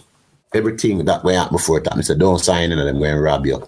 everything 0.53 1.03
that 1.05 1.23
went 1.23 1.37
out 1.37 1.51
before 1.51 1.79
that. 1.79 1.95
He 1.95 2.03
said, 2.03 2.19
don't 2.19 2.37
sign 2.39 2.71
in, 2.71 2.77
them 2.77 2.99
going 2.99 3.15
to 3.15 3.19
rob 3.19 3.45
you. 3.47 3.67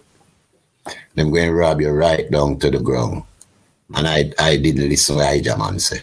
Them 1.16 1.32
going 1.32 1.48
to 1.48 1.54
rob 1.54 1.82
you 1.82 1.90
right 1.90 2.30
down 2.30 2.60
to 2.60 2.70
the 2.70 2.80
ground. 2.80 3.24
And 3.96 4.08
I 4.08 4.32
I 4.38 4.58
didn't 4.58 4.90
listen 4.90 5.18
to 5.18 5.24
Ijahman 5.24 5.82
say. 5.82 6.02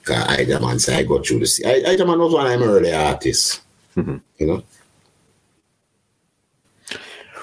Because 0.00 0.26
Ijahman 0.26 0.80
say, 0.80 0.96
I 0.96 1.02
go 1.04 1.22
through 1.22 1.40
this. 1.40 1.60
Ijahman 1.60 2.18
was 2.18 2.34
one 2.34 2.46
of 2.46 2.60
them 2.60 2.68
early 2.68 2.92
artists. 2.92 3.60
Mm-hmm. 3.96 4.16
You 4.38 4.46
know? 4.46 4.62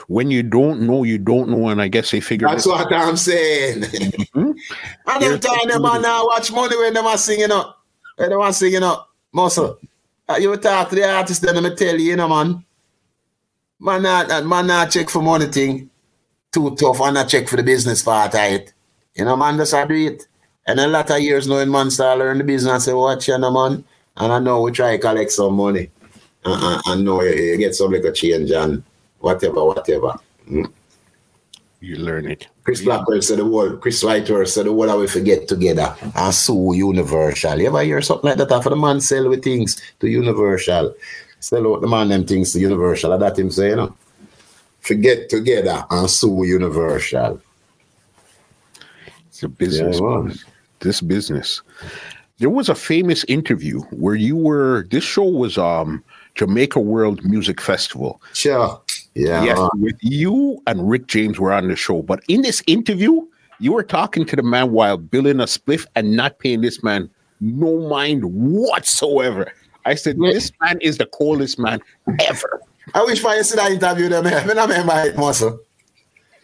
When 0.07 0.31
you 0.31 0.41
don't 0.41 0.81
know, 0.81 1.03
you 1.03 1.17
don't 1.17 1.49
know, 1.49 1.67
and 1.67 1.81
I 1.81 1.89
guess 1.89 2.11
they 2.11 2.21
figure. 2.21 2.47
That's 2.47 2.65
what 2.65 2.91
I'm 2.91 3.17
saying. 3.17 3.81
Mm-hmm. 3.81 4.51
and 5.07 5.23
them 5.23 5.39
time 5.39 5.67
them 5.67 5.81
man 5.81 6.01
now 6.01 6.25
watch 6.25 6.51
money 6.51 6.77
when 6.77 6.93
them 6.93 7.05
are 7.05 7.17
singing 7.17 7.51
up, 7.51 7.83
when 8.15 8.29
them 8.29 8.39
are 8.39 8.53
singing 8.53 8.83
up, 8.83 9.09
muscle. 9.33 9.77
Uh, 10.29 10.37
you 10.39 10.55
talk 10.57 10.89
to 10.89 10.95
the 10.95 11.09
artist, 11.09 11.41
then 11.41 11.61
me 11.61 11.75
tell 11.75 11.97
you, 11.97 12.11
you 12.11 12.15
know, 12.15 12.27
man. 12.27 12.63
Man, 13.79 14.01
not 14.01 14.45
man, 14.45 14.67
not 14.67 14.91
check 14.91 15.09
for 15.09 15.21
money 15.21 15.45
thing. 15.45 15.89
Too 16.51 16.75
tough, 16.75 17.01
and 17.01 17.13
not 17.13 17.29
check 17.29 17.47
for 17.47 17.57
the 17.57 17.63
business 17.63 18.01
part 18.01 18.33
of 18.33 18.39
it. 18.41 18.73
You 19.13 19.25
know, 19.25 19.35
man, 19.35 19.57
just 19.57 19.71
do 19.71 19.93
it. 19.93 20.25
And 20.65 20.79
a 20.79 20.87
lot 20.87 21.11
of 21.11 21.19
years 21.19 21.47
knowing 21.47 21.71
man 21.71 21.91
start 21.91 22.19
learn 22.19 22.37
the 22.37 22.43
business, 22.43 22.73
I 22.73 22.77
say, 22.77 22.93
watch 22.93 23.27
you 23.27 23.37
know, 23.37 23.51
man. 23.51 23.83
And 24.15 24.33
I 24.33 24.39
know 24.39 24.61
we 24.61 24.71
try 24.71 24.93
to 24.93 24.97
collect 25.01 25.31
some 25.31 25.53
money. 25.53 25.89
Uh, 26.43 26.59
uh, 26.59 26.81
I 26.91 26.95
know 26.95 27.21
you, 27.21 27.33
you 27.33 27.57
get 27.57 27.75
some 27.75 27.91
little 27.91 28.11
change 28.11 28.51
and 28.51 28.83
whatever, 29.27 29.65
whatever. 29.65 30.13
Mm. 30.49 30.71
You 31.79 31.97
learn 31.97 32.31
it. 32.31 32.47
Chris 32.63 32.81
Blackwell 32.81 33.21
said 33.21 33.37
the 33.37 33.45
word, 33.45 33.81
Chris 33.81 34.03
Lighter 34.03 34.45
said 34.45 34.65
the 34.65 34.73
word 34.73 34.89
I 34.89 34.95
will 34.95 35.07
forget 35.07 35.47
together 35.47 35.95
and 36.15 36.33
sue 36.33 36.73
Universal. 36.73 37.59
You 37.59 37.67
ever 37.67 37.83
hear 37.83 38.01
something 38.01 38.29
like 38.29 38.37
that 38.39 38.51
after 38.51 38.69
the 38.69 38.75
man 38.75 38.99
sell 38.99 39.29
with 39.29 39.43
things 39.43 39.79
to 39.99 40.07
Universal? 40.07 40.95
Sell 41.39 41.73
out 41.73 41.81
the 41.81 41.87
man 41.87 42.09
them 42.09 42.25
things 42.25 42.53
to 42.53 42.59
Universal. 42.59 43.13
I 43.13 43.17
that 43.17 43.37
him 43.37 43.51
say, 43.51 43.69
you 43.69 43.75
know. 43.75 43.95
to 44.85 44.95
get 44.95 45.29
together 45.29 45.85
and 45.91 46.09
sue 46.09 46.45
Universal. 46.45 47.39
It's 49.27 49.43
a 49.43 49.49
business. 49.49 49.99
Yeah, 50.01 50.33
this 50.79 51.01
business. 51.01 51.61
There 52.39 52.49
was 52.49 52.69
a 52.69 52.75
famous 52.75 53.23
interview 53.25 53.81
where 53.91 54.15
you 54.15 54.35
were. 54.35 54.87
This 54.89 55.03
show 55.03 55.29
was 55.43 55.57
um 55.59 56.03
Jamaica 56.33 56.79
World 56.79 57.23
Music 57.23 57.61
Festival. 57.61 58.19
Sure. 58.33 58.81
Yeah. 59.17 59.43
Yes, 59.43 59.57
uh-huh. 59.57 59.69
with 59.75 59.97
you 60.01 60.61
and 60.67 60.89
Rick 60.89 61.07
James 61.07 61.39
were 61.39 61.51
on 61.51 61.67
the 61.67 61.75
show. 61.75 62.01
But 62.01 62.23
in 62.27 62.41
this 62.41 62.61
interview, 62.67 63.25
you 63.59 63.73
were 63.73 63.83
talking 63.83 64.25
to 64.25 64.35
the 64.35 64.43
man 64.43 64.71
while 64.71 64.97
billing 64.97 65.39
a 65.39 65.45
spliff 65.45 65.85
and 65.95 66.15
not 66.15 66.39
paying 66.39 66.61
this 66.61 66.83
man 66.83 67.09
no 67.39 67.87
mind 67.87 68.23
whatsoever. 68.23 69.51
I 69.85 69.95
said, 69.95 70.19
this 70.19 70.51
man 70.61 70.79
is 70.81 70.97
the 70.97 71.05
coolest 71.05 71.57
man 71.57 71.79
ever. 72.21 72.61
I 72.93 73.03
wish 73.03 73.23
I 73.23 73.41
see 73.41 73.55
that 73.55 73.71
interview 73.71 74.09
them. 74.09 74.27
I 74.27 74.45
mean, 74.45 74.57
I 74.57 74.65
remember 74.65 74.93
it 75.05 75.17
muscle. 75.17 75.59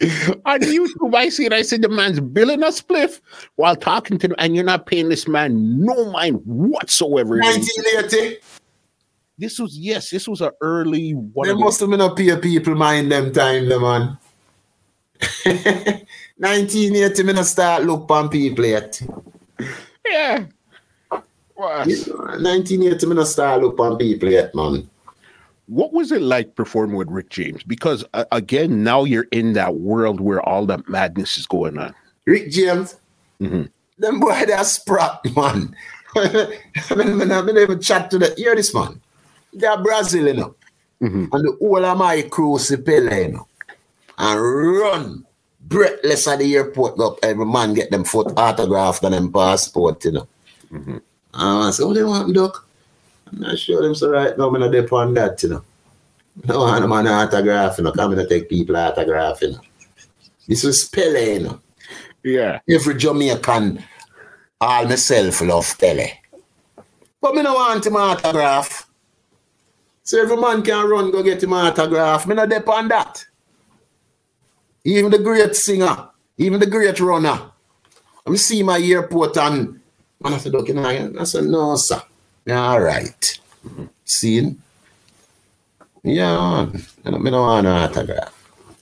On 0.46 0.60
YouTube, 0.60 1.14
I 1.14 1.28
see 1.28 1.46
it. 1.46 1.52
I 1.52 1.62
said, 1.62 1.82
the 1.82 1.88
man's 1.88 2.20
billing 2.20 2.62
a 2.62 2.68
spliff 2.68 3.20
while 3.56 3.76
talking 3.76 4.18
to 4.18 4.28
him, 4.28 4.34
and 4.38 4.54
you're 4.54 4.64
not 4.64 4.86
paying 4.86 5.08
this 5.08 5.28
man 5.28 5.84
no 5.84 6.10
mind 6.10 6.40
whatsoever. 6.44 7.38
1980. 7.38 8.38
This 9.36 9.58
was, 9.58 9.76
yes, 9.76 10.10
this 10.10 10.28
was 10.28 10.40
an 10.40 10.50
early 10.60 11.12
one. 11.12 11.46
They 11.46 11.52
of 11.52 11.58
the- 11.58 11.64
must 11.64 11.80
have 11.80 11.90
been 11.90 12.00
up 12.00 12.18
here 12.18 12.36
people 12.38 12.74
mind 12.74 13.10
them 13.10 13.32
time, 13.32 13.68
the 13.68 13.80
man. 13.80 14.18
1980, 16.36 17.22
me 17.22 17.32
not 17.32 17.46
start 17.46 17.84
look 17.84 18.10
on 18.10 18.28
people 18.28 18.64
yet. 18.64 19.00
yeah. 20.08 20.44
Wow. 21.56 21.84
1980, 21.84 23.06
me 23.06 23.14
not 23.14 23.26
start 23.28 23.62
look 23.62 23.78
on 23.78 23.96
people 23.96 24.28
yet, 24.30 24.54
man. 24.54 24.88
What 25.66 25.92
was 25.92 26.12
it 26.12 26.20
like 26.20 26.54
performing 26.56 26.96
with 26.96 27.08
Rick 27.08 27.30
James? 27.30 27.62
Because 27.62 28.04
uh, 28.12 28.24
again, 28.32 28.84
now 28.84 29.04
you're 29.04 29.26
in 29.32 29.54
that 29.54 29.76
world 29.76 30.20
where 30.20 30.42
all 30.46 30.66
that 30.66 30.88
madness 30.88 31.38
is 31.38 31.46
going 31.46 31.78
on. 31.78 31.94
Rick 32.26 32.50
James, 32.50 32.96
Mhm. 33.40 33.70
them 33.98 34.20
boy 34.20 34.30
are 34.30 34.64
sprat, 34.64 35.20
man. 35.34 35.74
I 36.16 36.54
mean, 36.96 37.32
I 37.32 37.42
mean, 37.42 37.56
even 37.58 37.80
chat 37.80 38.10
to 38.10 38.18
the 38.18 38.34
hear 38.36 38.54
this 38.54 38.74
man. 38.74 39.00
They 39.54 39.66
are 39.66 39.82
Brazil, 39.82 40.26
you 40.26 40.34
know. 40.34 40.54
Mhm. 41.02 41.28
And 41.32 41.44
the 41.44 41.56
whole 41.60 41.84
of 41.84 41.98
my 41.98 42.22
crew 42.22 42.58
Pele, 42.84 43.26
you 43.26 43.32
know. 43.32 43.48
And 44.18 44.40
run 44.40 45.26
breathless 45.60 46.28
at 46.28 46.38
the 46.38 46.56
airport. 46.56 47.00
Up, 47.00 47.18
every 47.22 47.46
man 47.46 47.74
get 47.74 47.90
them 47.90 48.04
foot 48.04 48.32
autographed 48.36 49.02
and 49.04 49.14
them 49.14 49.32
passport, 49.32 50.04
you 50.04 50.12
know. 50.12 50.28
Mhm. 50.72 51.00
I 51.34 51.70
said, 51.70 51.86
what 51.86 51.94
do 51.94 52.00
you 52.00 52.06
want, 52.06 52.34
Doc? 52.34 52.66
I'm 53.32 53.40
not 53.40 53.58
sure 53.58 53.82
them 53.82 53.94
so 53.94 54.10
right 54.10 54.36
now, 54.38 54.48
I'm 54.48 54.60
not 54.60 54.70
dip 54.70 54.92
on 54.92 55.14
that, 55.14 55.42
you 55.42 55.48
know. 55.50 55.62
No 56.46 56.60
want 56.60 56.88
man 56.88 57.06
autograph, 57.06 57.78
you 57.78 57.84
know. 57.84 57.92
Coming 57.92 58.18
to 58.18 58.26
take 58.28 58.48
people 58.48 58.76
autograph, 58.76 59.42
you 59.42 59.52
know. 59.52 59.60
This 60.48 60.62
was 60.62 60.84
Pele, 60.84 61.34
you 61.34 61.40
know 61.40 61.60
Yeah. 62.22 62.60
every 62.68 62.94
Jamaican, 62.94 63.82
all 64.60 64.84
myself 64.86 65.40
love 65.40 65.76
Pele. 65.78 66.10
But 67.20 67.34
me 67.34 67.42
no 67.42 67.54
want 67.54 67.86
him 67.86 67.96
autograph. 67.96 68.83
So 70.04 70.20
every 70.20 70.36
man 70.36 70.62
can 70.62 70.86
run 70.88 71.10
go 71.10 71.22
get 71.22 71.42
him 71.42 71.52
autograph. 71.54 72.26
Me 72.26 72.34
no 72.34 72.46
depend 72.46 72.90
that. 72.90 73.24
Even 74.84 75.10
the 75.10 75.18
great 75.18 75.56
singer, 75.56 76.08
even 76.36 76.60
the 76.60 76.66
great 76.66 77.00
runner. 77.00 77.40
I'm 78.26 78.36
see 78.36 78.62
my 78.62 78.78
airport 78.78 79.36
and 79.38 79.80
man 80.20 80.34
I 80.34 80.38
said, 80.38 80.54
okay, 80.54 80.72
nah. 80.74 80.88
I 80.88 81.24
said, 81.24 81.44
no, 81.44 81.74
sir. 81.76 82.02
Yeah, 82.44 82.60
all 82.68 82.80
right. 82.80 83.40
See? 84.04 84.54
Yeah, 86.02 86.66
man. 86.66 86.82
I 87.06 87.10
don't- 87.10 87.22
want 87.24 87.66
an 87.66 87.72
autograph. 87.72 88.32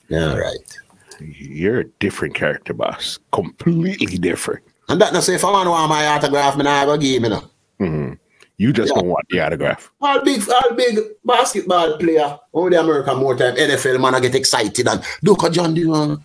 Yeah, 0.08 0.30
all 0.32 0.38
right. 0.40 0.78
You're 1.20 1.80
a 1.80 1.84
different 2.00 2.34
character, 2.34 2.74
boss. 2.74 3.20
Completely 3.32 4.18
different. 4.18 4.64
And 4.88 5.00
that 5.00 5.12
not 5.12 5.22
say 5.22 5.36
if 5.36 5.44
I 5.44 5.50
want 5.52 5.88
my 5.88 6.06
autograph, 6.08 6.56
me 6.56 6.64
nah 6.64 6.84
go 6.84 6.96
give 6.96 7.22
me 7.22 7.28
no. 7.28 7.42
Mhm. 7.80 8.18
You 8.62 8.72
just 8.72 8.90
Yeah. 8.90 9.00
don't 9.00 9.08
want 9.08 9.26
the 9.28 9.40
autograph. 9.40 9.90
All 10.00 10.20
big, 10.22 10.48
all 10.48 10.74
big 10.76 10.96
basketball 11.24 11.98
player. 11.98 12.38
Only 12.54 12.76
the 12.76 12.80
American 12.80 13.16
more 13.18 13.36
time. 13.36 13.56
NFL 13.56 14.00
man, 14.00 14.14
I 14.14 14.20
get 14.20 14.36
excited 14.36 14.86
and 14.86 15.02
look 15.22 15.42
at 15.42 15.50
John 15.52 15.74
Dillon. 15.74 16.22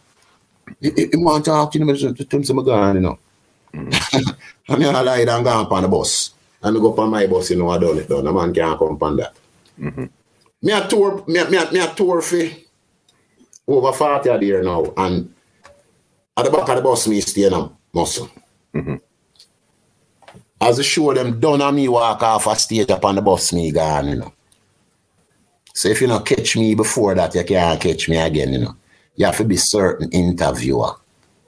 He, 0.79 0.91
he, 0.91 1.07
he 1.11 1.17
want 1.17 1.45
to 1.45 1.49
talk 1.49 1.71
to 1.71 1.79
him, 1.79 1.87
to 2.15 2.37
him 2.37 2.43
some 2.43 2.63
gone, 2.63 2.95
you 2.95 3.01
know. 3.01 3.17
Mm. 3.73 4.35
and 4.69 4.85
I 4.85 5.01
lie 5.01 5.25
down 5.25 5.43
go 5.43 5.49
up 5.49 5.71
on 5.71 5.81
the 5.81 5.87
bus. 5.87 6.31
And 6.61 6.77
I 6.77 6.79
go 6.79 6.93
up 6.93 6.99
on 6.99 7.09
my 7.09 7.25
bus, 7.25 7.49
you 7.49 7.57
know, 7.57 7.69
I 7.69 7.79
done 7.79 7.97
it 7.97 8.07
done. 8.07 8.25
The 8.25 8.31
man 8.31 8.53
can't 8.53 8.77
come 8.77 8.99
on 9.01 9.17
that. 9.17 9.33
Mm-hmm. 9.79 10.05
Me 10.61 10.71
a 10.73 10.87
tour, 10.87 11.23
me, 11.27 11.39
a- 11.39 11.49
me, 11.49 11.57
me 11.71 11.79
a 11.79 11.87
tour 11.95 12.21
for 12.21 12.43
over 13.67 13.93
40 13.93 14.29
a 14.29 14.39
year 14.41 14.61
now. 14.61 14.93
And 14.95 15.33
at 16.37 16.45
the 16.45 16.51
back 16.51 16.69
of 16.69 16.75
the 16.75 16.81
bus, 16.83 17.07
me 17.07 17.19
in 17.45 17.53
a 17.53 17.71
muscle. 17.93 18.29
Mm-hmm. 18.75 18.95
As 20.59 20.77
the 20.77 20.83
show 20.83 21.13
them 21.13 21.39
done 21.39 21.61
and 21.61 21.75
me 21.75 21.87
walk 21.87 22.23
off 22.23 22.47
a 22.47 22.55
stage 22.55 22.89
up 22.89 23.05
on 23.05 23.15
the 23.15 23.21
bus, 23.21 23.53
me 23.53 23.71
gone, 23.71 24.07
you 24.07 24.15
know. 24.15 24.33
So 25.73 25.89
if 25.89 26.01
you 26.01 26.07
not 26.07 26.25
catch 26.25 26.57
me 26.57 26.73
before 26.73 27.13
that, 27.13 27.35
you 27.35 27.43
can't 27.43 27.79
catch 27.79 28.09
me 28.09 28.17
again, 28.17 28.53
you 28.53 28.59
know. 28.59 28.75
You 29.15 29.27
have 29.27 29.37
to 29.37 29.43
be 29.43 29.57
certain 29.57 30.09
interviewer. 30.11 30.93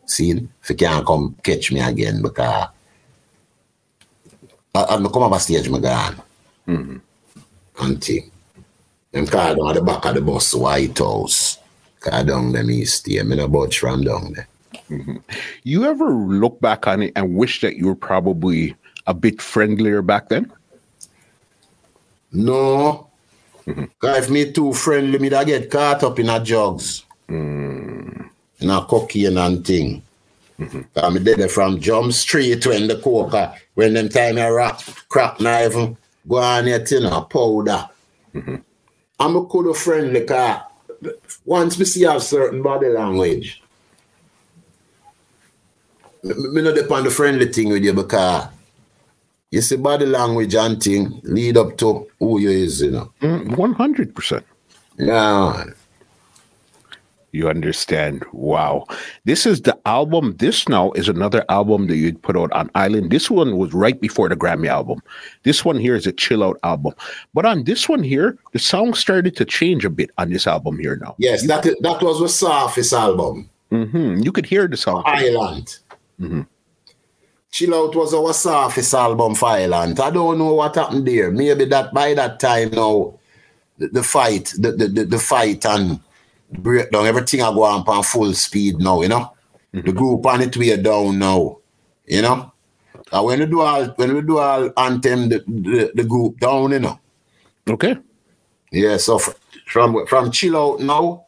See, 0.05 0.31
if 0.31 0.69
you 0.69 0.75
can't 0.75 1.05
come 1.05 1.35
catch 1.43 1.71
me 1.71 1.79
again 1.79 2.21
because 2.21 2.67
I, 4.75 4.83
I 4.83 4.97
come 4.97 5.23
up 5.23 5.31
a 5.31 5.39
stage, 5.39 5.69
me 5.69 5.79
gone. 5.79 6.21
Mm-hmm. 6.67 6.97
And 7.81 8.03
thing. 8.03 8.31
Them 9.11 9.25
call 9.25 9.55
down 9.55 9.69
at 9.69 9.75
the 9.75 9.81
back 9.81 10.05
of 10.05 10.15
the 10.15 10.21
bus, 10.21 10.53
White 10.53 10.97
House. 10.99 11.57
Call 11.99 12.23
down 12.23 12.51
them 12.51 12.69
east 12.69 13.07
here. 13.07 13.23
Me 13.23 13.35
no 13.35 13.47
budge 13.47 13.79
from 13.79 14.03
down 14.03 14.33
there. 14.33 14.47
Mm-hmm. 14.89 15.17
You 15.63 15.85
ever 15.85 16.11
look 16.11 16.59
back 16.61 16.85
on 16.85 17.01
it 17.03 17.13
and 17.15 17.35
wish 17.35 17.61
that 17.61 17.75
you 17.77 17.87
were 17.87 17.95
probably 17.95 18.75
a 19.09 19.13
bit 19.13 19.41
friendlier 19.41 20.03
back 20.03 20.29
then? 20.29 20.53
No. 22.31 23.07
Cause 23.99 24.17
if 24.17 24.29
me 24.29 24.51
too 24.51 24.71
friendly, 24.71 25.17
me 25.17 25.29
da 25.29 25.43
get 25.43 25.69
caught 25.71 26.03
up 26.03 26.19
in 26.19 26.29
a 26.29 26.39
drugs. 26.39 27.03
Hmm. 27.27 28.29
In 28.59 28.69
a 28.69 28.85
cocaine 28.85 29.37
and 29.37 29.65
thing. 29.65 30.03
Mm-hmm. 30.59 31.13
Me 31.13 31.19
did 31.23 31.39
it 31.39 31.51
from 31.51 31.79
Jump 31.79 32.13
Street 32.13 32.65
when 32.67 32.87
the 32.87 32.97
coca, 32.97 33.55
when 33.75 33.93
them 33.93 34.09
time 34.09 34.37
I 34.37 34.49
rock, 34.49 34.81
crack 35.07 35.39
knife, 35.39 35.73
go 36.27 36.37
on 36.37 36.67
it, 36.67 36.91
you 36.91 36.99
know, 36.99 37.21
powder. 37.21 37.89
Mm-hmm. 38.35 38.55
I'm 39.19 39.35
a 39.35 39.45
cool 39.45 39.73
friendly 39.73 40.25
cause 40.25 40.61
once 41.45 41.79
me 41.79 41.85
see 41.85 42.03
have 42.03 42.21
certain 42.21 42.61
body 42.61 42.89
language, 42.89 43.63
me, 46.23 46.33
me 46.35 46.61
not 46.61 46.75
depend 46.75 47.05
the 47.05 47.11
friendly 47.11 47.51
thing 47.51 47.69
with 47.69 47.83
you 47.83 47.93
because 47.93 48.49
you 49.51 49.61
see 49.61 49.77
body 49.77 50.05
language 50.05 50.55
and 50.55 50.81
thing 50.81 51.21
lead 51.23 51.57
up 51.57 51.77
to 51.77 52.07
who 52.19 52.39
you 52.39 52.49
is, 52.49 52.81
you 52.81 52.91
know. 52.91 53.11
Mm, 53.21 53.57
One 53.57 53.73
hundred 53.73 54.13
percent. 54.15 54.45
Yeah. 54.97 55.65
You 57.31 57.47
understand? 57.47 58.25
Wow. 58.33 58.85
This 59.25 59.45
is 59.45 59.61
the 59.61 59.77
album. 59.85 60.35
This 60.39 60.67
now 60.67 60.91
is 60.93 61.07
another 61.07 61.45
album 61.47 61.85
that 61.85 61.95
you'd 61.95 62.19
put 62.23 62.35
out 62.35 62.51
on 62.53 62.71
Island. 62.73 63.11
This 63.11 63.29
one 63.29 63.55
was 63.57 63.71
right 63.71 64.01
before 64.01 64.29
the 64.29 64.35
Grammy 64.35 64.67
album. 64.67 64.99
This 65.43 65.63
one 65.63 65.77
here 65.77 65.95
is 65.95 66.07
a 66.07 66.11
chill 66.11 66.43
out 66.43 66.57
album. 66.63 66.93
But 67.35 67.45
on 67.45 67.65
this 67.65 67.87
one 67.87 68.01
here, 68.01 68.35
the 68.51 68.57
song 68.57 68.95
started 68.95 69.35
to 69.35 69.45
change 69.45 69.85
a 69.85 69.91
bit 69.91 70.09
on 70.17 70.31
this 70.31 70.47
album 70.47 70.79
here 70.79 70.95
now. 70.95 71.13
Yes, 71.19 71.45
that 71.45 71.63
that 71.81 72.01
was 72.01 72.19
the 72.19 72.29
Surface 72.29 72.93
album, 72.93 73.47
hmm 73.69 74.17
You 74.21 74.31
could 74.31 74.47
hear 74.47 74.67
the 74.67 74.77
song. 74.77 75.03
Island. 75.05 75.77
Chill 77.51 77.73
Out 77.73 77.95
was 77.95 78.13
our 78.13 78.33
Surface 78.33 78.93
album 78.93 79.35
for. 79.35 79.47
I 79.47 80.11
don't 80.11 80.37
know 80.37 80.53
what 80.53 80.75
happened 80.75 81.07
there. 81.07 81.31
Maybe 81.31 81.65
that 81.65 81.93
by 81.93 82.13
that 82.13 82.39
time 82.39 82.71
now, 82.71 83.19
the, 83.77 83.87
the 83.87 84.03
fight, 84.03 84.53
the, 84.57 84.71
the, 84.71 84.87
the, 84.87 85.03
the 85.05 85.19
fight 85.19 85.65
and 85.65 85.99
breakdown, 86.51 87.07
everything 87.07 87.41
I 87.41 87.51
go 87.53 87.63
on 87.63 87.83
on 87.87 88.03
full 88.03 88.33
speed 88.33 88.77
now, 88.79 89.01
you 89.01 89.07
know? 89.07 89.33
Mm-hmm. 89.73 89.87
The 89.87 89.93
group 89.93 90.25
on 90.25 90.41
it 90.41 90.57
way 90.57 90.77
down 90.77 91.19
now, 91.19 91.57
you 92.05 92.21
know? 92.21 92.51
And 93.11 93.25
when 93.25 93.39
we 93.39 93.45
do 93.47 93.61
all 93.61 93.85
when 93.85 94.13
we 94.13 94.21
do 94.21 94.37
all 94.37 94.71
anthem 94.77 95.29
the, 95.29 95.39
the, 95.47 95.91
the 95.95 96.03
group 96.03 96.39
down, 96.39 96.71
you 96.71 96.79
know. 96.79 96.99
Okay. 97.67 97.97
Yeah, 98.71 98.97
so 98.97 99.19
from 99.65 100.05
from 100.05 100.31
chill 100.31 100.57
out 100.57 100.79
now, 100.81 101.25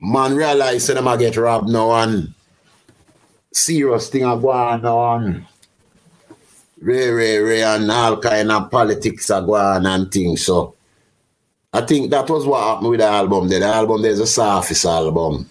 man 0.00 0.34
realize 0.34 0.86
that 0.88 0.94
them 0.94 1.06
a 1.06 1.16
get 1.16 1.36
robbed 1.36 1.68
now 1.68 1.92
and 1.92 2.34
serious 3.52 4.08
thing 4.08 4.24
a 4.24 4.36
go 4.36 4.50
on 4.50 5.46
Ray 6.80 7.10
Ray 7.10 7.38
Ray 7.38 7.62
and 7.62 7.90
all 7.90 8.16
kind 8.18 8.50
of 8.50 8.70
politics 8.70 9.28
a 9.30 9.42
go 9.42 9.54
on 9.54 9.86
and 9.86 10.10
things. 10.10 10.46
So 10.46 10.74
I 11.72 11.82
think 11.82 12.10
that 12.10 12.28
was 12.28 12.46
what 12.46 12.62
happened 12.62 12.90
with 12.90 13.00
the 13.00 13.06
album. 13.06 13.48
there. 13.48 13.60
The 13.60 13.66
album 13.66 14.02
there's 14.02 14.18
a 14.18 14.26
surface 14.26 14.84
album. 14.84 15.50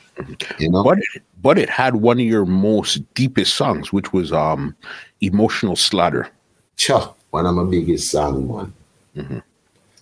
You 0.58 0.70
know? 0.70 0.84
But 0.84 1.00
it, 1.00 1.24
but 1.42 1.58
it 1.58 1.70
had 1.70 1.98
one 1.98 2.20
of 2.20 2.26
your 2.26 2.46
most 2.46 3.02
deepest 3.14 3.54
songs, 3.54 3.94
which 3.94 4.12
was 4.12 4.34
um 4.34 4.76
Emotional 5.22 5.76
Slaughter. 5.76 6.30
Cha, 6.78 7.14
one 7.30 7.46
of 7.46 7.56
my 7.56 7.64
biggest 7.64 8.12
song, 8.12 8.74
man. 9.16 9.44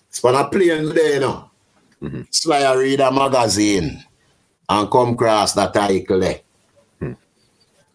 It's 0.08 0.22
when 0.22 0.34
I 0.34 0.44
play 0.44 0.70
in 0.70 0.88
there, 0.94 1.14
you 1.14 1.20
know. 1.20 1.50
It's 2.00 2.46
like 2.46 2.64
I 2.64 2.74
read 2.74 3.00
a 3.00 3.12
magazine. 3.12 4.02
and 4.68 4.90
come 4.90 5.10
across 5.10 5.54
that 5.54 5.76
article 5.76 6.20
there. 6.20 6.40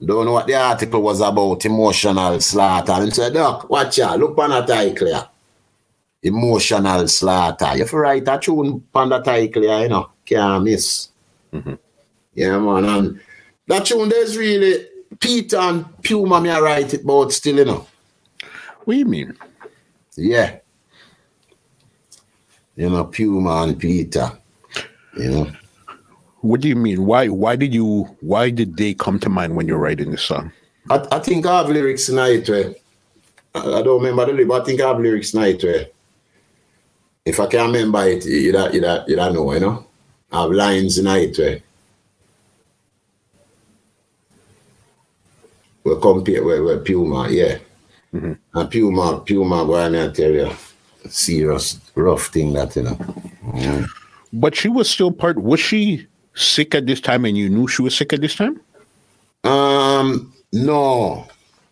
Don't 0.06 0.26
know 0.26 0.34
what 0.34 0.48
the 0.48 0.56
article 0.56 1.02
was 1.02 1.22
about, 1.22 1.66
emotional 1.66 2.40
slaughter. 2.42 2.92
And 2.94 3.14
said, 3.14 3.34
Doc, 3.34 3.70
watch 3.70 4.00
out, 4.00 4.20
look 4.20 4.38
on 4.38 4.50
that 4.50 4.70
article 4.70 5.08
here. 5.08 5.28
Emotional 6.24 7.08
slaughter. 7.08 7.74
You 7.74 7.80
have 7.80 7.90
to 7.90 7.98
write 7.98 8.28
a 8.28 8.38
tune 8.38 8.84
on 8.94 9.10
that 9.10 9.28
article 9.28 9.62
here, 9.62 9.80
you 9.80 9.90
know, 9.90 10.10
can't 10.26 10.64
miss. 10.64 11.10
Mm-hmm. 11.54 11.76
Yeah, 12.34 12.60
man. 12.60 12.86
And 12.86 13.22
that 13.68 13.86
tune 13.86 14.10
there's 14.10 14.38
really 14.38 14.88
Peter 15.20 15.58
and 15.58 15.86
Puma 16.04 16.42
me 16.42 16.50
I 16.50 16.60
write 16.60 16.94
it 16.94 17.04
about 17.04 17.32
still, 17.32 17.58
you 17.58 17.66
know. 17.66 17.88
What 18.84 18.94
do 18.94 19.00
you 19.00 19.06
mean? 19.06 19.38
Yeah. 20.18 20.58
You 22.76 22.90
know, 22.90 23.06
Puma 23.06 23.64
and 23.64 23.80
Peter. 23.80 24.32
You 25.18 25.30
know. 25.30 25.52
What 26.44 26.60
do 26.60 26.68
you 26.68 26.76
mean? 26.76 27.06
Why 27.06 27.30
why 27.30 27.56
did 27.56 27.74
you 27.74 28.04
why 28.20 28.50
did 28.50 28.76
they 28.76 28.94
come 28.94 29.18
to 29.20 29.30
mind 29.30 29.56
when 29.56 29.66
you're 29.66 29.78
writing 29.78 30.12
this 30.12 30.24
song? 30.24 30.52
I, 30.90 31.08
I 31.10 31.20
think 31.20 31.46
I 31.46 31.60
have 31.60 31.70
lyrics 31.70 32.10
in 32.10 32.20
it 32.20 32.50
where 32.50 32.76
I, 33.56 33.82
don't 33.82 34.04
remember 34.04 34.26
the 34.26 34.34
lyrics, 34.34 34.50
but 34.50 34.62
I 34.62 34.66
think 34.66 34.82
I 34.82 34.88
have 34.90 35.00
lyrics 35.00 35.34
in 35.34 35.42
it 35.42 35.64
where 35.64 35.76
eh. 35.76 35.86
if 37.24 37.40
I 37.40 37.48
can't 37.48 37.72
remember 37.72 38.06
it, 38.06 38.26
you 38.26 38.52
don't, 38.52 38.74
you 38.74 38.82
don't, 38.82 39.08
you 39.08 39.16
don't 39.16 39.34
know, 39.34 39.54
you 39.54 39.62
know. 39.62 39.86
I 40.34 40.42
have 40.42 40.52
lines 40.52 40.98
in 40.98 41.08
it 41.08 41.40
eh. 41.40 41.60
where 45.84 45.96
we 45.96 46.02
compare 46.02 46.44
with, 46.44 46.62
with 46.62 46.86
Puma, 46.86 47.30
yeah. 47.30 47.60
Mm-hmm. 48.14 48.34
And 48.54 48.70
Puma, 48.70 49.24
Puma, 49.26 49.66
boy, 49.66 49.86
I 49.86 50.10
tell 50.10 50.32
you, 50.32 50.52
serious, 51.08 51.80
rough 51.96 52.28
thing 52.28 52.52
that, 52.52 52.76
you 52.76 52.84
know. 52.84 52.96
Mm. 53.46 53.88
But 54.34 54.56
she 54.56 54.68
was 54.68 54.90
still 54.90 55.12
part 55.12 55.42
was 55.42 55.62
she 55.62 56.08
sick 56.36 56.76
at 56.76 56.86
this 56.86 57.00
time 57.02 57.26
and 57.26 57.38
you 57.38 57.50
knew 57.50 57.68
she 57.68 57.82
was 57.82 57.96
sick 57.96 58.14
at 58.14 58.22
this 58.22 58.36
time? 58.36 58.60
Um, 59.44 60.34
no. 60.52 61.28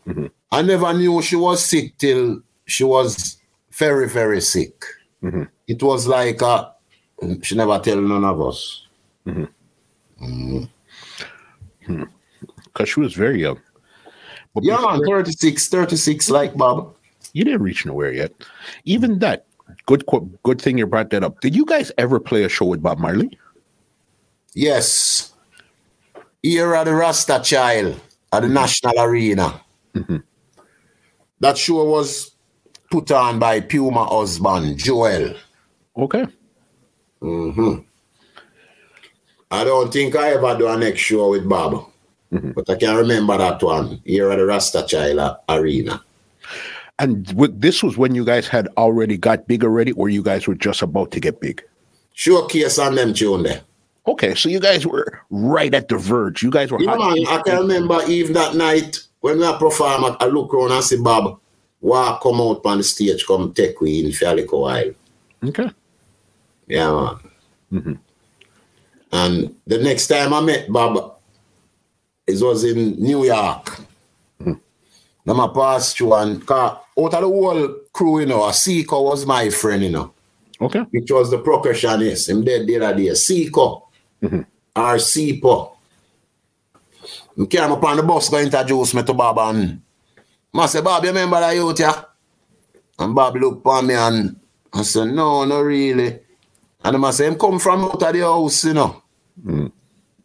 Mm-hmm. 0.07 0.27
I 0.51 0.61
never 0.61 0.93
knew 0.93 1.21
she 1.21 1.35
was 1.35 1.63
sick 1.65 1.97
till 1.97 2.41
she 2.65 2.83
was 2.83 3.37
very, 3.71 4.07
very 4.09 4.41
sick. 4.41 4.83
Mm-hmm. 5.23 5.43
It 5.67 5.81
was 5.81 6.07
like 6.07 6.41
uh, 6.41 6.69
she 7.41 7.55
never 7.55 7.79
tell 7.79 8.01
none 8.01 8.25
of 8.25 8.41
us. 8.41 8.85
Mm-hmm. 9.25 9.45
Mm. 10.25 10.69
Hmm. 11.85 12.03
Because 12.65 12.89
she 12.89 12.99
was 12.99 13.13
very 13.13 13.41
young. 13.41 13.59
But 14.53 14.63
Yeah, 14.63 14.75
before- 14.77 14.97
man, 14.97 15.05
36, 15.23 15.67
36 15.69 16.29
like 16.29 16.55
Bob. 16.57 16.93
you 17.33 17.43
didn't 17.45 17.61
reach 17.61 17.85
nowhere 17.85 18.11
yet. 18.11 18.31
Even 18.85 19.19
that 19.19 19.45
good 19.85 20.03
good 20.43 20.61
thing 20.61 20.77
you 20.77 20.85
brought 20.85 21.09
that 21.11 21.23
up. 21.23 21.39
Did 21.39 21.55
you 21.55 21.65
guys 21.65 21.91
ever 21.97 22.19
play 22.19 22.43
a 22.43 22.49
show 22.49 22.65
with 22.65 22.81
Bob 22.83 22.99
Marley? 22.99 23.37
Yes. 24.53 25.33
Here 26.41 26.73
at 26.75 26.85
the 26.85 26.95
Rasta 26.95 27.41
Child 27.43 27.99
at 28.33 28.41
the 28.41 28.49
National 28.49 28.99
Arena. 28.99 29.61
Mm-hmm. 29.93 30.17
That 31.39 31.57
show 31.57 31.83
was 31.83 32.31
put 32.89 33.11
on 33.11 33.39
by 33.39 33.59
Puma 33.61 34.05
husband, 34.05 34.77
Joel. 34.77 35.35
Okay. 35.97 36.25
hmm 37.19 37.75
I 39.49 39.65
don't 39.65 39.91
think 39.91 40.15
I 40.15 40.31
ever 40.31 40.57
do 40.57 40.67
a 40.67 40.77
next 40.77 41.01
show 41.01 41.31
with 41.31 41.47
Bob. 41.47 41.85
Mm-hmm. 42.31 42.51
But 42.51 42.69
I 42.69 42.75
can 42.75 42.95
remember 42.95 43.37
that 43.37 43.61
one 43.61 44.01
here 44.05 44.31
at 44.31 44.37
the 44.37 44.45
Rasta 44.45 44.85
Child 44.87 45.19
uh, 45.19 45.35
Arena. 45.49 46.01
And 46.99 47.25
this 47.25 47.83
was 47.83 47.97
when 47.97 48.15
you 48.15 48.23
guys 48.23 48.47
had 48.47 48.67
already 48.77 49.17
got 49.17 49.47
big 49.47 49.63
already, 49.63 49.91
or 49.93 50.07
you 50.07 50.23
guys 50.23 50.47
were 50.47 50.55
just 50.55 50.81
about 50.81 51.11
to 51.11 51.19
get 51.19 51.41
big. 51.41 51.61
Showcase 52.13 52.79
on 52.79 52.95
them 52.95 53.13
tune 53.13 53.43
there. 53.43 53.61
Okay, 54.07 54.33
so 54.33 54.49
you 54.49 54.59
guys 54.59 54.85
were 54.85 55.21
right 55.29 55.73
at 55.73 55.87
the 55.87 55.97
verge. 55.97 56.41
You 56.41 56.49
guys 56.49 56.71
were 56.71 56.81
Yeah, 56.81 56.95
man, 56.95 57.25
I 57.27 57.41
can 57.45 57.59
remember 57.59 58.01
even 58.07 58.33
that 58.33 58.55
night 58.55 58.99
when 59.19 59.39
we 59.39 59.57
perform, 59.57 60.05
I, 60.05 60.17
I 60.19 60.25
look 60.25 60.53
around 60.53 60.71
and 60.71 60.83
see 60.83 60.97
Bob 61.01 61.39
walk 61.81 62.21
come 62.21 62.41
out 62.41 62.61
on 62.65 62.77
the 62.79 62.83
stage, 62.83 63.25
come 63.25 63.53
take 63.53 63.79
we 63.81 63.99
in 63.99 64.07
a 64.07 64.33
little 64.33 64.61
while. 64.61 64.91
Okay. 65.43 65.69
Yeah, 66.67 66.91
man. 66.91 67.19
Mm-hmm. 67.71 67.93
And 69.11 69.55
the 69.67 69.77
next 69.77 70.07
time 70.07 70.33
I 70.33 70.41
met 70.41 70.71
Bob, 70.71 71.17
it 72.25 72.41
was 72.41 72.63
in 72.63 73.01
New 73.01 73.25
York. 73.25 73.79
Then 75.23 75.39
I 75.39 75.47
passed 75.53 75.97
through 75.97 76.15
and 76.15 76.49
out 76.49 76.83
of 76.97 77.11
the 77.11 77.19
whole 77.19 77.75
crew, 77.93 78.21
you 78.21 78.25
know, 78.25 78.39
Seeco 78.49 79.03
was 79.03 79.25
my 79.25 79.49
friend, 79.49 79.83
you 79.83 79.91
know, 79.91 80.13
Okay. 80.59 80.79
which 80.91 81.11
was 81.11 81.29
the 81.29 81.37
percussionist. 81.37 82.29
Him 82.29 82.43
dead 82.43 82.65
the 82.65 82.77
other 82.77 82.95
day. 82.97 83.09
Seeco. 84.21 84.45
Or 84.75 84.95
Sipo. 84.95 85.75
I 87.41 87.45
came 87.45 87.71
up 87.71 87.83
on 87.83 87.97
the 87.97 88.03
bus 88.03 88.29
going 88.29 88.49
to 88.49 88.59
introduce 88.59 88.93
me 88.93 89.03
to 89.03 89.13
Bob 89.13 89.39
and 89.39 89.81
I 90.53 90.65
said, 90.65 90.83
Bob, 90.83 91.03
you 91.03 91.09
remember 91.09 91.39
that 91.39 91.55
youth, 91.55 91.79
yeah? 91.79 92.03
And 92.99 93.15
Bob 93.15 93.35
looked 93.35 93.65
on 93.65 93.87
me 93.87 93.93
and 93.95 94.35
I 94.73 94.83
said, 94.83 95.07
no, 95.07 95.45
not 95.45 95.59
really. 95.59 96.19
And 96.83 97.05
I 97.05 97.11
said, 97.11 97.27
him 97.29 97.39
come 97.39 97.59
from 97.59 97.85
out 97.85 98.03
of 98.03 98.13
the 98.13 98.19
house, 98.19 98.65
you 98.65 98.73
know. 98.73 99.01
Mm-hmm. 99.43 99.67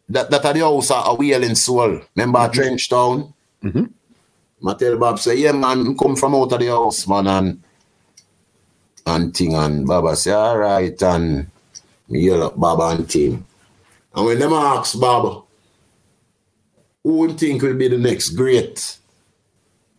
That 0.09 0.29
that 0.31 0.45
are 0.45 0.53
the 0.53 0.59
house 0.59 0.91
are 0.91 1.03
a 1.07 1.13
wailing 1.15 1.55
soul. 1.55 2.01
Remember 2.15 2.39
mm-hmm. 2.39 2.51
Trench 2.53 2.89
Town? 2.89 3.33
Mm-hmm. 3.63 4.67
I 4.67 4.73
tell 4.73 4.97
Bob, 4.97 5.19
say, 5.19 5.35
yeah, 5.37 5.51
man, 5.51 5.97
come 5.97 6.15
from 6.15 6.35
out 6.35 6.51
of 6.53 6.59
the 6.59 6.67
house, 6.67 7.07
man, 7.07 7.27
and 7.27 7.63
and 9.05 9.35
thing. 9.35 9.55
And 9.55 9.87
Baba 9.87 10.15
say, 10.15 10.31
all 10.31 10.57
right, 10.57 11.01
and 11.01 11.49
me 12.09 12.21
yell 12.21 12.43
up 12.43 12.59
Baba 12.59 12.95
and 12.95 13.09
team. 13.09 13.45
And 14.17 14.25
when 14.25 14.39
them 14.39 14.51
ask 14.51 14.99
Bob, 14.99 15.45
who 17.03 17.27
you 17.27 17.33
think 17.35 17.61
will 17.61 17.75
be 17.75 17.87
the 17.87 17.99
next 17.99 18.31
great 18.31 18.97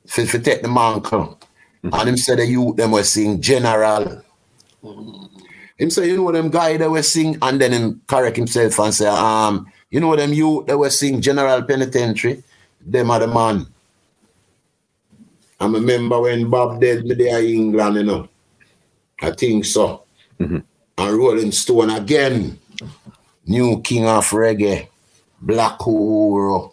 for, 0.09 0.27
for 0.27 0.41
take 0.41 0.61
the 0.61 0.69
mantle? 0.69 1.39
And 1.85 2.09
him 2.09 2.17
say 2.17 2.35
the 2.35 2.45
youth 2.45 2.75
them 2.75 2.91
were 2.91 3.05
sing 3.05 3.41
general. 3.41 4.21
Him 4.83 5.91
say, 5.91 6.09
you 6.09 6.17
know 6.17 6.33
them 6.33 6.51
guy 6.51 6.77
that 6.79 6.91
were 6.91 7.05
sing, 7.05 7.39
and 7.41 7.61
then 7.61 7.73
him 7.73 8.03
correct 8.09 8.37
himself 8.37 8.81
and 8.81 8.93
say, 8.93 9.07
um, 9.07 9.71
you 9.89 10.01
know 10.01 10.17
them 10.17 10.33
youth 10.33 10.67
that 10.67 10.77
were 10.77 10.91
sing 10.91 11.21
general 11.21 11.63
penitentiary, 11.63 12.43
them 12.85 13.13
are 13.13 13.21
the 13.21 13.29
man. 13.29 13.69
I 15.61 15.67
remember 15.67 16.21
when 16.21 16.51
Bob 16.51 16.81
dead 16.81 17.05
me 17.05 17.15
there 17.15 17.39
in 17.39 17.47
England, 17.47 17.97
you 17.97 18.03
know. 18.03 18.29
I 19.23 19.31
think 19.31 19.65
so. 19.65 20.03
And 20.41 20.65
Rolling 20.99 21.53
Stone 21.53 21.91
again. 21.91 22.59
New 23.49 23.81
king 23.81 24.07
of 24.07 24.29
reggae. 24.31 24.89
Black 25.41 25.79
Uhuru. 25.79 26.71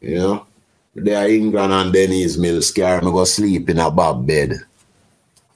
You 0.00 0.14
know. 0.14 0.46
There 0.94 1.28
England 1.28 1.72
and 1.72 1.92
Denise 1.92 2.36
Mill 2.36 2.60
scare 2.60 3.00
me 3.00 3.10
go 3.10 3.24
sleep 3.24 3.70
in 3.70 3.78
a 3.78 3.90
Bob 3.90 4.26
bed. 4.26 4.54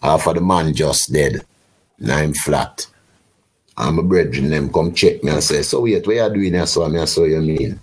After 0.03 0.35
the 0.35 0.41
man 0.41 0.73
just 0.73 1.13
dead. 1.13 1.45
Now 1.99 2.17
I'm 2.17 2.33
flat. 2.33 2.87
And 3.77 3.97
my 3.97 4.03
brethren 4.03 4.51
them 4.51 4.73
come 4.73 4.95
check 4.95 5.23
me 5.23 5.31
and 5.31 5.43
say, 5.43 5.63
so 5.63 5.83
wait, 5.83 6.07
what 6.07 6.17
you 6.17 6.31
doing 6.31 6.55
here? 6.55 6.67
So 6.67 6.85
I 6.85 7.05
saw 7.05 7.25
you 7.25 7.41
mean. 7.41 7.81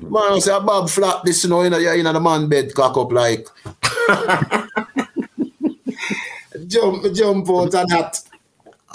Man, 0.00 0.32
I 0.32 0.38
say, 0.38 0.58
Bob 0.60 0.90
flat 0.90 1.24
this, 1.24 1.44
you 1.44 1.50
know, 1.50 1.62
you 1.62 1.70
know, 1.70 1.78
you're 1.78 1.94
in 1.94 2.04
the 2.04 2.20
man 2.20 2.48
bed, 2.48 2.74
cock 2.74 2.96
up 2.96 3.12
like. 3.12 3.46
jump, 6.66 7.14
jump 7.14 7.50
out 7.50 7.74
of 7.74 7.88
that. 7.88 8.20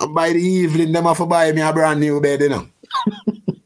By 0.10 0.30
the 0.34 0.40
evening, 0.42 0.92
them 0.92 1.06
have 1.06 1.18
to 1.18 1.26
buy 1.26 1.52
me 1.52 1.62
a 1.62 1.74
brand 1.74 2.00
new 2.00 2.20
bed, 2.22 2.42
you 2.42 2.50
know. 2.50 2.68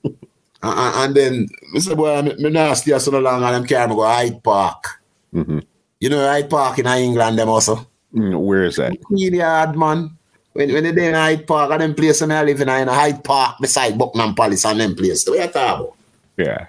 and, 0.04 0.16
and- 0.64 1.16
then, 1.16 1.48
Mr. 1.76 1.96
boy, 1.96 2.16
I'm 2.16 2.28
I'm 2.30 2.54
nasty 2.54 2.98
so 3.00 3.12
long, 3.20 3.44
and 3.44 3.56
them 3.56 3.66
carry 3.66 3.88
me 3.90 3.96
go 3.96 4.04
Hyde 4.04 4.44
Park. 4.44 4.86
You 5.34 6.10
know, 6.10 6.28
Hyde 6.28 6.50
Park 6.50 6.80
in 6.80 6.88
England, 6.88 7.38
them 7.38 7.50
also. 7.50 7.88
Mm, 8.14 8.40
Where 8.42 8.64
is 8.66 8.76
that? 8.78 9.00
Queen 9.04 9.34
Yard, 9.36 9.78
man. 9.78 10.12
When, 10.54 10.74
when 10.74 10.84
they 10.96 11.08
in 11.08 11.14
Hyde 11.14 11.48
Park, 11.48 11.72
and 11.72 11.82
them 11.82 11.96
place 11.96 12.22
I 12.22 12.44
live 12.44 12.60
in, 12.60 12.68
in 12.70 12.88
Hyde 12.88 13.24
Park, 13.24 13.56
beside 13.62 13.98
Buckingham 13.98 14.36
Palace, 14.36 14.66
and 14.66 14.80
them 14.82 14.96
place. 14.96 15.24
The 15.24 15.32
way 15.32 15.42
I 15.42 15.46
about. 15.46 15.96
Yeah. 16.38 16.68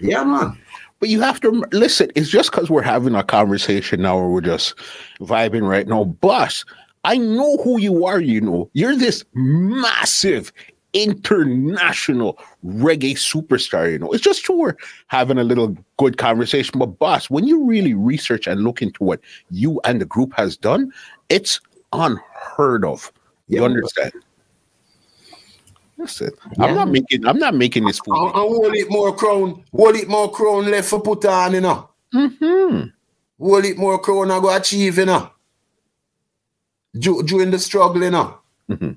Yeah, 0.00 0.24
man. 0.24 0.56
But 1.00 1.10
you 1.10 1.20
have 1.20 1.40
to 1.40 1.50
listen. 1.72 2.10
It's 2.14 2.30
just 2.30 2.50
because 2.50 2.70
we're 2.70 2.82
having 2.82 3.14
a 3.14 3.22
conversation 3.22 4.00
now, 4.02 4.16
or 4.16 4.30
we're 4.32 4.40
just 4.40 4.74
vibing 5.20 5.68
right 5.68 5.86
now. 5.86 6.04
Boss, 6.04 6.64
I 7.04 7.16
know 7.16 7.56
who 7.58 7.80
you 7.80 8.04
are. 8.04 8.20
You 8.20 8.40
know, 8.40 8.70
you're 8.72 8.96
this 8.96 9.24
massive 9.34 10.52
international 10.92 12.38
reggae 12.64 13.14
superstar. 13.14 13.90
You 13.90 13.98
know, 13.98 14.10
it's 14.12 14.24
just 14.24 14.44
true 14.44 14.56
we're 14.58 14.76
having 15.08 15.38
a 15.38 15.44
little 15.44 15.76
good 15.98 16.16
conversation. 16.18 16.78
But 16.78 16.98
boss, 16.98 17.30
when 17.30 17.46
you 17.46 17.64
really 17.64 17.94
research 17.94 18.46
and 18.46 18.62
look 18.62 18.82
into 18.82 19.02
what 19.04 19.20
you 19.50 19.80
and 19.84 20.00
the 20.00 20.06
group 20.06 20.32
has 20.36 20.56
done, 20.56 20.92
it's 21.28 21.60
unheard 21.92 22.84
of. 22.84 23.12
You 23.48 23.60
Yeah. 23.60 23.66
understand? 23.66 24.12
Listen, 25.98 26.30
I'm 26.60 26.74
not 26.76 26.88
making. 26.88 27.26
I'm 27.26 27.38
not 27.38 27.54
making 27.54 27.84
this 27.86 27.98
And, 28.06 28.16
fool. 28.16 28.26
and 28.26 28.34
hold 28.34 28.74
it 28.74 28.88
more 28.90 29.14
crown, 29.16 29.64
hold 29.74 29.96
it 29.96 30.08
more 30.08 30.30
crown 30.30 30.70
left 30.70 30.88
for 30.90 31.00
put 31.00 31.24
on, 31.24 31.54
you 31.54 31.60
know. 31.60 31.90
hmm 32.12 32.82
Hold 33.40 33.64
it 33.64 33.78
more 33.78 33.98
crown 33.98 34.30
I 34.30 34.40
go 34.40 34.54
achieve, 34.54 34.98
you 34.98 35.06
know. 35.06 35.30
Du- 36.98 37.22
During 37.22 37.50
the 37.50 37.58
struggle, 37.58 38.02
you 38.02 38.10
know. 38.10 38.38
Mhm. 38.70 38.96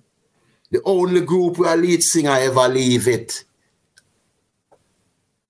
The 0.71 0.81
only 0.85 1.21
group 1.21 1.57
where 1.57 1.75
lead 1.75 2.01
singer 2.01 2.31
ever 2.39 2.67
leave 2.67 3.07
it 3.07 3.43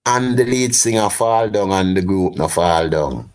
and 0.06 0.38
the 0.38 0.44
lead 0.46 0.74
singer 0.76 1.10
fall 1.10 1.50
down 1.50 1.72
and 1.72 1.96
the 1.96 2.02
group 2.02 2.36
no 2.36 2.48
fall 2.48 2.90
down. 2.90 3.30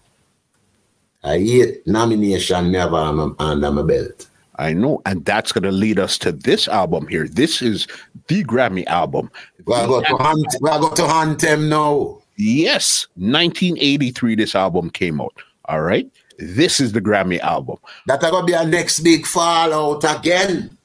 I 1.23 1.39
hate 1.39 1.87
nomination 1.87 2.71
never 2.73 2.97
under 3.39 3.71
my 3.73 3.83
belt. 3.83 4.29
I 4.59 4.73
know, 4.73 5.03
and 5.05 5.25
that's 5.25 5.53
going 5.53 5.65
to 5.65 5.71
lead 5.73 5.99
us 5.99 6.17
to 6.19 6.33
this 6.33 6.67
album 6.67 7.07
here. 7.09 7.29
This 7.29 7.61
is 7.61 7.87
the 8.29 8.43
Grammy 8.45 8.87
album. 8.87 9.31
We 9.67 9.75
are 9.75 9.87
going 9.87 10.05
to 10.07 10.17
hunt. 10.17 10.47
We 10.61 10.71
are 10.71 10.81
going 10.81 10.97
to 10.97 11.07
hunt 11.07 11.43
him 11.43 11.69
now. 11.69 12.19
Yes, 12.37 13.07
1983. 13.17 14.35
This 14.35 14.55
album 14.55 14.91
came 14.91 15.21
out. 15.21 15.35
All 15.67 15.83
right, 15.83 16.09
this 16.39 16.81
is 16.81 16.93
the 16.93 17.01
Grammy 17.01 17.41
album. 17.41 17.77
That's 18.07 18.23
going 18.23 18.43
to 18.43 18.47
be 18.47 18.55
our 18.55 18.67
next 18.67 19.01
big 19.01 19.27
fallout 19.27 20.05
again. 20.05 20.77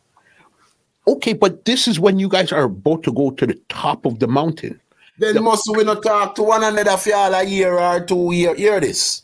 Okay, 1.07 1.33
but 1.33 1.65
this 1.65 1.87
is 1.87 1.99
when 1.99 2.19
you 2.19 2.29
guys 2.29 2.51
are 2.51 2.63
about 2.63 3.03
to 3.03 3.11
go 3.11 3.31
to 3.31 3.47
the 3.47 3.59
top 3.69 4.05
of 4.05 4.19
the 4.19 4.27
mountain. 4.27 4.79
Then 5.17 5.35
the- 5.35 5.41
must 5.41 5.69
we 5.75 5.83
not 5.83 6.03
talk 6.03 6.35
to 6.35 6.43
one 6.43 6.63
another 6.63 6.97
for 6.97 7.11
a 7.11 7.43
year 7.43 7.77
or 7.77 7.99
two 8.01 8.31
year? 8.33 8.55
Hear 8.55 8.79
this. 8.79 9.23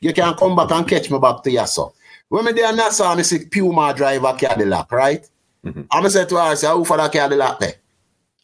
You 0.00 0.12
can 0.12 0.34
come 0.34 0.54
back 0.54 0.70
and 0.70 0.86
catch 0.86 1.10
me 1.10 1.18
back 1.18 1.42
to 1.42 1.50
Yasso. 1.50 1.92
When 2.28 2.44
me 2.44 2.52
there 2.52 2.72
Nassau, 2.74 3.16
I 3.16 3.22
see 3.22 3.46
Puma 3.46 3.94
drive 3.94 4.22
a 4.22 4.34
Cadillac, 4.34 4.92
right? 4.92 5.26
Mm-hmm. 5.64 5.82
I 5.90 6.08
say 6.08 6.24
to 6.26 6.34
her, 6.34 6.40
I 6.40 6.54
say, 6.54 6.68
who 6.68 6.84
for 6.84 6.96
that 6.98 7.10
Cadillac 7.10 7.58
there? 7.58 7.74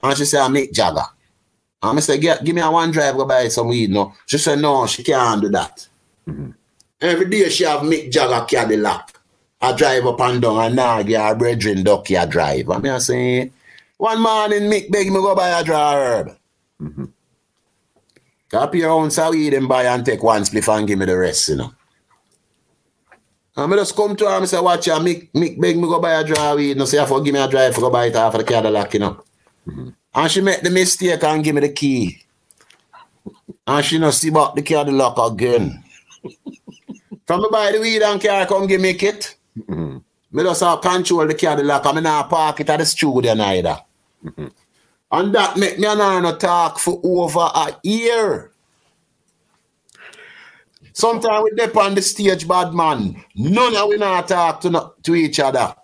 And 0.03 0.17
she 0.17 0.25
say, 0.25 0.41
I 0.41 0.49
Mick 0.49 0.73
Jagger. 0.73 1.05
And 1.83 1.99
I 1.99 2.01
say, 2.01 2.19
give 2.19 2.43
me 2.55 2.61
a 2.61 2.71
one 2.71 2.91
drive, 2.91 3.15
go 3.17 3.25
buy 3.27 3.49
some 3.49 3.69
weed, 3.69 3.91
no. 3.91 4.15
She 4.27 4.39
said, 4.39 4.59
no, 4.59 4.87
she 4.87 5.03
can't 5.03 5.43
do 5.43 5.49
that. 5.51 5.87
Mm-hmm. 6.27 6.51
Every 7.05 7.27
day 7.27 7.51
she 7.51 7.65
have 7.65 7.83
Mick 7.83 8.11
Jagger 8.11 8.47
Cadillac. 8.47 9.21
I 9.61 9.73
drive 9.77 10.07
up 10.07 10.21
and 10.23 10.41
down 10.41 10.59
and 10.59 10.77
now 10.77 11.03
get 11.03 11.21
her 11.21 11.35
brethren 11.35 11.83
ducky 11.83 12.15
a 12.15 12.27
drive. 12.27 12.71
And 12.71 12.83
me 12.83 12.89
I 12.89 12.97
say, 12.97 13.53
one 13.99 14.23
morning 14.23 14.71
Mick 14.71 14.91
beg 14.91 15.09
me 15.09 15.21
go 15.21 15.35
buy 15.35 15.51
a 15.51 15.63
dry 15.63 15.97
herb. 15.97 16.37
Mm-hmm. 16.81 17.05
Copy 18.49 18.79
your 18.79 18.91
own 18.91 19.11
so 19.11 19.31
weed 19.33 19.53
and 19.53 19.69
buy 19.69 19.83
and 19.83 20.03
take 20.07 20.23
one 20.23 20.45
spliff 20.45 20.75
and 20.75 20.89
give 20.89 20.99
me 20.99 21.05
the 21.05 21.19
rest, 21.19 21.51
you 21.51 21.57
know. 21.57 21.75
And 23.55 23.75
I 23.75 23.77
just 23.77 23.95
come 23.95 24.17
to 24.17 24.25
her 24.25 24.39
and 24.39 24.49
say, 24.49 24.59
watch 24.59 24.87
ya, 24.87 24.99
Mick, 24.99 25.31
Mick 25.33 25.61
beg 25.61 25.77
me 25.77 25.83
go 25.83 26.01
buy 26.01 26.13
a 26.13 26.25
dry 26.25 26.55
weed. 26.55 26.79
No 26.79 26.87
say, 26.87 26.99
I 26.99 27.07
give 27.07 27.35
me 27.35 27.39
a 27.39 27.47
drive 27.47 27.75
for 27.75 27.83
go 27.83 27.91
buy 27.91 28.07
it 28.07 28.17
off 28.17 28.35
of 28.35 28.39
the 28.41 28.45
Cadillac, 28.51 28.95
you 28.95 29.01
know. 29.01 29.23
Mm-hmm. 29.69 29.89
And 30.15 30.31
she 30.31 30.41
make 30.41 30.63
the 30.63 30.71
mistake 30.71 31.23
and 31.23 31.45
give 31.45 31.55
me 31.55 31.61
the 31.61 31.69
key. 31.69 32.23
And 33.67 33.85
she 33.85 33.99
no 33.99 34.11
see 34.11 34.29
about 34.29 34.57
the 34.57 34.63
Cadillac 34.63 35.19
again. 35.19 35.85
From 37.27 37.43
me 37.43 37.49
buy 37.51 37.73
the 37.73 37.81
weed 37.81 38.03
and 38.03 38.23
car 38.23 38.47
come 38.47 38.67
give 38.67 38.81
me 38.81 38.95
kit. 38.95 39.37
Mm-hmm. 39.59 39.99
Me 40.33 40.43
just 40.43 40.63
have 40.63 40.81
control 40.81 41.27
the 41.27 41.35
Cadillac 41.35 41.87
and 41.87 41.97
me 41.97 42.03
not 42.03 42.29
park 42.29 42.61
it 42.61 42.71
at 42.71 42.79
the 42.79 42.87
studio 42.87 43.35
neither. 43.35 43.79
Mm-hmm. 44.25 44.47
And 45.13 45.35
that 45.35 45.57
make 45.57 45.79
me 45.79 45.85
not 45.85 46.41
talk 46.41 46.79
for 46.79 47.01
over 47.05 47.39
a 47.41 47.77
year. 47.83 48.51
Sometimes 50.93 51.45
we 51.45 51.51
dip 51.57 51.77
on 51.77 51.95
the 51.95 52.03
stage, 52.03 52.47
bad 52.47 52.73
man. 52.73 53.23
None 53.35 53.77
of 53.77 53.89
we 53.89 53.97
not 53.97 54.29
talk 54.29 54.61
to, 54.61 54.93
to 55.03 55.15
each 55.15 55.41
other. 55.41 55.75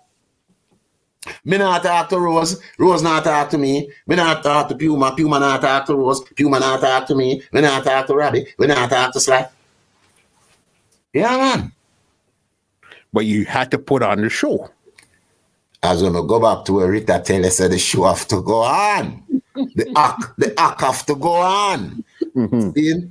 Me 1.45 1.57
not 1.57 1.83
talk 1.83 2.09
to 2.09 2.19
Rose. 2.19 2.61
Rose 2.77 3.03
not 3.03 3.23
talk 3.23 3.49
to 3.51 3.57
me. 3.57 3.89
Me 4.07 4.15
not 4.15 4.43
talk 4.43 4.69
to 4.69 4.75
Puma. 4.75 5.13
Puma 5.15 5.39
not 5.39 5.61
talk 5.61 5.85
to 5.85 5.95
Rose. 5.95 6.21
Puma 6.35 6.59
not 6.59 6.81
talk 6.81 7.07
to 7.07 7.15
me. 7.15 7.41
Me 7.51 7.61
not 7.61 7.83
talk 7.83 8.07
to 8.07 8.15
Robbie. 8.15 8.47
We 8.57 8.67
not 8.67 8.89
talk 8.89 9.13
to 9.13 9.19
Sly. 9.19 9.47
Yeah, 11.13 11.37
man. 11.37 11.71
But 13.13 13.25
you 13.25 13.45
had 13.45 13.71
to 13.71 13.77
put 13.77 14.03
on 14.03 14.21
the 14.21 14.29
show. 14.29 14.69
As 15.83 16.03
when 16.03 16.13
we 16.13 16.21
go 16.27 16.39
back 16.39 16.65
to 16.65 16.73
where 16.73 16.91
Rita 16.91 17.21
Taylor 17.23 17.49
said 17.49 17.71
the 17.71 17.79
show 17.79 18.03
have 18.03 18.27
to 18.27 18.41
go 18.41 18.61
on. 18.61 19.23
the 19.55 19.91
act, 19.97 20.37
the 20.37 20.57
act 20.59 20.81
have 20.81 21.05
to 21.07 21.15
go 21.15 21.33
on. 21.33 22.03
Mm-hmm. 22.35 23.07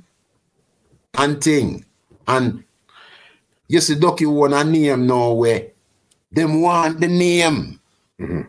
And 1.13 1.43
thing. 1.43 1.85
And 2.27 2.63
you 3.67 3.81
see, 3.81 3.95
Ducky 3.95 4.25
want 4.25 4.53
a 4.53 4.63
name 4.63 5.05
now 5.05 5.33
where 5.33 5.67
them 6.31 6.61
want 6.61 6.99
the 6.99 7.07
name. 7.07 7.79
Mm-hmm. 8.19 8.41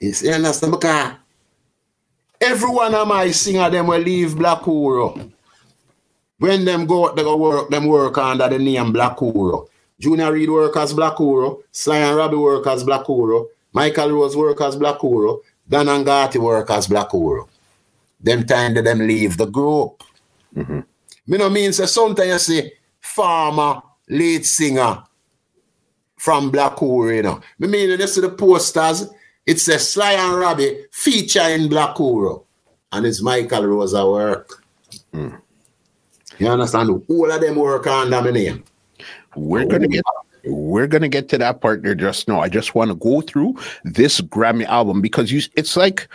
You 0.00 0.12
see, 0.12 0.32
understand? 0.32 0.72
Because 0.72 1.14
every 2.40 2.70
one 2.70 2.94
of 2.94 3.08
my 3.08 3.30
singer 3.30 3.68
them 3.70 3.88
will 3.88 4.00
leave 4.00 4.36
Black 4.36 4.60
Uhuru. 4.60 5.32
When 6.42 6.64
them 6.64 6.86
go 6.86 7.06
out, 7.08 7.14
they 7.14 7.22
go 7.22 7.36
work, 7.36 7.70
them 7.70 7.86
work 7.86 8.18
under 8.18 8.48
the 8.48 8.58
name 8.58 8.92
Black 8.92 9.18
Uhuru. 9.18 9.68
Junior 10.00 10.32
Reid 10.32 10.50
work 10.50 10.76
as 10.76 10.92
Black 10.92 11.14
Uhuru, 11.14 11.62
Sly 11.70 11.98
and 11.98 12.16
Robbie 12.16 12.36
work 12.36 12.66
as 12.66 12.82
Black 12.82 13.04
Uhuru, 13.04 13.46
Michael 13.72 14.10
Rose 14.10 14.36
work 14.36 14.60
as 14.60 14.74
Black 14.74 14.98
Uhuru, 14.98 15.40
Dan 15.68 15.88
and 15.88 16.04
Gotti 16.04 16.38
work 16.38 16.68
as 16.70 16.88
Black 16.88 17.10
Uhuru. 17.10 17.48
Them 18.20 18.44
time 18.44 18.74
that 18.74 18.82
them 18.82 19.06
leave 19.06 19.36
the 19.36 19.46
group. 19.46 20.02
Mm-hmm. 20.56 20.80
Me 21.28 21.38
no 21.38 21.48
mean 21.48 21.72
say 21.72 21.86
sometimes 21.86 22.28
you 22.28 22.38
see 22.62 22.72
farmer, 23.00 23.80
lead 24.08 24.44
singer 24.44 25.00
from 26.16 26.50
Black 26.50 26.74
Uhuru, 26.74 27.14
you 27.18 27.22
know. 27.22 27.40
Me 27.60 27.68
mean 27.68 27.90
you 28.00 28.06
see 28.08 28.20
the 28.20 28.30
posters, 28.30 29.08
it 29.46 29.60
says 29.60 29.90
Sly 29.90 30.14
and 30.14 30.40
Robbie 30.40 30.86
featuring 30.90 31.68
Black 31.68 31.94
Uhuru. 31.94 32.42
And 32.90 33.06
it's 33.06 33.22
Michael 33.22 33.64
Rose 33.64 33.94
at 33.94 34.04
work. 34.04 34.64
Mm. 35.14 35.38
You 36.38 36.48
understand? 36.48 36.90
All 37.08 37.30
of 37.30 37.40
them 37.40 37.56
work 37.56 37.86
under 37.86 38.22
my 38.22 38.30
name. 38.30 38.64
We're 39.36 39.66
gonna 39.66 39.88
get 39.88 40.04
we're 40.44 40.86
gonna 40.86 41.08
get 41.08 41.28
to 41.30 41.38
that 41.38 41.60
part 41.60 41.82
there 41.82 41.94
just 41.94 42.28
now. 42.28 42.40
I 42.40 42.48
just 42.48 42.74
want 42.74 42.90
to 42.90 42.94
go 42.96 43.20
through 43.20 43.56
this 43.84 44.20
Grammy 44.20 44.64
album 44.64 45.00
because 45.00 45.30
you 45.32 45.42
it's 45.56 45.76
like 45.76 46.08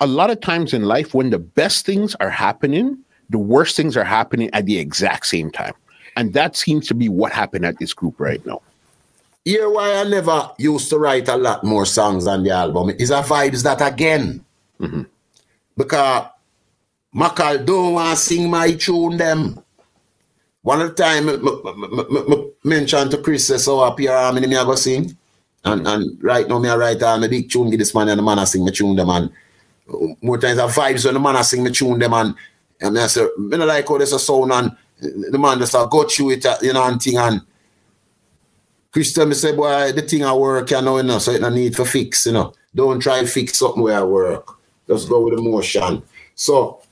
a 0.00 0.06
lot 0.06 0.30
of 0.30 0.40
times 0.40 0.72
in 0.72 0.82
life 0.84 1.14
when 1.14 1.30
the 1.30 1.38
best 1.38 1.84
things 1.84 2.14
are 2.20 2.30
happening, 2.30 2.98
the 3.30 3.38
worst 3.38 3.76
things 3.76 3.96
are 3.96 4.04
happening 4.04 4.50
at 4.52 4.66
the 4.66 4.78
exact 4.78 5.26
same 5.26 5.50
time. 5.50 5.74
And 6.16 6.32
that 6.34 6.56
seems 6.56 6.88
to 6.88 6.94
be 6.94 7.08
what 7.08 7.32
happened 7.32 7.64
at 7.64 7.78
this 7.78 7.92
group 7.92 8.18
right 8.18 8.44
now. 8.46 8.62
Here 9.44 9.70
why 9.70 9.94
I 9.96 10.04
never 10.04 10.50
used 10.58 10.90
to 10.90 10.98
write 10.98 11.28
a 11.28 11.36
lot 11.36 11.64
more 11.64 11.86
songs 11.86 12.26
on 12.26 12.42
the 12.42 12.50
album 12.50 12.90
is 12.98 13.10
a 13.10 13.22
vibes 13.22 13.62
that 13.62 13.80
again. 13.80 14.44
Mm-hmm. 14.80 15.02
Because 15.76 16.26
Macal 17.18 17.66
don't 17.66 17.94
want 17.94 18.16
to 18.16 18.24
sing 18.24 18.48
my 18.48 18.72
tune 18.74 19.16
them. 19.16 19.60
One 20.62 20.82
of 20.82 20.94
the 20.94 21.02
time, 21.02 21.28
I 21.28 22.50
mentioned 22.62 23.10
to 23.10 23.18
Chris, 23.18 23.48
so 23.64 23.80
up 23.80 23.98
here, 23.98 24.12
how 24.12 24.30
many 24.30 24.46
me 24.46 24.56
I 24.56 24.64
go 24.64 24.76
sing? 24.76 25.16
And, 25.64 25.84
and 25.88 26.22
right 26.22 26.46
now, 26.46 26.60
me 26.60 26.68
I 26.68 26.76
write 26.76 27.02
uh, 27.02 27.08
all 27.08 27.18
my 27.18 27.26
big 27.26 27.50
tune, 27.50 27.70
give 27.70 27.80
this 27.80 27.92
man 27.92 28.08
and 28.08 28.20
the 28.20 28.22
man 28.22 28.38
I 28.38 28.44
sing 28.44 28.64
my 28.64 28.70
tune 28.70 28.94
them. 28.94 29.10
And 29.10 29.30
uh, 29.92 30.14
more 30.22 30.38
times, 30.38 30.60
I 30.60 30.68
vibes 30.68 31.04
when 31.04 31.14
the 31.14 31.20
man 31.20 31.34
I 31.34 31.42
sing 31.42 31.64
my 31.64 31.70
tune 31.70 31.98
them. 31.98 32.12
And, 32.12 32.34
and 32.80 32.96
I 32.96 33.08
say, 33.08 33.22
I 33.22 33.26
don't 33.50 33.66
like 33.66 33.88
how 33.88 33.98
this 33.98 34.12
a 34.12 34.18
sound. 34.20 34.52
And 34.52 34.70
uh, 34.70 35.30
the 35.30 35.38
man 35.38 35.58
just 35.58 35.74
uh, 35.74 35.86
go 35.86 36.04
through 36.04 36.30
it, 36.32 36.46
you 36.62 36.72
know, 36.72 36.84
and 36.84 37.02
thing. 37.02 37.18
And 37.18 37.40
Chris 38.92 39.12
tell 39.12 39.26
me, 39.26 39.34
say, 39.34 39.56
boy, 39.56 39.90
the 39.90 40.02
thing 40.02 40.24
I 40.24 40.32
work, 40.34 40.70
you 40.70 40.82
know, 40.82 40.98
you 40.98 41.02
know, 41.02 41.18
so 41.18 41.32
it 41.32 41.40
no 41.40 41.48
need 41.48 41.74
for 41.74 41.84
fix, 41.84 42.26
you 42.26 42.32
know. 42.32 42.54
Don't 42.72 43.00
try 43.00 43.24
fix 43.24 43.58
something 43.58 43.82
where 43.82 43.98
I 43.98 44.04
work. 44.04 44.56
Just 44.86 45.08
go 45.08 45.24
with 45.24 45.34
the 45.34 45.42
motion. 45.42 46.02
So, 46.36 46.82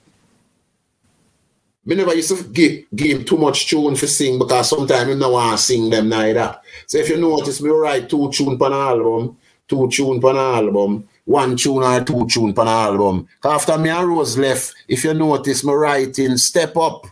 me 1.87 1.95
never 1.95 2.15
used 2.15 2.37
to 2.37 2.43
give, 2.49 2.85
give 2.95 3.19
him 3.19 3.25
too 3.25 3.37
much 3.37 3.69
tune 3.69 3.95
for 3.95 4.09
sing 4.09 4.39
because 4.39 4.69
sometimes 4.69 5.09
I 5.09 5.19
don't 5.19 5.33
want 5.33 5.57
to 5.57 5.65
sing 5.65 5.89
them 5.89 6.09
neither. 6.09 6.59
So 6.87 6.99
if 6.99 7.09
you 7.09 7.17
notice, 7.17 7.63
me 7.63 7.71
write 7.71 8.11
two 8.11 8.29
tune 8.33 8.59
per 8.59 8.73
album, 8.73 9.37
two 9.69 9.89
tune 9.89 10.21
per 10.21 10.37
album, 10.37 11.09
one 11.25 11.57
tune 11.57 11.85
or 11.85 12.03
two 12.03 12.27
tune 12.27 12.53
per 12.53 12.67
album. 12.67 13.29
After 13.45 13.79
me 13.79 13.91
and 13.91 14.09
Rose 14.09 14.37
left, 14.37 14.75
if 14.89 15.05
you 15.05 15.15
notice, 15.15 15.65
me 15.65 15.73
writing 15.73 16.37
step 16.37 16.77
up 16.77 17.07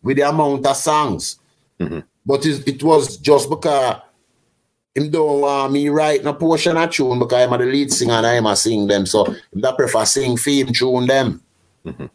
with 0.00 0.16
the 0.16 0.28
amount 0.28 0.64
of 0.64 0.76
songs. 0.76 1.40
Mm-hmm. 1.80 2.00
But 2.24 2.46
it, 2.46 2.68
it, 2.68 2.82
was 2.84 3.16
just 3.16 3.50
because 3.50 3.96
him 4.94 5.10
don't 5.10 5.40
want 5.40 5.72
me 5.72 5.88
write 5.88 6.24
a 6.24 6.32
portion 6.34 6.76
of 6.76 6.90
tune 6.90 7.18
because 7.18 7.48
I'm 7.50 7.58
the 7.58 7.66
lead 7.66 7.92
singer 7.92 8.12
and 8.12 8.26
I'm 8.26 8.46
a 8.46 8.54
sing 8.54 8.86
them. 8.86 9.06
So 9.06 9.34
I 9.64 9.72
prefer 9.72 10.04
sing 10.04 10.36
theme 10.36 10.68
tune 10.68 11.06
them. 11.08 11.42
Mm-hmm. 11.84 12.06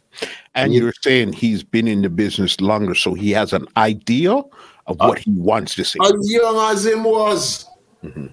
And 0.56 0.74
you're 0.74 0.94
saying 1.02 1.34
he's 1.34 1.64
been 1.64 1.88
in 1.88 2.02
the 2.02 2.10
business 2.10 2.60
longer, 2.62 2.96
so 2.96 3.14
he 3.14 3.32
has 3.32 3.52
an 3.52 3.68
idea 3.76 4.32
of 4.32 5.00
what 5.00 5.18
uh, 5.18 5.22
he 5.22 5.32
wants 5.32 5.76
to 5.76 5.84
say. 5.84 6.00
As 6.02 6.14
young 6.32 6.72
as 6.72 6.86
him 6.86 7.04
was, 7.04 7.66
mm-hmm. 8.04 8.28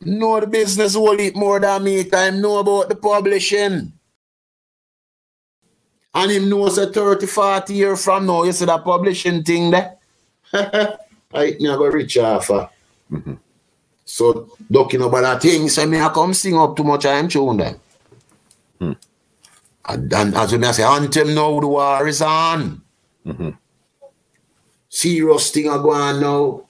know 0.00 0.40
the 0.40 0.46
business 0.46 0.94
will 0.94 1.20
eat 1.20 1.34
more 1.36 1.58
than 1.58 1.82
me. 1.82 2.04
Time 2.04 2.40
know 2.40 2.58
about 2.58 2.88
the 2.88 2.94
publishing. 2.96 3.92
And 6.14 6.30
him 6.30 6.48
knows 6.48 6.78
a 6.78 6.90
30, 6.90 7.26
40 7.26 7.74
years 7.74 8.02
from 8.04 8.26
now, 8.26 8.44
you 8.44 8.52
see 8.52 8.64
that 8.64 8.84
publishing 8.84 9.42
thing 9.42 9.70
there? 9.70 9.98
I 11.34 11.56
never 11.60 11.90
reach 11.90 12.16
offer. 12.16 12.70
Mm-hmm. 13.12 13.34
So, 14.04 14.50
talking 14.72 15.02
about 15.02 15.22
that 15.22 15.42
thing, 15.42 15.68
say 15.68 15.84
me 15.84 16.00
I 16.00 16.08
come 16.10 16.32
sing 16.32 16.56
up 16.56 16.76
too 16.76 16.84
much, 16.84 17.04
I 17.04 17.18
am 17.18 17.28
tune 17.28 17.56
them. 17.56 17.80
Hmm. 18.78 18.92
And, 19.88 20.12
and 20.12 20.34
as 20.34 20.52
we 20.52 20.58
may 20.58 20.72
say, 20.72 20.82
anthem 20.82 21.34
now, 21.34 21.60
the 21.60 21.68
war 21.68 22.06
is 22.06 22.20
on. 22.22 22.82
Mm-hmm. 23.24 23.50
Serious 24.88 25.50
thing 25.50 25.68
are 25.68 25.78
going 25.78 26.20
now. 26.20 26.62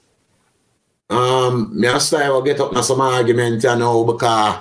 Um, 1.08 1.78
me 1.78 1.86
and 1.86 2.02
Style 2.02 2.32
will 2.34 2.42
get 2.42 2.60
up 2.60 2.72
na 2.72 2.80
some 2.80 3.00
argument 3.00 3.62
you 3.62 3.76
know 3.76 4.02
because 4.04 4.58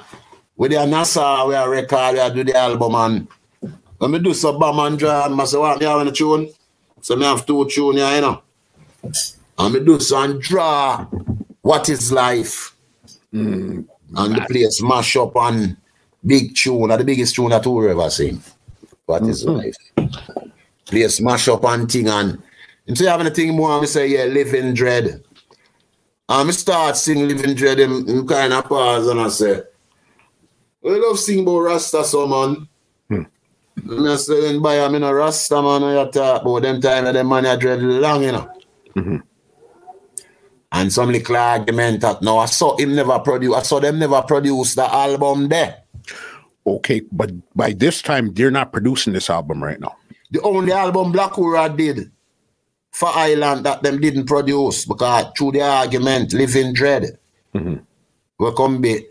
with 0.56 0.72
the 0.72 0.86
Nassau 0.86 1.48
we 1.48 1.56
are 1.56 1.68
record, 1.68 2.14
we 2.14 2.19
are 2.19 2.30
do 2.30 2.44
the 2.44 2.56
album 2.56 2.94
and 2.94 3.27
Let 3.99 4.11
me 4.11 4.19
do 4.19 4.34
some 4.34 4.60
bomb 4.60 4.80
and 4.80 4.99
drum. 4.99 5.40
I 5.40 5.45
say, 5.45 5.57
what, 5.57 5.80
me 5.80 5.86
having 5.86 6.07
a 6.07 6.11
tune? 6.11 6.49
So 7.02 7.15
me 7.15 7.23
have 7.26 7.45
two 7.45 7.68
tune 7.69 7.95
here, 7.95 8.15
you 8.15 8.22
know. 8.22 8.41
And 9.57 9.73
me 9.73 9.80
do 9.84 9.99
some 9.99 10.40
draw. 10.40 11.06
What 11.61 11.90
is 11.90 12.11
life? 12.11 12.76
Mm, 13.34 13.88
And 14.15 14.36
the 14.36 14.41
place 14.41 14.82
mash 14.84 15.15
up 15.15 15.36
on 15.36 15.77
big 16.26 16.56
tune, 16.56 16.91
or 16.91 16.97
the 16.97 17.03
biggest 17.03 17.35
tune 17.35 17.49
that 17.49 17.65
we 17.65 17.89
ever 17.89 18.10
seen. 18.10 18.41
What 19.06 19.23
is 19.23 19.45
life? 19.45 19.76
Place 20.85 21.22
mash 21.22 21.47
up 21.47 21.64
on 21.65 21.88
thing 21.88 22.07
and 22.07 22.41
him 22.85 22.95
say 22.95 23.06
having 23.06 23.27
a 23.27 23.31
thing 23.31 23.56
more, 23.56 23.81
I 23.81 23.85
say, 23.85 24.07
yeah, 24.07 24.26
living 24.26 24.73
dread. 24.73 25.23
And 26.27 26.47
me 26.47 26.53
start 26.53 26.97
sing 26.97 27.27
living 27.27 27.56
dread, 27.56 27.80
him, 27.80 28.07
him 28.07 28.27
kind 28.27 28.53
of 28.53 28.65
pause 28.65 29.07
and 29.07 29.19
I 29.19 29.30
say, 29.30 29.61
we 30.81 30.99
love 30.99 31.19
sing 31.19 31.41
about 31.41 31.60
Rasta 31.60 32.03
so 32.03 32.27
man. 32.27 32.68
And 33.10 34.07
I 34.10 34.15
say, 34.15 34.41
then 34.41 34.61
buy 34.61 34.76
him 34.76 34.95
in 34.95 35.03
a 35.03 35.14
Rasta 35.14 35.61
man, 35.61 35.84
I 35.84 36.10
talk 36.10 36.41
about 36.41 36.61
them 36.61 36.81
time 36.81 37.06
them 37.06 37.30
man 37.30 37.45
a 37.45 37.57
dread 37.57 37.81
long, 37.81 38.23
you 38.23 38.31
know. 38.31 38.49
Mhm. 38.95 39.23
And 40.72 40.91
some 40.91 41.11
little 41.11 41.38
argument 41.38 42.02
that 42.02 42.22
no, 42.22 42.38
I 42.38 42.45
saw 42.45 42.76
him 42.77 42.95
never 42.95 43.19
produce, 43.19 43.56
I 43.56 43.61
saw 43.61 43.80
them 43.80 43.99
never 43.99 44.22
produce 44.22 44.76
the 44.76 44.91
album 44.93 45.47
there. 45.49 45.85
Okay, 46.68 47.02
but 47.12 47.32
by 47.56 47.74
this 47.74 48.02
time 48.02 48.34
they're 48.34 48.52
not 48.52 48.72
producing 48.72 49.14
this 49.14 49.30
album 49.30 49.64
right 49.64 49.80
now. 49.80 49.96
The 50.32 50.42
only 50.42 50.72
album 50.72 51.12
Black 51.12 51.34
did 51.78 52.12
for 52.92 53.10
Island 53.10 53.66
that 53.66 53.84
them 53.84 54.00
didn't 54.02 54.26
produce 54.26 54.86
because 54.86 55.26
through 55.38 55.52
the 55.52 55.62
argument 55.62 56.34
Living 56.34 56.74
Dread 56.74 57.20
Mhm. 57.54 57.82
will 58.40 58.54
come 58.54 58.82
be 58.82 59.06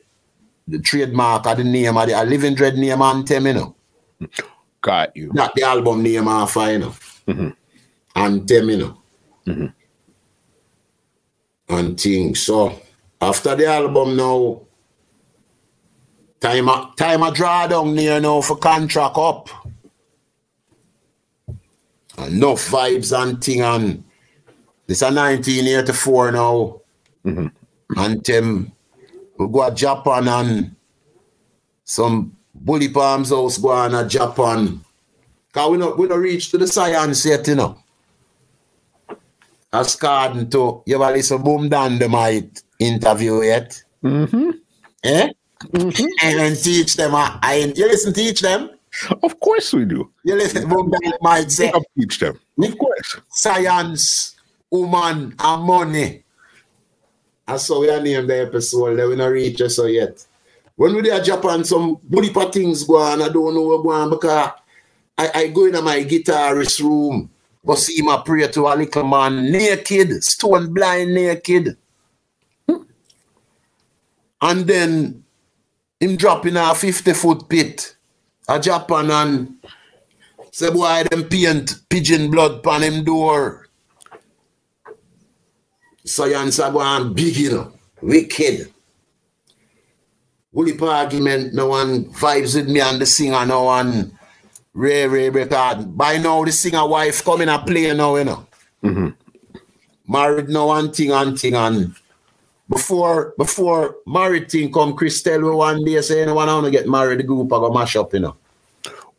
the 0.67 0.79
trademark 0.81 1.47
of 1.47 1.59
the 1.59 1.65
name 1.65 1.97
of 1.97 2.09
the 2.09 2.21
a 2.21 2.25
Living 2.25 2.55
Dread 2.55 2.77
name 2.77 3.01
anthem, 3.03 3.47
you 3.47 3.53
know. 3.55 3.75
Got 4.81 5.17
you. 5.17 5.31
Not 5.33 5.55
the 5.55 5.63
album 5.63 6.03
name 6.03 6.27
of 6.29 6.57
you 6.57 6.79
know. 6.79 6.95
Mhm. 7.29 7.57
Anthem, 8.17 8.71
you 8.71 8.77
know. 8.79 8.99
Mhm. 9.47 9.73
And 11.69 12.01
things. 12.01 12.41
So 12.43 12.79
after 13.21 13.55
the 13.55 13.67
album 13.67 14.17
now, 14.17 14.61
time 16.45 16.69
a, 16.69 16.93
time 16.97 17.23
a 17.23 17.33
draw 17.33 17.67
down 17.67 17.95
near 17.95 18.21
now 18.21 18.43
for 18.43 18.57
contract 18.57 19.17
up. 19.17 19.49
Enough 22.19 22.69
vibes 22.69 23.17
and 23.19 23.43
thing 23.43 23.63
and 23.63 24.05
this 24.87 25.01
a 25.01 25.07
1984 25.07 26.33
now. 26.33 26.81
Mhm. 27.25 27.51
And 27.97 28.31
um, 28.31 28.73
we 29.39 29.49
go 29.49 29.69
to 29.69 29.75
Japan 29.75 30.29
and 30.29 30.77
some 31.85 32.37
bully 32.55 32.91
palms 32.91 33.31
house 33.31 33.57
go 33.57 33.71
on 33.71 33.93
to 33.93 34.07
Japan. 34.07 34.85
Cause 35.53 35.71
we 35.71 35.79
not 35.79 35.99
we 35.99 36.09
not 36.09 36.19
reach 36.19 36.51
to 36.51 36.59
the 36.59 36.67
science 36.67 37.25
yet, 37.25 37.49
you 37.49 37.55
know. 37.55 37.79
As 39.73 39.97
Carden 39.97 40.51
to 40.51 40.83
you 40.87 41.03
ever 41.03 41.13
listen 41.13 41.43
Boom 41.43 41.69
Dynamite 41.69 42.63
interview 42.79 43.43
yet? 43.43 43.83
Mm-hmm. 44.05 44.51
Eh? 45.05 45.29
Mm-hmm. 45.73 46.07
And 46.23 46.39
then 46.39 46.57
teach 46.57 46.97
them. 46.97 47.15
I, 47.15 47.39
I 47.43 47.73
you 47.75 47.87
listen 47.87 48.13
teach 48.13 48.41
them. 48.41 48.71
Of 49.23 49.41
course 49.41 49.73
we 49.73 49.85
do. 49.85 50.11
You 50.25 50.37
listen 50.37 50.69
Dynamite 50.69 51.51
say 51.51 51.71
I'll 51.73 51.85
teach 51.99 52.19
them. 52.19 52.39
Of 52.63 52.79
course. 52.79 53.17
science, 53.29 54.37
woman, 54.71 55.35
and 55.39 55.63
money. 55.65 56.25
And 57.47 57.61
so 57.61 57.81
we 57.81 57.91
are 57.91 58.01
named 58.01 58.31
the 58.31 58.41
episode 58.41 58.97
that 58.97 59.09
we 59.09 59.17
not 59.17 59.27
reach 59.27 59.61
us 59.61 59.77
so 59.77 59.87
yet. 59.87 60.25
When 60.77 60.95
we 60.95 61.03
there 61.03 61.23
Japan, 61.23 61.65
some 61.65 61.99
bully 62.03 62.31
pa 62.31 62.51
things 62.51 62.85
go 62.85 62.97
on, 62.97 63.23
I 63.23 63.29
don't 63.29 63.55
know 63.55 63.63
what 63.63 63.83
go 63.83 63.91
on 63.91 64.11
because 64.11 64.51
I, 65.17 65.31
I 65.35 65.47
go 65.49 65.67
in 65.67 65.85
my 65.85 66.03
guitarist 66.03 66.81
room, 66.81 67.31
go 67.65 67.75
see 67.75 68.03
my 68.03 68.23
prayer 68.25 68.49
to 68.49 68.67
a 68.67 68.75
little 68.75 69.05
man 69.05 69.53
naked, 69.53 70.25
stone 70.25 70.73
blind 70.73 71.15
naked. 71.15 71.77
Hmm. 72.69 72.83
And 74.41 74.67
then 74.67 75.24
him 76.01 76.17
dropping 76.17 76.57
a 76.57 76.75
50 76.75 77.13
foot 77.13 77.49
pit, 77.49 77.97
a 78.49 78.61
Japan 78.61 79.11
and 79.11 79.55
say 80.51 80.71
boy 80.71 81.05
them 81.11 81.25
paint 81.25 81.81
pigeon 81.89 82.31
blood 82.31 82.63
pan 82.63 82.83
him 82.83 83.05
door. 83.05 83.69
Science 86.05 86.59
are 86.61 86.71
going 86.71 87.15
big, 87.15 87.37
you 87.37 87.51
know, 87.51 87.73
wicked. 88.03 88.71
Woolly 90.53 90.79
argument, 90.79 91.55
no 91.55 91.69
one 91.69 92.05
vibes 92.13 92.55
with 92.55 92.69
me 92.69 92.81
and 92.81 93.01
the 93.01 93.07
singer, 93.07 93.45
no 93.45 93.65
one 93.65 94.17
Ray 94.75 95.07
Ray 95.07 95.31
record. 95.31 95.97
By 95.97 96.19
now, 96.19 96.45
the 96.45 96.53
singer 96.53 96.87
wife 96.87 97.25
coming 97.25 97.49
and 97.49 97.67
play 97.67 97.95
now, 97.95 98.17
you 98.17 98.25
know. 98.25 98.47
Mhm. 98.83 99.15
Married 100.07 100.49
no 100.49 100.67
one 100.67 100.93
thing 100.93 101.13
and 101.13 101.39
thing 101.39 101.55
and 101.55 101.95
before 102.69 103.35
before 103.37 103.97
married 104.07 104.51
thing 104.51 104.73
come, 104.73 104.97
Christelle 104.97 105.43
will 105.43 105.59
one 105.59 105.85
day 105.85 106.01
say, 106.01 106.23
anyone 106.23 106.47
want 106.47 106.65
to 106.65 106.71
get 106.71 106.89
married, 106.89 107.21
the 107.21 107.23
group 107.25 107.53
I 107.53 107.57
go 107.57 107.73
mash 107.73 107.97
up, 107.97 108.13
you 108.15 108.21
know. 108.21 108.37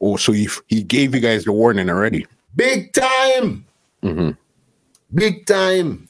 Oh, 0.01 0.17
so 0.17 0.31
he 0.31 0.49
he 0.67 0.83
gave 0.83 1.15
you 1.15 1.21
guys 1.21 1.45
the 1.45 1.51
warning 1.51 1.89
already. 1.89 2.25
Big 2.55 2.93
time. 2.93 3.65
Mm-hmm. 4.03 4.31
Big 5.13 5.45
time. 5.45 6.07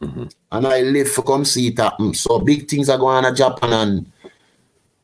And 0.00 0.66
I 0.66 0.82
live 0.82 1.08
for 1.08 1.22
come 1.22 1.46
see 1.46 1.68
it 1.68 1.78
happen. 1.78 2.12
So 2.12 2.38
big 2.38 2.68
things 2.68 2.90
are 2.90 2.98
going 2.98 3.24
on 3.24 3.30
in 3.30 3.34
Japan 3.34 3.72
and 3.72 4.12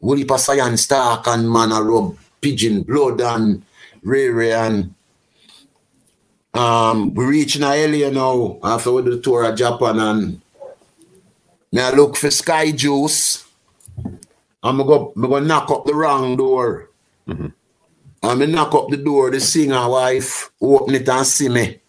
Woolly 0.01 0.27
science 0.36 0.86
talk 0.86 1.27
and 1.27 1.51
man 1.51 1.70
rub 1.70 2.16
pigeon 2.40 2.82
blood 2.82 3.20
and 3.20 3.62
Ray 4.02 4.52
and 4.52 4.94
um 6.55 7.15
we 7.15 7.24
reaching 7.24 7.62
a 7.62 7.74
area 7.77 8.11
now 8.11 8.59
after 8.62 8.93
we 8.93 9.02
do 9.02 9.16
the 9.16 9.23
tour 9.23 9.44
of 9.44 9.57
Japan 9.57 10.01
and 10.01 10.40
I 11.79 11.91
look 11.93 12.17
for 12.17 12.31
sky 12.31 12.73
juice. 12.73 13.47
I'm 14.63 14.79
going 14.79 15.15
to 15.15 15.29
go 15.29 15.39
knock 15.39 15.71
up 15.71 15.85
the 15.85 15.95
wrong 15.95 16.37
door. 16.37 16.91
Mm-hmm. 17.29 17.47
And 18.23 18.41
me 18.41 18.47
knock 18.47 18.75
up 18.75 18.89
the 18.89 18.97
door, 18.97 19.31
the 19.31 19.41
singer 19.41 19.89
wife 19.89 20.51
open 20.61 20.95
it 20.95 21.09
and 21.09 21.27
see 21.27 21.49
me. 21.49 21.81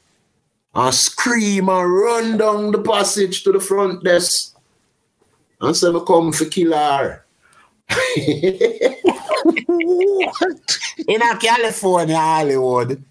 And 0.74 0.94
scream 0.94 1.68
and 1.68 1.94
run 1.94 2.38
down 2.38 2.72
the 2.72 2.82
passage 2.82 3.44
to 3.44 3.52
the 3.52 3.60
front 3.60 4.04
desk. 4.04 4.56
And 5.60 5.76
say 5.76 5.92
me 5.92 6.02
come 6.08 6.32
for 6.32 6.46
kill 6.46 6.72
her. 6.74 7.26
In 11.08 11.22
a 11.22 11.38
California, 11.38 12.16
Hollywood, 12.16 13.04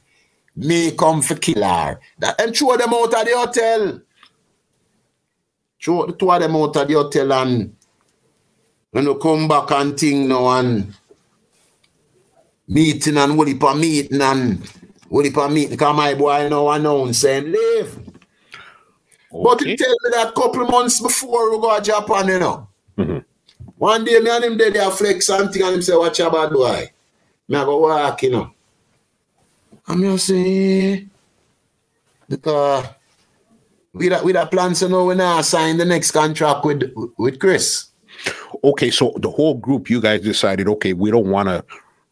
me 0.57 0.93
come 0.93 1.21
for 1.21 1.35
kill 1.35 1.63
her. 1.63 2.01
That, 2.19 2.41
and 2.41 2.57
throw 2.57 2.77
them 2.77 2.95
out 2.95 3.13
of 3.13 3.27
the 3.27 3.37
hotel. 3.37 4.01
Throw 5.83 6.07
the 6.07 6.13
two 6.13 6.31
of 6.31 6.41
them 6.41 6.57
out 6.57 6.77
of 6.77 6.89
the 6.89 6.95
hotel 6.95 7.33
and 7.33 7.75
when 8.91 9.05
you 9.05 9.15
come 9.17 9.49
back 9.49 9.71
and 9.71 9.99
thing 9.99 10.29
now 10.29 10.49
and 10.59 10.95
meeting 12.69 13.17
and 13.17 13.37
what 13.39 13.49
for 13.59 13.75
meeting 13.75 14.21
and 14.21 14.65
what 15.09 15.27
for 15.33 15.49
meeting 15.49 15.71
because 15.71 15.97
my 15.97 16.15
boy 16.15 16.49
now 16.49 16.69
announce 16.71 17.19
saying 17.21 17.53
leave. 17.53 17.99
But 19.33 19.61
he 19.61 19.73
Okay. 19.73 19.77
tell 19.77 19.91
me 19.91 20.11
that 20.13 20.35
couple 20.35 20.67
months 20.67 21.01
before 21.01 21.51
we 21.51 21.61
go 21.61 21.77
to 21.79 21.83
Japan, 21.83 22.29
you 22.29 22.39
know. 22.41 22.69
Mhm. 22.99 23.25
One 23.79 24.05
day 24.05 24.19
me 24.21 24.29
and 24.31 24.45
him 24.45 24.59
there, 24.59 24.71
they 24.71 24.91
flex 24.91 25.27
something 25.27 25.63
and 25.63 25.77
him 25.77 25.83
say, 25.83 25.95
watch 25.97 26.19
your 26.19 26.31
bad 26.31 26.53
boy. 26.53 26.91
Me 27.49 27.57
I 27.57 27.65
go 27.65 27.79
walk, 27.79 28.23
you 28.25 28.31
know. 28.31 28.51
And 29.87 30.01
me 30.01 30.09
I 30.09 30.17
say, 30.17 31.07
because 32.29 32.87
we 33.93 34.09
that 34.09 34.25
we 34.25 34.33
that 34.33 34.51
plan 34.51 34.75
so 34.75 34.89
now 34.89 35.05
we 35.05 35.15
now 35.15 35.41
sign 35.41 35.77
the 35.79 35.85
next 35.85 36.11
contract 36.13 36.65
with 36.65 36.93
with 37.19 37.39
Chris. 37.39 37.87
Okay, 38.63 38.91
so 38.91 39.15
the 39.19 39.31
whole 39.31 39.55
group, 39.55 39.89
you 39.89 40.01
guys 40.01 40.21
decided, 40.21 40.69
okay, 40.69 40.93
we 40.93 41.11
don't 41.11 41.29
want 41.29 41.49
to 41.49 41.65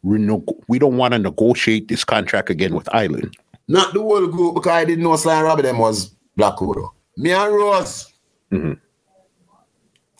reno- 0.02 0.44
we 0.68 0.78
don't 0.78 0.96
want 0.96 1.12
to 1.12 1.18
negotiate 1.18 1.88
this 1.88 2.04
contract 2.04 2.48
again 2.50 2.74
with 2.74 2.88
Island. 2.94 3.36
Not 3.68 3.92
the 3.92 4.00
whole 4.00 4.26
group 4.26 4.54
because 4.54 4.72
I 4.72 4.84
didn't 4.86 5.04
know 5.04 5.16
Sly 5.16 5.42
Robbie 5.42 5.62
them 5.62 5.78
was 5.78 6.14
Black 6.36 6.60
Widow. 6.60 6.94
Me 7.16 7.32
and 7.32 7.52
Rose. 7.54 8.12
Mhm. 8.50 8.78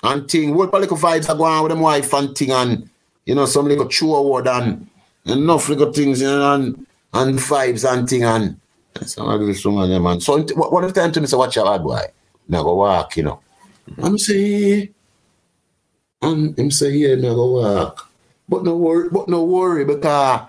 And 0.03 0.31
thing, 0.31 0.55
what 0.55 0.71
political 0.71 0.97
vibes 0.97 1.29
are 1.29 1.37
going 1.37 1.53
on 1.53 1.63
with 1.63 1.71
them 1.71 1.81
wife 1.81 2.13
and 2.13 2.37
thing 2.37 2.53
and 2.53 2.89
you 3.25 3.35
know 3.35 3.47
some 3.47 3.67
little 3.67 3.87
true 3.87 4.15
award 4.15 4.47
and 4.47 4.87
enough 5.25 5.69
little 5.69 5.93
things 5.93 6.21
you 6.21 6.27
know 6.27 6.55
and 6.55 6.87
and 7.15 7.39
vibes 7.39 7.91
and 7.91 8.09
thing 8.09 8.23
and 8.25 8.61
some 9.07 9.29
of 9.29 9.41
this 9.47 9.63
some 9.63 9.77
them 9.77 10.21
so 10.21 10.43
one 10.55 10.85
of 10.85 10.95
the 10.95 11.01
time 11.01 11.13
to 11.13 11.21
me 11.21 11.27
say 11.27 11.37
watch 11.37 11.57
your 11.57 11.65
bad 11.65 11.83
boy. 11.83 12.01
Now 12.49 12.63
go 12.63 12.75
walk, 12.75 13.17
you 13.17 13.25
know. 13.25 13.41
I'm 14.03 14.19
say 14.19 14.91
and 16.23 16.59
him 16.59 16.71
say 16.71 16.91
yeah, 16.93 17.15
me 17.15 17.23
go 17.23 17.61
walk. 17.61 18.11
But 18.49 18.65
no 18.65 18.77
worry, 18.77 19.09
but 19.11 19.29
no 19.29 19.45
worry 19.45 19.85
because 19.85 20.49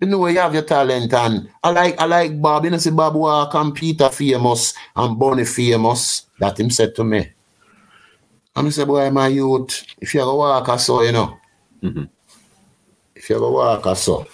you 0.00 0.08
know 0.08 0.26
you 0.26 0.38
have 0.38 0.54
your 0.54 0.62
talent 0.62 1.12
and 1.12 1.48
I 1.62 1.70
like 1.70 2.00
I 2.00 2.04
like 2.04 2.40
Bob, 2.40 2.64
you 2.64 2.70
know 2.70 2.78
see 2.78 2.90
Bob 2.90 3.14
Walk 3.14 3.54
and 3.54 3.74
Peter 3.74 4.08
famous 4.10 4.74
and 4.94 5.18
Bonnie 5.18 5.44
famous. 5.44 6.26
That 6.38 6.60
him 6.60 6.70
said 6.70 6.94
to 6.96 7.04
me. 7.04 7.32
And 8.54 8.68
I 8.68 8.70
say, 8.70 8.84
boy, 8.84 9.10
my 9.10 9.28
youth, 9.28 9.84
if 10.00 10.14
you 10.14 10.20
go 10.20 10.36
walk 10.36 10.68
or 10.68 10.78
so, 10.78 11.02
you 11.02 11.12
know. 11.12 11.36
Mhm. 11.82 12.08
If 13.14 13.28
you 13.28 13.38
go 13.38 13.50
walk 13.52 13.86
or 13.86 13.96
so. 13.96 14.26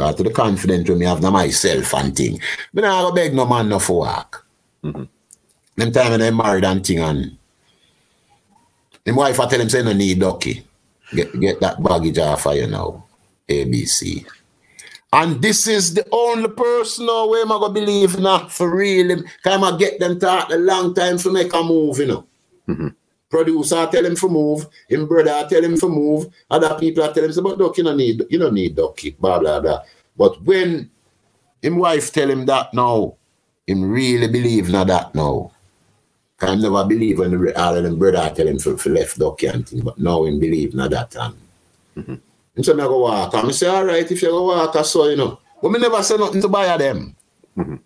Cause 0.00 0.14
to 0.14 0.22
the 0.22 0.30
confident 0.30 0.88
with 0.88 0.96
me 0.96 1.04
have 1.04 1.20
na 1.20 1.30
myself 1.30 1.92
and 1.94 2.16
thing. 2.16 2.40
But 2.72 2.84
I 2.84 3.02
go 3.02 3.12
beg 3.12 3.34
no 3.34 3.44
man 3.44 3.68
no 3.68 3.78
for 3.78 4.00
work. 4.00 4.46
Mm-hmm. 4.82 5.04
Them 5.76 5.92
time 5.92 6.10
when 6.12 6.20
they 6.20 6.30
married 6.30 6.64
and 6.64 6.84
thing 6.84 7.00
and 7.00 7.36
him 9.04 9.16
wife 9.16 9.38
I 9.38 9.46
tell 9.46 9.60
him 9.60 9.68
say 9.68 9.82
no 9.82 9.92
need 9.92 10.20
ducky. 10.20 10.64
Get 11.14 11.38
get 11.38 11.60
that 11.60 11.82
baggage 11.82 12.16
off 12.16 12.46
of 12.46 12.56
you 12.56 12.66
now. 12.66 13.04
ABC. 13.46 14.24
And 15.12 15.42
this 15.42 15.66
is 15.66 15.92
the 15.92 16.06
only 16.12 16.48
person 16.48 17.04
now 17.04 17.28
where 17.28 17.42
am 17.42 17.52
I 17.52 17.58
gonna 17.58 17.74
believe 17.74 18.18
now 18.18 18.48
for 18.48 18.74
real. 18.74 19.22
Can 19.44 19.64
I 19.64 19.76
get 19.76 20.00
them 20.00 20.18
to 20.20 20.54
a 20.54 20.56
long 20.56 20.94
time 20.94 21.18
to 21.18 21.30
make 21.30 21.52
a 21.52 21.62
move, 21.62 21.98
you 21.98 22.06
know? 22.06 22.26
Mm-hmm. 22.68 22.88
Producer 23.30 23.86
tell 23.86 24.04
him 24.04 24.16
to 24.16 24.28
move, 24.28 24.66
him 24.88 25.06
brother 25.06 25.46
tell 25.48 25.62
him 25.62 25.78
to 25.78 25.88
move, 25.88 26.34
other 26.50 26.74
people 26.78 27.04
are 27.04 27.12
tell 27.12 27.24
him, 27.24 27.44
but 27.44 27.58
duck, 27.58 27.78
you 27.78 27.84
don't 27.84 27.96
need 27.96 28.26
you 28.28 28.38
don't 28.40 28.54
need 28.54 28.74
ducky, 28.74 29.10
blah 29.10 29.38
blah 29.38 29.60
blah. 29.60 29.82
But 30.16 30.42
when 30.42 30.90
him 31.62 31.76
wife 31.76 32.12
tell 32.12 32.28
him 32.28 32.44
that 32.46 32.74
now, 32.74 33.14
him 33.68 33.88
really 33.88 34.26
believe 34.26 34.66
in 34.66 34.72
that 34.72 35.14
now. 35.14 35.52
I 36.42 36.56
never 36.56 36.84
believe 36.86 37.18
when 37.20 37.30
the, 37.30 37.60
all 37.60 37.76
of 37.76 37.84
them 37.84 37.98
brother 37.98 38.34
tell 38.34 38.48
him 38.48 38.58
for, 38.58 38.76
for 38.76 38.90
left 38.90 39.18
ducky 39.18 39.46
and 39.46 39.68
thing, 39.68 39.82
but 39.82 39.98
now 39.98 40.24
him 40.24 40.40
believe 40.40 40.72
in 40.72 40.78
that 40.78 41.14
and 41.14 41.34
mm-hmm. 41.96 42.14
him 42.56 42.64
say 42.64 42.72
me 42.72 42.82
go 42.82 43.00
walk. 43.00 43.34
And 43.34 43.48
I 43.48 43.50
say, 43.52 43.68
all 43.68 43.84
right, 43.84 44.10
if 44.10 44.22
you 44.22 44.28
go 44.28 44.46
walk, 44.46 44.74
I 44.74 44.82
saw 44.82 45.08
you 45.08 45.16
know. 45.16 45.38
But 45.62 45.70
me 45.70 45.78
never 45.78 46.02
say 46.02 46.16
nothing 46.16 46.42
to 46.42 46.48
buy 46.48 46.76
them. 46.76 47.14
Mm-hmm. 47.56 47.76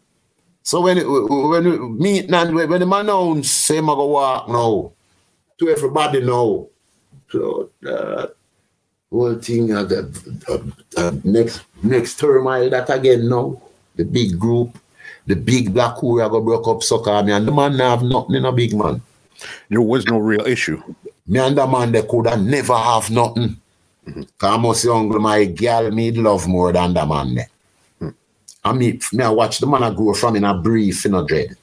So 0.62 0.80
when 0.80 0.96
when 1.04 1.98
meet 1.98 2.32
and 2.32 2.54
when 2.54 2.70
the 2.80 2.86
man 2.86 3.00
announce 3.00 3.50
say 3.50 3.76
I 3.76 3.80
go 3.82 4.06
walk 4.06 4.48
now, 4.48 4.93
to 5.58 5.68
everybody 5.68 6.20
now. 6.20 6.66
So 7.30 7.70
uh, 7.86 8.26
whole 9.10 9.36
thing 9.36 9.72
uh, 9.72 9.84
the, 9.84 10.00
uh, 10.48 11.00
uh, 11.00 11.12
next 11.24 11.62
next 11.82 12.18
turmoil 12.18 12.70
that 12.70 12.90
again 12.90 13.28
now. 13.28 13.60
The 13.96 14.04
big 14.04 14.38
group, 14.38 14.76
the 15.26 15.36
big 15.36 15.72
Black 15.72 15.96
Uhuru 15.96 16.28
gonna 16.28 16.44
break 16.44 16.66
up 16.66 16.82
soccer 16.82 17.22
me 17.22 17.32
and 17.32 17.46
the 17.46 17.52
man 17.52 17.78
have 17.78 18.02
nothing 18.02 18.36
in 18.36 18.44
a 18.44 18.52
big 18.52 18.74
man. 18.74 19.00
There 19.68 19.80
was 19.80 20.04
no 20.06 20.18
real 20.18 20.46
issue. 20.46 20.82
Me 21.26 21.38
and 21.38 21.56
the 21.56 21.66
man 21.66 21.92
they 21.92 22.02
could 22.02 22.26
have 22.26 22.42
never 22.42 22.74
have 22.74 23.08
nothing. 23.10 23.56
Mm-hmm. 24.06 24.22
I 24.42 24.56
must 24.56 24.84
young 24.84 25.08
my 25.22 25.44
girl 25.44 25.90
me 25.90 26.10
love 26.10 26.48
more 26.48 26.72
than 26.72 26.92
the 26.92 27.06
man. 27.06 27.36
Mm-hmm. 27.36 28.08
I 28.64 28.72
mean, 28.72 29.00
me 29.12 29.24
I 29.24 29.30
watch 29.30 29.58
the 29.58 29.66
man 29.66 29.84
I 29.84 29.94
grow 29.94 30.12
from 30.14 30.36
in 30.36 30.44
a 30.44 30.54
brief 30.54 31.06
in 31.06 31.14
a 31.14 31.24
dread. 31.24 31.56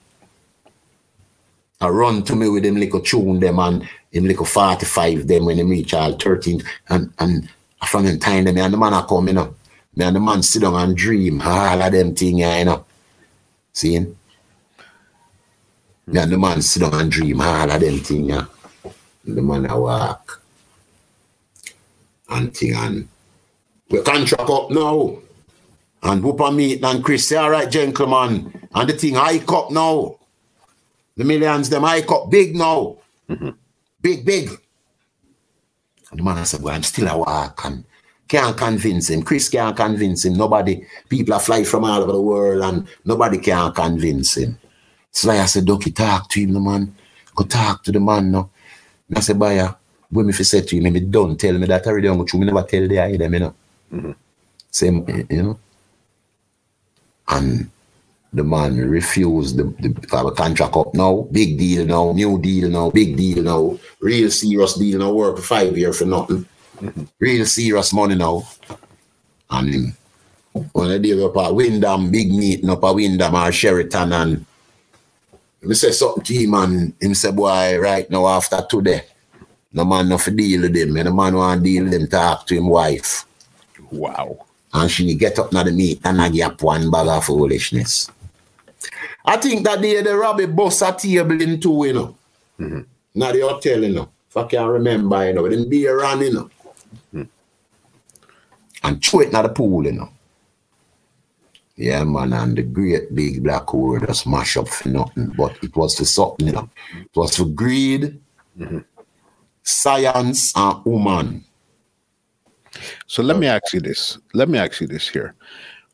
I 1.81 1.89
run 1.89 2.23
to 2.23 2.35
me 2.35 2.47
with 2.47 2.63
them 2.63 2.75
little 2.75 3.01
tune 3.01 3.39
them 3.39 3.59
and 3.59 3.89
him 4.11 4.25
little 4.25 4.45
45 4.45 5.27
them 5.27 5.45
when 5.45 5.57
they 5.57 5.63
reach 5.63 5.93
all 5.93 6.13
13 6.13 6.61
and 6.89 7.11
and 7.19 7.49
from 7.87 8.05
the 8.05 8.17
time 8.17 8.45
them 8.45 8.57
and 8.57 8.73
the 8.73 8.77
man 8.77 8.93
I 8.93 9.01
come, 9.01 9.27
you 9.27 9.33
know. 9.33 9.55
Me 9.95 10.05
and 10.05 10.15
the 10.15 10.19
man 10.19 10.41
sit 10.43 10.61
down 10.61 10.75
and 10.75 10.95
dream 10.95 11.41
all 11.41 11.81
of 11.81 11.91
them 11.91 12.15
thing, 12.15 12.37
you 12.37 12.65
know. 12.65 12.85
Seeing? 13.73 14.15
Me 16.07 16.19
and 16.19 16.31
the 16.31 16.37
man 16.37 16.61
sit 16.61 16.81
down 16.81 16.93
and 16.93 17.11
dream 17.11 17.41
all 17.41 17.69
of 17.69 17.81
them 17.81 17.99
thing, 17.99 18.25
yeah. 18.25 18.45
The 19.25 19.41
man 19.41 19.65
I 19.65 19.75
walk 19.75 20.41
and 22.31 22.55
thing 22.55 22.73
and 22.73 23.07
we 23.89 24.01
contract 24.01 24.49
up 24.49 24.71
now. 24.71 25.17
And 26.03 26.23
whoop 26.23 26.41
on 26.41 26.55
me 26.55 26.81
and 26.81 27.03
Chris 27.03 27.27
say, 27.27 27.35
all 27.35 27.51
right, 27.51 27.69
gentlemen. 27.69 28.67
And 28.73 28.89
the 28.89 28.93
thing 28.93 29.17
I 29.17 29.43
up 29.47 29.71
now. 29.71 30.17
The 31.15 31.23
millions, 31.23 31.69
them 31.69 31.85
I 31.85 32.01
cut 32.01 32.29
big 32.29 32.55
now. 32.55 32.97
Mm-hmm. 33.29 33.49
Big, 34.01 34.25
big. 34.25 34.49
And 36.09 36.19
the 36.19 36.23
man 36.23 36.37
I 36.37 36.43
said, 36.43 36.61
well, 36.61 36.73
I'm 36.73 36.83
still 36.83 37.07
a 37.07 37.17
walk 37.17 37.61
and 37.65 37.83
can't 38.27 38.57
convince 38.57 39.09
him. 39.09 39.23
Chris 39.23 39.49
can't 39.49 39.75
convince 39.75 40.25
him. 40.25 40.33
Nobody, 40.33 40.85
people 41.09 41.33
are 41.33 41.39
flying 41.39 41.65
from 41.65 41.85
all 41.85 42.01
over 42.01 42.11
the 42.11 42.21
world 42.21 42.63
and 42.63 42.87
nobody 43.05 43.37
can 43.37 43.71
convince 43.73 44.37
him. 44.37 44.57
So 45.11 45.27
like 45.27 45.39
I 45.39 45.45
said, 45.45 45.65
Ducky, 45.65 45.91
talk 45.91 46.29
to 46.29 46.39
him, 46.39 46.53
the 46.53 46.59
man. 46.59 46.95
Go 47.35 47.43
talk 47.43 47.83
to 47.83 47.91
the 47.91 47.99
man 47.99 48.31
now. 48.31 48.49
And 49.09 49.17
I 49.17 49.21
said, 49.21 49.37
Baya, 49.37 49.73
when 50.09 50.27
me 50.27 50.33
say 50.33 50.61
to 50.61 50.77
him, 50.77 50.93
me 50.93 50.99
don't 51.01 51.37
tell 51.39 51.57
me 51.57 51.67
that 51.67 51.85
I 51.85 51.89
already 51.89 52.07
I'm 52.07 52.19
me 52.19 52.45
never 52.45 52.63
tell 52.63 52.87
the 52.87 53.17
them, 53.17 53.33
you 53.33 53.39
know. 53.39 53.55
Mm-hmm. 53.93 54.11
Same, 54.69 55.27
you 55.29 55.43
know. 55.43 55.59
And 57.27 57.69
the 58.33 58.43
man 58.43 58.77
refused 58.77 59.57
the, 59.57 59.63
the, 59.79 60.33
contract 60.35 60.75
up 60.75 60.93
now. 60.93 61.27
Big 61.31 61.57
deal 61.57 61.85
now, 61.85 62.13
new 62.13 62.39
deal 62.39 62.69
now, 62.69 62.89
big 62.89 63.17
deal 63.17 63.43
now, 63.43 63.77
real 63.99 64.31
serious 64.31 64.75
deal 64.75 64.99
now, 64.99 65.11
work 65.11 65.37
for 65.37 65.43
five 65.43 65.77
years 65.77 65.99
for 65.99 66.05
nothing. 66.05 66.45
Mm-hmm. 66.77 67.03
Real 67.19 67.45
serious 67.45 67.93
money 67.93 68.15
now. 68.15 68.47
And 69.49 69.93
when 70.71 70.91
I 70.91 70.97
deal 70.97 71.25
up 71.25 71.37
at 71.37 71.53
Wyndham, 71.53 72.09
big 72.09 72.31
meeting 72.31 72.69
up 72.69 72.83
at 72.83 72.95
Wyndham 72.95 73.35
or 73.35 73.51
Sheraton 73.51 74.13
and 74.13 74.45
me 75.61 75.75
say 75.75 75.91
something 75.91 76.23
to 76.23 76.33
him 76.33 76.53
and 76.55 76.93
him 76.99 77.13
say, 77.13 77.31
boy, 77.31 77.77
right 77.79 78.09
now 78.09 78.27
after 78.27 78.61
today, 78.67 79.03
no 79.73 79.85
man 79.85 80.09
no 80.09 80.17
for 80.17 80.31
deal 80.31 80.61
with 80.61 80.75
him. 80.75 80.97
And 80.97 81.07
the 81.07 81.13
man 81.13 81.35
want 81.35 81.63
deal 81.63 81.83
with 81.83 81.93
him, 81.93 82.07
talk 82.07 82.47
to 82.47 82.55
him 82.55 82.67
wife. 82.67 83.25
Wow. 83.91 84.45
And 84.73 84.89
she 84.89 85.13
get 85.15 85.37
up 85.37 85.51
now 85.51 85.63
the 85.63 85.71
meet 85.71 85.99
and 86.03 86.21
I 86.21 86.29
get 86.29 86.61
one 86.61 86.89
bag 86.89 87.07
of 87.07 87.25
foolishness. 87.25 88.09
I 89.25 89.37
think 89.37 89.63
that 89.65 89.81
they 89.81 90.01
the 90.01 90.15
Robbie 90.15 90.47
bus 90.47 90.81
a 90.81 90.93
table 90.93 91.41
in 91.41 91.59
two, 91.59 91.85
you 91.85 91.93
know. 91.93 92.17
Mm-hmm. 92.59 92.81
Now 93.15 93.31
the 93.31 93.41
hotel, 93.41 93.83
you 93.83 93.93
know. 93.93 94.09
If 94.29 94.37
I 94.37 94.43
can 94.45 94.65
remember, 94.65 95.27
you 95.27 95.33
know, 95.33 95.45
it 95.45 95.49
didn't 95.49 95.69
be 95.69 95.87
around, 95.87 96.21
you 96.21 96.33
know. 96.33 96.49
Mm-hmm. 97.13 97.23
And 98.83 99.03
throw 99.03 99.19
it 99.19 99.33
in 99.33 99.43
the 99.43 99.49
pool, 99.49 99.85
you 99.85 99.91
know. 99.91 100.09
Yeah, 101.75 102.03
man, 102.03 102.33
and 102.33 102.55
the 102.55 102.63
great 102.63 103.13
big 103.13 103.43
black 103.43 103.67
hole 103.67 103.99
just 103.99 104.27
mash 104.27 104.55
up 104.57 104.67
for 104.67 104.89
nothing. 104.89 105.33
But 105.35 105.57
it 105.63 105.75
was 105.75 105.97
for 105.97 106.05
something, 106.05 106.47
you 106.47 106.53
know. 106.53 106.69
It 106.95 107.15
was 107.15 107.35
for 107.35 107.45
greed, 107.45 108.19
mm-hmm. 108.57 108.79
science, 109.63 110.53
and 110.55 110.85
woman. 110.85 111.43
So 113.07 113.21
let 113.23 113.37
me 113.37 113.47
ask 113.47 113.73
you 113.73 113.79
this. 113.79 114.17
Let 114.33 114.47
me 114.47 114.57
ask 114.59 114.79
you 114.79 114.87
this 114.87 115.07
here. 115.07 115.35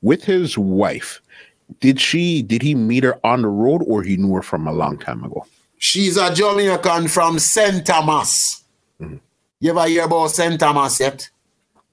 With 0.02 0.24
his 0.24 0.58
wife, 0.58 1.22
did 1.80 2.00
she 2.00 2.42
did 2.42 2.62
he 2.62 2.76
meet 2.76 3.04
her 3.04 3.20
on 3.26 3.42
the 3.42 3.48
road 3.48 3.84
or 3.86 4.04
he 4.04 4.18
knew 4.18 4.36
her 4.36 4.42
from 4.42 4.68
a 4.68 4.74
long 4.74 4.98
time 4.98 5.24
ago? 5.24 5.46
She's 5.78 6.18
a 6.18 6.34
Jamaican 6.34 7.08
from 7.08 7.40
St. 7.40 7.86
Thomas. 7.86 8.64
Mm-hmm. 9.00 9.18
You 9.60 9.72
ever 9.72 9.88
hear 9.88 10.06
about 10.06 10.30
St. 10.30 10.60
Thomas 10.60 11.00
yet? 11.00 11.30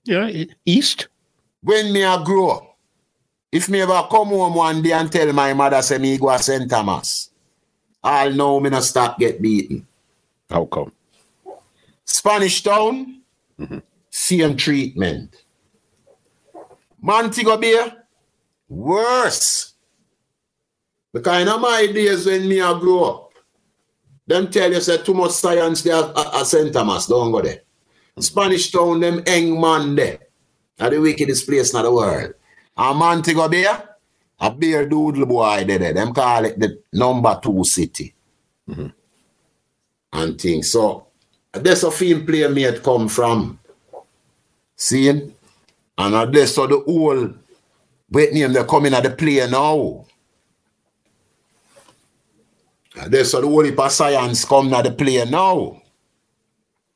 Yeah, 0.05 0.45
east. 0.65 1.09
When 1.63 1.93
me 1.93 2.05
I 2.05 2.23
grow 2.23 2.51
up, 2.51 2.77
if 3.51 3.69
me 3.69 3.81
ever 3.81 4.07
come 4.11 4.29
home 4.29 4.55
one 4.55 4.83
day 4.83 4.93
and 4.93 5.11
tell 5.11 5.33
my 5.33 5.53
mother 5.55 5.81
say 5.81 5.99
me 5.99 6.19
go 6.19 6.31
to 6.31 6.43
St. 6.43 6.69
Thomas, 6.69 7.31
I'll 8.03 8.33
know 8.33 8.61
me 8.61 8.71
not 8.71 8.85
start 8.85 9.19
get 9.19 9.41
beaten. 9.41 9.87
How 10.51 10.67
come? 10.67 10.93
Spanish 12.05 12.63
Town, 12.63 13.23
mm-hmm. 13.59 13.79
same 14.11 14.57
treatment. 14.57 15.45
Montego 17.01 17.57
Bay, 17.57 17.93
Worse. 18.69 19.75
Because 21.13 21.47
in 21.47 21.61
my 21.61 21.87
days 21.87 22.27
when 22.27 22.49
me 22.49 22.61
I 22.61 22.79
grow 22.79 23.05
up, 23.05 23.33
them 24.27 24.51
tell 24.51 24.73
you 24.73 24.81
say 24.81 24.99
too 24.99 25.15
much 25.15 25.33
science 25.33 25.83
there 25.83 26.03
at, 26.03 26.17
at 26.17 26.47
St. 26.47 26.73
Thomas, 26.73 27.07
don't 27.07 27.31
go 27.31 27.43
there. 27.43 27.61
Spanish 28.19 28.71
town, 28.71 29.01
them 29.01 29.23
hang 29.27 29.61
man 29.61 29.95
there. 29.95 30.19
Are 30.81 30.91
the 30.91 31.01
wickedest 31.01 31.47
place 31.47 31.73
in 31.73 31.83
the 31.83 31.93
world. 31.93 32.35
And 32.77 32.99
Montego 32.99 33.49
Bay, 33.49 33.67
a 34.41 34.51
beer 34.51 34.89
doodle 34.89 35.27
boy 35.27 35.65
there, 35.65 35.93
them 35.93 36.13
call 36.13 36.45
it 36.47 36.59
the 36.59 36.83
number 36.93 37.39
two 37.43 37.63
city. 37.65 38.13
Mm-hmm. 38.69 38.89
And 40.15 40.41
things. 40.41 40.71
So 40.71 41.09
there's 41.53 41.85
a 41.85 41.91
film 41.91 42.27
play 42.27 42.49
me 42.49 42.65
it 42.65 42.83
come 42.83 43.09
from. 43.09 43.59
Seeing? 44.77 45.33
And 45.97 46.35
that's 46.35 46.55
so 46.55 46.67
the 46.67 46.81
whole 46.81 47.33
Wait 48.11 48.33
name 48.33 48.53
they 48.53 48.65
coming 48.65 48.95
at 48.95 49.03
the 49.03 49.11
play 49.11 49.47
now. 49.51 50.05
There's 53.09 53.31
so 53.31 53.41
the 53.41 53.49
whole 53.49 53.65
heap 53.65 53.79
of 53.79 53.91
science 53.91 54.45
coming 54.45 54.73
at 54.73 54.85
the 54.85 54.93
play 54.93 55.25
now. 55.25 55.83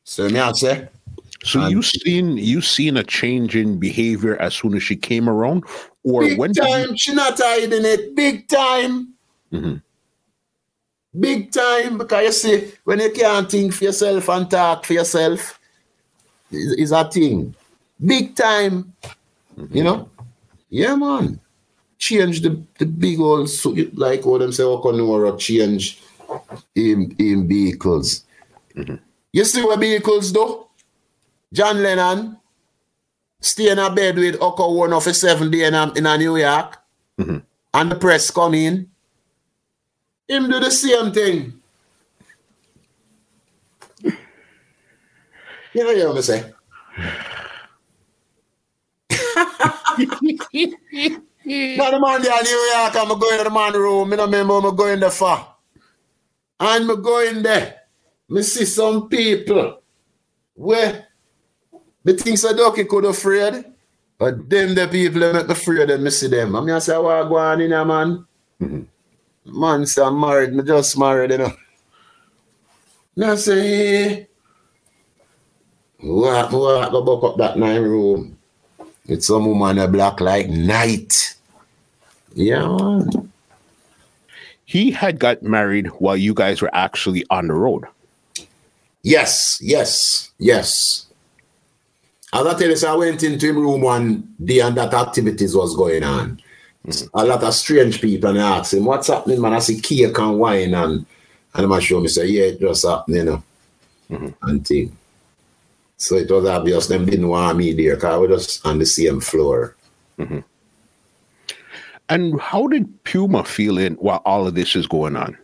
So 0.05 0.29
me 0.29 0.39
I 0.39 0.53
say. 0.53 0.89
So 1.43 1.61
and 1.61 1.71
you 1.71 1.83
seen 1.83 2.37
you 2.37 2.61
seen 2.61 2.97
a 2.97 3.03
change 3.03 3.57
in 3.57 3.79
behavior 3.79 4.37
as 4.41 4.55
soon 4.55 4.75
as 4.75 4.83
she 4.83 4.97
came 4.97 5.29
around, 5.29 5.65
or 6.05 6.23
big 6.23 6.39
when 6.39 6.53
time? 6.53 6.91
You... 6.91 6.97
She 6.97 7.15
not 7.15 7.39
hiding 7.39 7.85
it. 7.85 8.15
Big 8.15 8.49
time. 8.49 9.15
Mm-hmm. 9.53 9.77
Big 11.19 11.51
time 11.51 11.99
because 11.99 12.25
you 12.25 12.33
see 12.33 12.73
when 12.85 13.01
you 13.01 13.11
can't 13.11 13.51
think 13.51 13.73
for 13.73 13.85
yourself 13.85 14.29
and 14.29 14.51
talk 14.51 14.85
for 14.85 14.93
yourself, 14.93 15.59
is 16.51 16.93
a 16.93 17.09
thing. 17.11 17.55
Big 18.05 18.37
time. 18.37 18.93
Mm-hmm. 19.57 19.77
You 19.77 19.85
know. 19.85 20.11
Yeah, 20.71 20.95
man. 20.97 21.41
Change 21.99 22.43
the, 22.43 22.63
the 22.79 22.87
big 22.87 23.19
old, 23.21 23.49
like 23.95 24.25
what 24.25 24.39
them 24.39 24.53
say, 24.53 24.63
Yoko 24.63 24.93
Ono, 24.93 25.37
change 25.37 26.01
in, 26.75 27.15
in 27.19 27.49
vehicles. 27.49 28.25
Mm-hmm. 28.77 28.97
You 29.33 29.45
see 29.45 29.63
what 29.63 29.81
vehicles 29.81 30.31
do? 30.31 30.67
John 31.53 31.83
Lennon, 31.83 32.37
stay 33.41 33.71
in 33.71 33.79
a 33.79 33.93
bed 33.93 34.17
with 34.17 34.39
Yoko 34.39 34.85
Ono 34.85 35.01
for 35.01 35.13
seven 35.13 35.51
days 35.51 35.69
in, 35.69 35.75
a, 35.75 35.93
in 35.95 36.07
a 36.07 36.17
New 36.19 36.37
York, 36.37 36.79
Mhm. 37.19 37.43
and 37.75 37.91
the 37.91 37.97
press 37.97 38.31
come 38.31 38.55
in, 38.55 38.89
him 40.29 40.49
do 40.49 40.61
the 40.61 40.71
same 40.71 41.11
thing. 41.11 41.55
You 45.75 45.85
know, 45.85 46.09
what 46.09 46.17
I'm 46.17 46.23
say? 46.23 46.53
Now 51.49 51.91
the 51.91 51.99
man 52.01 52.23
there 52.23 52.39
in 52.39 52.45
New 52.45 52.73
York, 52.75 52.97
I'm 52.97 53.19
going 53.19 53.39
to 53.39 53.45
the 53.45 53.51
man 53.51 53.73
room. 53.73 54.13
I 54.13 54.17
don't 54.17 54.31
remember 54.31 54.55
I'm 54.55 54.77
going 54.77 55.01
there 55.01 55.11
for. 55.11 55.47
And 56.61 56.91
I'm 56.91 57.03
going 57.03 57.43
there. 57.43 57.77
Me 58.29 58.43
see 58.43 58.65
some 58.65 59.09
people 59.09 59.81
where 60.55 61.07
me 62.05 62.13
think 62.15 62.39
so 62.39 62.55
Ducky 62.55 62.85
could 62.85 63.05
afraid. 63.05 63.65
But 64.19 64.49
them 64.51 64.75
the 64.75 64.89
people 64.89 65.21
that 65.21 65.35
make 65.35 65.47
me 65.47 65.53
afraid 65.53 65.91
and 65.91 66.05
me 66.05 66.11
see 66.11 66.29
them. 66.29 66.57
I 66.57 66.61
mean 66.61 66.75
I 66.75 66.81
say 66.81 66.99
what 66.99 67.29
go 67.29 67.37
on 67.37 67.61
in 67.61 67.71
here, 67.71 67.85
man. 67.85 68.27
Mm-hmm. 68.61 69.61
Man 69.61 69.87
say 69.87 70.03
I'm 70.03 70.21
married, 70.21 70.53
me 70.53 70.63
just 70.63 70.99
married, 70.99 71.31
you 71.31 71.39
know. 71.39 71.53
Me 73.17 73.27
I 73.27 73.35
say. 73.37 74.29
What, 76.01 76.53
what, 76.53 76.93
go 76.93 77.03
buck 77.03 77.25
up 77.25 77.37
that 77.39 77.59
nine 77.59 77.83
room. 77.83 78.38
With 79.09 79.25
some 79.25 79.47
woman 79.47 79.79
a 79.79 79.89
black 79.89 80.21
like 80.21 80.49
night. 80.49 81.35
Yeah, 82.35 82.67
man. 82.67 83.33
He 84.65 84.91
had 84.91 85.19
got 85.19 85.43
married 85.43 85.87
while 85.99 86.17
you 86.17 86.35
guys 86.35 86.61
were 86.61 86.75
actually 86.75 87.25
on 87.31 87.49
the 87.49 87.55
road. 87.55 87.85
Yes, 89.03 89.59
yes, 89.63 90.31
yes. 90.39 91.07
As 92.35 92.47
I 92.47 92.59
tell 92.59 92.69
you, 92.69 92.77
so 92.77 92.93
I 92.93 92.97
went 92.97 93.23
into 93.23 93.47
him 93.49 93.57
room 93.57 93.81
one 93.81 94.35
day 94.45 94.61
and 94.61 94.77
that 94.77 94.93
activities 94.93 95.57
was 95.57 95.75
going 95.75 96.05
on. 96.05 96.43
A 97.15 97.25
lot 97.25 97.43
of 97.43 97.55
strange 97.55 98.01
people 98.03 98.29
and 98.31 98.41
I 98.41 98.59
asked 98.59 98.75
him, 98.75 98.85
what's 98.85 99.09
happening, 99.09 99.41
man? 99.41 99.55
I 99.55 99.61
see 99.61 99.81
cake 99.81 100.19
and 100.19 100.39
wine 100.39 100.75
and 100.75 101.07
and 101.55 101.73
I'm 101.73 101.81
show 101.81 102.01
me 102.01 102.09
say, 102.09 102.27
yeah, 102.27 102.45
it 102.45 102.61
just 102.61 102.87
happening, 102.87 103.21
you 103.21 103.25
know. 103.25 103.43
Mm-hmm. 104.11 104.49
And 104.49 104.67
thing. 104.67 104.97
So 105.99 106.15
it 106.15 106.31
was 106.31 106.47
obvious 106.47 106.87
them 106.87 107.05
didn't 107.05 107.29
want 107.29 107.59
me 107.59 107.73
there 107.73 107.97
because 107.97 108.21
we 108.21 108.29
just 108.29 108.65
on 108.65 108.79
the 108.79 108.87
same 108.87 109.21
floor. 109.21 109.77
Mm-hmm. 110.19 110.39
And 112.09 112.41
how 112.41 112.69
did 112.69 113.05
Puma 113.05 113.45
feel 113.45 113.79
in 113.79 113.95
while 113.95 114.23
all 114.25 114.47
of 114.47 114.55
this 114.55 114.75
is 114.77 114.87
going 114.87 115.17
on? 115.17 115.37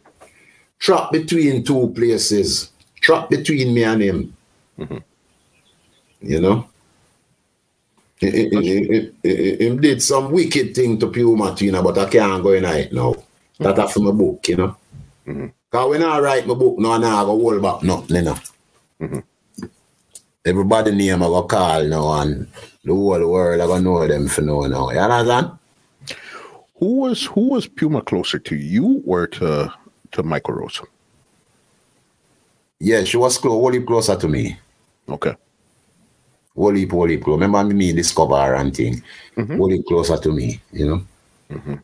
Trap 0.79 1.13
between 1.13 1.65
two 1.65 1.93
places. 1.95 2.71
Trap 3.01 3.29
between 3.31 3.75
me 3.75 3.85
and 3.85 4.03
him. 4.03 4.37
Mm-hmm. 4.79 4.99
You 6.21 6.41
know? 6.41 6.69
Him 8.21 9.81
did 9.81 10.03
some 10.03 10.31
wicked 10.33 10.75
thing 10.75 10.99
to 11.01 11.09
Puma 11.09 11.55
Tina, 11.55 11.83
but 11.83 11.99
I 11.99 12.09
can't 12.09 12.43
go 12.43 12.53
in 12.53 12.65
it 12.65 12.93
now. 12.93 13.15
That 13.59 13.75
mm-hmm. 13.75 13.81
are 13.81 13.89
from 13.89 14.05
my 14.05 14.13
book, 14.13 14.49
you 14.49 14.57
know. 14.57 14.77
Because 15.25 15.91
when 15.91 16.03
I 16.03 16.19
write 16.21 16.47
my 16.47 16.55
book, 16.55 16.79
no, 16.79 16.93
I 16.93 16.99
go 16.99 17.39
hold 17.39 17.61
back 17.61 17.83
nothing, 17.83 18.17
you 18.17 18.23
know. 18.23 19.23
Everybody 20.47 20.93
name 20.93 21.23
I 21.23 21.27
go 21.27 21.43
call 21.45 21.85
now 21.85 22.21
and 22.21 22.47
the 22.85 22.93
whole 22.93 23.31
world 23.31 23.61
I 23.61 23.67
go 23.67 23.79
know 23.81 24.07
them 24.07 24.29
for 24.29 24.43
know 24.43 24.67
now. 24.67 24.91
You 24.91 24.99
understand? 24.99 25.53
Who 26.77 26.97
was 27.01 27.25
who 27.25 27.49
was 27.51 27.67
Puma 27.67 28.03
closer 28.03 28.39
to 28.39 28.55
you 28.55 29.03
or 29.07 29.27
to 29.29 29.73
to 30.13 30.23
Michael 30.23 30.55
Rose? 30.55 30.83
Yeah, 32.79 33.05
she 33.05 33.17
was 33.17 33.39
close, 33.39 33.85
closer 33.87 34.17
to 34.17 34.29
me. 34.29 34.59
Okay. 35.09 35.35
whole 36.55 36.75
heap, 36.75 36.91
whole 36.91 37.07
close. 37.07 37.41
Remember 37.41 37.65
me 37.65 37.93
discover 37.93 38.55
and 38.55 38.77
thing. 38.77 39.03
Mm-hmm. 39.37 39.71
Heap 39.71 39.87
closer 39.87 40.19
to 40.19 40.31
me, 40.31 40.61
you 40.73 40.87
know. 40.87 41.07
Mm-hmm. 41.51 41.75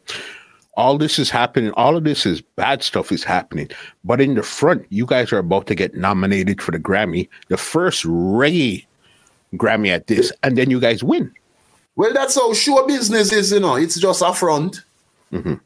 All 0.80 0.96
this 0.96 1.18
is 1.18 1.28
happening. 1.28 1.72
All 1.72 1.94
of 1.94 2.04
this 2.04 2.24
is 2.24 2.40
bad 2.40 2.82
stuff 2.82 3.12
is 3.12 3.22
happening. 3.22 3.68
But 4.02 4.18
in 4.18 4.34
the 4.34 4.42
front, 4.42 4.86
you 4.88 5.04
guys 5.04 5.30
are 5.30 5.36
about 5.36 5.66
to 5.66 5.74
get 5.74 5.94
nominated 5.94 6.62
for 6.62 6.70
the 6.70 6.78
Grammy, 6.78 7.28
the 7.48 7.58
first 7.58 8.06
reggae 8.06 8.86
Grammy 9.56 9.88
at 9.88 10.06
this, 10.06 10.32
and 10.42 10.56
then 10.56 10.70
you 10.70 10.80
guys 10.80 11.04
win. 11.04 11.34
Well, 11.96 12.14
that's 12.14 12.36
how 12.36 12.54
show 12.54 12.86
business 12.86 13.30
is, 13.30 13.52
you 13.52 13.60
know. 13.60 13.76
It's 13.76 14.00
just 14.00 14.22
a 14.22 14.32
front. 14.32 14.82
Mm-hmm. 15.30 15.56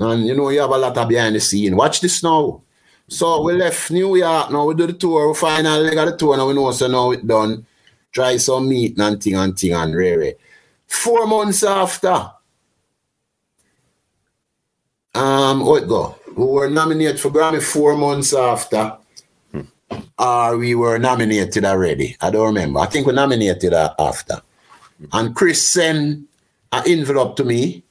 And 0.00 0.26
you 0.26 0.36
know, 0.36 0.50
you 0.50 0.60
have 0.60 0.68
a 0.68 0.76
lot 0.76 0.98
of 0.98 1.08
behind 1.08 1.34
the 1.34 1.40
scene. 1.40 1.74
Watch 1.74 2.02
this 2.02 2.22
now. 2.22 2.60
So 3.08 3.40
we 3.44 3.54
left 3.54 3.90
New 3.90 4.16
York 4.16 4.50
now. 4.50 4.66
We 4.66 4.74
do 4.74 4.86
the 4.86 4.92
tour. 4.92 5.28
We 5.28 5.34
finally 5.34 5.94
got 5.94 6.04
the 6.04 6.16
tour 6.18 6.36
now. 6.36 6.46
We 6.46 6.52
know 6.52 6.72
so 6.72 6.88
now 6.88 7.12
it's 7.12 7.22
done. 7.22 7.64
Try 8.12 8.36
some 8.36 8.68
meat 8.68 8.98
and 8.98 9.22
thing 9.22 9.34
and 9.34 9.58
thing 9.58 9.72
and 9.72 9.96
rare. 9.96 10.34
Four 10.86 11.26
months 11.26 11.62
after. 11.62 12.32
Um, 15.18 15.66
what 15.66 15.88
go? 15.88 16.16
We 16.36 16.44
were 16.44 16.70
nominated 16.70 17.18
for 17.18 17.30
Grammy 17.30 17.60
four 17.60 17.96
months 17.96 18.32
after. 18.32 18.96
Or 20.16 20.56
we 20.56 20.76
were 20.76 20.98
nominated 20.98 21.64
already. 21.64 22.16
I 22.20 22.30
don't 22.30 22.46
remember. 22.46 22.80
I 22.80 22.86
think 22.86 23.06
we 23.06 23.12
nominated 23.12 23.72
uh, 23.72 23.94
after. 23.98 24.40
And 25.12 25.34
Chris 25.34 25.66
sent 25.66 26.28
an 26.70 26.82
envelope 26.86 27.36
to 27.36 27.44
me 27.44 27.82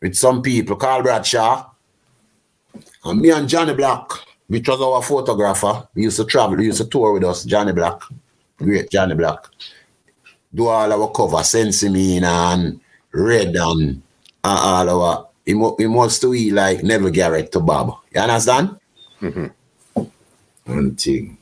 with 0.00 0.16
some 0.16 0.42
people, 0.42 0.76
Carl 0.76 1.02
Bradshaw, 1.02 1.70
and 3.04 3.20
me 3.20 3.30
and 3.30 3.48
Johnny 3.48 3.74
Black, 3.74 4.04
which 4.48 4.68
was 4.68 4.80
our 4.80 5.02
photographer. 5.02 5.86
We 5.94 6.04
used 6.04 6.16
to 6.16 6.24
travel, 6.24 6.56
we 6.56 6.66
used 6.66 6.78
to 6.78 6.88
tour 6.88 7.12
with 7.12 7.24
us, 7.24 7.44
Johnny 7.44 7.72
Black, 7.72 8.00
great 8.56 8.90
Johnny 8.90 9.14
Black. 9.14 9.46
Do 10.52 10.66
all 10.66 10.92
our 10.92 11.10
cover, 11.10 11.36
Sinsemilla 11.36 12.54
and 12.54 12.80
Red 13.12 13.54
and 13.56 14.02
uh, 14.42 14.84
all 14.88 15.02
our, 15.02 15.28
he, 15.44 15.54
mu- 15.54 15.76
he 15.76 15.86
must 15.86 16.20
to 16.22 16.32
be 16.32 16.50
like 16.50 16.82
Neville 16.82 17.10
Garrick 17.10 17.52
to 17.52 17.60
Bob. 17.60 17.96
You 18.14 18.20
understand? 18.20 18.78
Mm-hmm. 19.20 20.02
And 20.66 21.00
thing. 21.00 21.38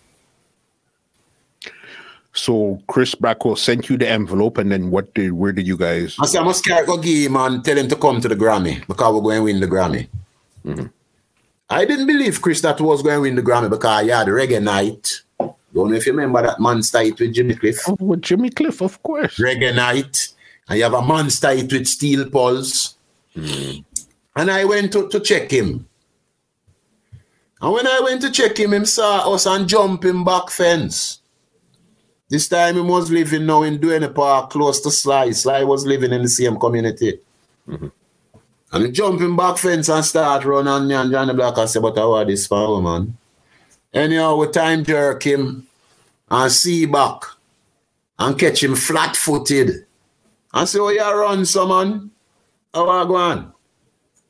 So 2.34 2.82
Chris 2.86 3.14
Blackwell 3.14 3.56
sent 3.56 3.90
you 3.90 3.98
the 3.98 4.08
envelope, 4.08 4.58
and 4.58 4.72
then 4.72 4.90
what 4.90 5.12
did 5.14 5.32
where 5.32 5.52
did 5.52 5.66
you 5.66 5.76
guys? 5.76 6.16
I 6.18 6.26
said, 6.26 6.40
I 6.40 6.44
must 6.44 6.64
carry 6.64 6.86
go 6.86 6.96
give 6.96 7.30
him 7.30 7.36
and 7.36 7.64
tell 7.64 7.76
him 7.76 7.88
to 7.88 7.96
come 7.96 8.20
to 8.20 8.28
the 8.28 8.34
Grammy 8.36 8.86
because 8.86 9.14
we're 9.14 9.20
going 9.20 9.38
to 9.38 9.44
win 9.44 9.60
the 9.60 9.66
Grammy. 9.66 10.08
Mm-hmm. 10.64 10.86
I 11.68 11.84
didn't 11.84 12.06
believe 12.06 12.40
Chris 12.40 12.60
that 12.62 12.80
was 12.80 13.02
going 13.02 13.16
to 13.16 13.20
win 13.20 13.36
the 13.36 13.42
Grammy 13.42 13.68
because 13.68 14.06
yeah, 14.06 14.24
the 14.24 14.30
reggae 14.30 14.62
night. 14.62 15.22
Don't 15.74 15.90
know 15.90 15.96
if 15.96 16.06
you 16.06 16.12
remember 16.12 16.42
that 16.42 16.60
monster 16.60 17.00
hit 17.00 17.18
with 17.18 17.32
Jimmy 17.34 17.54
Cliff. 17.54 17.80
Oh, 17.88 17.96
with 17.98 18.22
Jimmy 18.22 18.50
Cliff, 18.50 18.82
of 18.82 19.02
course. 19.02 19.38
Reggae 19.38 19.74
night. 19.74 20.28
And 20.68 20.78
you 20.78 20.84
have 20.84 20.94
a 20.94 21.02
monster 21.02 21.54
hit 21.54 21.72
with 21.72 21.86
Steel 21.86 22.28
Pulse. 22.28 22.96
Mm. 23.34 23.84
And 24.36 24.50
I 24.50 24.64
went 24.64 24.92
to, 24.92 25.08
to 25.08 25.20
check 25.20 25.50
him. 25.50 25.86
And 27.60 27.72
when 27.72 27.86
I 27.86 28.00
went 28.00 28.22
to 28.22 28.30
check 28.30 28.58
him, 28.58 28.72
him 28.72 28.84
saw 28.84 29.32
us 29.32 29.46
and 29.46 29.68
jumping 29.68 30.24
back 30.24 30.50
fence. 30.50 31.20
This 32.28 32.48
time 32.48 32.76
he 32.76 32.80
was 32.80 33.10
living 33.10 33.46
now 33.46 33.62
in 33.62 33.78
Duhaney 33.78 34.14
Park, 34.14 34.50
close 34.50 34.80
to 34.80 34.90
Sly. 34.90 35.30
Sly 35.32 35.64
was 35.64 35.84
living 35.84 36.12
in 36.12 36.22
the 36.22 36.28
same 36.28 36.58
community. 36.58 37.20
Mm-hmm. 37.68 37.88
And 38.72 38.86
he 38.86 38.90
jumping 38.90 39.36
back 39.36 39.58
fence 39.58 39.90
and 39.90 40.04
start 40.04 40.44
running 40.46 40.88
me 40.88 40.94
and 40.94 41.10
Johnny 41.10 41.34
Black 41.34 41.58
and 41.58 41.68
say, 41.68 41.78
but 41.78 41.96
how 41.96 42.14
are 42.14 42.24
this 42.24 42.46
for 42.46 42.80
man? 42.80 43.16
Anyhow, 43.92 44.36
we 44.36 44.48
time 44.48 44.82
jerk 44.82 45.22
him 45.22 45.66
and 46.30 46.50
see 46.50 46.86
back 46.86 47.22
and 48.18 48.38
catch 48.38 48.64
him 48.64 48.74
flat 48.74 49.14
footed. 49.14 49.84
And 50.54 50.68
say, 50.68 50.78
oh, 50.78 50.88
you 50.88 51.02
run, 51.02 51.44
some 51.44 51.68
man. 51.68 52.10
How 52.72 52.88
are 52.88 53.02
you 53.02 53.08
going? 53.08 53.51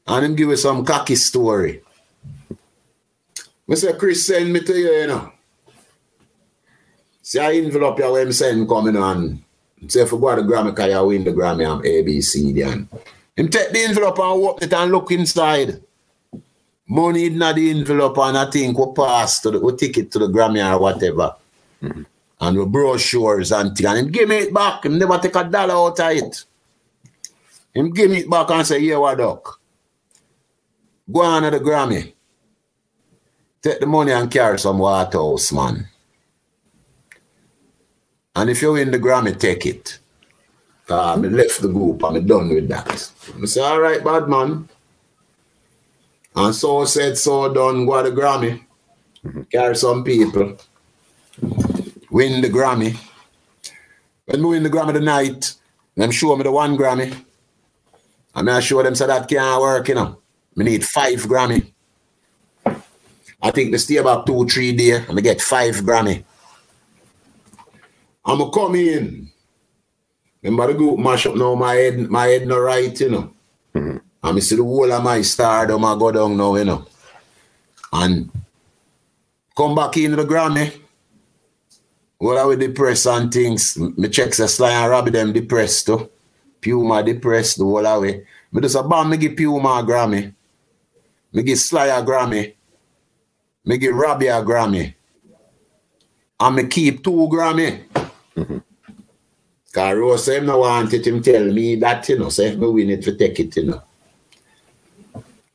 And 0.06 0.24
him 0.24 0.34
give 0.34 0.50
us 0.50 0.62
some 0.62 0.84
cocky 0.84 1.14
story. 1.14 1.82
Mr. 3.68 3.96
Chris 3.98 4.26
send 4.26 4.52
me 4.52 4.60
to 4.60 4.72
you, 4.72 4.90
you 4.90 5.06
know. 5.06 5.32
See, 7.22 7.38
I 7.38 7.52
envelope 7.54 7.98
you 7.98 8.12
when 8.12 8.26
him 8.26 8.32
send 8.32 8.68
coming 8.68 8.96
on. 8.96 9.42
Say, 9.88 10.02
if 10.02 10.12
you 10.12 10.18
go 10.18 10.34
to 10.34 10.42
the 10.42 10.48
Grammy, 10.48 10.70
because 10.70 10.90
you 10.90 11.06
win 11.06 11.24
the 11.24 11.30
Grammy, 11.30 11.66
I'm 11.66 11.82
ABC 11.82 12.54
then. 12.54 12.88
Him 13.36 13.48
take 13.48 13.72
the 13.72 13.84
envelope 13.84 14.18
and 14.18 14.44
open 14.44 14.64
it 14.64 14.72
and 14.74 14.92
look 14.92 15.10
inside. 15.10 15.82
Money 16.88 17.26
in 17.26 17.38
the 17.38 17.70
envelope 17.70 18.18
and 18.18 18.36
I 18.36 18.50
think 18.50 18.76
we 18.76 18.92
pass 18.94 19.40
to 19.40 19.50
the 19.52 19.60
we 19.60 19.74
ticket 19.76 20.10
to 20.12 20.18
the 20.18 20.26
Grammy 20.26 20.62
or 20.62 20.78
whatever. 20.78 21.34
Mm-hmm. 21.82 22.02
And 22.40 22.58
we 22.58 22.66
brochures 22.66 23.52
and 23.52 23.76
thing. 23.76 23.86
And 23.86 23.98
him 23.98 24.10
give 24.10 24.28
me 24.28 24.36
it 24.36 24.52
back. 24.52 24.84
Him 24.84 24.98
never 24.98 25.18
take 25.18 25.36
a 25.36 25.44
dollar 25.44 25.74
out 25.74 26.00
of 26.00 26.10
it. 26.10 26.44
Him 27.72 27.92
give 27.92 28.10
me 28.10 28.18
it 28.18 28.30
back 28.30 28.50
and 28.50 28.66
say, 28.66 28.80
yeah, 28.80 28.98
what 28.98 29.16
duck. 29.16 29.60
Go 31.12 31.20
on 31.20 31.42
to 31.42 31.50
the 31.50 31.60
Grammy. 31.60 32.12
Take 33.62 33.80
the 33.80 33.86
money 33.86 34.12
and 34.12 34.30
carry 34.30 34.58
some 34.58 34.78
Waterhouse, 34.78 35.52
man. 35.52 35.86
And 38.34 38.50
if 38.50 38.62
you 38.62 38.72
win 38.72 38.90
the 38.90 38.98
Grammy, 38.98 39.38
take 39.38 39.66
it. 39.66 39.98
Uh, 40.88 41.12
I 41.12 41.16
left 41.16 41.60
the 41.60 41.68
group. 41.68 42.02
I'm 42.04 42.26
done 42.26 42.48
with 42.48 42.68
that. 42.68 43.12
I 43.40 43.46
say, 43.46 43.60
all 43.60 43.80
right, 43.80 44.02
bad 44.02 44.28
man. 44.28 44.68
And 46.34 46.54
so 46.54 46.84
said, 46.86 47.18
so 47.18 47.52
done, 47.52 47.84
go 47.86 48.02
to 48.02 48.10
the 48.10 48.16
Grammy. 48.16 48.64
Carry 49.50 49.76
some 49.76 50.02
people. 50.02 50.56
Win 52.10 52.40
the 52.40 52.48
Grammy. 52.48 52.96
When 54.24 54.42
we 54.42 54.48
win 54.50 54.62
the 54.62 54.70
Grammy 54.70 54.94
tonight, 54.94 55.54
them 55.94 56.10
show 56.10 56.34
me 56.36 56.42
the 56.42 56.50
one 56.52 56.76
Grammy. 56.76 57.14
And 58.34 58.50
I 58.50 58.60
show 58.60 58.82
them 58.82 58.94
so 58.94 59.06
that 59.06 59.28
can't 59.28 59.60
work, 59.60 59.88
you 59.88 59.94
know. 59.94 60.21
We 60.54 60.64
need 60.64 60.84
five 60.84 61.20
Grammy. 61.20 61.72
I 63.44 63.50
think 63.50 63.72
they 63.72 63.78
stay 63.78 63.96
about 63.96 64.26
two, 64.26 64.46
three 64.46 64.72
days 64.72 65.08
and 65.08 65.18
they 65.18 65.22
get 65.22 65.40
five 65.40 65.74
Grammy. 65.76 66.24
I'ma 68.24 68.50
come 68.50 68.76
in. 68.76 69.30
Remember 70.42 70.72
the 70.72 70.78
group 70.78 70.98
mash 70.98 71.26
up 71.26 71.36
now, 71.36 71.54
my 71.54 71.74
head, 71.74 72.10
my 72.10 72.26
head 72.26 72.46
no 72.46 72.58
right, 72.58 72.98
you 73.00 73.10
know. 73.10 73.34
Mm-hmm. 73.74 73.96
And 74.24 74.36
I 74.38 74.40
see 74.40 74.56
the 74.56 74.64
whole 74.64 74.92
of 74.92 75.02
my 75.02 75.22
stardom 75.22 75.84
I 75.84 75.96
go 75.96 76.12
down 76.12 76.36
now, 76.36 76.54
you 76.56 76.64
know. 76.64 76.86
And 77.92 78.30
come 79.56 79.74
back 79.74 79.96
into 79.96 80.16
the 80.16 80.24
Grammy. 80.24 80.78
Well, 82.20 82.38
I 82.38 82.44
was 82.44 82.58
depressed 82.58 83.06
and 83.06 83.32
things. 83.32 83.76
Me 83.76 84.08
check 84.08 84.32
say 84.32 84.46
Sly 84.46 84.70
and 84.70 84.90
Robbie 84.90 85.10
them 85.10 85.32
depressed 85.32 85.86
too. 85.86 86.08
Puma 86.60 87.02
depressed 87.02 87.58
the 87.58 87.64
whole 87.64 88.00
way. 88.00 88.24
Me 88.52 88.60
just 88.62 88.76
a 88.76 88.82
bomb 88.82 89.10
me 89.10 89.16
give 89.16 89.36
Puma 89.36 89.68
a 89.68 89.82
Grammy. 89.82 90.32
Me 91.32 91.42
give 91.42 91.58
Sly 91.58 91.86
a 91.86 92.02
Grammy. 92.02 92.54
Me 93.64 93.78
give 93.78 93.94
Robbie 93.94 94.26
a 94.28 94.42
Grammy. 94.42 94.94
And 96.38 96.56
me 96.56 96.66
keep 96.66 97.02
two 97.02 97.28
Grammy. 97.30 97.84
Mm-hmm. 98.36 98.58
Cause 99.72 99.96
Rose 99.96 100.28
him 100.28 100.46
no 100.46 100.58
wanted 100.58 101.06
him 101.06 101.22
tell 101.22 101.44
me 101.44 101.76
that, 101.76 102.06
you 102.08 102.18
know, 102.18 102.28
so 102.28 102.42
if 102.42 102.58
me 102.58 102.66
win 102.68 102.90
it 102.90 103.02
to 103.04 103.16
take 103.16 103.40
it, 103.40 103.56
you 103.56 103.64
know. 103.64 103.82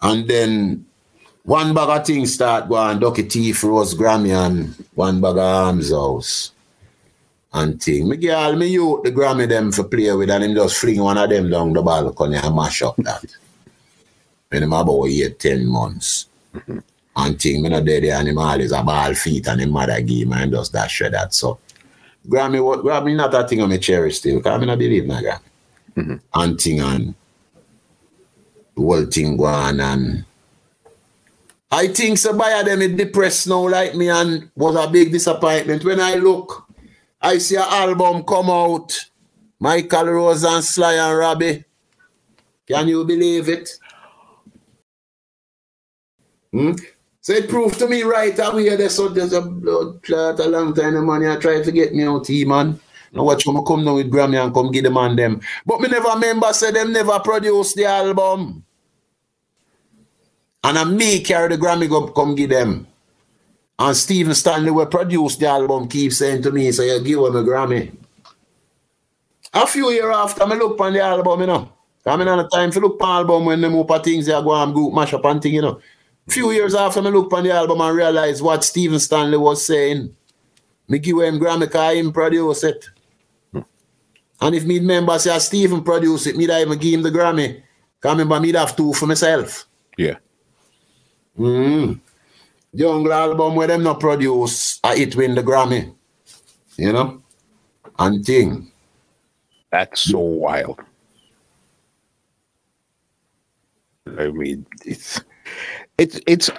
And 0.02 0.28
then 0.28 0.86
one 1.44 1.74
bag 1.74 1.90
of 1.90 2.06
things 2.06 2.34
start 2.34 2.68
going, 2.68 3.00
Ducky 3.00 3.24
Teeth, 3.24 3.64
Rose 3.64 3.94
Grammy, 3.94 4.36
and 4.36 4.74
one 4.96 5.22
bag 5.22 5.34
of 5.34 5.38
Arms 5.38 5.92
House. 5.92 6.52
And 7.54 7.82
thing. 7.82 8.10
Me 8.10 8.18
girl, 8.18 8.56
me 8.56 8.68
youth 8.68 9.04
the 9.04 9.12
Grammy 9.12 9.48
them 9.48 9.72
for 9.72 9.84
play 9.84 10.12
with, 10.14 10.30
and 10.30 10.44
him 10.44 10.56
just 10.56 10.78
fling 10.78 11.02
one 11.02 11.18
of 11.18 11.30
them 11.30 11.50
down 11.50 11.74
the 11.74 11.82
balcony 11.82 12.38
and 12.38 12.56
mash 12.56 12.82
up 12.82 12.96
that. 12.98 13.24
When 14.50 14.64
him 14.64 14.74
about 14.74 15.06
eight, 15.06 15.40
ten 15.40 15.66
months. 15.66 16.28
Mm-hmm. 16.54 16.80
And 17.20 17.42
thing, 17.42 17.64
me 17.64 17.70
not 17.70 17.84
dead 17.84 18.04
there, 18.04 18.16
and 18.20 18.28
him 18.28 18.38
always 18.38 18.72
a 18.72 18.84
ball 18.84 19.14
feet, 19.16 19.48
and 19.48 19.62
him 19.62 19.72
mother 19.72 20.00
give 20.02 20.32
and 20.32 20.52
just 20.52 20.72
that 20.74 20.92
shred 20.92 21.14
that. 21.14 21.34
So, 21.34 21.60
Grammy, 22.28 22.64
what, 22.64 22.80
Grammy 22.80 23.16
not 23.16 23.32
that 23.32 23.50
thing 23.50 23.62
on 23.62 23.70
me 23.70 23.80
cherish 23.80 24.20
still, 24.20 24.38
because 24.38 24.54
I 24.54 24.58
mean, 24.60 24.70
I 24.70 24.76
believe 24.76 25.04
in 25.04 25.10
that 25.10 25.42
mm-hmm. 25.96 26.16
And 26.36 26.62
thing, 26.62 26.80
and 26.80 27.16
the 28.76 28.82
whole 28.84 29.06
thing 29.08 29.36
going, 29.36 29.80
and 29.80 30.26
I 31.72 31.88
think 31.88 32.20
somebody 32.20 32.70
them 32.70 32.82
is 32.84 32.96
depressed 32.96 33.48
now 33.48 33.68
like 33.68 33.96
me 33.96 34.10
and 34.10 34.50
was 34.56 34.76
a 34.76 34.88
big 34.90 35.12
disappointment. 35.12 35.84
When 35.84 36.00
I 36.00 36.16
look, 36.16 36.68
I 37.20 37.40
see 37.40 37.56
an 37.56 37.64
album 37.64 38.24
come 38.24 38.52
out, 38.52 38.96
Michael 39.60 40.06
Rose 40.06 40.44
and 40.44 40.64
Sly 40.64 40.94
and 40.94 41.18
Robbie. 41.18 41.66
Can 42.68 42.88
you 42.88 43.04
believe 43.04 43.50
it? 43.50 43.70
Hmm? 46.52 46.74
So 47.22 47.34
it 47.34 47.50
proved 47.50 47.78
to 47.80 47.88
me 47.88 48.04
right 48.04 48.38
away 48.40 48.76
that 48.76 48.90
so 48.90 49.10
there's 49.10 49.34
a 49.34 49.42
blood 49.42 50.02
clot 50.04 50.40
a 50.40 50.48
long 50.48 50.74
time 50.74 50.94
the 50.94 51.02
money 51.02 51.28
I 51.28 51.36
try 51.36 51.62
to 51.62 51.72
get 51.72 51.94
me 51.94 52.04
out 52.04 52.28
here, 52.28 52.48
man. 52.48 52.80
Now 53.12 53.24
watch 53.24 53.46
when 53.46 53.58
I 53.58 53.62
come 53.68 53.84
down 53.84 53.96
with 53.96 54.12
Grammy 54.12 54.42
and 54.42 54.54
come 54.54 54.72
give 54.72 54.84
the 54.84 54.92
man 54.92 55.16
them. 55.16 55.42
But 55.66 55.82
me 55.82 55.90
never 55.90 56.10
remember 56.10 56.54
say 56.54 56.72
them 56.72 56.94
never 56.94 57.20
produced 57.20 57.76
the 57.76 57.86
album. 57.86 58.64
And 60.64 60.78
I 60.78 60.84
me 60.86 61.22
carry 61.22 61.50
the 61.50 61.62
Grammy 61.62 61.90
go 61.90 62.08
come 62.08 62.36
give 62.36 62.50
them. 62.50 62.88
And 63.80 63.96
Stephen 63.96 64.34
Stanley 64.34 64.72
will 64.72 64.88
produce 64.88 65.36
the 65.36 65.48
album, 65.48 65.88
keep 65.88 66.12
saying 66.12 66.42
to 66.44 66.52
me, 66.52 66.72
so 66.72 66.82
you 66.82 67.00
give 67.00 67.20
him 67.20 67.36
a 67.36 67.44
Grammy. 67.44 67.96
A 69.54 69.68
few 69.68 69.92
years 69.92 70.16
after, 70.16 70.44
I 70.44 70.48
look 70.56 70.80
on 70.80 70.94
the 70.94 71.02
album, 71.02 71.42
you 71.42 71.48
know. 71.48 71.72
I 72.06 72.16
mean, 72.16 72.28
on 72.28 72.38
the 72.38 72.48
time 72.48 72.72
to 72.72 72.80
look 72.80 73.02
on 73.02 73.08
the 73.08 73.34
album 73.34 73.46
when 73.46 73.62
the 73.62 73.70
more 73.70 74.00
things 74.00 74.26
they 74.26 74.32
go 74.32 74.56
and 74.56 74.74
group 74.74 74.94
mash 74.94 75.14
up 75.14 75.26
and 75.26 75.42
thing, 75.42 75.54
you 75.54 75.62
know. 75.62 75.80
Few 76.30 76.52
years 76.52 76.76
after, 76.76 77.00
I 77.00 77.04
look 77.04 77.32
on 77.32 77.44
the 77.44 77.52
album 77.52 77.80
and 77.82 77.96
realize 77.96 78.42
what 78.42 78.64
Stephen 78.64 79.00
Stanley 79.00 79.38
was 79.38 79.66
saying. 79.66 80.16
Me 80.90 81.00
give 81.00 81.20
him 81.20 81.40
Grammy 81.40 81.62
because 81.62 81.98
him 81.98 82.12
produce 82.12 82.64
it. 82.64 82.86
And 84.40 84.56
if 84.56 84.66
me 84.66 84.80
remember 84.80 85.18
say 85.18 85.38
Stephen 85.40 85.84
produce 85.84 86.28
it, 86.28 86.38
me 86.38 86.46
that 86.46 86.62
even 86.62 86.78
give 86.78 86.94
him 86.94 87.02
the 87.02 87.12
Grammy. 87.12 87.62
Because 88.00 88.18
remember 88.18 88.40
me 88.40 88.52
have 88.54 88.76
two 88.76 88.94
for 88.94 89.08
myself. 89.08 89.66
Yeah. 89.98 90.18
Mm. 91.40 92.00
Young 92.74 93.10
album 93.10 93.56
where 93.56 93.68
them 93.68 93.84
not 93.84 94.00
produce, 94.00 94.80
I 94.84 94.98
it 94.98 95.16
win 95.16 95.36
the 95.36 95.44
Grammy. 95.44 95.94
You 96.78 96.94
know? 96.94 97.24
And 97.98 98.24
thing. 98.24 98.72
That's 99.72 100.02
so 100.02 100.20
wild. 100.20 100.80
I 104.18 104.28
mean, 104.28 104.66
it's 104.86 105.20
it's 105.98 106.20
it's 106.28 106.50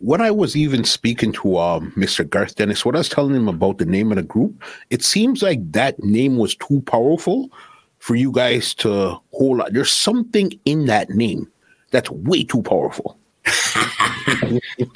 when 0.00 0.20
I 0.20 0.30
was 0.30 0.56
even 0.56 0.84
speaking 0.84 1.32
to 1.32 1.58
um, 1.58 1.92
Mr. 1.96 2.28
Garth 2.28 2.54
Dennis, 2.54 2.84
what 2.84 2.94
I 2.94 2.98
was 2.98 3.08
telling 3.08 3.34
him 3.34 3.48
about 3.48 3.78
the 3.78 3.84
name 3.84 4.12
of 4.12 4.16
the 4.16 4.22
group, 4.22 4.62
it 4.90 5.02
seems 5.02 5.42
like 5.42 5.72
that 5.72 6.02
name 6.02 6.36
was 6.36 6.54
too 6.54 6.80
powerful 6.82 7.50
for 7.98 8.14
you 8.14 8.30
guys 8.30 8.74
to 8.74 9.18
hold 9.32 9.60
on. 9.60 9.72
There's 9.72 9.90
something 9.90 10.58
in 10.64 10.86
that 10.86 11.10
name 11.10 11.50
that's 11.90 12.10
way 12.10 12.44
too 12.44 12.62
powerful. 12.62 13.18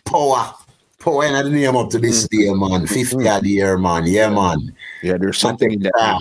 Power. 0.04 0.54
Power 0.98 1.24
in 1.24 1.34
the 1.34 1.50
name 1.50 1.74
up 1.76 1.90
to 1.90 1.98
this 1.98 2.28
day, 2.28 2.50
man. 2.52 2.86
50 2.86 3.16
mm-hmm. 3.16 3.26
odd 3.26 3.44
year, 3.44 3.76
man. 3.76 4.06
Yeah, 4.06 4.30
man. 4.30 4.72
Yeah, 5.02 5.16
there's 5.18 5.38
something 5.38 5.72
in 5.72 5.80
that. 5.80 5.94
Uh, 5.98 6.20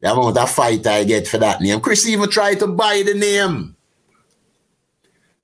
the 0.00 0.12
amount 0.12 0.38
of 0.38 0.50
fight 0.50 0.86
I 0.86 1.04
get 1.04 1.26
for 1.26 1.38
that 1.38 1.60
name. 1.60 1.80
Chris 1.80 2.06
even 2.06 2.30
tried 2.30 2.60
to 2.60 2.68
buy 2.68 3.02
the 3.04 3.14
name. 3.14 3.76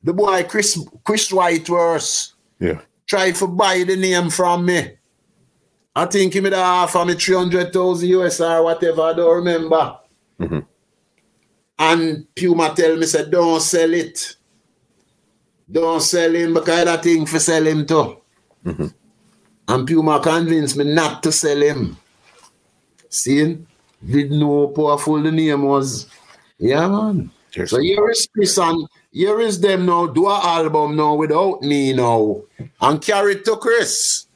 The 0.03 0.13
boy 0.13 0.45
Chris 0.45 0.79
Chris 1.05 1.33
Whiteworth. 1.33 2.33
Yeah. 2.61 2.81
Tried 3.07 3.37
to 3.37 3.47
buy 3.47 3.85
the 3.85 3.97
name 3.97 4.31
from 4.31 4.67
me. 4.67 4.93
I 5.95 6.05
think 6.07 6.35
he 6.35 6.41
made 6.41 6.53
offer 6.53 7.05
me 7.05 7.15
300,000 7.15 8.09
US 8.09 8.41
or 8.41 8.65
whatever, 8.65 9.03
I 9.03 9.13
don't 9.15 9.37
remember. 9.37 9.99
Mm-hmm. 10.39 10.59
And 11.79 12.35
Puma 12.35 12.75
tell 12.77 12.97
me, 12.97 13.07
said, 13.07 13.31
don't 13.31 13.61
sell 13.61 13.95
it. 13.95 14.37
Don't 15.71 16.03
sell 16.03 16.35
him 16.35 16.55
because 16.55 16.85
that 16.85 17.03
thing 17.03 17.25
for 17.25 17.39
sell 17.39 17.67
him 17.67 17.87
too. 17.87 18.17
Mm-hmm. 18.65 18.87
And 19.69 19.87
Puma 19.87 20.21
convinced 20.21 20.77
me 20.77 20.85
not 20.85 21.23
to 21.23 21.33
sell 21.33 21.63
him. 21.63 21.97
See? 23.09 23.59
Didn't 24.05 24.39
know 24.39 24.67
how 24.67 24.73
powerful 24.75 25.23
the 25.23 25.33
name 25.33 25.63
was. 25.63 26.07
Yeah, 26.59 26.89
man. 26.89 27.31
Cheers. 27.51 27.71
So 27.71 27.81
here 27.81 28.09
is 28.11 28.29
Chris 28.35 28.59
and 28.59 28.87
here 29.17 29.41
is 29.41 29.59
them 29.63 29.87
now. 29.87 30.07
Do 30.07 30.29
an 30.29 30.41
album 30.43 30.95
now 30.95 31.15
without 31.15 31.63
me 31.63 31.95
now. 31.95 32.43
And 32.83 33.01
carry 33.01 33.33
it 33.33 33.47
to 33.47 33.57
Chris. 33.57 34.27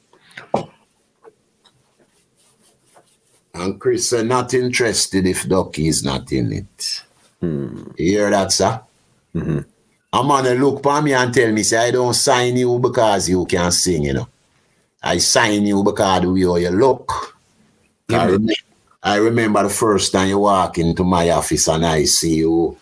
And 3.53 3.79
Chris 3.79 4.09
said, 4.09 4.25
not 4.25 4.55
interested 4.55 5.27
if 5.27 5.47
Ducky 5.47 5.87
is 5.87 6.03
not 6.03 6.31
in 6.31 6.51
it. 6.51 7.03
Hmm. 7.39 7.91
You 7.95 8.11
hear 8.11 8.31
that, 8.31 8.51
sir? 8.51 8.81
Mm-hmm. 9.35 9.59
A 10.13 10.23
man 10.23 10.59
look 10.59 10.81
for 10.81 10.99
me 10.99 11.13
and 11.13 11.31
tell 11.31 11.51
me, 11.51 11.61
say, 11.61 11.77
I 11.77 11.91
don't 11.91 12.15
sign 12.15 12.57
you 12.57 12.79
because 12.79 13.29
you 13.29 13.45
can 13.45 13.71
sing, 13.71 14.05
you 14.05 14.13
know. 14.13 14.27
I 15.03 15.19
sign 15.19 15.67
you 15.67 15.83
because 15.83 16.23
the 16.23 16.31
way 16.31 16.63
you 16.63 16.69
look. 16.69 17.37
I, 18.09 18.25
rem- 18.25 18.47
I 19.03 19.17
remember 19.17 19.61
the 19.61 19.69
first 19.69 20.11
time 20.11 20.29
you 20.29 20.39
walk 20.39 20.79
into 20.79 21.03
my 21.03 21.29
office 21.29 21.67
and 21.67 21.85
I 21.85 22.05
see 22.05 22.37
you. 22.37 22.77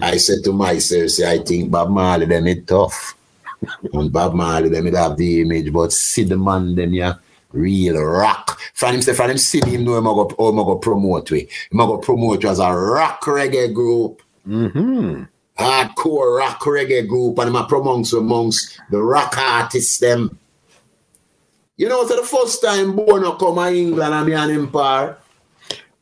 I 0.00 0.16
said 0.18 0.44
to 0.44 0.52
myself, 0.52 1.10
say, 1.10 1.30
I 1.30 1.38
think 1.38 1.70
Bob 1.70 1.90
Marley 1.90 2.26
them 2.26 2.46
it 2.46 2.66
tough. 2.66 3.16
and 3.92 4.12
Bob 4.12 4.34
Marley 4.34 4.68
them 4.68 4.86
it 4.86 4.94
have 4.94 5.16
the 5.16 5.40
image, 5.40 5.72
but 5.72 5.92
see 5.92 6.24
the 6.24 6.36
man 6.36 6.74
them 6.74 6.92
yeah, 6.92 7.14
real 7.52 8.00
rock. 8.02 8.60
From 8.74 8.96
him 8.96 9.02
from 9.02 9.30
him 9.30 9.38
see 9.38 9.60
him 9.60 9.84
know 9.84 9.96
him 9.96 10.04
go, 10.04 10.30
oh, 10.38 10.52
go 10.52 10.76
promote 10.76 11.30
we. 11.30 11.48
Him 11.70 11.78
go 11.78 11.98
promote 11.98 12.44
as 12.44 12.58
a 12.58 12.70
rock 12.72 13.22
reggae 13.22 13.72
group. 13.72 14.22
Mm-hmm 14.46 15.24
hardcore 15.58 16.38
rock 16.38 16.60
reggae 16.60 17.06
group 17.06 17.38
and 17.38 17.56
I'm 17.56 17.72
amongst 17.72 18.12
amongst 18.12 18.80
the 18.90 19.02
rock 19.02 19.36
artists 19.38 19.98
them. 19.98 20.38
You 21.76 21.88
know, 21.88 22.06
so 22.06 22.16
the 22.16 22.26
first 22.26 22.62
time 22.62 22.96
Bono 22.96 23.32
come 23.36 23.56
to 23.56 23.74
England 23.74 24.14
and 24.14 24.26
me 24.26 24.32
and 24.34 24.52
Empire. 24.52 25.18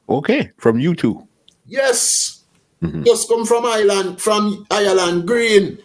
Okay, 0.09 0.53
from 0.59 0.79
you 0.79 0.95
two. 0.95 1.27
Yes. 1.67 2.44
Mm-hmm. 2.83 3.03
Just 3.05 3.29
come 3.29 3.47
from 3.47 3.65
Ireland, 3.67 4.21
from 4.21 4.67
Ireland 4.71 5.27
Green. 5.27 5.79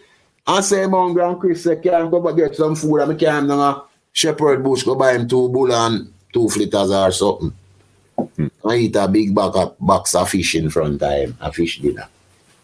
I 0.45 0.61
say 0.61 0.88
Mount 0.88 1.14
Grand 1.14 1.40
Chris 1.40 1.64
say 1.64 1.76
can 1.78 2.10
go 2.10 2.34
get 2.34 2.56
some 2.56 2.76
food 2.76 3.02
I 3.02 3.14
can 3.14 3.52
a 3.52 3.84
shepherd 4.11 4.64
bush 4.64 4.84
go 4.84 4.95
buy 4.95 5.14
him 5.14 5.28
two 5.28 5.48
bull 5.49 5.72
and 5.72 6.11
two 6.34 6.49
flitters 6.49 6.91
or 6.91 7.11
something. 7.11 7.53
Mm-hmm. 8.18 8.68
I 8.68 8.76
eat 8.76 8.95
a 8.95 9.07
big 9.07 9.34
bag 9.34 9.56
of 9.56 9.76
box 9.80 10.16
of 10.16 10.30
fish 10.30 10.56
in 10.56 10.70
front 10.70 11.02
of 11.02 11.11
him, 11.11 11.38
a 11.40 11.53
fish 11.53 11.80
dinner. 11.80 12.07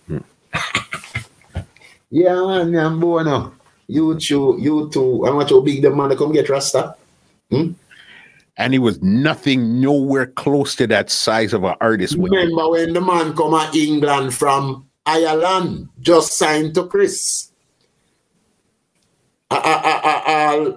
yeah, 2.09 2.33
man, 2.33 2.75
I'm 2.75 2.99
born 2.99 3.25
now. 3.25 3.53
You 3.87 4.19
too, 4.19 4.57
you 4.59 4.89
too. 4.91 5.25
I 5.25 5.31
want 5.31 5.49
you 5.49 5.61
big 5.61 5.81
the 5.81 5.91
man 5.91 6.09
to 6.09 6.15
come 6.15 6.31
get 6.31 6.49
Rasta. 6.49 6.95
Hmm? 7.49 7.73
And 8.57 8.73
he 8.73 8.79
was 8.79 9.01
nothing 9.01 9.81
nowhere 9.81 10.27
close 10.27 10.75
to 10.77 10.87
that 10.87 11.09
size 11.09 11.53
of 11.53 11.63
an 11.63 11.75
artist. 11.81 12.15
Remember 12.17 12.69
when 12.69 12.93
the 12.93 13.01
man 13.01 13.35
come 13.35 13.51
to 13.51 13.77
England 13.77 14.33
from 14.33 14.87
Ireland, 15.05 15.89
just 15.99 16.37
signed 16.37 16.73
to 16.75 16.87
Chris. 16.87 17.51
Ah, 19.51 19.61
ah, 19.63 20.23
ah, 20.25 20.71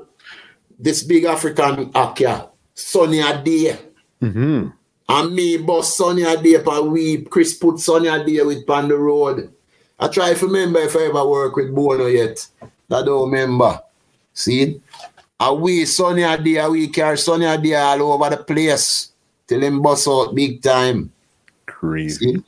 this 0.79 1.03
big 1.03 1.25
African 1.25 1.91
actor, 1.95 2.47
Sunny 2.75 3.21
Ade. 3.21 3.79
Mhm. 4.23 4.73
And 5.09 5.35
me 5.35 5.57
boss 5.57 5.97
Sunny 5.97 6.23
Ade 6.23 6.67
and 6.67 6.93
we 6.93 7.23
Chris 7.25 7.55
put 7.55 7.79
Sunny 7.79 8.09
Ade 8.09 8.45
with 8.45 8.69
on 8.69 8.89
the 8.89 8.97
road. 8.97 9.51
I 9.99 10.09
try 10.09 10.35
to 10.35 10.47
remember 10.47 10.81
if 10.81 10.95
I 10.95 11.07
ever 11.07 11.27
work 11.27 11.57
with 11.57 11.75
Bono 11.75 12.07
yet. 12.07 12.47
I 12.63 13.03
don't 13.03 13.31
remember. 13.31 13.81
See? 14.35 14.81
We 15.41 15.85
Sunny 15.85 16.23
Ade, 16.23 16.59
and 16.59 16.73
we 16.73 16.89
carry 16.89 17.17
Sunny 17.17 17.47
Ade 17.47 17.75
all 17.75 18.13
over 18.13 18.31
the 18.31 18.43
place 18.43 19.13
till 19.47 19.63
him 19.63 19.81
bust 19.81 20.09
out 20.09 20.35
big 20.35 20.61
time. 20.63 21.13
Crazy. 21.67 22.35
See? 22.35 22.45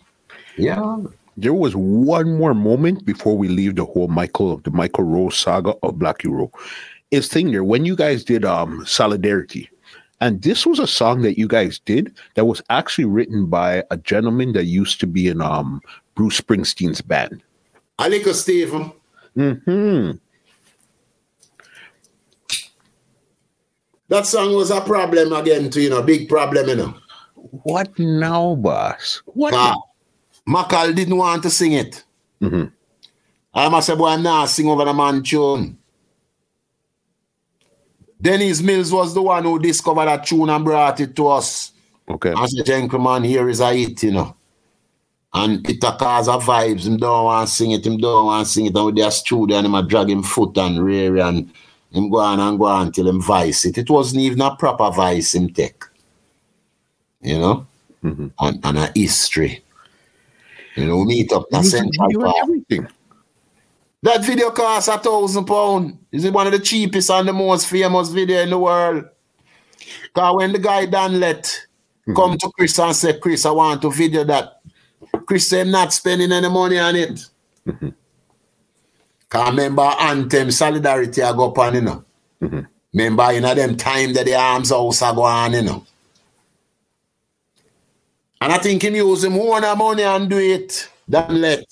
Yeah. 0.57 0.97
There 1.37 1.55
was 1.55 1.75
one 1.75 2.37
more 2.37 2.53
moment 2.53 3.07
before 3.07 3.39
we 3.39 3.49
leave 3.49 3.77
the 3.77 3.85
whole 3.85 4.09
Michael, 4.09 4.53
of 4.53 4.63
the 4.65 4.71
Michael 4.71 5.05
Rose 5.05 5.37
saga 5.37 5.75
of 5.83 5.99
Black 5.99 6.19
Uhuru. 6.19 6.51
Is 7.11 7.29
thing 7.29 7.53
there 7.53 7.65
when 7.65 7.85
you 7.85 7.97
guys 7.97 8.25
did 8.25 8.45
um 8.45 8.85
Solidarity, 8.85 9.71
and 10.21 10.43
this 10.43 10.67
was 10.67 10.79
a 10.79 10.87
song 10.87 11.23
that 11.23 11.39
you 11.39 11.49
guys 11.49 11.79
did 11.79 12.13
that 12.35 12.45
was 12.45 12.61
actually 12.71 13.07
written 13.07 13.47
by 13.47 13.85
a 13.91 13.97
gentleman 13.97 14.53
that 14.53 14.65
used 14.65 15.01
to 15.01 15.07
be 15.07 15.29
in 15.29 15.41
um 15.41 15.81
Bruce 16.15 16.41
Springsteen's 16.41 17.01
band. 17.01 17.43
I 17.99 18.09
little 18.09 18.35
Steven. 18.35 18.93
Hmm. 19.35 20.11
That 24.11 24.27
song 24.27 24.55
was 24.55 24.73
a 24.73 24.81
problem 24.81 25.33
again, 25.33 25.71
too, 25.71 25.83
you 25.83 25.89
know, 25.89 26.03
big 26.03 26.29
problem, 26.29 26.69
you 26.69 26.75
know. 26.75 26.95
What 27.63 27.97
now, 27.97 28.57
boss? 28.57 29.23
What? 29.25 29.53
But 29.53 29.79
Macal 30.49 30.95
didn't 30.95 31.17
want 31.17 31.45
to 31.45 31.51
sing 31.51 31.73
it. 31.73 32.05
Mhm. 32.43 32.73
I 33.55 33.69
must 33.69 33.87
say, 33.87 33.95
boy, 33.95 34.09
I'm 34.09 34.47
sing 34.49 34.69
over 34.69 34.85
the 34.85 34.93
man 34.93 35.23
tune. 35.23 35.79
Denise 38.21 38.63
Mills 38.63 38.93
was 38.93 39.15
the 39.15 39.23
one 39.23 39.45
who 39.45 39.61
discovered 39.61 40.07
that 40.07 40.27
tune 40.27 40.51
and 40.51 40.65
brought 40.65 41.01
it 41.01 41.15
to 41.15 41.29
us. 41.29 41.73
Okay. 42.09 42.35
As 42.37 42.53
a 42.55 42.65
gentleman, 42.65 43.23
here 43.23 43.49
is 43.49 43.61
a 43.61 43.73
hit, 43.73 44.03
you 44.03 44.13
know. 44.13 44.35
And 45.33 45.69
it 45.71 45.85
a 45.85 45.93
cause 45.93 46.29
of 46.29 46.45
vibes. 46.45 46.85
Him 46.85 46.97
don't 46.97 47.27
want 47.27 47.49
to 47.49 47.55
sing 47.55 47.71
it, 47.71 47.87
him 47.87 47.97
don't 47.97 48.27
want 48.27 48.45
to 48.45 48.53
sing 48.53 48.67
it. 48.67 48.75
And 48.75 48.87
with 48.87 48.97
their 48.97 49.13
studio, 49.13 49.57
and 49.57 49.67
him 49.67 49.75
a 49.77 49.85
drag 49.85 50.11
him 50.11 50.25
foot 50.25 50.59
and 50.59 50.85
rear 50.85 51.17
and 51.19 51.53
him 51.93 52.11
go 52.11 52.19
on 52.19 52.41
and 52.41 52.59
go 52.59 52.67
on 52.67 52.93
till 52.93 53.09
him 53.09 53.21
vice 53.21 53.65
it. 53.65 53.79
It 53.79 53.91
wasn't 53.91 54.23
even 54.23 54.41
a 54.41 54.55
proper 54.57 54.91
vice 54.91 55.35
him 55.35 55.53
take. 55.53 55.83
You 57.21 57.39
know? 57.39 57.67
Mhm. 58.03 58.31
And, 58.39 58.61
and 58.65 58.79
a 58.79 58.93
history. 58.95 59.63
You 60.77 60.87
know, 60.87 61.05
meet 61.05 61.33
up 61.33 61.47
Music 61.51 61.79
Central 61.79 62.09
video 62.09 62.21
and 62.21 62.33
Park. 62.33 62.37
everything. 62.43 62.89
That 64.03 64.25
video 64.25 64.51
costs 64.51 64.89
a 64.89 64.99
thousand 64.99 65.45
pound. 65.45 65.99
Is 66.11 66.25
it 66.25 66.33
one 66.33 66.47
of 66.47 66.53
the 66.53 66.59
cheapest 66.59 67.11
and 67.11 67.29
the 67.29 67.33
most 67.33 67.67
famous 67.67 68.09
video 68.09 68.41
in 68.43 68.51
the 68.51 68.59
world? 68.59 69.05
Cause 70.15 70.37
when 70.37 70.53
the 70.53 70.59
guy 70.59 70.87
done 70.87 71.21
let 71.21 71.67
come 72.17 72.39
to 72.39 72.51
Chris 72.57 72.79
and 72.79 72.97
say, 72.97 73.19
Chris, 73.19 73.45
I 73.45 73.51
want 73.51 73.83
to 73.83 73.91
video 73.91 74.25
that. 74.25 74.61
Chris 75.27 75.49
said 75.49 75.67
not 75.67 75.93
spending 75.93 76.33
any 76.33 76.49
money 76.49 76.79
on 76.79 76.97
it. 76.97 77.27
Cause 79.31 79.51
remember 79.51 79.83
Anthem 79.83 80.51
Solidarity 80.51 81.23
I 81.23 81.33
go 81.33 81.51
up 81.51 81.59
on, 81.59 81.75
you 81.75 81.81
know. 81.83 82.05
Mm-hmm. 82.43 82.61
Remember 82.93 83.33
in 83.33 83.43
them 83.45 83.77
time 83.77 84.13
that 84.15 84.27
the 84.27 84.35
arms 84.35 84.71
house 84.71 85.03
are 85.03 85.15
go 85.15 85.23
on, 85.23 85.53
you 85.53 85.63
know. 85.63 85.87
And 88.41 88.53
I 88.53 88.59
think 88.59 88.83
him 88.83 88.97
use 88.97 89.23
him 89.23 89.35
own 89.35 89.63
money 89.79 90.03
and 90.03 90.29
do 90.29 90.39
it. 90.39 90.89
Than 91.07 91.41
let. 91.41 91.65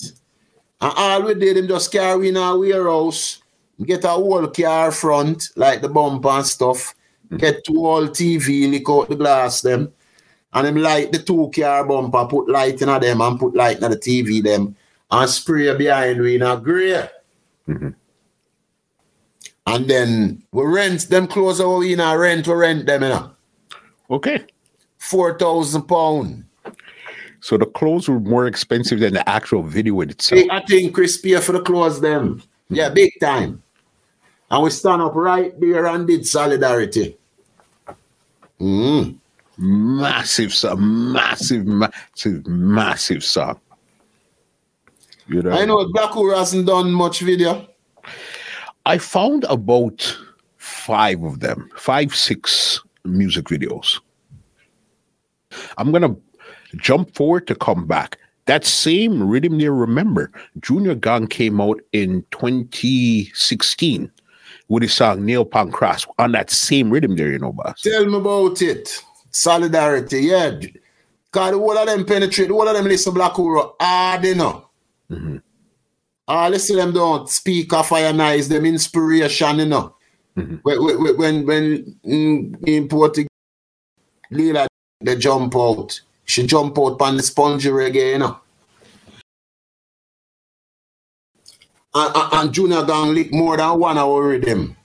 And 0.80 0.92
all 0.96 1.22
we 1.22 1.34
did, 1.34 1.56
him 1.56 1.66
just 1.66 1.90
carry 1.90 2.28
in 2.28 2.36
our 2.36 2.56
warehouse, 2.56 3.42
get 3.84 4.04
a 4.04 4.08
whole 4.08 4.46
car 4.46 4.92
front, 4.92 5.50
like 5.56 5.80
the 5.80 5.88
bumper 5.88 6.28
and 6.28 6.46
stuff, 6.46 6.94
mm-hmm. 7.26 7.38
get 7.38 7.64
two 7.64 7.80
whole 7.80 8.06
TV, 8.06 8.70
lick 8.70 8.88
out 8.88 9.08
the 9.08 9.16
glass 9.16 9.62
them, 9.62 9.92
and 10.52 10.66
him 10.68 10.76
light 10.76 11.10
the 11.10 11.18
two 11.18 11.50
car 11.52 11.84
bumper, 11.84 12.26
put 12.26 12.48
light 12.48 12.80
in 12.80 12.88
a 12.88 13.00
them 13.00 13.20
and 13.20 13.40
put 13.40 13.56
light 13.56 13.82
in 13.82 13.90
the 13.90 13.96
TV 13.96 14.40
them, 14.40 14.76
and 15.10 15.30
spray 15.30 15.76
behind 15.76 16.20
we 16.20 16.36
in 16.36 16.42
a 16.42 16.56
grey. 16.56 17.08
And 19.66 19.88
then 19.88 20.42
we 20.52 20.64
rent 20.64 21.08
them 21.10 21.26
clothes 21.26 21.60
over 21.60 21.84
in 21.84 22.00
a 22.00 22.16
rent, 22.16 22.48
we 22.48 22.54
rent 22.54 22.86
them, 22.86 23.02
you 23.02 23.08
know. 23.10 23.30
Okay. 24.10 24.44
Four 24.96 25.38
thousand 25.38 25.82
pound. 25.82 26.44
So 27.40 27.56
the 27.56 27.66
clothes 27.66 28.08
were 28.08 28.18
more 28.18 28.46
expensive 28.46 28.98
than 29.00 29.14
the 29.14 29.28
actual 29.28 29.62
video 29.62 30.00
in 30.00 30.10
itself. 30.10 30.44
I 30.50 30.60
think 30.62 30.94
Chris 30.94 31.18
pay 31.18 31.38
for 31.40 31.52
the 31.52 31.60
clothes 31.60 32.00
them. 32.00 32.42
Yeah, 32.68 32.88
big 32.88 33.12
time. 33.20 33.62
And 34.50 34.62
we 34.64 34.70
stand 34.70 35.02
up 35.02 35.14
right 35.14 35.58
there 35.60 35.86
and 35.86 36.06
did 36.06 36.26
solidarity. 36.26 37.16
Mm. 38.58 39.18
Massive 39.58 40.54
song, 40.54 41.12
massive, 41.12 41.66
massive, 41.66 42.46
massive 42.46 43.22
song. 43.22 43.60
You 45.28 45.42
know, 45.42 45.50
I 45.50 45.64
know 45.64 45.86
Black 45.92 46.12
hasn't 46.12 46.66
done 46.66 46.90
much 46.92 47.20
video. 47.20 47.68
I 48.86 48.98
found 48.98 49.44
about 49.44 50.16
five 50.56 51.22
of 51.22 51.40
them, 51.40 51.68
five, 51.76 52.14
six 52.14 52.82
music 53.04 53.46
videos. 53.46 54.00
I'm 55.76 55.92
gonna 55.92 56.16
jump 56.76 57.14
forward 57.14 57.46
to 57.48 57.54
come 57.54 57.86
back. 57.86 58.18
That 58.46 58.64
same 58.64 59.22
rhythm 59.28 59.58
there, 59.58 59.74
remember, 59.74 60.32
Junior 60.60 60.94
Gong 60.94 61.26
came 61.26 61.60
out 61.60 61.80
in 61.92 62.24
2016 62.30 64.10
with 64.68 64.82
his 64.82 64.94
song 64.94 65.26
Nail 65.26 65.44
Pan 65.44 65.70
Cross 65.70 66.06
on 66.18 66.32
that 66.32 66.50
same 66.50 66.90
rhythm 66.90 67.16
there, 67.16 67.30
you 67.30 67.38
know, 67.38 67.52
boss. 67.52 67.82
Tell 67.82 68.06
me 68.06 68.16
about 68.16 68.62
it. 68.62 69.04
Solidarity, 69.30 70.20
yeah. 70.22 70.58
God, 71.30 71.52
all 71.54 71.76
of 71.76 71.86
them 71.86 72.06
penetrate, 72.06 72.50
all 72.50 72.66
of 72.66 72.74
them 72.74 72.86
listen 72.86 73.12
Black 73.12 73.32
Hole 73.32 73.54
hard, 73.54 73.74
ah, 73.80 74.20
you 74.22 74.34
know. 75.10 75.40
All 76.26 76.50
listen 76.50 76.76
them 76.76 76.92
don't 76.92 77.28
speak 77.28 77.72
of 77.72 77.86
fire 77.86 78.12
nice, 78.12 78.48
them 78.48 78.66
inspiration, 78.66 79.60
you 79.60 79.66
know. 79.66 79.94
Mm-hmm. 80.36 80.56
When, 80.62 80.84
when, 80.84 81.16
when, 81.16 81.46
when 81.46 81.96
mm, 82.04 82.68
in 82.68 82.88
Portugal, 82.88 83.28
Lila, 84.30 84.68
they 85.00 85.16
jump 85.16 85.56
out. 85.56 85.98
She 86.24 86.46
jump 86.46 86.78
out 86.78 87.00
on 87.00 87.16
the 87.16 87.22
Sponji 87.22 87.72
Reggae, 87.72 88.12
you 88.12 88.18
know. 88.18 88.38
And, 91.94 92.14
and, 92.14 92.32
and 92.34 92.52
Junior 92.52 92.82
Gong 92.84 93.14
lick 93.14 93.32
more 93.32 93.56
than 93.56 93.78
one 93.78 93.96
hour 93.96 94.28
with 94.28 94.44
rhythm. 94.44 94.76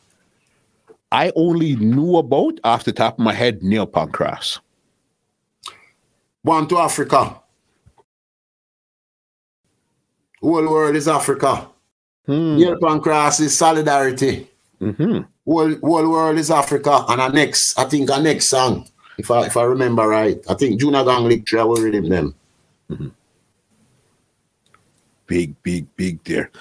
I 1.12 1.32
only 1.36 1.76
knew 1.76 2.16
about 2.16 2.60
off 2.64 2.86
the 2.86 2.94
top 2.94 3.20
of 3.20 3.20
my 3.20 3.34
head 3.34 3.62
Nail 3.62 3.86
Pan 3.86 4.12
Cross. 4.12 4.62
One 6.42 6.68
to 6.70 6.80
Africa. 6.80 7.43
Whole 10.44 10.70
world 10.70 10.96
is 10.98 11.08
Africa. 11.08 11.70
Hmm. 12.26 12.58
Nail 12.58 12.78
Pan 12.82 13.00
Cross 13.00 13.40
is 13.40 13.58
solidarity. 13.58 14.50
hmm 14.80 15.20
Whole, 15.46 15.76
whole 15.82 16.10
world 16.10 16.38
is 16.38 16.52
Africa. 16.52 17.06
And 17.08 17.22
our 17.22 17.32
next, 17.32 17.80
I 17.80 17.86
think 17.86 18.12
our 18.12 18.22
next 18.22 18.48
song, 18.50 18.88
if 19.18 19.32
I 19.32 19.46
if 19.46 19.56
I 19.56 19.64
remember 19.64 20.06
right, 20.08 20.40
I 20.50 20.54
think 20.56 20.80
Junior 20.80 21.04
Gong 21.04 21.26
lick 21.30 21.46
travel 21.46 21.76
rhythm 21.76 22.10
them. 22.10 22.36
Big, 25.28 25.56
big, 25.64 25.88
big 25.96 26.22
there. 26.26 26.52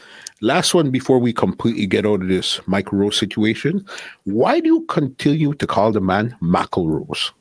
Last 0.41 0.75
one 0.75 0.91
before 0.91 1.19
we 1.19 1.33
completely 1.33 1.87
get 1.87 2.07
out 2.07 2.23
of 2.23 2.29
this 2.29 2.61
Michael 2.67 2.99
Rose 2.99 3.17
situation. 3.17 3.85
Why 4.25 4.61
do 4.61 4.69
you 4.69 4.81
continue 4.87 5.55
to 5.55 5.67
call 5.67 5.93
the 5.93 6.01
man 6.01 6.37
Michael 6.41 6.89
Rose? 6.89 7.33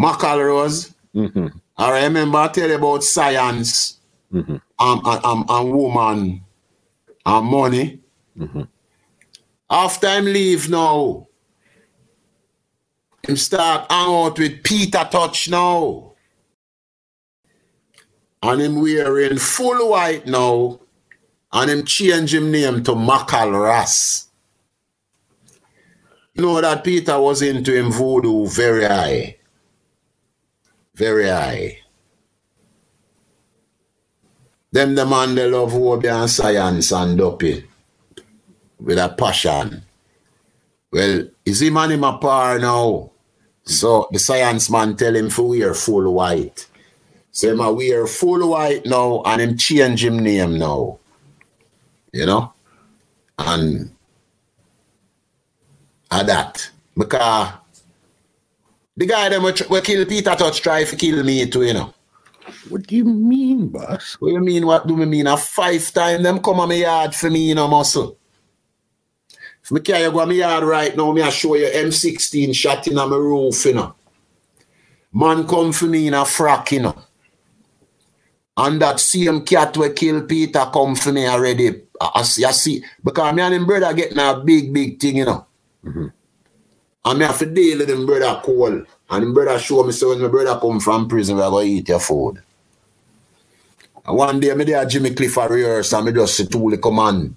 Macal 0.00 0.44
Rose. 0.44 0.94
hmm 1.12 1.48
I 1.76 2.04
remember 2.04 2.38
I 2.38 2.48
tell 2.48 2.68
you 2.68 2.76
about 2.76 3.04
science 3.04 3.98
Mhm. 4.32 4.60
and, 4.78 5.00
and, 5.04 5.44
and, 5.50 5.72
woman 5.72 6.44
and 7.26 7.46
money. 7.46 8.00
Mhm. 8.38 8.68
After 9.68 10.08
him 10.08 10.24
leave 10.24 10.70
now, 10.70 11.28
him 13.26 13.36
start 13.36 13.90
hang 13.90 14.08
out 14.08 14.38
with 14.38 14.62
Peter 14.62 15.06
Tosh 15.10 15.48
now. 15.48 16.14
And 18.42 18.60
him 18.60 18.80
wearing 18.80 19.38
full 19.38 19.90
white 19.90 20.26
now. 20.26 20.80
And 21.52 21.70
him 21.70 21.84
change 21.84 22.34
him 22.34 22.50
name 22.50 22.82
to 22.84 22.92
Macal 22.92 23.52
Ras. 23.62 24.28
You 26.34 26.42
know 26.42 26.60
that 26.60 26.82
Peter 26.82 27.20
was 27.20 27.42
into 27.42 27.74
him 27.74 27.92
voodoo 27.92 28.46
very 28.46 28.84
high. 28.86 29.36
Very 30.94 31.28
high. 31.28 31.81
Them 34.72 34.94
the 34.94 35.04
man 35.04 35.34
they 35.34 35.48
love 35.50 35.72
hobby 35.72 36.08
and 36.08 36.30
science 36.30 36.92
and 36.92 37.18
dopey 37.18 37.68
with 38.80 38.98
a 38.98 39.10
passion. 39.10 39.82
Well, 40.90 41.28
is 41.44 41.60
him 41.60 41.76
and 41.76 41.92
him 41.92 42.04
a 42.04 42.16
par 42.16 42.58
now? 42.58 43.10
So 43.64 44.08
the 44.10 44.18
science 44.18 44.70
man 44.70 44.96
tell 44.96 45.14
him 45.14 45.28
for 45.28 45.48
wear 45.48 45.74
full 45.74 46.12
white. 46.14 46.66
So 47.30 47.52
him 47.52 47.60
a 47.60 47.70
wear 47.70 48.06
full 48.06 48.48
white 48.48 48.86
now 48.86 49.22
and 49.26 49.42
him 49.42 49.56
change 49.58 50.04
him 50.04 50.18
name 50.18 50.58
now. 50.58 50.98
You 52.12 52.26
know? 52.26 52.52
And 53.38 53.90
at 56.10 56.26
that. 56.26 56.70
Because 56.96 57.52
the 58.96 59.06
guy 59.06 59.28
them 59.28 59.42
we, 59.42 59.52
we 59.70 59.80
kill 59.80 60.06
Peter 60.06 60.34
Tosh 60.34 60.60
try 60.60 60.84
to 60.84 60.96
kill 60.96 61.22
me 61.24 61.46
too, 61.46 61.62
you 61.62 61.74
know. 61.74 61.94
What 62.68 62.86
do 62.86 62.96
you 62.96 63.04
mean, 63.04 63.68
boss? 63.68 64.14
What 64.14 64.28
do 64.28 64.34
you 64.34 64.40
mean? 64.40 64.66
What 64.66 64.86
do 64.86 64.96
me 64.96 65.04
mean? 65.06 65.26
A 65.26 65.36
five 65.36 65.92
time 65.92 66.22
them 66.22 66.40
come 66.40 66.60
on 66.60 66.68
my 66.68 66.74
yard 66.74 67.14
for 67.14 67.30
me, 67.30 67.48
you 67.48 67.54
know, 67.54 67.68
muscle. 67.68 68.18
If 69.62 69.70
me 69.70 69.80
carry 69.80 70.10
go 70.10 70.20
on 70.20 70.28
my 70.28 70.34
yard 70.34 70.64
right 70.64 70.96
now, 70.96 71.12
me 71.12 71.22
I 71.22 71.30
show 71.30 71.54
you 71.54 71.66
M16 71.66 72.54
shot 72.54 72.86
in 72.88 72.98
on 72.98 73.10
my 73.10 73.16
roof, 73.16 73.64
you 73.64 73.74
know. 73.74 73.94
Man 75.12 75.46
come 75.46 75.72
for 75.72 75.86
me 75.86 76.08
in 76.08 76.14
a 76.14 76.22
frack, 76.22 76.72
you 76.72 76.80
know. 76.80 76.96
And 78.56 78.80
that 78.82 79.00
same 79.00 79.44
cat 79.44 79.76
we 79.76 79.90
kill 79.92 80.22
Peter 80.22 80.68
come 80.72 80.94
for 80.94 81.12
me 81.12 81.26
already. 81.26 81.82
I, 82.00 82.10
I 82.16 82.22
see, 82.22 82.44
I 82.44 82.50
see. 82.50 82.84
Because 83.02 83.34
me 83.34 83.42
and 83.42 83.54
him 83.54 83.66
brother 83.66 83.92
getting 83.94 84.18
a 84.18 84.42
big, 84.44 84.72
big 84.72 85.00
thing, 85.00 85.16
you 85.16 85.24
know. 85.24 85.46
Mm-hmm. 85.84 86.06
And 87.04 87.18
me 87.18 87.24
have 87.24 87.38
to 87.38 87.46
deal 87.46 87.78
with 87.78 87.90
him 87.90 88.06
brother 88.06 88.40
cool. 88.44 88.84
And 89.12 89.34
brother 89.34 89.58
show 89.58 89.82
me 89.84 89.92
so 89.92 90.08
when 90.08 90.22
my 90.22 90.28
brother 90.28 90.58
come 90.58 90.80
from 90.80 91.06
prison, 91.06 91.36
we 91.36 91.42
are 91.42 91.50
going 91.50 91.66
to 91.66 91.72
eat 91.74 91.88
your 91.90 92.00
food. 92.00 92.42
And 94.06 94.16
one 94.16 94.40
day, 94.40 94.54
me 94.54 94.64
there 94.64 94.86
Jimmy 94.86 95.14
Cliff 95.14 95.36
a 95.36 95.46
rehearse 95.46 95.92
and 95.92 96.06
me 96.06 96.12
just 96.12 96.34
see 96.34 96.46
Tuli 96.46 96.78
come 96.78 96.98
on. 96.98 97.36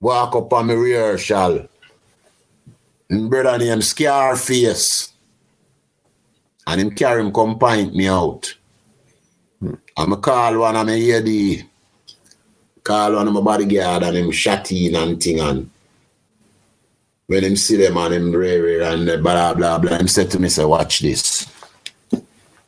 Walk 0.00 0.34
up 0.34 0.52
on 0.52 0.66
me 0.66 0.74
rehearsal. 0.74 1.68
Him 3.08 3.28
brother 3.28 3.58
named 3.58 3.84
Scarface. 3.84 5.12
And 6.66 6.80
him 6.80 6.90
carry 6.90 7.20
him 7.20 7.32
come 7.32 7.56
pint 7.56 7.94
me 7.94 8.08
out. 8.08 8.56
And 9.60 10.10
me 10.10 10.16
call 10.16 10.58
one 10.58 10.74
of 10.74 10.84
my 10.84 10.98
AD. 10.98 11.64
Call 12.82 13.14
one 13.14 13.28
of 13.28 13.34
my 13.34 13.40
bodyguard 13.40 14.02
and 14.02 14.16
him 14.16 14.30
shot 14.32 14.72
in 14.72 14.96
and 14.96 15.22
thing 15.22 15.38
and 15.38 15.70
when 17.26 17.44
him 17.44 17.56
see 17.56 17.76
them 17.76 17.96
and 17.96 18.14
him 18.14 18.32
rare 18.32 18.82
and 18.82 19.06
blah 19.22 19.54
blah 19.54 19.78
blah, 19.78 19.96
him 19.96 20.08
said 20.08 20.30
to 20.30 20.38
me, 20.38 20.48
say, 20.48 20.64
watch 20.64 21.00
this. 21.00 21.46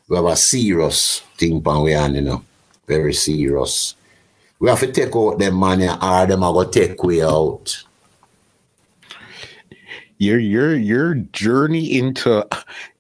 We 0.09 0.17
have 0.17 0.25
a 0.25 0.37
serious 0.37 1.21
thing 1.37 1.63
pan 1.63 1.83
we 1.83 1.95
on, 1.95 2.15
you 2.15 2.21
know. 2.23 2.45
Very 2.87 3.13
serious. 3.13 3.97
We 4.59 4.69
have 4.69 4.81
to 4.81 4.93
take 4.93 5.15
out 5.15 5.39
them 5.39 5.55
money 5.55 5.89
or 5.89 6.27
them 6.27 6.45
are 6.45 6.53
gonna 6.53 6.71
take 6.71 7.03
we 7.03 7.23
out. 7.23 7.85
your 10.19 10.39
your 10.39 10.75
your 10.75 11.15
journey 11.15 11.99
into 11.99 12.47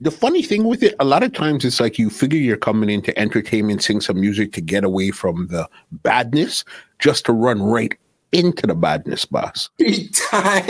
the 0.00 0.10
funny 0.10 0.42
thing 0.42 0.64
with 0.64 0.82
it 0.82 0.94
a 1.00 1.04
lot 1.04 1.22
of 1.22 1.32
times 1.32 1.64
it's 1.64 1.80
like 1.80 1.98
you 1.98 2.10
figure 2.10 2.38
you're 2.38 2.58
coming 2.58 2.90
into 2.90 3.18
entertainment 3.18 3.82
sing 3.82 4.00
some 4.00 4.20
music 4.20 4.52
to 4.52 4.60
get 4.60 4.84
away 4.84 5.10
from 5.10 5.46
the 5.46 5.66
badness 5.90 6.62
just 6.98 7.24
to 7.24 7.32
run 7.32 7.62
right 7.62 7.96
into 8.36 8.66
the 8.66 8.74
badness 8.74 9.24
boss 9.24 9.70
Big 9.78 10.12
time. 10.30 10.64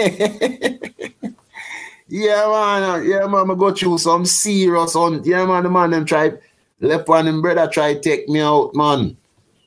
yeah, 2.09 2.47
man. 2.49 3.05
Yeah, 3.09 3.27
man. 3.27 3.51
I 3.51 3.55
go 3.55 3.73
through 3.73 3.99
some 3.99 4.25
serious 4.27 4.95
on. 4.97 5.23
Yeah, 5.25 5.45
man. 5.47 5.65
The 5.65 5.71
man 5.71 5.91
them 5.91 6.05
try 6.05 6.33
left 6.81 7.09
one 7.09 7.27
him 7.27 7.43
brother 7.43 7.67
try 7.69 7.95
take 7.95 8.29
me 8.29 8.41
out, 8.41 8.75
man. 8.75 9.17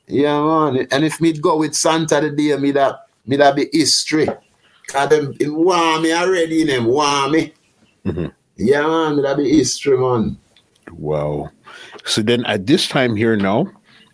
Yeah, 0.06 0.40
man. 0.40 0.86
And 0.90 1.04
if 1.04 1.20
me 1.20 1.32
go 1.32 1.58
with 1.58 1.74
Santa 1.74 2.20
today, 2.20 2.56
me 2.56 2.70
that 2.72 3.06
me 3.26 3.36
that 3.36 3.56
be 3.56 3.68
history. 3.72 4.28
Cause 4.88 5.08
them 5.10 5.34
him 5.38 5.54
want 5.54 6.02
me 6.02 6.12
already, 6.12 6.64
them 6.64 6.86
want 6.86 7.32
me. 7.32 7.52
Mhm. 8.06 8.32
Yeah, 8.56 8.82
man. 8.86 9.16
Me 9.16 9.22
that 9.22 9.36
be 9.36 9.48
history, 9.56 9.96
man. 9.98 10.36
wow 10.92 11.48
so 12.04 12.20
then 12.22 12.44
at 12.46 12.66
this 12.66 12.88
time 12.88 13.14
here 13.14 13.36
now 13.36 13.64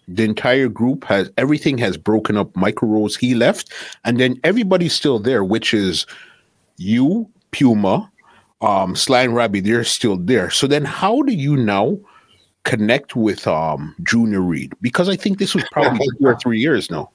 the 0.08 0.22
entire 0.22 0.68
group 0.68 1.04
has 1.04 1.30
everything 1.36 1.76
has 1.78 1.96
broken 1.96 2.36
up 2.36 2.54
michael 2.56 2.88
rose 2.88 3.16
he 3.16 3.34
left 3.34 3.72
and 4.04 4.18
then 4.20 4.38
everybody's 4.44 4.92
still 4.94 5.18
there 5.18 5.42
which 5.42 5.74
is 5.74 6.06
you 6.76 7.28
puma 7.50 8.10
um 8.60 8.94
sly 8.96 9.22
and 9.22 9.34
Robbie, 9.34 9.60
they're 9.60 9.84
still 9.84 10.16
there 10.16 10.48
so 10.50 10.66
then 10.66 10.84
how 10.84 11.22
do 11.22 11.32
you 11.32 11.56
now 11.56 11.98
connect 12.64 13.16
with 13.16 13.46
um 13.46 13.94
junior 14.02 14.40
reid 14.40 14.72
because 14.80 15.08
i 15.08 15.16
think 15.16 15.38
this 15.38 15.54
was 15.54 15.64
probably 15.72 16.06
two 16.18 16.26
or 16.26 16.36
three 16.38 16.60
years 16.60 16.90
now 16.90 17.10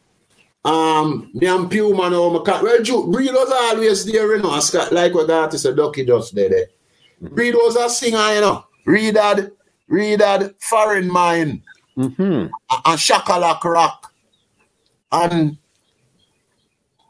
Um, 0.63 1.31
me 1.33 1.47
and 1.47 1.71
Puma 1.71 2.09
now, 2.11 2.29
my 2.29 2.39
cat. 2.45 2.61
Well, 2.61 2.83
Ju- 2.83 3.09
Breed 3.11 3.33
was 3.33 3.49
always 3.51 4.05
there, 4.05 4.35
you 4.35 4.43
know. 4.43 4.59
Scott, 4.59 4.91
like 4.91 5.11
what 5.11 5.25
the 5.25 5.33
artist 5.33 5.63
said, 5.63 5.75
Ducky 5.75 6.05
just 6.05 6.35
there. 6.35 6.49
there. 6.49 6.67
Breed 7.19 7.55
was 7.55 7.75
a 7.75 7.89
singer, 7.89 8.35
you 8.35 8.41
know. 8.41 8.65
Reid 8.85 9.17
had, 9.17 9.51
Reid 9.87 10.21
had 10.21 10.53
Foreign 10.59 11.09
Mind 11.09 11.63
mm-hmm. 12.09 12.47
and 12.85 12.99
Shakalak 12.99 13.63
Rock. 13.63 14.13
And 15.11 15.57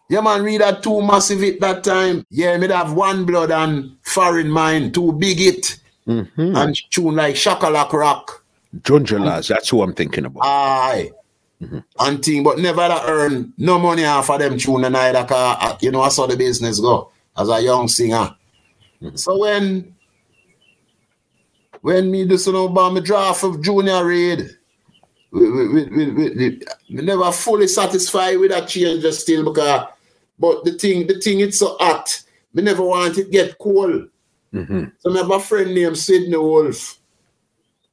yeah, 0.09 0.21
man, 0.21 0.43
Reid 0.43 0.61
had 0.61 0.83
two 0.83 1.01
massive 1.01 1.39
hit 1.39 1.61
that 1.61 1.83
time. 1.83 2.25
Yeah, 2.29 2.57
me 2.57 2.67
have 2.67 2.93
one 2.93 3.25
blood 3.25 3.51
and 3.51 3.95
Foreign 4.03 4.49
Mind, 4.49 4.93
two 4.93 5.13
big 5.13 5.39
it. 5.39 5.79
Mm-hmm. 6.07 6.55
And 6.55 6.75
tune 6.89 7.15
like 7.15 7.35
Shakalak 7.35 7.93
Rock. 7.93 8.43
Junjalaz, 8.79 9.49
that's 9.49 9.69
who 9.69 9.81
i'm 9.81 9.93
thinking 9.93 10.25
about 10.25 10.43
Aye. 10.45 11.11
And 11.99 12.23
thing, 12.23 12.43
but 12.43 12.57
never 12.57 12.87
that 12.87 13.03
earn 13.07 13.53
no 13.57 13.77
money 13.77 14.03
off 14.05 14.31
of 14.31 14.39
them 14.39 14.57
tune 14.57 14.83
and 14.83 14.97
either 14.97 15.25
car, 15.25 15.57
uh, 15.61 15.77
you 15.79 15.91
know, 15.91 16.01
I 16.01 16.09
saw 16.09 16.25
the 16.25 16.35
business 16.35 16.79
go 16.79 17.11
as 17.37 17.49
a 17.49 17.61
young 17.61 17.87
singer. 17.87 18.35
So 19.15 19.37
when 19.37 19.93
when 21.81 22.11
me 22.11 22.25
do 22.25 22.37
some 22.37 22.55
about 22.55 22.93
me 22.93 23.01
draft 23.01 23.43
of 23.43 23.61
Junior 23.61 24.05
Reid, 24.05 24.57
we, 25.31 25.49
we, 25.49 25.85
we, 25.85 26.29
we, 26.89 27.01
never 27.01 27.31
fully 27.31 27.67
satisfied 27.67 28.37
with 28.37 28.51
that 28.51 28.67
change 28.67 29.01
just 29.01 29.21
still 29.21 29.45
because 29.45 29.87
but 30.37 30.63
the 30.65 30.73
thing 30.73 31.07
the 31.07 31.19
thing 31.19 31.39
it's 31.39 31.59
so 31.59 31.77
hot. 31.79 32.23
We 32.53 32.63
never 32.63 32.83
want 32.83 33.17
it 33.17 33.31
get 33.31 33.57
cold. 33.57 34.09
hmm 34.51 34.85
So 34.99 35.13
I 35.13 35.17
have 35.17 35.31
a 35.31 35.39
friend 35.39 35.73
named 35.73 35.97
Sidney 35.97 36.37
Wolf. 36.37 36.97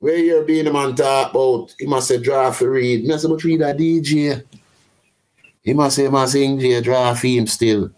Where 0.00 0.16
you're 0.16 0.44
being 0.44 0.68
a 0.68 0.72
man 0.72 0.94
talk 0.94 1.32
about, 1.32 1.74
he 1.78 1.86
must 1.86 2.06
say 2.08 2.18
draft 2.18 2.60
for 2.60 2.70
Reid. 2.70 3.04
Me 3.04 3.18
say, 3.18 3.28
but 3.28 3.42
Reid 3.42 3.62
a 3.62 3.74
DJ. 3.74 4.44
He 5.62 5.74
must 5.74 5.96
say, 5.96 6.08
must 6.08 6.32
sing 6.32 6.58
J 6.60 6.80
draft 6.80 7.24
him 7.24 7.48
still. 7.48 7.90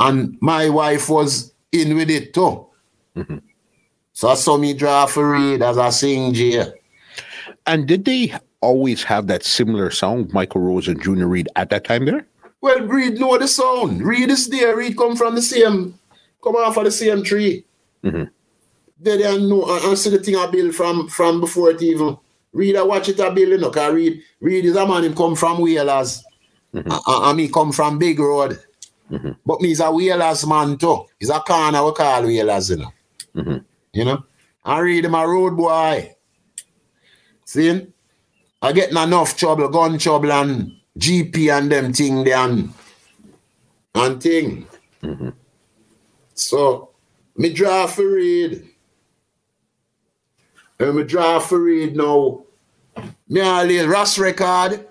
And 0.00 0.36
my 0.40 0.68
wife 0.68 1.08
was 1.08 1.52
in 1.70 1.94
with 1.94 2.10
it 2.10 2.34
too. 2.34 2.66
So 4.12 4.28
I 4.28 4.34
saw 4.34 4.56
me 4.56 4.74
draft 4.74 5.14
for 5.14 5.30
Reid 5.30 5.62
as 5.62 5.78
I 5.78 5.90
sing 5.90 6.32
J. 6.34 6.72
And 7.64 7.86
did 7.86 8.04
they 8.04 8.34
always 8.60 9.02
have 9.02 9.26
that 9.28 9.42
similar 9.44 9.90
sound, 9.90 10.32
Michael 10.32 10.60
Rose 10.60 10.88
and 10.88 11.02
Junior 11.02 11.26
Reid, 11.28 11.48
at 11.56 11.70
that 11.70 11.84
time 11.84 12.04
there? 12.04 12.26
Well, 12.60 12.80
Reid 12.86 13.18
know 13.18 13.38
the 13.38 13.48
sound. 13.48 14.02
Reid 14.02 14.30
is 14.30 14.48
there. 14.48 14.76
Reid 14.76 14.96
come 14.96 15.16
from 15.16 15.34
the 15.34 15.42
same, 15.42 15.98
come 16.44 16.56
off 16.56 16.76
of 16.76 16.84
the 16.84 16.90
same 16.90 17.22
tree. 17.22 17.64
Mhm. 18.04 18.30
They 19.00 19.16
don't 19.18 19.48
know 19.48 19.64
and 19.74 19.84
and 19.84 19.98
see 19.98 20.10
the 20.10 20.18
thing 20.18 20.36
I 20.36 20.46
build 20.46 20.74
from 20.74 21.08
from 21.08 21.40
before 21.40 21.70
it 21.70 21.82
even. 21.82 22.18
Reid 22.52 22.76
I 22.76 22.82
watch 22.82 23.08
it 23.08 23.20
I 23.20 23.30
build, 23.30 23.48
you 23.50 23.58
know, 23.58 23.70
cause 23.70 23.94
Reid, 23.94 24.22
Reid 24.40 24.64
is 24.66 24.76
a 24.76 24.86
man 24.86 25.04
him 25.04 25.14
come 25.14 25.36
from 25.36 25.60
Whalers. 25.60 26.22
And, 26.72 26.84
and 27.06 27.36
me 27.36 27.48
come 27.48 27.72
from 27.72 27.98
Big 27.98 28.18
Road. 28.18 28.58
But 29.44 29.60
me 29.60 29.72
is 29.72 29.80
a 29.80 29.90
Whalers 29.90 30.46
man 30.46 30.76
too. 30.76 31.06
He's 31.18 31.30
a 31.30 31.40
corner 31.40 31.84
we 31.84 31.92
call 31.92 32.24
Whalers, 32.24 32.70
you 32.70 32.76
know. 32.76 32.92
Mhm. 33.34 33.64
You 33.92 34.04
know? 34.04 34.24
I 34.64 34.78
read 34.80 35.04
him 35.06 35.14
a 35.14 35.26
road 35.26 35.56
boy. 35.56 36.14
See? 37.46 37.86
I 38.62 38.72
getting 38.72 38.96
enough 38.96 39.36
trouble, 39.36 39.68
gun 39.68 39.98
trouble 39.98 40.32
and 40.32 40.72
GP 40.98 41.56
and 41.56 41.72
them 41.72 41.92
thing 41.92 42.24
there 42.24 42.36
and, 42.36 42.72
and 43.94 44.22
thing. 44.22 44.66
Mm-hmm. 45.02 45.30
So 46.34 46.90
me 47.36 47.52
draw 47.52 47.86
for 47.86 48.06
Reid. 48.06 48.68
And 50.78 50.96
me 50.96 51.04
draw 51.04 51.38
for 51.38 51.60
Reid 51.60 51.96
now. 51.96 52.42
Me 53.28 53.40
always 53.40 53.86
RAS 53.86 54.18
record. 54.18 54.86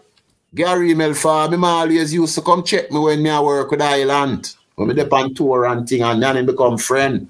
Gary 0.55 0.93
Himelfarb, 0.95 1.51
me 1.51 1.67
always 1.67 2.11
used 2.11 2.33
to 2.35 2.41
come 2.41 2.63
check 2.63 2.91
me 2.91 2.99
when 2.99 3.21
me 3.21 3.29
a 3.29 3.41
work 3.41 3.69
with 3.69 3.81
Island. 3.81 4.55
When 4.75 4.87
me 4.87 4.95
dep 4.95 5.13
on 5.13 5.35
tour 5.35 5.65
and 5.65 5.87
thing 5.87 6.01
and 6.01 6.23
then 6.23 6.37
him 6.37 6.47
become 6.47 6.77
friend. 6.77 7.29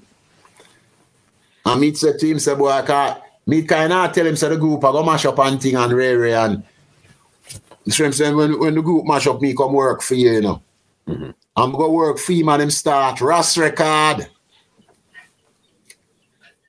And 1.66 1.80
me 1.80 1.92
say 1.92 2.16
to 2.16 2.26
him, 2.26 2.38
say, 2.38 2.54
boy, 2.54 2.70
I 2.70 2.82
can't, 2.82 3.20
me 3.50 3.62
kind 3.62 3.92
of 3.92 4.12
tell 4.12 4.26
him, 4.26 4.36
say, 4.36 4.48
the 4.48 4.56
group, 4.56 4.84
I 4.84 4.92
go 4.92 5.04
mash 5.04 5.26
up 5.26 5.38
and 5.40 5.60
thing 5.60 5.76
and 5.76 5.92
Ray 5.92 6.14
Ray 6.14 6.34
and 6.34 6.62
so 7.88 8.10
him 8.10 8.36
when, 8.36 8.58
when 8.60 8.74
the 8.74 8.82
group 8.82 9.04
mash 9.04 9.26
up, 9.26 9.40
me 9.40 9.54
come 9.54 9.72
work 9.72 10.02
for 10.02 10.14
you, 10.14 10.30
you 10.32 10.40
know. 10.40 10.62
Mm-hmm. 11.08 11.30
I'm 11.56 11.72
going 11.72 11.88
to 11.88 11.92
work 11.92 12.18
for 12.18 12.32
him 12.32 12.48
and 12.48 12.62
him 12.62 12.70
start 12.70 13.20
RAS 13.20 13.58
record. 13.58 14.28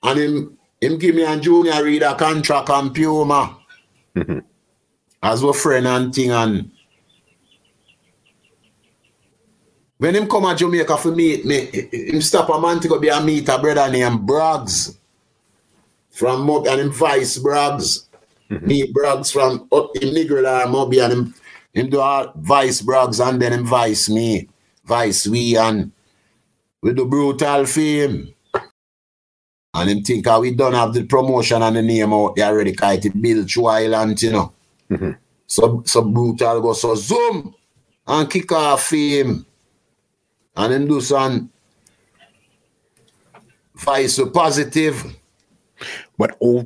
And 0.03 0.19
him, 0.19 0.57
him 0.81 0.97
give 0.97 1.15
me 1.15 1.23
and 1.23 1.41
Junior 1.41 1.83
Reid 1.83 2.01
a 2.01 2.15
contract 2.15 2.69
on 2.69 2.93
Puma. 2.93 3.57
Mm-hmm. 4.15 4.39
As 5.21 5.43
a 5.43 5.53
friend 5.53 5.87
and 5.87 6.13
thing 6.13 6.31
and 6.31 6.71
When 10.01 10.15
him 10.15 10.27
come 10.27 10.49
to 10.49 10.55
Jamaica 10.55 10.97
for 10.97 11.11
meet 11.11 11.45
me, 11.45 11.69
him 11.91 12.21
stop 12.21 12.49
a 12.49 12.59
man 12.59 12.79
to 12.79 12.87
go 12.87 12.97
be 12.97 13.09
a 13.09 13.21
meet 13.21 13.47
a 13.47 13.59
brother 13.59 13.87
named 13.91 14.27
Braggs. 14.27 14.97
From 16.11 16.45
Mob 16.45 16.67
and 16.67 16.81
him 16.81 16.91
Vice 16.91 17.37
brags. 17.37 18.07
Mm-hmm. 18.51 18.67
Meet 18.67 18.93
Braggs 18.93 19.31
from 19.31 19.67
up 19.71 19.95
in 20.01 20.13
Moby 20.71 20.99
and 20.99 21.13
him, 21.13 21.33
him 21.73 21.89
do 21.89 22.01
all 22.01 22.33
Vice 22.35 22.81
brags 22.81 23.21
and 23.21 23.41
then 23.41 23.53
him 23.53 23.65
Vice 23.65 24.09
me. 24.09 24.49
Vice 24.83 25.25
we 25.25 25.55
and 25.55 25.91
with 26.81 26.97
the 26.97 27.05
brutal 27.05 27.65
fame. 27.65 28.33
And 29.73 29.89
him 29.89 30.03
think 30.03 30.27
how 30.27 30.41
we 30.41 30.53
don't 30.53 30.73
have 30.73 30.93
the 30.93 31.05
promotion 31.05 31.61
and 31.61 31.77
the 31.77 31.81
name 31.81 32.11
out 32.11 32.35
there 32.35 32.47
already 32.47 32.73
kite 32.73 33.05
it 33.05 33.21
build 33.21 33.47
True 33.47 33.67
Island, 33.67 34.21
you 34.21 34.31
know. 34.31 34.51
Mm-hmm. 34.89 35.11
So 35.47 35.81
so 35.85 36.01
brutal 36.01 36.61
go 36.61 36.73
so 36.73 36.95
zoom 36.95 37.55
and 38.05 38.29
kick 38.29 38.51
off 38.51 38.87
fame. 38.87 39.45
And 40.57 40.73
him 40.73 40.87
do 40.87 40.99
some 40.99 41.49
vice 43.75 44.19
positive. 44.33 45.15
But 46.21 46.37
oh, 46.39 46.61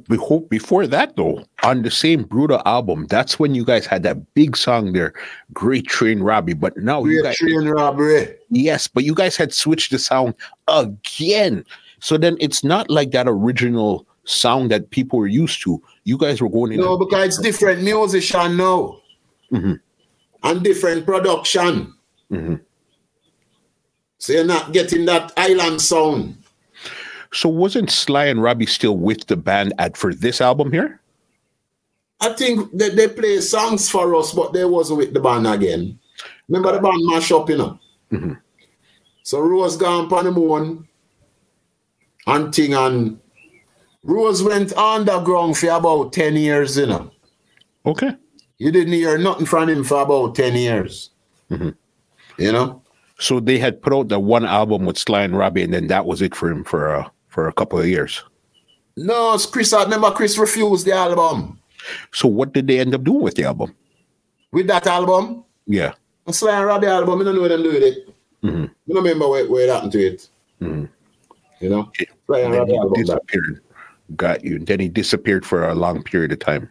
before 0.49 0.85
that 0.85 1.15
though, 1.15 1.41
on 1.63 1.81
the 1.81 1.89
same 1.89 2.23
Brutal 2.23 2.61
album, 2.65 3.07
that's 3.07 3.39
when 3.39 3.55
you 3.55 3.63
guys 3.63 3.85
had 3.85 4.03
that 4.03 4.33
big 4.33 4.57
song 4.57 4.91
there, 4.91 5.13
Great 5.53 5.87
Train 5.87 6.19
Robbery. 6.19 6.55
But 6.55 6.75
now 6.75 7.03
Great 7.03 7.13
you 7.13 7.23
guys 7.23 7.37
Train 7.37 7.69
Robbery. 7.69 8.35
Yes, 8.49 8.89
but 8.89 9.05
you 9.05 9.15
guys 9.15 9.37
had 9.37 9.53
switched 9.53 9.91
the 9.91 9.97
sound 9.97 10.33
again. 10.67 11.63
So 12.01 12.17
then 12.17 12.35
it's 12.41 12.65
not 12.65 12.89
like 12.89 13.11
that 13.11 13.29
original 13.29 14.05
sound 14.25 14.71
that 14.71 14.89
people 14.89 15.19
were 15.19 15.25
used 15.25 15.61
to. 15.61 15.81
You 16.03 16.17
guys 16.17 16.41
were 16.41 16.49
going 16.49 16.73
in. 16.73 16.81
No, 16.81 16.97
because 16.97 17.25
it's 17.27 17.39
different 17.39 17.81
musician 17.81 18.57
now. 18.57 18.99
Mm-hmm. 19.53 19.75
And 20.43 20.63
different 20.65 21.05
production. 21.05 21.93
Mm-hmm. 22.29 22.55
So 24.17 24.33
you're 24.33 24.43
not 24.43 24.73
getting 24.73 25.05
that 25.05 25.31
island 25.37 25.81
sound. 25.81 26.39
So 27.35 27.49
wasn't 27.49 27.91
Sly 27.91 28.25
and 28.25 28.41
Robbie 28.41 28.65
still 28.65 28.95
with 28.95 29.27
the 29.27 29.35
band 29.35 29.73
at 29.77 29.97
for 29.97 30.13
this 30.13 30.39
album 30.39 30.71
here? 30.71 31.01
I 32.21 32.29
think 32.29 32.71
that 32.77 32.95
they 32.95 33.09
play 33.09 33.41
songs 33.41 33.89
for 33.89 34.15
us, 34.15 34.31
but 34.31 34.53
they 34.53 34.63
wasn't 34.63 34.99
with 34.99 35.13
the 35.13 35.19
band 35.19 35.45
again. 35.45 35.99
Remember 36.47 36.71
the 36.71 36.79
band 36.79 37.01
mash 37.01 37.33
up, 37.33 37.49
you 37.49 37.57
know? 37.57 37.79
Mm-hmm. 38.09 38.33
So 39.23 39.41
Rose 39.41 39.75
gone 39.75 40.11
on 40.13 40.23
the 40.23 40.31
moon 40.31 40.87
and 42.25 42.55
thing 42.55 42.73
and 42.73 43.19
Rose 44.03 44.41
went 44.41 44.71
underground 44.77 45.57
for 45.57 45.71
about 45.71 46.13
10 46.13 46.37
years, 46.37 46.77
you 46.77 46.85
know. 46.85 47.11
Okay. 47.85 48.15
You 48.59 48.71
didn't 48.71 48.93
hear 48.93 49.17
nothing 49.17 49.45
from 49.45 49.67
him 49.67 49.83
for 49.83 50.01
about 50.01 50.35
10 50.35 50.55
years. 50.55 51.09
Mm-hmm. 51.51 51.71
You 52.37 52.51
know? 52.53 52.81
So 53.19 53.41
they 53.41 53.57
had 53.57 53.81
put 53.81 53.91
out 53.91 54.07
the 54.07 54.19
one 54.19 54.45
album 54.45 54.85
with 54.85 54.97
Sly 54.97 55.23
and 55.23 55.37
Robbie, 55.37 55.63
and 55.63 55.73
then 55.73 55.87
that 55.87 56.05
was 56.05 56.21
it 56.21 56.33
for 56.33 56.49
him 56.49 56.63
for 56.63 56.95
uh, 56.95 57.09
for 57.35 57.49
a 57.49 57.53
couple 57.53 57.77
of 57.77 57.85
years. 57.85 58.23
No, 58.95 59.33
it's 59.33 59.45
Chris. 59.45 59.73
I 59.73 59.83
remember 59.83 60.09
Chris 60.11 60.37
refused 60.37 60.85
the 60.85 60.93
album. 60.93 61.59
So 62.13 62.29
what 62.29 62.53
did 62.53 62.65
they 62.65 62.79
end 62.79 62.95
up 62.95 63.03
doing 63.03 63.19
with 63.21 63.35
the 63.35 63.43
album? 63.43 63.75
With 64.53 64.67
that 64.67 64.87
album? 64.87 65.43
Yeah. 65.67 65.93
Sly 66.31 66.55
and 66.55 66.65
Robbie 66.65 66.87
album. 66.87 67.19
I 67.19 67.23
don't 67.25 67.35
know 67.35 67.41
what 67.41 67.49
them 67.49 67.61
do 67.61 67.73
with 67.73 67.83
it. 67.83 68.07
Mm-hmm. 68.41 68.63
I 68.63 68.93
don't 68.93 69.03
remember 69.03 69.27
where, 69.27 69.45
where 69.51 69.67
it 69.67 69.69
happened 69.69 69.91
to 69.91 69.99
it. 69.99 70.29
Mm-hmm. 70.61 70.85
You 71.59 71.69
know, 71.69 71.91
Sly 72.25 72.39
and 72.39 72.53
Robbie 72.53 72.77
album 72.77 72.93
disappeared. 72.93 73.61
Got 74.15 74.45
you. 74.45 74.59
Then 74.59 74.79
he 74.79 74.87
disappeared 74.87 75.45
for 75.45 75.67
a 75.67 75.75
long 75.75 76.01
period 76.03 76.31
of 76.31 76.39
time. 76.39 76.69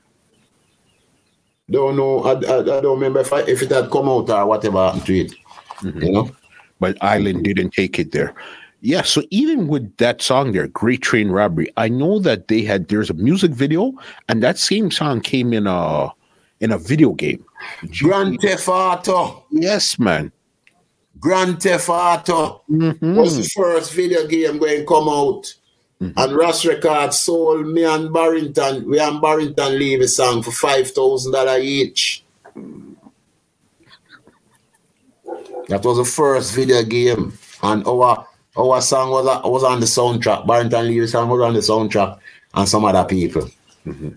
Don't 1.70 1.96
know. 1.96 2.22
I, 2.24 2.32
I, 2.32 2.60
I 2.60 2.80
don't 2.80 2.98
remember 2.98 3.20
if 3.20 3.34
I, 3.34 3.40
if 3.40 3.60
it 3.60 3.70
had 3.70 3.90
come 3.90 4.08
out 4.08 4.30
or 4.30 4.46
whatever 4.46 4.78
happened 4.78 5.04
to 5.06 5.20
it. 5.20 5.34
Mm-hmm. 5.80 6.02
You 6.02 6.12
know, 6.12 6.30
but 6.80 6.96
Island 7.02 7.44
didn't 7.44 7.72
take 7.72 7.98
it 7.98 8.12
there. 8.12 8.34
Yeah, 8.84 9.00
so 9.00 9.22
even 9.30 9.66
with 9.66 9.96
that 9.96 10.20
song 10.20 10.52
there, 10.52 10.68
Great 10.68 11.00
Train 11.00 11.30
Robbery, 11.30 11.72
I 11.78 11.88
know 11.88 12.18
that 12.18 12.48
they 12.48 12.60
had 12.60 12.88
there's 12.88 13.08
a 13.08 13.14
music 13.14 13.50
video, 13.52 13.94
and 14.28 14.42
that 14.42 14.58
same 14.58 14.90
song 14.90 15.22
came 15.22 15.54
in 15.54 15.66
a 15.66 16.10
in 16.60 16.70
a 16.70 16.76
video 16.76 17.12
game. 17.12 17.42
Grand 17.98 18.38
Theft 18.42 18.68
Auto. 18.68 19.42
Yes, 19.50 19.98
man. 19.98 20.30
Grand 21.18 21.62
Theft 21.62 21.88
Auto 21.88 22.62
mm-hmm. 22.68 23.16
was 23.16 23.38
the 23.38 23.48
first 23.56 23.94
video 23.94 24.26
game 24.26 24.58
going 24.58 24.80
to 24.80 24.84
come 24.84 25.08
out. 25.08 25.54
Mm-hmm. 26.02 26.18
And 26.18 26.36
RAS 26.36 26.66
Records 26.66 27.20
sold 27.20 27.66
me 27.66 27.84
and 27.84 28.12
Barrington, 28.12 28.86
we 28.86 29.00
and 29.00 29.18
Barrington 29.18 29.78
leave 29.78 30.02
a 30.02 30.08
song 30.08 30.42
for 30.42 30.50
$5,000 30.50 31.60
each. 31.60 32.22
That 35.68 35.82
was 35.82 35.96
the 35.96 36.04
first 36.04 36.54
video 36.54 36.82
game. 36.82 37.38
And 37.62 37.86
our 37.86 38.26
our 38.56 38.80
song 38.80 39.10
was 39.10 39.26
was 39.44 39.64
on 39.64 39.80
the 39.80 39.86
soundtrack. 39.86 40.46
Barrington 40.46 40.86
Levy 40.86 41.06
song 41.06 41.28
was 41.28 41.40
on 41.40 41.54
the 41.54 41.60
soundtrack, 41.60 42.18
and 42.54 42.68
some 42.68 42.84
other 42.84 43.04
people. 43.04 43.48
Mm-hmm. 43.86 44.10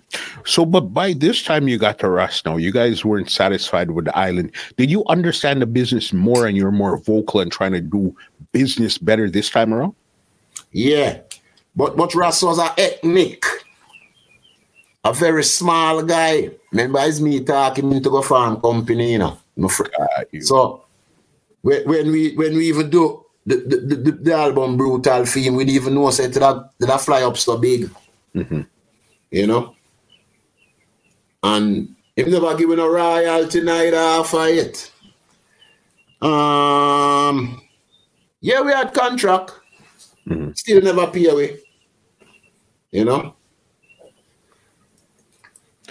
So, 0.45 0.65
but 0.65 0.93
by 0.93 1.13
this 1.13 1.43
time 1.43 1.67
you 1.67 1.77
got 1.77 1.99
to 1.99 2.09
RAS 2.09 2.43
now. 2.45 2.55
You 2.55 2.71
guys 2.71 3.03
weren't 3.03 3.29
satisfied 3.29 3.91
with 3.91 4.05
the 4.05 4.17
island. 4.17 4.51
Did 4.77 4.89
you 4.89 5.03
understand 5.07 5.61
the 5.61 5.65
business 5.65 6.13
more 6.13 6.47
and 6.47 6.55
you're 6.55 6.71
more 6.71 6.97
vocal 6.97 7.41
and 7.41 7.51
trying 7.51 7.73
to 7.73 7.81
do 7.81 8.15
business 8.53 8.97
better 8.97 9.29
this 9.29 9.49
time 9.49 9.73
around? 9.73 9.93
Yeah. 10.71 11.19
But 11.75 11.97
but 11.97 12.15
RAS 12.15 12.41
was 12.43 12.59
a 12.59 12.73
ethnic. 12.77 13.43
A 15.03 15.13
very 15.13 15.43
small 15.43 16.03
guy. 16.03 16.51
Remember, 16.71 16.99
it's 17.01 17.19
me 17.19 17.39
talking 17.41 17.91
into 17.91 18.09
the 18.09 18.21
farm 18.21 18.59
company, 18.61 19.13
you 19.13 19.19
know. 19.19 19.37
You. 20.31 20.41
So 20.41 20.83
when 21.61 22.11
we 22.11 22.35
when 22.35 22.55
we 22.55 22.67
even 22.67 22.89
do 22.89 23.25
the, 23.47 23.55
the, 23.55 23.95
the, 23.95 24.11
the 24.11 24.33
album 24.33 24.75
Brutal 24.75 25.25
Theme, 25.25 25.55
we 25.55 25.63
didn't 25.63 25.81
even 25.81 25.95
know 25.95 26.11
say 26.11 26.27
that 26.27 26.69
that 26.79 27.01
fly 27.01 27.23
up 27.23 27.37
so 27.37 27.57
big. 27.57 27.89
Mm-hmm. 28.35 28.61
You 29.31 29.47
know? 29.47 29.75
And 31.41 31.95
if 32.17 32.27
never 32.27 32.55
given 32.57 32.79
a 32.79 32.87
royalty 32.87 33.61
neither 33.61 33.97
half 33.97 34.33
of 34.33 34.47
it. 34.47 34.91
Um 36.21 37.61
yeah, 38.41 38.61
we 38.61 38.73
had 38.73 38.93
contract. 38.93 39.53
Mm-hmm. 40.27 40.51
Still 40.51 40.81
never 40.81 41.07
pay 41.07 41.29
away. 41.29 41.59
You 42.91 43.05
know? 43.05 43.35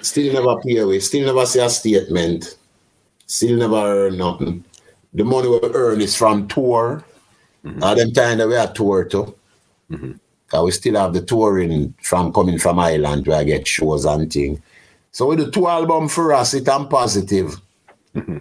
Still 0.03 0.35
never 0.35 0.61
pay 0.61 0.77
away. 0.77 1.01
Still 1.01 1.25
never 1.25 1.47
see 1.47 1.61
a 1.61 1.71
statement. 1.71 2.59
Still 3.27 3.57
never 3.57 4.09
earn 4.09 4.19
nothing. 4.19 4.65
The 5.15 5.25
money 5.25 5.49
we 5.49 5.59
earn 5.73 6.03
is 6.03 6.15
from 6.15 6.49
tour 6.49 7.03
Mm-hmm. 7.67 7.83
At 7.83 7.97
them 7.97 8.13
time 8.13 8.39
that 8.39 8.49
we 8.49 8.55
had 8.55 8.75
tour 8.75 9.05
too. 9.05 9.35
Mm-hmm. 9.91 10.65
we 10.65 10.71
still 10.71 10.95
have 10.97 11.13
the 11.13 11.23
touring 11.23 11.95
from 12.01 12.33
coming 12.33 12.59
from 12.59 12.79
Ireland 12.79 13.27
where 13.27 13.39
I 13.39 13.45
get 13.45 13.67
shows 13.67 14.05
and 14.05 14.33
things. 14.33 14.61
So 15.11 15.27
with 15.29 15.39
the 15.39 15.51
two 15.51 15.67
album 15.67 16.09
for 16.09 16.33
us, 16.33 16.55
it 16.55 16.69
am 16.69 16.89
positive. 16.89 17.61
Mm-hmm. 18.15 18.39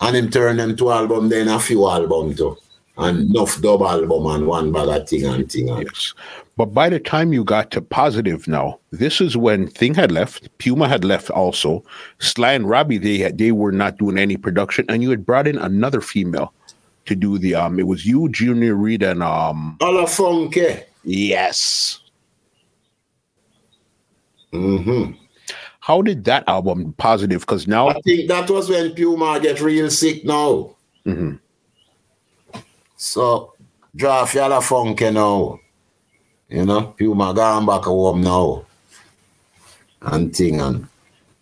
And 0.00 0.16
him 0.16 0.30
turn 0.30 0.58
them 0.58 0.76
two 0.76 0.90
album, 0.90 1.28
then 1.30 1.48
a 1.48 1.58
few 1.58 1.88
album 1.88 2.34
too. 2.34 2.56
And 2.98 3.30
enough 3.30 3.60
dub 3.60 3.82
album 3.82 4.26
and 4.26 4.46
one 4.46 4.72
bag 4.72 4.88
of 4.88 5.08
thing 5.08 5.24
and 5.24 5.50
thing. 5.50 5.68
Yes. 5.68 6.12
But 6.56 6.66
by 6.66 6.88
the 6.88 7.00
time 7.00 7.32
you 7.32 7.42
got 7.42 7.70
to 7.72 7.80
positive 7.80 8.46
now, 8.46 8.78
this 8.92 9.20
is 9.20 9.36
when 9.36 9.66
Thing 9.66 9.94
had 9.94 10.12
left, 10.12 10.56
Puma 10.58 10.86
had 10.86 11.04
left 11.04 11.28
also, 11.30 11.82
Sly 12.20 12.52
and 12.52 12.68
Robbie, 12.68 12.98
they 12.98 13.18
had, 13.18 13.38
they 13.38 13.50
were 13.50 13.72
not 13.72 13.98
doing 13.98 14.18
any 14.18 14.36
production, 14.36 14.84
and 14.88 15.02
you 15.02 15.10
had 15.10 15.26
brought 15.26 15.48
in 15.48 15.58
another 15.58 16.00
female 16.00 16.52
to 17.06 17.14
do 17.14 17.38
the 17.38 17.54
um 17.54 17.78
it 17.78 17.86
was 17.86 18.06
you, 18.06 18.28
Junior 18.28 18.74
Reid, 18.74 19.02
and 19.02 19.22
um 19.22 19.78
Funky. 20.08 20.80
Yes. 21.04 22.00
Mm-hmm. 24.52 25.12
How 25.80 26.00
did 26.00 26.24
that 26.24 26.48
album 26.48 26.94
positive? 26.96 27.40
Because 27.40 27.66
now 27.66 27.88
I 27.88 28.00
think 28.00 28.28
that 28.28 28.48
was 28.48 28.70
when 28.70 28.94
Puma 28.94 29.38
get 29.40 29.60
real 29.60 29.90
sick 29.90 30.24
now. 30.24 30.76
Mm-hmm. 31.04 31.36
So 32.96 33.52
draft 33.94 34.34
Funky 34.64 35.10
now. 35.10 35.60
You 36.48 36.64
know, 36.64 36.94
Puma 36.96 37.34
gone 37.34 37.66
back 37.66 37.82
home 37.82 38.22
now. 38.22 38.64
And 40.00 40.34
thing 40.34 40.60
and 40.60 40.86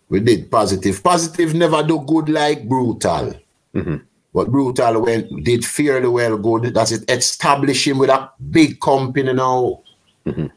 we 0.09 0.19
did 0.19 0.49
positive. 0.49 1.03
Positive 1.03 1.53
never 1.53 1.83
do 1.83 1.99
good 1.99 2.29
like 2.29 2.67
brutal. 2.67 3.33
Mm-hmm. 3.73 3.95
But 4.33 4.49
Brutal 4.49 5.01
went 5.01 5.43
did 5.43 5.63
fairly 5.63 6.07
well 6.07 6.37
good. 6.37 6.73
That's 6.73 6.91
it 6.91 7.09
establish 7.09 7.87
him 7.87 7.99
with 7.99 8.09
a 8.09 8.31
big 8.49 8.79
company 8.79 9.31
now. 9.31 9.83
Mm-hmm. 10.25 10.47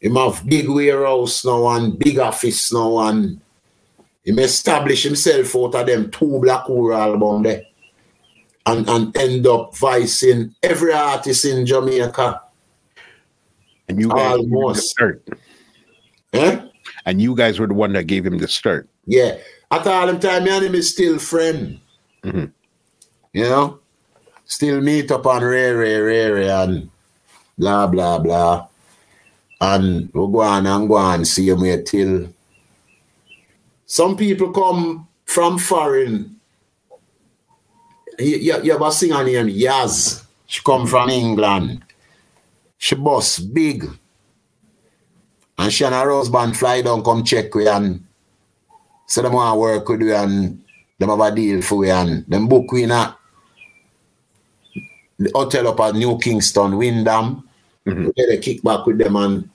Him 0.00 0.16
have 0.16 0.46
big 0.46 0.68
warehouse 0.68 1.44
now 1.44 1.68
and 1.68 1.98
big 1.98 2.18
office 2.18 2.72
now 2.72 2.98
and 2.98 3.40
him 4.24 4.38
establish 4.38 5.02
himself 5.02 5.56
out 5.56 5.74
of 5.74 5.86
them 5.86 6.10
two 6.10 6.38
Black 6.40 6.62
Hole 6.62 6.94
album 6.94 7.42
there. 7.42 7.62
And 8.66 8.88
and 8.88 9.16
end 9.16 9.46
up 9.46 9.76
vicing 9.76 10.54
every 10.62 10.92
artist 10.92 11.44
in 11.44 11.66
Jamaica. 11.66 12.40
And 13.88 14.00
you 14.00 14.08
guys 14.08 14.38
almost 14.38 14.76
the 14.76 14.82
start. 14.82 15.28
Eh? 16.32 16.60
And 17.04 17.20
you 17.20 17.34
guys 17.34 17.58
were 17.58 17.66
the 17.66 17.74
one 17.74 17.92
that 17.94 18.06
gave 18.06 18.24
him 18.24 18.38
the 18.38 18.48
start. 18.48 18.88
Yeah. 19.06 19.38
At 19.70 19.86
all 19.86 20.06
them 20.06 20.20
time, 20.20 20.44
me 20.44 20.50
and 20.50 20.64
him 20.64 20.74
is 20.74 20.92
still 20.92 21.18
friend. 21.18 21.80
Mm-hmm. 22.22 22.44
You 23.34 23.42
know? 23.44 23.80
still 24.44 24.80
meet 24.80 25.10
up 25.10 25.26
on 25.26 25.42
rare, 25.42 25.76
rare, 25.78 26.04
rare, 26.04 26.62
and 26.62 26.90
blah 27.58 27.86
blah 27.86 28.18
blah. 28.18 28.68
And 29.60 30.10
we 30.12 30.20
go 30.32 30.40
on 30.40 30.66
and 30.66 30.88
go 30.88 30.96
on, 30.96 31.24
see 31.24 31.48
him 31.48 31.64
here 31.64 31.82
till 31.82 32.28
some 33.86 34.16
people 34.16 34.52
come 34.52 35.08
from 35.24 35.58
foreign. 35.58 36.36
You, 38.18 38.36
you, 38.36 38.62
you 38.62 38.72
have 38.72 38.82
a 38.82 38.92
singer 38.92 39.24
named 39.24 39.50
Yaz. 39.50 40.24
She 40.46 40.60
come 40.62 40.86
from 40.86 41.10
England. 41.10 41.82
She 42.78 42.94
boss 42.94 43.38
big. 43.38 43.88
And 45.56 45.72
she 45.72 45.84
and 45.84 45.94
her 45.94 46.12
husband 46.12 46.56
fly 46.56 46.82
down 46.82 47.02
come 47.02 47.24
check 47.24 47.54
we 47.54 47.68
and 47.68 48.04
so 49.06 49.22
them 49.22 49.32
want 49.32 49.58
work 49.58 49.88
with 49.88 50.02
we 50.02 50.12
and 50.12 50.62
them 50.98 51.08
have 51.08 51.20
a 51.20 51.34
deal 51.34 51.62
for 51.62 51.76
we 51.76 51.90
and 51.90 52.26
them 52.26 52.48
book 52.48 52.70
we 52.72 52.82
in 52.82 52.90
hotel 55.34 55.68
up 55.68 55.80
at 55.80 55.94
New 55.94 56.18
Kingston, 56.18 56.76
Wyndham. 56.76 57.48
Mhm. 57.86 58.06
We 58.06 58.12
get 58.12 58.30
a 58.30 58.38
kick 58.38 58.62
back 58.62 58.86
with 58.86 58.98
them 58.98 59.16
and 59.16 59.48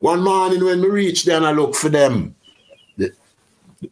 one 0.00 0.22
morning 0.22 0.64
when 0.64 0.80
we 0.82 0.88
reach 0.88 1.24
there 1.24 1.36
and 1.36 1.46
I 1.46 1.52
look 1.52 1.74
for 1.74 1.88
them, 1.88 2.34
the, 2.96 3.12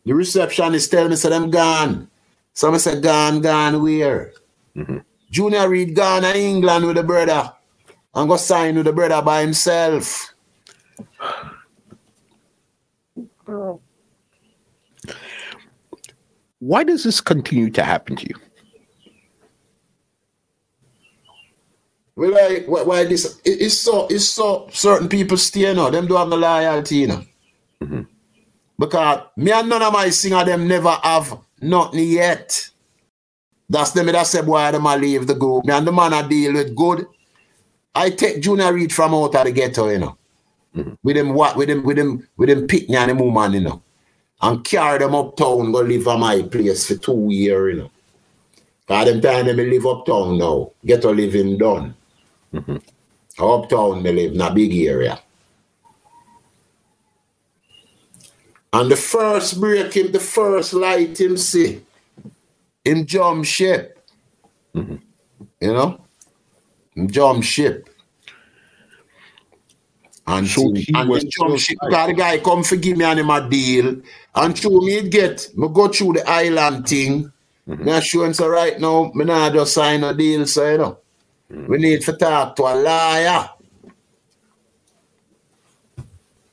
the 0.05 0.15
receptionist 0.15 0.91
tell 0.91 1.09
me 1.09 1.17
say 1.17 1.31
them 1.31 1.51
gone. 1.51 2.09
Some 2.53 2.79
say 2.79 3.01
gone, 3.01 3.41
gone 3.41 3.83
where? 3.83 4.33
Junior 5.31 5.69
Reid 5.69 5.95
gone 5.95 6.23
to 6.23 6.39
England 6.39 6.87
with 6.87 6.97
the 6.97 7.03
brother 7.03 7.53
and 8.15 8.29
go 8.29 8.37
sign 8.37 8.77
with 8.77 8.85
the 8.87 8.93
brother 8.93 9.21
by 9.23 9.41
himself. 9.41 10.33
Why 16.61 16.85
does 16.85 17.05
this 17.05 17.21
continue 17.21 17.71
to 17.71 17.83
happen 17.83 18.17
to 18.17 18.29
you? 18.29 18.37
Well, 22.17 22.31
like, 22.31 22.67
why, 22.67 22.83
why 22.83 23.05
this? 23.05 23.41
It, 23.45 23.63
it's 23.63 23.79
so, 23.79 24.07
it's 24.09 24.29
so. 24.29 24.69
Certain 24.73 25.09
people 25.09 25.37
stay 25.37 25.73
now. 25.75 25.91
Them 25.91 26.07
do 26.07 26.15
have 26.15 26.29
no 26.29 26.37
loyalty, 26.37 26.97
you 26.97 27.07
know. 27.09 27.25
Mm-hmm. 27.83 28.03
Because 28.79 29.23
me 29.37 29.53
and 29.53 29.69
none 29.69 29.83
of 29.83 29.93
my 29.93 30.11
singer 30.11 30.45
them 30.45 30.69
never 30.69 30.91
have 30.91 31.39
nothing 31.61 32.09
yet. 32.09 32.71
That's 33.69 33.93
them 33.93 34.07
that 34.07 34.27
say 34.27 34.43
boy 34.43 34.71
them 34.73 34.87
I 34.87 34.97
leave 34.97 35.27
the 35.27 35.35
group. 35.35 35.65
Me 35.65 35.73
and 35.73 35.87
the 35.87 35.93
man 35.93 36.13
I 36.13 36.27
deal 36.27 36.53
with 36.53 36.75
good. 36.77 37.07
I 37.95 38.11
take 38.11 38.43
Junior 38.43 38.73
Reid 38.73 38.93
from 38.93 39.15
out 39.15 39.35
of 39.35 39.45
the 39.45 39.53
ghetto, 39.53 39.89
you 39.89 39.99
know. 39.99 40.19
Mm-hmm. 40.77 40.95
With 41.03 41.17
them 41.17 41.35
what 41.35 41.57
with 41.57 41.69
them 41.69 41.85
with 41.85 41.97
them 41.97 42.29
with 42.37 42.49
them 42.49 42.67
picnic 42.67 42.99
and 42.99 43.11
them 43.11 43.19
woman, 43.19 43.53
you 43.53 43.61
know. 43.61 43.83
And 44.43 44.65
carry 44.65 44.99
them 44.99 45.15
uptown, 45.15 45.73
go 45.73 45.81
live 45.81 46.07
at 46.09 46.19
my 46.19 46.43
place 46.43 46.89
for 46.89 46.97
two 46.97 47.29
years, 47.31 47.75
you 47.75 47.83
know. 47.83 47.91
Cause 48.87 49.07
them 49.07 49.21
time 49.21 49.47
them 49.47 49.57
live 49.57 49.87
uptown 49.87 50.39
now. 50.39 50.73
Ghetto 50.85 51.13
living 51.13 51.57
done. 51.57 51.95
Uptown 53.39 54.03
me 54.03 54.13
live 54.13 54.33
in 54.33 54.41
a 54.41 54.55
big 54.55 54.75
area. 54.77 55.21
And 58.73 58.91
the 58.91 58.97
first 58.97 59.61
break 59.61 59.93
him, 59.95 60.11
the 60.11 60.21
first 60.21 60.73
light 60.73 61.21
him 61.21 61.37
see, 61.37 61.81
him 62.85 63.07
jump 63.07 63.45
ship. 63.45 64.05
You 64.73 65.01
know? 65.61 66.01
Him 66.95 67.09
jump 67.09 67.45
ship. 67.45 67.89
And 70.27 70.47
So 70.49 70.63
so 70.63 70.73
he 70.75 70.93
and 70.95 71.09
was 71.09 71.25
jump 71.25 71.59
ship, 71.59 71.79
got 71.91 72.09
the 72.09 72.15
guy 72.15 72.39
come 72.39 72.65
forgive 72.65 72.97
me 72.97 73.05
and 73.05 73.21
him 73.21 73.31
a 73.31 73.49
deal. 73.49 74.01
And 74.35 74.59
show 74.59 74.71
me 74.71 74.97
it 74.97 75.11
get, 75.11 75.51
me 75.55 75.69
go 75.69 75.89
through 75.89 76.15
the 76.15 76.29
island 76.29 76.89
thing. 76.89 77.31
Me 77.67 77.93
a 77.93 78.01
show 78.01 78.25
him 78.25 78.35
so 78.35 78.49
right 78.49 78.79
now, 78.81 79.13
me 79.15 79.25
not 79.25 79.53
just 79.53 79.75
sign 79.75 80.03
a 80.03 80.13
deal, 80.15 80.47
so 80.47 80.71
you 80.71 80.79
know. 80.79 80.99
Mm-hmm. 81.53 81.71
We 81.71 81.79
need 81.79 82.03
to 82.03 82.13
talk 82.15 82.57
to 82.57 82.65
a. 82.65 83.51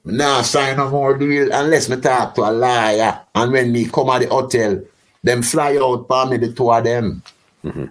Me 0.04 0.18
Nah, 0.18 0.42
sign 0.42 0.78
no 0.78 0.90
more 0.90 1.18
deal 1.18 1.50
unless 1.54 1.88
me 1.88 1.96
talk 1.98 2.34
to 2.36 2.42
a 2.42 2.52
lawyer. 2.52 3.22
And 3.36 3.52
when 3.52 3.72
me 3.72 3.86
come 3.86 4.10
at 4.10 4.24
the 4.24 4.28
hotel, 4.30 4.82
them 5.24 5.44
fly 5.44 5.78
out 5.78 6.08
for 6.08 6.26
me, 6.26 6.38
the 6.38 6.52
two 6.52 6.72
of 6.72 6.84
them. 6.84 7.22
Mm-hmm. 7.64 7.86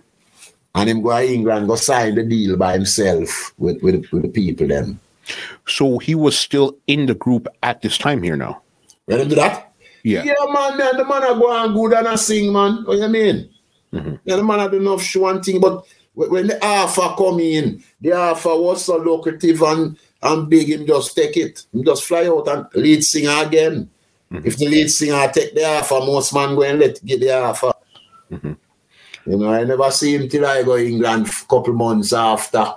And 0.74 0.90
him 0.90 1.02
go 1.02 1.16
to 1.16 1.32
England, 1.32 1.58
and 1.58 1.68
go 1.68 1.76
sign 1.76 2.16
the 2.16 2.24
deal 2.24 2.56
by 2.56 2.72
himself 2.72 3.52
with, 3.58 3.80
with, 3.82 4.10
with 4.12 4.22
the 4.22 4.28
people 4.28 4.66
them. 4.66 5.00
So 5.66 5.98
he 5.98 6.14
was 6.14 6.36
still 6.38 6.76
in 6.86 7.06
the 7.06 7.14
group 7.14 7.46
at 7.62 7.82
this 7.82 7.96
time 7.96 8.22
here 8.22 8.36
now. 8.36 8.62
Let 9.06 9.20
him 9.20 9.28
do 9.28 9.34
that? 9.36 9.72
Yeah. 10.02 10.24
Yeah, 10.24 10.34
man, 10.52 10.78
man, 10.78 10.96
the 10.96 11.04
man 11.04 11.22
a 11.22 11.38
go 11.38 11.52
on 11.52 11.74
good 11.74 11.92
and 11.92 12.06
a 12.08 12.18
sing, 12.18 12.52
man. 12.52 12.84
What 12.84 12.98
you 12.98 13.08
mean? 13.08 13.50
Mm-hmm. 13.92 14.14
Yeah, 14.24 14.36
the 14.36 14.44
man 14.44 14.60
a 14.60 14.70
do 14.70 14.76
enough 14.78 15.02
show 15.02 15.26
and 15.28 15.44
thing, 15.44 15.60
but 15.60 15.84
when 16.28 16.48
the 16.48 16.64
offer 16.64 17.14
come 17.16 17.40
in, 17.40 17.82
the 18.00 18.12
offer 18.12 18.56
was 18.56 18.84
so 18.84 18.98
lucrative 18.98 19.62
and, 19.62 19.96
and 20.22 20.50
big, 20.50 20.68
him 20.68 20.86
just 20.86 21.16
take 21.16 21.36
it. 21.36 21.64
Him 21.72 21.84
just 21.84 22.04
fly 22.04 22.26
out 22.26 22.48
and 22.48 22.66
lead 22.74 23.02
singer 23.02 23.42
again. 23.46 23.88
Mm-hmm. 24.30 24.46
If 24.46 24.58
the 24.58 24.68
lead 24.68 24.90
singer 24.90 25.30
take 25.32 25.54
the 25.54 25.64
offer, 25.64 26.00
most 26.00 26.34
man 26.34 26.54
go 26.54 26.62
and 26.62 26.78
let 26.78 27.04
get 27.04 27.20
the 27.20 27.30
offer. 27.32 27.72
Mm-hmm. 28.30 28.52
You 29.30 29.36
know, 29.38 29.50
I 29.52 29.64
never 29.64 29.90
see 29.90 30.14
him 30.14 30.28
till 30.28 30.46
I 30.46 30.62
go 30.62 30.76
England 30.76 31.26
f- 31.26 31.46
couple 31.48 31.74
months 31.74 32.12
after. 32.12 32.74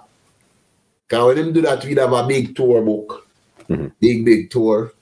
Because 1.08 1.26
when 1.26 1.38
him 1.38 1.54
do 1.54 1.62
that, 1.62 1.84
we'd 1.84 1.98
have 1.98 2.14
a 2.14 2.28
big 2.28 2.56
tour 2.56 2.82
book. 2.82 3.28
Mm-hmm. 3.70 3.88
Big, 4.00 4.26
big 4.26 4.50
tour. 4.50 4.94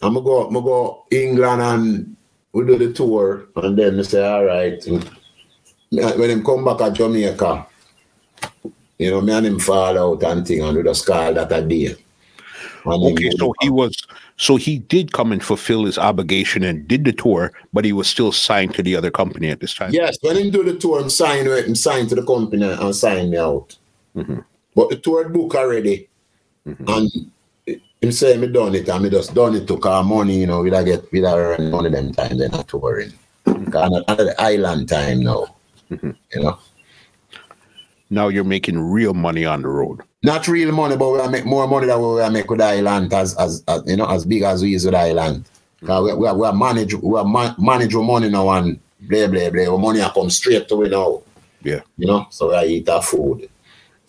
I'm 0.00 0.14
gonna 0.14 0.24
go, 0.24 0.46
I'm 0.46 0.54
gonna 0.54 0.66
go 0.66 1.04
England 1.10 1.62
and 1.62 2.16
we 2.52 2.66
do 2.66 2.76
the 2.76 2.92
tour, 2.92 3.46
and 3.56 3.78
then 3.78 3.96
they 3.96 4.02
say, 4.02 4.26
all 4.26 4.44
right. 4.44 4.84
When 5.92 6.30
him 6.30 6.42
come 6.42 6.64
back 6.64 6.80
at 6.80 6.94
Jamaica, 6.94 7.66
you 8.98 9.10
know, 9.10 9.20
me 9.20 9.32
and 9.32 9.46
him 9.46 9.58
fall 9.58 9.98
out 9.98 10.22
and 10.22 10.46
thing, 10.46 10.62
and 10.62 10.76
we 10.76 10.82
just 10.82 11.06
call 11.06 11.34
that 11.34 11.52
a 11.52 11.60
day. 11.60 11.96
And 12.84 13.04
Okay, 13.04 13.30
so 13.36 13.48
back. 13.48 13.56
he 13.60 13.70
was 13.70 13.96
so 14.38 14.56
he 14.56 14.78
did 14.78 15.12
come 15.12 15.32
and 15.32 15.44
fulfill 15.44 15.84
his 15.84 15.98
obligation 15.98 16.64
and 16.64 16.88
did 16.88 17.04
the 17.04 17.12
tour, 17.12 17.52
but 17.72 17.84
he 17.84 17.92
was 17.92 18.08
still 18.08 18.32
signed 18.32 18.74
to 18.74 18.82
the 18.82 18.96
other 18.96 19.10
company 19.10 19.50
at 19.50 19.60
this 19.60 19.74
time. 19.74 19.92
Yes, 19.92 20.16
when 20.22 20.36
him 20.36 20.50
do 20.50 20.64
the 20.64 20.76
tour, 20.78 21.00
him 21.00 21.10
sign 21.10 21.46
with 21.46 21.66
him 21.66 21.74
sign 21.74 22.06
to 22.08 22.14
the 22.14 22.24
company 22.24 22.64
and 22.64 22.96
sign 22.96 23.30
me 23.30 23.36
out. 23.36 23.76
Mm-hmm. 24.16 24.40
But 24.74 24.90
the 24.90 24.96
tour 24.96 25.28
book 25.28 25.54
already, 25.54 26.08
mm-hmm. 26.66 26.88
and 26.88 27.76
him 28.00 28.12
say 28.12 28.36
me 28.38 28.48
done 28.48 28.74
it, 28.74 28.88
and 28.88 29.04
me 29.04 29.10
just 29.10 29.34
done 29.34 29.54
it 29.56 29.68
to 29.68 29.78
cause 29.78 30.06
money, 30.06 30.40
you 30.40 30.46
know, 30.46 30.62
we 30.62 30.70
da 30.70 30.82
get 30.82 31.12
we 31.12 31.20
da 31.20 31.36
earn 31.36 31.70
money 31.70 31.90
them 31.90 32.12
time 32.12 32.38
then 32.38 32.54
a 32.54 32.64
touring. 32.64 33.12
Mm-hmm. 33.44 33.70
The 33.70 34.34
island 34.38 34.88
time 34.88 35.20
now, 35.20 35.54
Mm-hmm. 35.92 36.10
you 36.34 36.42
know. 36.42 36.58
Now 38.10 38.28
you're 38.28 38.44
making 38.44 38.78
real 38.78 39.14
money 39.14 39.44
on 39.44 39.62
the 39.62 39.68
road. 39.68 40.00
Not 40.22 40.46
real 40.46 40.70
money, 40.72 40.96
but 40.96 41.10
we 41.10 41.18
will 41.18 41.30
make 41.30 41.44
more 41.46 41.66
money 41.66 41.86
than 41.86 42.00
we 42.00 42.28
make 42.30 42.50
with 42.50 42.60
island 42.60 43.12
as, 43.12 43.36
as, 43.36 43.64
as 43.68 43.82
you 43.86 43.96
know 43.96 44.08
as 44.08 44.24
big 44.24 44.42
as 44.42 44.62
we 44.62 44.74
is 44.74 44.84
with 44.84 44.94
island. 44.94 45.44
Mm-hmm. 45.44 45.86
Cause 45.86 46.04
we, 46.04 46.14
we, 46.14 46.28
are- 46.28 46.36
we 46.36 46.46
are 46.46 46.52
manage 46.52 46.94
we 46.94 47.18
are 47.18 47.24
man, 47.24 47.54
manage 47.58 47.94
our 47.94 48.02
money 48.02 48.28
now 48.28 48.48
and 48.50 48.78
blah 49.00 49.26
blah 49.26 49.50
blah. 49.50 49.72
Our 49.72 49.78
money 49.78 50.00
come 50.00 50.30
straight 50.30 50.68
to 50.68 50.76
we 50.76 50.88
now. 50.88 51.22
Yeah. 51.62 51.80
You 51.96 52.06
know, 52.06 52.26
so 52.30 52.50
we 52.50 52.68
eat 52.68 52.88
our 52.88 53.02
food. 53.02 53.48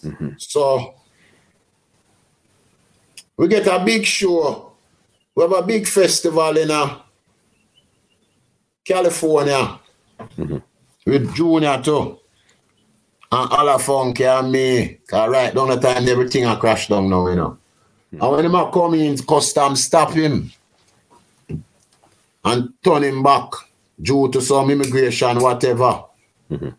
Mm-hmm. 0.04 0.30
So 0.38 0.96
we 3.38 3.48
get 3.48 3.68
a 3.68 3.84
big 3.84 4.06
show. 4.06 4.72
We 5.36 5.44
have 5.44 5.52
a 5.54 5.64
big 5.64 5.88
festival 5.88 6.58
in 6.58 6.70
uh, 6.70 7.00
California 8.86 9.80
with 11.06 11.34
Junior 11.36 11.82
too. 11.82 12.20
And 13.32 13.52
all 13.52 13.70
of 13.70 13.82
funky 13.82 14.26
and 14.26 14.52
me. 14.52 15.00
Cause 15.08 15.30
right 15.30 15.54
down 15.54 15.70
the 15.70 15.78
time 15.78 16.08
everything 16.08 16.46
I 16.46 16.56
crash 16.56 16.88
down 16.88 17.10
now, 17.10 17.28
you 17.28 17.36
know. 17.36 17.58
And 18.12 18.22
when 18.22 18.46
him 18.46 18.56
a 18.56 18.72
come 18.72 18.94
in, 18.94 19.18
custom 19.18 19.76
stop 19.76 20.12
him 20.12 20.52
and 22.46 22.74
turn 22.84 23.04
him 23.04 23.24
back 23.24 23.50
due 24.00 24.30
to 24.30 24.42
some 24.42 24.70
immigration, 24.70 25.40
whatever. 25.40 26.04
Mm-hmm. 26.52 26.70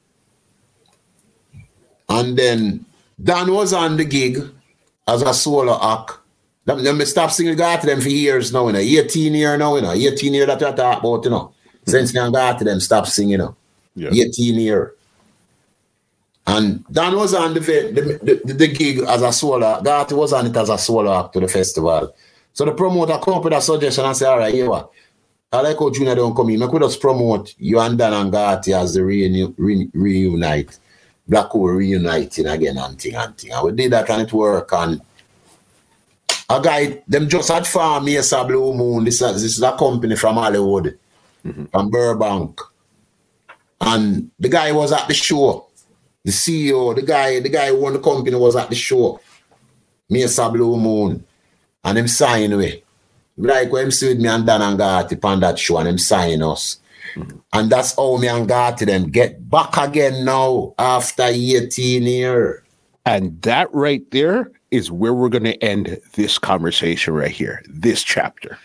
And 2.09 2.37
then 2.37 2.85
Dan 3.21 3.53
was 3.53 3.73
on 3.73 3.97
the 3.97 4.05
gig 4.05 4.39
as 5.09 5.23
a 5.23 5.35
solo 5.35 5.79
act. 5.83 6.19
Them 6.67 6.97
me 6.97 7.05
stop 7.05 7.31
singing 7.31 7.57
got 7.57 7.81
to 7.83 7.87
them 7.87 8.01
for 8.01 8.09
years 8.09 8.53
now, 8.53 8.67
you 8.69 8.73
know. 8.73 8.79
18 8.79 9.35
year 9.35 9.57
now, 9.59 9.77
you 9.77 9.83
know. 9.83 9.93
18 9.93 10.33
year 10.33 10.47
that 10.47 10.63
I 10.63 10.73
talk 10.73 11.01
about, 11.01 11.25
you 11.25 11.31
know. 11.31 11.41
Mm-hmm. 11.41 11.91
Since 11.91 12.15
me 12.15 12.21
and 12.21 12.33
got 12.33 12.59
to 12.59 12.65
them 12.65 12.81
stop 12.81 13.07
singing, 13.07 13.33
you 13.33 13.39
know. 13.39 13.57
Yeah. 13.95 14.11
18 14.13 14.55
year. 14.59 14.95
And 16.47 16.85
Dan 16.93 17.17
was 17.17 17.33
on 17.33 17.55
the, 17.55 17.61
the, 17.61 18.43
the, 18.45 18.53
the 18.55 18.69
gig 18.69 18.99
as 18.99 19.23
a 19.23 19.33
solo. 19.33 19.81
Got 19.81 20.13
was 20.13 20.33
on 20.33 20.47
it 20.47 20.57
as 20.57 20.69
a 20.69 20.77
solo 20.77 21.19
act 21.19 21.33
to 21.35 21.41
the 21.41 21.49
festival. 21.49 22.15
So 22.53 22.65
the 22.65 22.73
promoter 22.73 23.19
come 23.23 23.35
up 23.35 23.45
with 23.45 23.55
a 23.55 23.61
suggestion 23.61 24.05
and 24.05 24.17
say, 24.17 24.27
all 24.27 24.39
right, 24.39 24.53
here 24.53 24.69
what? 24.69 24.91
I 25.51 25.61
like 25.61 25.79
how 25.79 25.91
Junior 25.91 26.15
don't 26.17 26.35
come 26.35 26.51
in. 26.51 26.63
I 26.63 26.67
could 26.67 26.83
just 26.83 27.01
promote 27.01 27.55
you 27.59 27.79
and 27.81 27.97
Dan 27.97 28.13
and 28.13 28.31
Gatti 28.33 28.75
as 28.75 28.95
the 28.95 29.01
reuni- 29.01 29.55
re- 29.57 29.91
reunite. 29.95 30.79
Black 31.27 31.51
Uhuru 31.51 31.79
reuniting 31.79 32.47
again 32.47 32.77
and 32.77 33.01
thing 33.01 33.15
and 33.15 33.37
thing. 33.37 33.53
And 33.53 33.65
we 33.65 33.73
did 33.73 33.93
that 33.93 34.11
and 34.11 34.23
it 34.23 34.33
work. 34.33 34.71
And 34.73 35.01
a 36.51 36.61
guy, 36.61 37.03
them 37.09 37.29
just 37.29 37.49
had 37.49 37.67
farm 37.67 38.05
Mesa 38.05 38.45
Blue 38.45 38.75
Moon. 38.75 39.05
This, 39.05 39.23
is- 39.23 39.43
this 39.43 39.57
is 39.57 39.63
a 39.63 39.73
company 39.73 40.17
from 40.17 40.35
Hollywood, 40.37 40.99
mm-hmm. 41.45 41.65
from 41.67 41.91
Burbank. 41.91 42.61
And 43.81 44.31
the 44.39 44.49
guy 44.49 44.73
was 44.73 44.93
at 44.93 45.09
the 45.09 45.15
show. 45.15 45.67
the 46.25 46.33
CEO, 46.33 46.95
the 46.95 47.03
guy, 47.03 47.39
the 47.41 47.49
guy 47.51 47.69
who 47.69 47.85
owned 47.87 47.97
the 47.97 48.01
company 48.01 48.35
was 48.37 48.57
at 48.57 48.71
the 48.71 48.75
show. 48.75 49.21
Mesa 50.09 50.49
Blue 50.49 50.77
Moon. 50.79 51.25
And 51.85 51.99
him 51.99 52.09
sign 52.09 52.53
away. 52.53 52.83
Like 53.37 53.71
when 53.71 53.87
him 53.87 53.91
see 53.91 54.09
with 54.09 54.21
me 54.21 54.29
and 54.29 54.47
Dan 54.47 54.63
and 54.63 54.79
Gatti 54.79 55.19
on 55.23 55.41
that 55.41 55.59
show 55.59 55.79
and 55.79 55.89
him 55.89 55.99
sign 55.99 56.43
us. 56.43 56.79
Mm-hmm. 57.15 57.39
And 57.53 57.71
that's 57.71 57.95
how 57.95 58.17
me 58.17 58.29
and 58.29 58.49
Gatti 58.49 58.87
them 58.87 59.11
get 59.11 59.49
back 59.51 59.77
again 59.77 60.25
now 60.25 60.75
after 60.79 61.25
18 61.25 62.03
years. 62.03 62.63
And 63.05 63.41
that 63.43 63.73
right 63.75 64.09
there 64.13 64.51
is 64.71 64.91
where 64.91 65.13
we're 65.13 65.29
going 65.29 65.45
to 65.45 65.63
end 65.63 66.01
this 66.15 66.39
conversation 66.39 67.13
right 67.13 67.31
here, 67.31 67.63
this 67.69 68.03
chapter. 68.03 68.59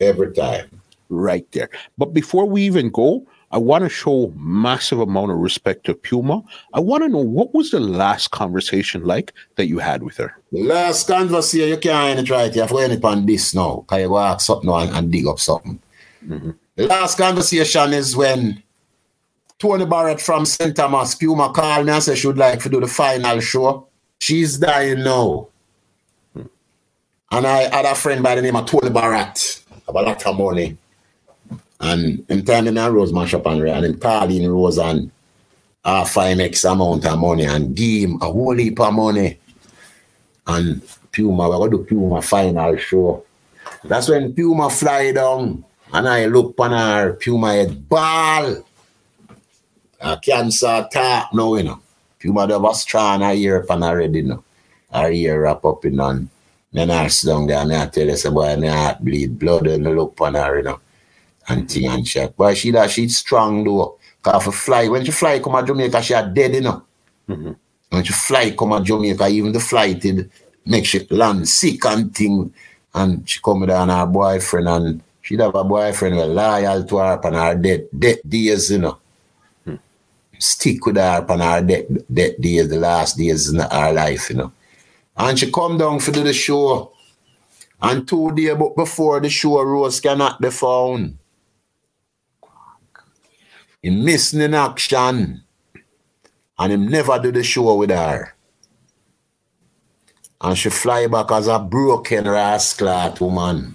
Every 0.00 0.32
time. 0.32 0.80
Right 1.10 1.50
there. 1.52 1.68
But 1.98 2.14
before 2.14 2.46
we 2.46 2.62
even 2.62 2.88
go, 2.88 3.26
I 3.52 3.58
want 3.58 3.84
to 3.84 3.90
show 3.90 4.32
massive 4.34 4.98
amount 4.98 5.30
of 5.30 5.36
respect 5.36 5.84
to 5.84 5.94
Puma. 5.94 6.42
I 6.72 6.80
want 6.80 7.02
to 7.02 7.08
know 7.08 7.18
what 7.18 7.54
was 7.54 7.70
the 7.70 7.80
last 7.80 8.30
conversation 8.30 9.04
like 9.04 9.34
that 9.56 9.66
you 9.66 9.78
had 9.78 10.02
with 10.02 10.16
her? 10.16 10.34
The 10.50 10.62
last 10.62 11.06
conversation, 11.06 11.68
you 11.68 11.76
can't 11.76 12.26
try 12.26 12.44
it. 12.44 12.54
You 12.54 12.62
have 12.62 12.70
to 12.70 12.78
end 12.78 12.94
it 12.94 13.04
on 13.04 13.26
this 13.26 13.54
now. 13.54 13.84
Can 13.88 14.00
you 14.00 14.08
go 14.08 14.18
ask 14.18 14.46
something 14.46 14.70
and, 14.70 14.90
and 14.90 15.12
dig 15.12 15.26
up 15.26 15.38
something? 15.38 15.78
Mm-hmm. 16.26 16.50
The 16.76 16.86
last 16.86 17.18
conversation 17.18 17.92
is 17.92 18.16
when 18.16 18.62
Tony 19.58 19.84
Barrett 19.84 20.20
from 20.20 20.46
St. 20.46 20.74
Thomas, 20.74 21.14
Puma 21.14 21.52
called 21.52 21.86
me 21.86 21.92
and 21.92 22.02
said 22.02 22.16
she 22.16 22.26
would 22.28 22.38
like 22.38 22.60
to 22.60 22.70
do 22.70 22.80
the 22.80 22.86
final 22.86 23.38
show. 23.40 23.86
She's 24.18 24.56
dying 24.56 25.04
now. 25.04 25.48
Hmm. 26.32 26.46
And 27.30 27.46
I 27.46 27.74
had 27.74 27.84
a 27.84 27.94
friend 27.94 28.22
by 28.22 28.34
the 28.34 28.42
name 28.42 28.56
of 28.56 28.64
Tony 28.64 28.88
Barrett. 28.88 29.62
Have 29.86 29.94
a 29.94 30.02
lot 30.02 30.26
of 30.26 30.38
money. 30.38 30.78
And 31.82 32.24
him 32.30 32.44
time 32.44 32.68
in 32.68 32.78
a 32.78 32.90
Rose 32.90 33.12
mash 33.12 33.34
up 33.34 33.44
and, 33.46 33.68
and 33.68 33.84
him 33.84 33.98
calling 33.98 34.48
Rose 34.48 34.78
and 34.78 35.10
uh, 35.84 36.04
five 36.04 36.38
X 36.38 36.64
amount 36.64 37.04
of 37.04 37.18
money 37.18 37.44
and 37.44 37.76
him 37.76 38.22
a 38.22 38.26
whole 38.26 38.56
heap 38.56 38.78
of 38.78 38.94
money. 38.94 39.38
And 40.46 40.80
Puma, 41.10 41.48
we're 41.48 41.68
going 41.68 41.70
to 41.72 41.78
Puma 41.78 42.22
final 42.22 42.76
show. 42.76 43.24
That's 43.82 44.08
when 44.08 44.32
Puma 44.32 44.70
fly 44.70 45.10
down 45.10 45.64
and 45.92 46.08
I 46.08 46.26
look 46.26 46.54
on 46.58 46.70
her, 46.70 47.14
Puma 47.14 47.52
head 47.52 47.88
ball. 47.88 48.64
A 50.00 50.16
cancer 50.18 50.86
talk 50.92 51.34
now, 51.34 51.56
you 51.56 51.64
know. 51.64 51.80
Puma 52.20 52.46
have 52.46 52.64
a 52.64 52.74
strong 52.74 53.22
a 53.22 53.34
year 53.34 53.56
upon 53.56 53.82
already, 53.82 54.20
you 54.20 54.28
know. 54.28 54.44
Her 54.92 55.10
ear 55.10 55.42
wrap 55.42 55.64
up 55.64 55.84
in 55.84 55.98
on. 55.98 56.28
Then 56.72 56.90
I 56.92 57.08
sit 57.08 57.26
down 57.26 57.48
there 57.48 57.58
and 57.58 57.72
I 57.72 57.86
tell 57.86 58.08
her, 58.08 58.30
boy, 58.30 58.56
my 58.56 58.68
heart 58.68 59.04
bleed 59.04 59.36
blood 59.36 59.66
and 59.66 59.86
I 59.86 59.90
look 59.90 60.20
on 60.20 60.34
her, 60.34 60.58
you 60.58 60.62
know 60.62 60.80
and 61.48 61.76
and 61.76 62.06
check. 62.06 62.32
But 62.36 62.56
she 62.56 62.70
that 62.72 62.90
she's 62.90 63.18
strong 63.18 63.64
though. 63.64 63.98
Cause 64.22 64.44
for 64.44 64.52
fly, 64.52 64.88
when 64.88 65.04
she 65.04 65.10
fly 65.10 65.40
come 65.40 65.54
to 65.60 65.66
Jamaica, 65.66 66.02
she 66.02 66.14
are 66.14 66.28
dead, 66.28 66.54
you 66.54 66.60
know. 66.60 66.82
Mm-hmm. 67.28 67.52
When 67.90 68.04
she 68.04 68.12
fly 68.12 68.50
come 68.52 68.70
to 68.70 68.84
Jamaica, 68.84 69.28
even 69.28 69.52
the 69.52 69.60
flight 69.60 70.00
did 70.00 70.30
make 70.64 70.86
she 70.86 71.06
land 71.10 71.48
sick 71.48 71.84
and 71.84 72.14
thing. 72.14 72.52
And 72.94 73.28
she 73.28 73.40
come 73.42 73.66
down 73.66 73.88
her 73.88 74.06
boyfriend 74.06 74.68
and 74.68 75.02
she'd 75.22 75.40
have 75.40 75.54
a 75.54 75.64
boyfriend 75.64 76.14
who 76.14 76.22
loyal 76.22 76.84
to 76.84 76.96
her 76.98 77.14
upon 77.14 77.32
her 77.32 77.54
dead, 77.56 77.88
dead 77.96 78.18
days, 78.28 78.70
you 78.70 78.78
know. 78.78 78.98
Hmm. 79.64 79.76
Stick 80.38 80.84
with 80.86 80.96
her 80.96 81.18
upon 81.22 81.40
her 81.40 81.62
dead, 81.62 82.04
dead 82.12 82.36
days, 82.38 82.68
the 82.68 82.76
last 82.76 83.16
days 83.16 83.48
in 83.48 83.58
her 83.58 83.92
life, 83.92 84.30
you 84.30 84.36
know. 84.36 84.52
And 85.16 85.38
she 85.38 85.50
come 85.50 85.78
down 85.78 85.98
for 86.00 86.12
do 86.12 86.22
the 86.22 86.32
show. 86.32 86.92
And 87.80 88.06
two 88.06 88.30
days 88.32 88.56
before 88.76 89.20
the 89.20 89.30
show, 89.30 89.60
Rose 89.62 90.00
cannot 90.00 90.40
be 90.40 90.50
found. 90.50 91.18
He 93.82 93.90
missing 93.90 94.40
in 94.40 94.54
action. 94.54 95.42
And 96.58 96.72
him 96.72 96.88
never 96.88 97.18
do 97.18 97.32
the 97.32 97.42
show 97.42 97.74
with 97.74 97.90
her. 97.90 98.34
And 100.40 100.56
she 100.56 100.70
fly 100.70 101.08
back 101.08 101.30
as 101.32 101.48
a 101.48 101.58
broken 101.58 102.28
rascal 102.28 103.14
woman. 103.20 103.74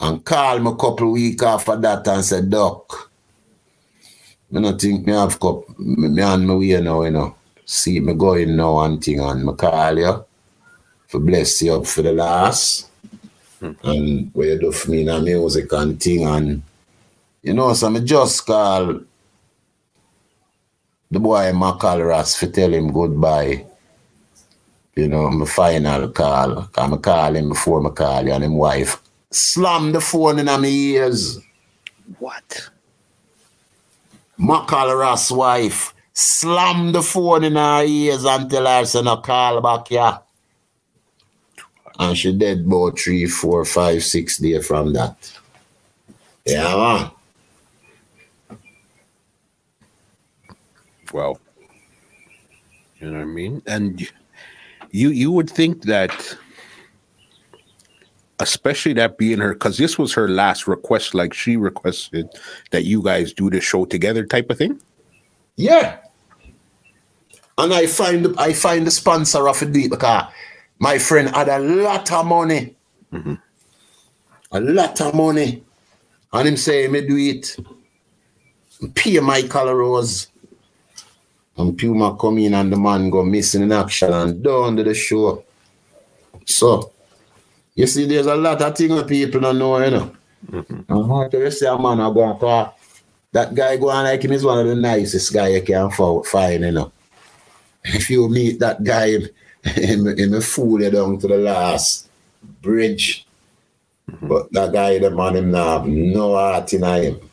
And 0.00 0.24
call 0.24 0.58
me 0.58 0.70
a 0.70 0.74
couple 0.74 1.12
week 1.12 1.42
after 1.42 1.76
that 1.76 2.06
and 2.08 2.24
said, 2.24 2.50
Doc, 2.50 3.10
I 4.54 4.60
don't 4.60 4.80
think 4.80 5.06
me 5.06 5.12
have 5.12 5.38
cup 5.38 5.78
me 5.78 6.22
on 6.22 6.46
my 6.46 6.54
way 6.54 6.80
now, 6.80 7.02
you 7.02 7.10
know. 7.10 7.34
See 7.64 8.00
me 8.00 8.14
going 8.14 8.56
now 8.56 8.78
and 8.80 9.02
thing 9.02 9.20
and 9.20 9.44
me 9.44 9.52
call 9.54 9.98
you 9.98 10.24
for 11.06 11.20
bless 11.20 11.60
you 11.62 11.74
up 11.74 11.86
for 11.86 12.02
the 12.02 12.12
last. 12.12 12.88
Hmm. 13.60 13.72
And 13.82 14.30
what 14.32 14.46
you 14.46 14.58
do 14.58 14.72
for 14.72 14.90
me 14.90 15.06
in 15.06 15.24
music 15.24 15.72
and 15.72 16.00
thing 16.00 16.24
and 16.24 16.62
you 17.42 17.54
know, 17.54 17.72
so 17.74 17.94
I 17.94 18.00
just 18.00 18.46
call 18.46 19.00
the 21.10 21.20
boy 21.20 21.52
Macal 21.52 22.06
Ross 22.06 22.38
to 22.40 22.50
tell 22.50 22.72
him 22.72 22.92
goodbye. 22.92 23.66
You 24.94 25.08
know, 25.08 25.30
my 25.30 25.46
final 25.46 26.08
call. 26.08 26.68
I 26.76 26.96
call 26.96 27.36
him 27.36 27.50
before 27.50 27.86
I 27.86 27.90
call 27.90 28.26
you 28.26 28.32
and 28.32 28.44
him 28.44 28.56
wife. 28.56 29.00
Slam 29.30 29.92
the 29.92 30.00
phone 30.00 30.40
in 30.40 30.46
my 30.46 30.64
ears. 30.64 31.38
What? 32.18 32.70
Macal 34.38 34.98
Ross 34.98 35.30
wife 35.30 35.94
slam 36.20 36.90
the 36.90 37.00
phone 37.00 37.44
in 37.44 37.54
her 37.54 37.84
ears 37.84 38.24
until 38.24 38.66
her 38.66 38.84
to 38.84 39.02
no 39.02 39.18
call 39.18 39.60
back 39.60 39.88
yeah. 39.90 40.18
And 41.96 42.18
she 42.18 42.32
dead 42.32 42.64
about 42.66 42.98
three, 42.98 43.26
four, 43.26 43.64
five, 43.64 44.02
six 44.04 44.38
days 44.38 44.66
from 44.66 44.92
that. 44.94 45.32
Yeah, 46.44 46.74
man. 46.76 47.10
Well. 51.12 51.40
You 52.98 53.10
know 53.10 53.18
what 53.18 53.22
I 53.22 53.26
mean? 53.26 53.62
And 53.66 54.08
you 54.90 55.10
you 55.10 55.30
would 55.32 55.50
think 55.50 55.82
that 55.84 56.36
especially 58.40 58.92
that 58.94 59.18
being 59.18 59.38
her 59.38 59.52
because 59.52 59.78
this 59.78 59.98
was 59.98 60.12
her 60.12 60.28
last 60.28 60.66
request 60.66 61.14
like 61.14 61.34
she 61.34 61.56
requested 61.56 62.28
that 62.70 62.84
you 62.84 63.02
guys 63.02 63.32
do 63.32 63.50
the 63.50 63.60
show 63.60 63.84
together 63.84 64.24
type 64.24 64.48
of 64.50 64.58
thing 64.58 64.80
yeah 65.56 65.98
and 67.58 67.74
i 67.74 67.86
find 67.86 68.34
i 68.38 68.52
find 68.52 68.86
the 68.86 68.90
sponsor 68.90 69.48
of 69.48 69.60
it 69.62 69.90
because 69.90 70.24
my 70.78 70.98
friend 70.98 71.28
had 71.30 71.48
a 71.48 71.58
lot 71.58 72.10
of 72.12 72.26
money 72.26 72.76
mm-hmm. 73.12 73.34
a 74.52 74.60
lot 74.60 75.00
of 75.00 75.14
money 75.14 75.62
and 76.32 76.48
him 76.48 76.56
say 76.56 76.86
me 76.86 77.00
do 77.06 77.16
it 77.16 77.56
pay 78.94 79.18
my 79.18 79.42
color 79.42 79.76
rose 79.76 80.28
and 81.58 81.76
Puma 81.76 82.16
come 82.16 82.38
in 82.38 82.54
and 82.54 82.72
the 82.72 82.76
man 82.76 83.10
go 83.10 83.24
missing 83.24 83.62
in 83.62 83.72
action 83.72 84.12
and 84.12 84.42
down 84.42 84.76
to 84.76 84.84
the 84.84 84.94
show. 84.94 85.44
So, 86.46 86.92
you 87.74 87.86
see, 87.86 88.06
there's 88.06 88.26
a 88.26 88.36
lot 88.36 88.62
of 88.62 88.76
things 88.76 89.02
people 89.02 89.40
don't 89.40 89.58
know, 89.58 89.84
you 89.84 89.90
know. 89.90 90.12
Mm-hmm. 90.50 90.92
Uh-huh. 90.92 91.28
You 91.32 91.50
see 91.50 91.66
a 91.66 91.76
man 91.76 91.98
go 92.14 92.30
and 92.30 92.70
that 93.32 93.54
guy 93.54 93.76
go 93.76 93.90
on 93.90 94.04
like 94.04 94.22
him 94.22 94.32
is 94.32 94.44
one 94.44 94.60
of 94.60 94.66
the 94.66 94.74
nicest 94.74 95.32
guy 95.32 95.48
you 95.48 95.62
can 95.62 95.90
find, 95.90 96.62
you 96.62 96.70
know. 96.70 96.92
If 97.84 98.08
you 98.08 98.28
meet 98.28 98.60
that 98.60 98.82
guy, 98.82 99.10
him, 99.10 99.28
him, 99.64 100.06
him 100.06 100.40
fool 100.40 100.80
you 100.80 100.90
down 100.90 101.18
to 101.18 101.26
the 101.26 101.38
last 101.38 102.08
bridge. 102.62 103.26
Mm-hmm. 104.10 104.28
But 104.28 104.52
that 104.52 104.72
guy, 104.72 104.98
the 104.98 105.10
man, 105.10 105.36
him 105.36 105.50
now 105.50 105.78
have 105.78 105.86
no 105.86 106.34
heart 106.34 106.72
in 106.72 106.84
him. 106.84 107.27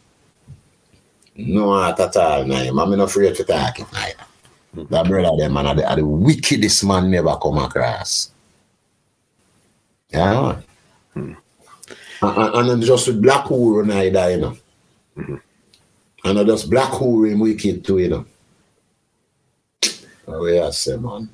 No 1.35 1.73
heart 1.73 1.99
at 1.99 2.15
all, 2.15 2.45
man. 2.45 2.67
I'm 2.67 2.75
not 2.75 2.99
afraid 2.99 3.35
to 3.35 3.43
talk 3.43 3.79
it, 3.79 3.91
man. 3.91 4.87
That 4.89 5.07
brother, 5.07 5.37
them 5.37 5.53
man, 5.53 5.67
are 5.67 5.75
the, 5.75 5.89
are 5.89 5.95
the 5.95 6.05
wickedest 6.05 6.83
man 6.83 7.11
never 7.11 7.35
come 7.37 7.57
across. 7.57 8.31
Yeah, 10.09 10.33
man. 10.33 10.63
Mm-hmm. 11.15 12.55
And, 12.57 12.69
and, 12.69 12.81
just 12.83 13.07
with 13.07 13.21
Black 13.21 13.45
Uhuru 13.45 13.83
and 13.83 13.93
I 13.93 14.09
die, 14.09 14.29
you 14.31 14.37
know. 14.37 14.57
Mm-hmm. 15.17 15.35
And 16.23 16.39
I 16.39 16.43
just 16.43 16.69
Black 16.69 16.91
Uhuru 16.91 17.31
him 17.31 17.39
wicked 17.39 17.85
too, 17.85 17.99
you 17.99 18.09
know. 18.09 18.25
Oh, 20.27 20.45
yeah, 20.47 20.69
say, 20.71 20.97
man. 20.97 21.29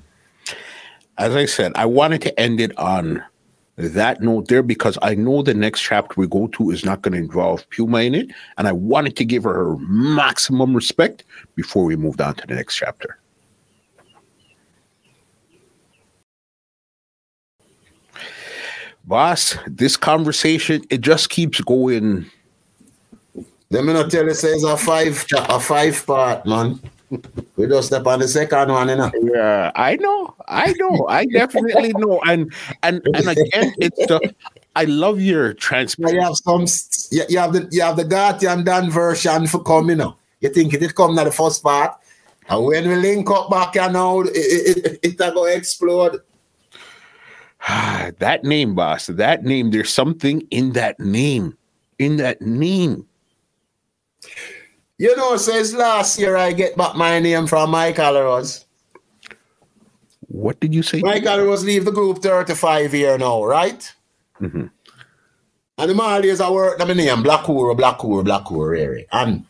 As 1.17 1.35
I 1.35 1.45
said, 1.45 1.71
I 1.75 1.85
wanted 1.85 2.21
to 2.23 2.39
end 2.39 2.59
it 2.59 2.77
on 2.77 3.23
that 3.77 4.21
note 4.21 4.47
there 4.47 4.63
because 4.63 4.97
I 5.01 5.15
know 5.15 5.41
the 5.41 5.53
next 5.53 5.81
chapter 5.81 6.13
we 6.17 6.27
go 6.27 6.47
to 6.47 6.71
is 6.71 6.83
not 6.83 7.01
going 7.01 7.13
to 7.13 7.19
involve 7.19 7.67
Puma 7.69 8.01
in 8.01 8.15
it. 8.15 8.29
And 8.57 8.67
I 8.67 8.71
wanted 8.71 9.15
to 9.17 9.25
give 9.25 9.43
her 9.43 9.77
maximum 9.77 10.75
respect 10.75 11.23
before 11.55 11.85
we 11.85 11.95
moved 11.95 12.21
on 12.21 12.35
to 12.35 12.47
the 12.47 12.55
next 12.55 12.75
chapter. 12.75 13.17
Boss, 19.03 19.57
this 19.65 19.97
conversation, 19.97 20.83
it 20.89 21.01
just 21.01 21.29
keeps 21.29 21.59
going. 21.61 22.29
Let 23.71 23.83
me 23.83 23.93
not 23.93 24.11
tell 24.11 24.25
you, 24.25 24.33
say 24.33 24.49
it's 24.49 24.63
a 24.63 24.77
five, 24.77 25.25
a 25.49 25.59
five 25.59 26.05
part, 26.05 26.45
man. 26.45 26.79
We 27.61 27.67
just 27.67 27.87
step 27.89 28.07
on 28.07 28.19
the 28.19 28.27
second 28.27 28.71
one, 28.71 28.89
you 28.89 28.95
know. 28.95 29.11
Yeah, 29.21 29.71
I 29.75 29.95
know, 29.97 30.33
I 30.47 30.73
know, 30.79 31.05
I 31.07 31.25
definitely 31.31 31.93
know, 31.93 32.19
and 32.25 32.51
and 32.81 33.01
and 33.13 33.27
again, 33.27 33.75
it's 33.77 33.99
the 34.07 34.33
I 34.75 34.85
love 34.85 35.21
your 35.21 35.53
transparency. 35.53 36.15
You 36.15 36.23
have 36.23 36.35
some, 36.37 36.65
you 37.29 37.37
have 37.37 37.53
the 37.53 37.67
you 37.71 37.81
have 37.83 37.97
the 37.97 38.03
Gatti 38.03 38.47
and 38.47 38.65
Dan 38.65 38.89
version 38.89 39.45
for 39.45 39.61
coming. 39.61 39.91
You 39.91 39.95
know, 39.97 40.15
you 40.39 40.49
think 40.49 40.73
it 40.73 40.79
did 40.79 40.95
come 40.95 41.15
to 41.17 41.23
the 41.23 41.31
first 41.31 41.61
part, 41.61 41.93
And 42.49 42.65
when 42.65 42.87
we 42.87 42.95
link 42.95 43.29
up 43.29 43.51
back 43.51 43.75
and 43.75 43.93
now, 43.93 44.21
it, 44.21 44.31
it, 44.33 44.77
it, 44.77 44.99
it 45.03 45.17
going 45.17 45.33
to 45.33 45.55
explode. 45.55 46.19
that 47.67 48.43
name, 48.43 48.73
boss, 48.73 49.05
that 49.05 49.43
name, 49.43 49.69
there's 49.69 49.93
something 49.93 50.41
in 50.49 50.71
that 50.71 50.99
name. 50.99 51.55
In 51.99 52.17
that 52.17 52.41
name. 52.41 53.05
You 55.01 55.15
know, 55.15 55.35
says 55.35 55.73
last 55.73 56.19
year 56.19 56.37
I 56.37 56.53
get 56.53 56.77
back 56.77 56.95
my 56.95 57.17
name 57.19 57.47
from 57.47 57.71
Macal 57.71 58.23
Ross. 58.23 58.65
What 60.27 60.59
did 60.59 60.75
you 60.75 60.83
say? 60.83 61.01
Macal 61.01 61.43
Ross 61.47 61.63
leave 61.63 61.85
the 61.85 61.91
group 61.91 62.19
35 62.19 62.93
year 62.93 63.17
now, 63.17 63.43
right? 63.43 63.91
Mm-hmm. 64.39 64.67
And 65.79 65.89
the 65.89 65.95
more 65.95 66.21
days 66.21 66.39
I 66.39 66.51
work, 66.51 66.77
my 66.77 66.93
name 66.93 67.23
Black 67.23 67.45
Uhuru, 67.45 67.75
Blackura, 67.75 68.23
Black 68.23 68.43
Uhuru, 68.43 68.79
Area. 68.79 69.05
And 69.11 69.43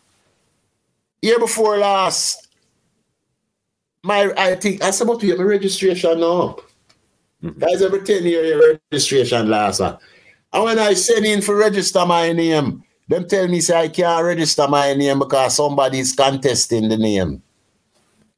year 1.22 1.38
before 1.38 1.78
last, 1.80 2.48
my 4.04 4.32
I 4.38 4.56
think 4.56 4.82
I 4.82 4.92
supposed 4.92 5.20
to 5.20 5.28
get 5.28 5.38
my 5.38 5.44
registration 5.44 6.18
now. 6.22 6.56
Mm-hmm. 7.44 7.60
Guys, 7.60 7.82
every 7.82 8.04
10 8.04 8.24
year 8.24 8.80
registration 8.90 9.50
last. 9.50 9.82
And 9.82 10.00
when 10.54 10.80
I 10.80 10.94
send 10.94 11.26
in 11.26 11.42
for 11.42 11.58
register 11.58 12.06
my 12.06 12.32
name, 12.32 12.86
them 13.12 13.28
tell 13.28 13.48
me 13.48 13.62
say 13.62 13.76
I 13.76 13.88
can't 13.88 14.24
register 14.24 14.68
my 14.68 14.94
name 14.94 15.20
because 15.20 15.56
somebody 15.56 16.00
is 16.00 16.14
contesting 16.14 16.90
the 16.90 16.98
name. 16.98 17.42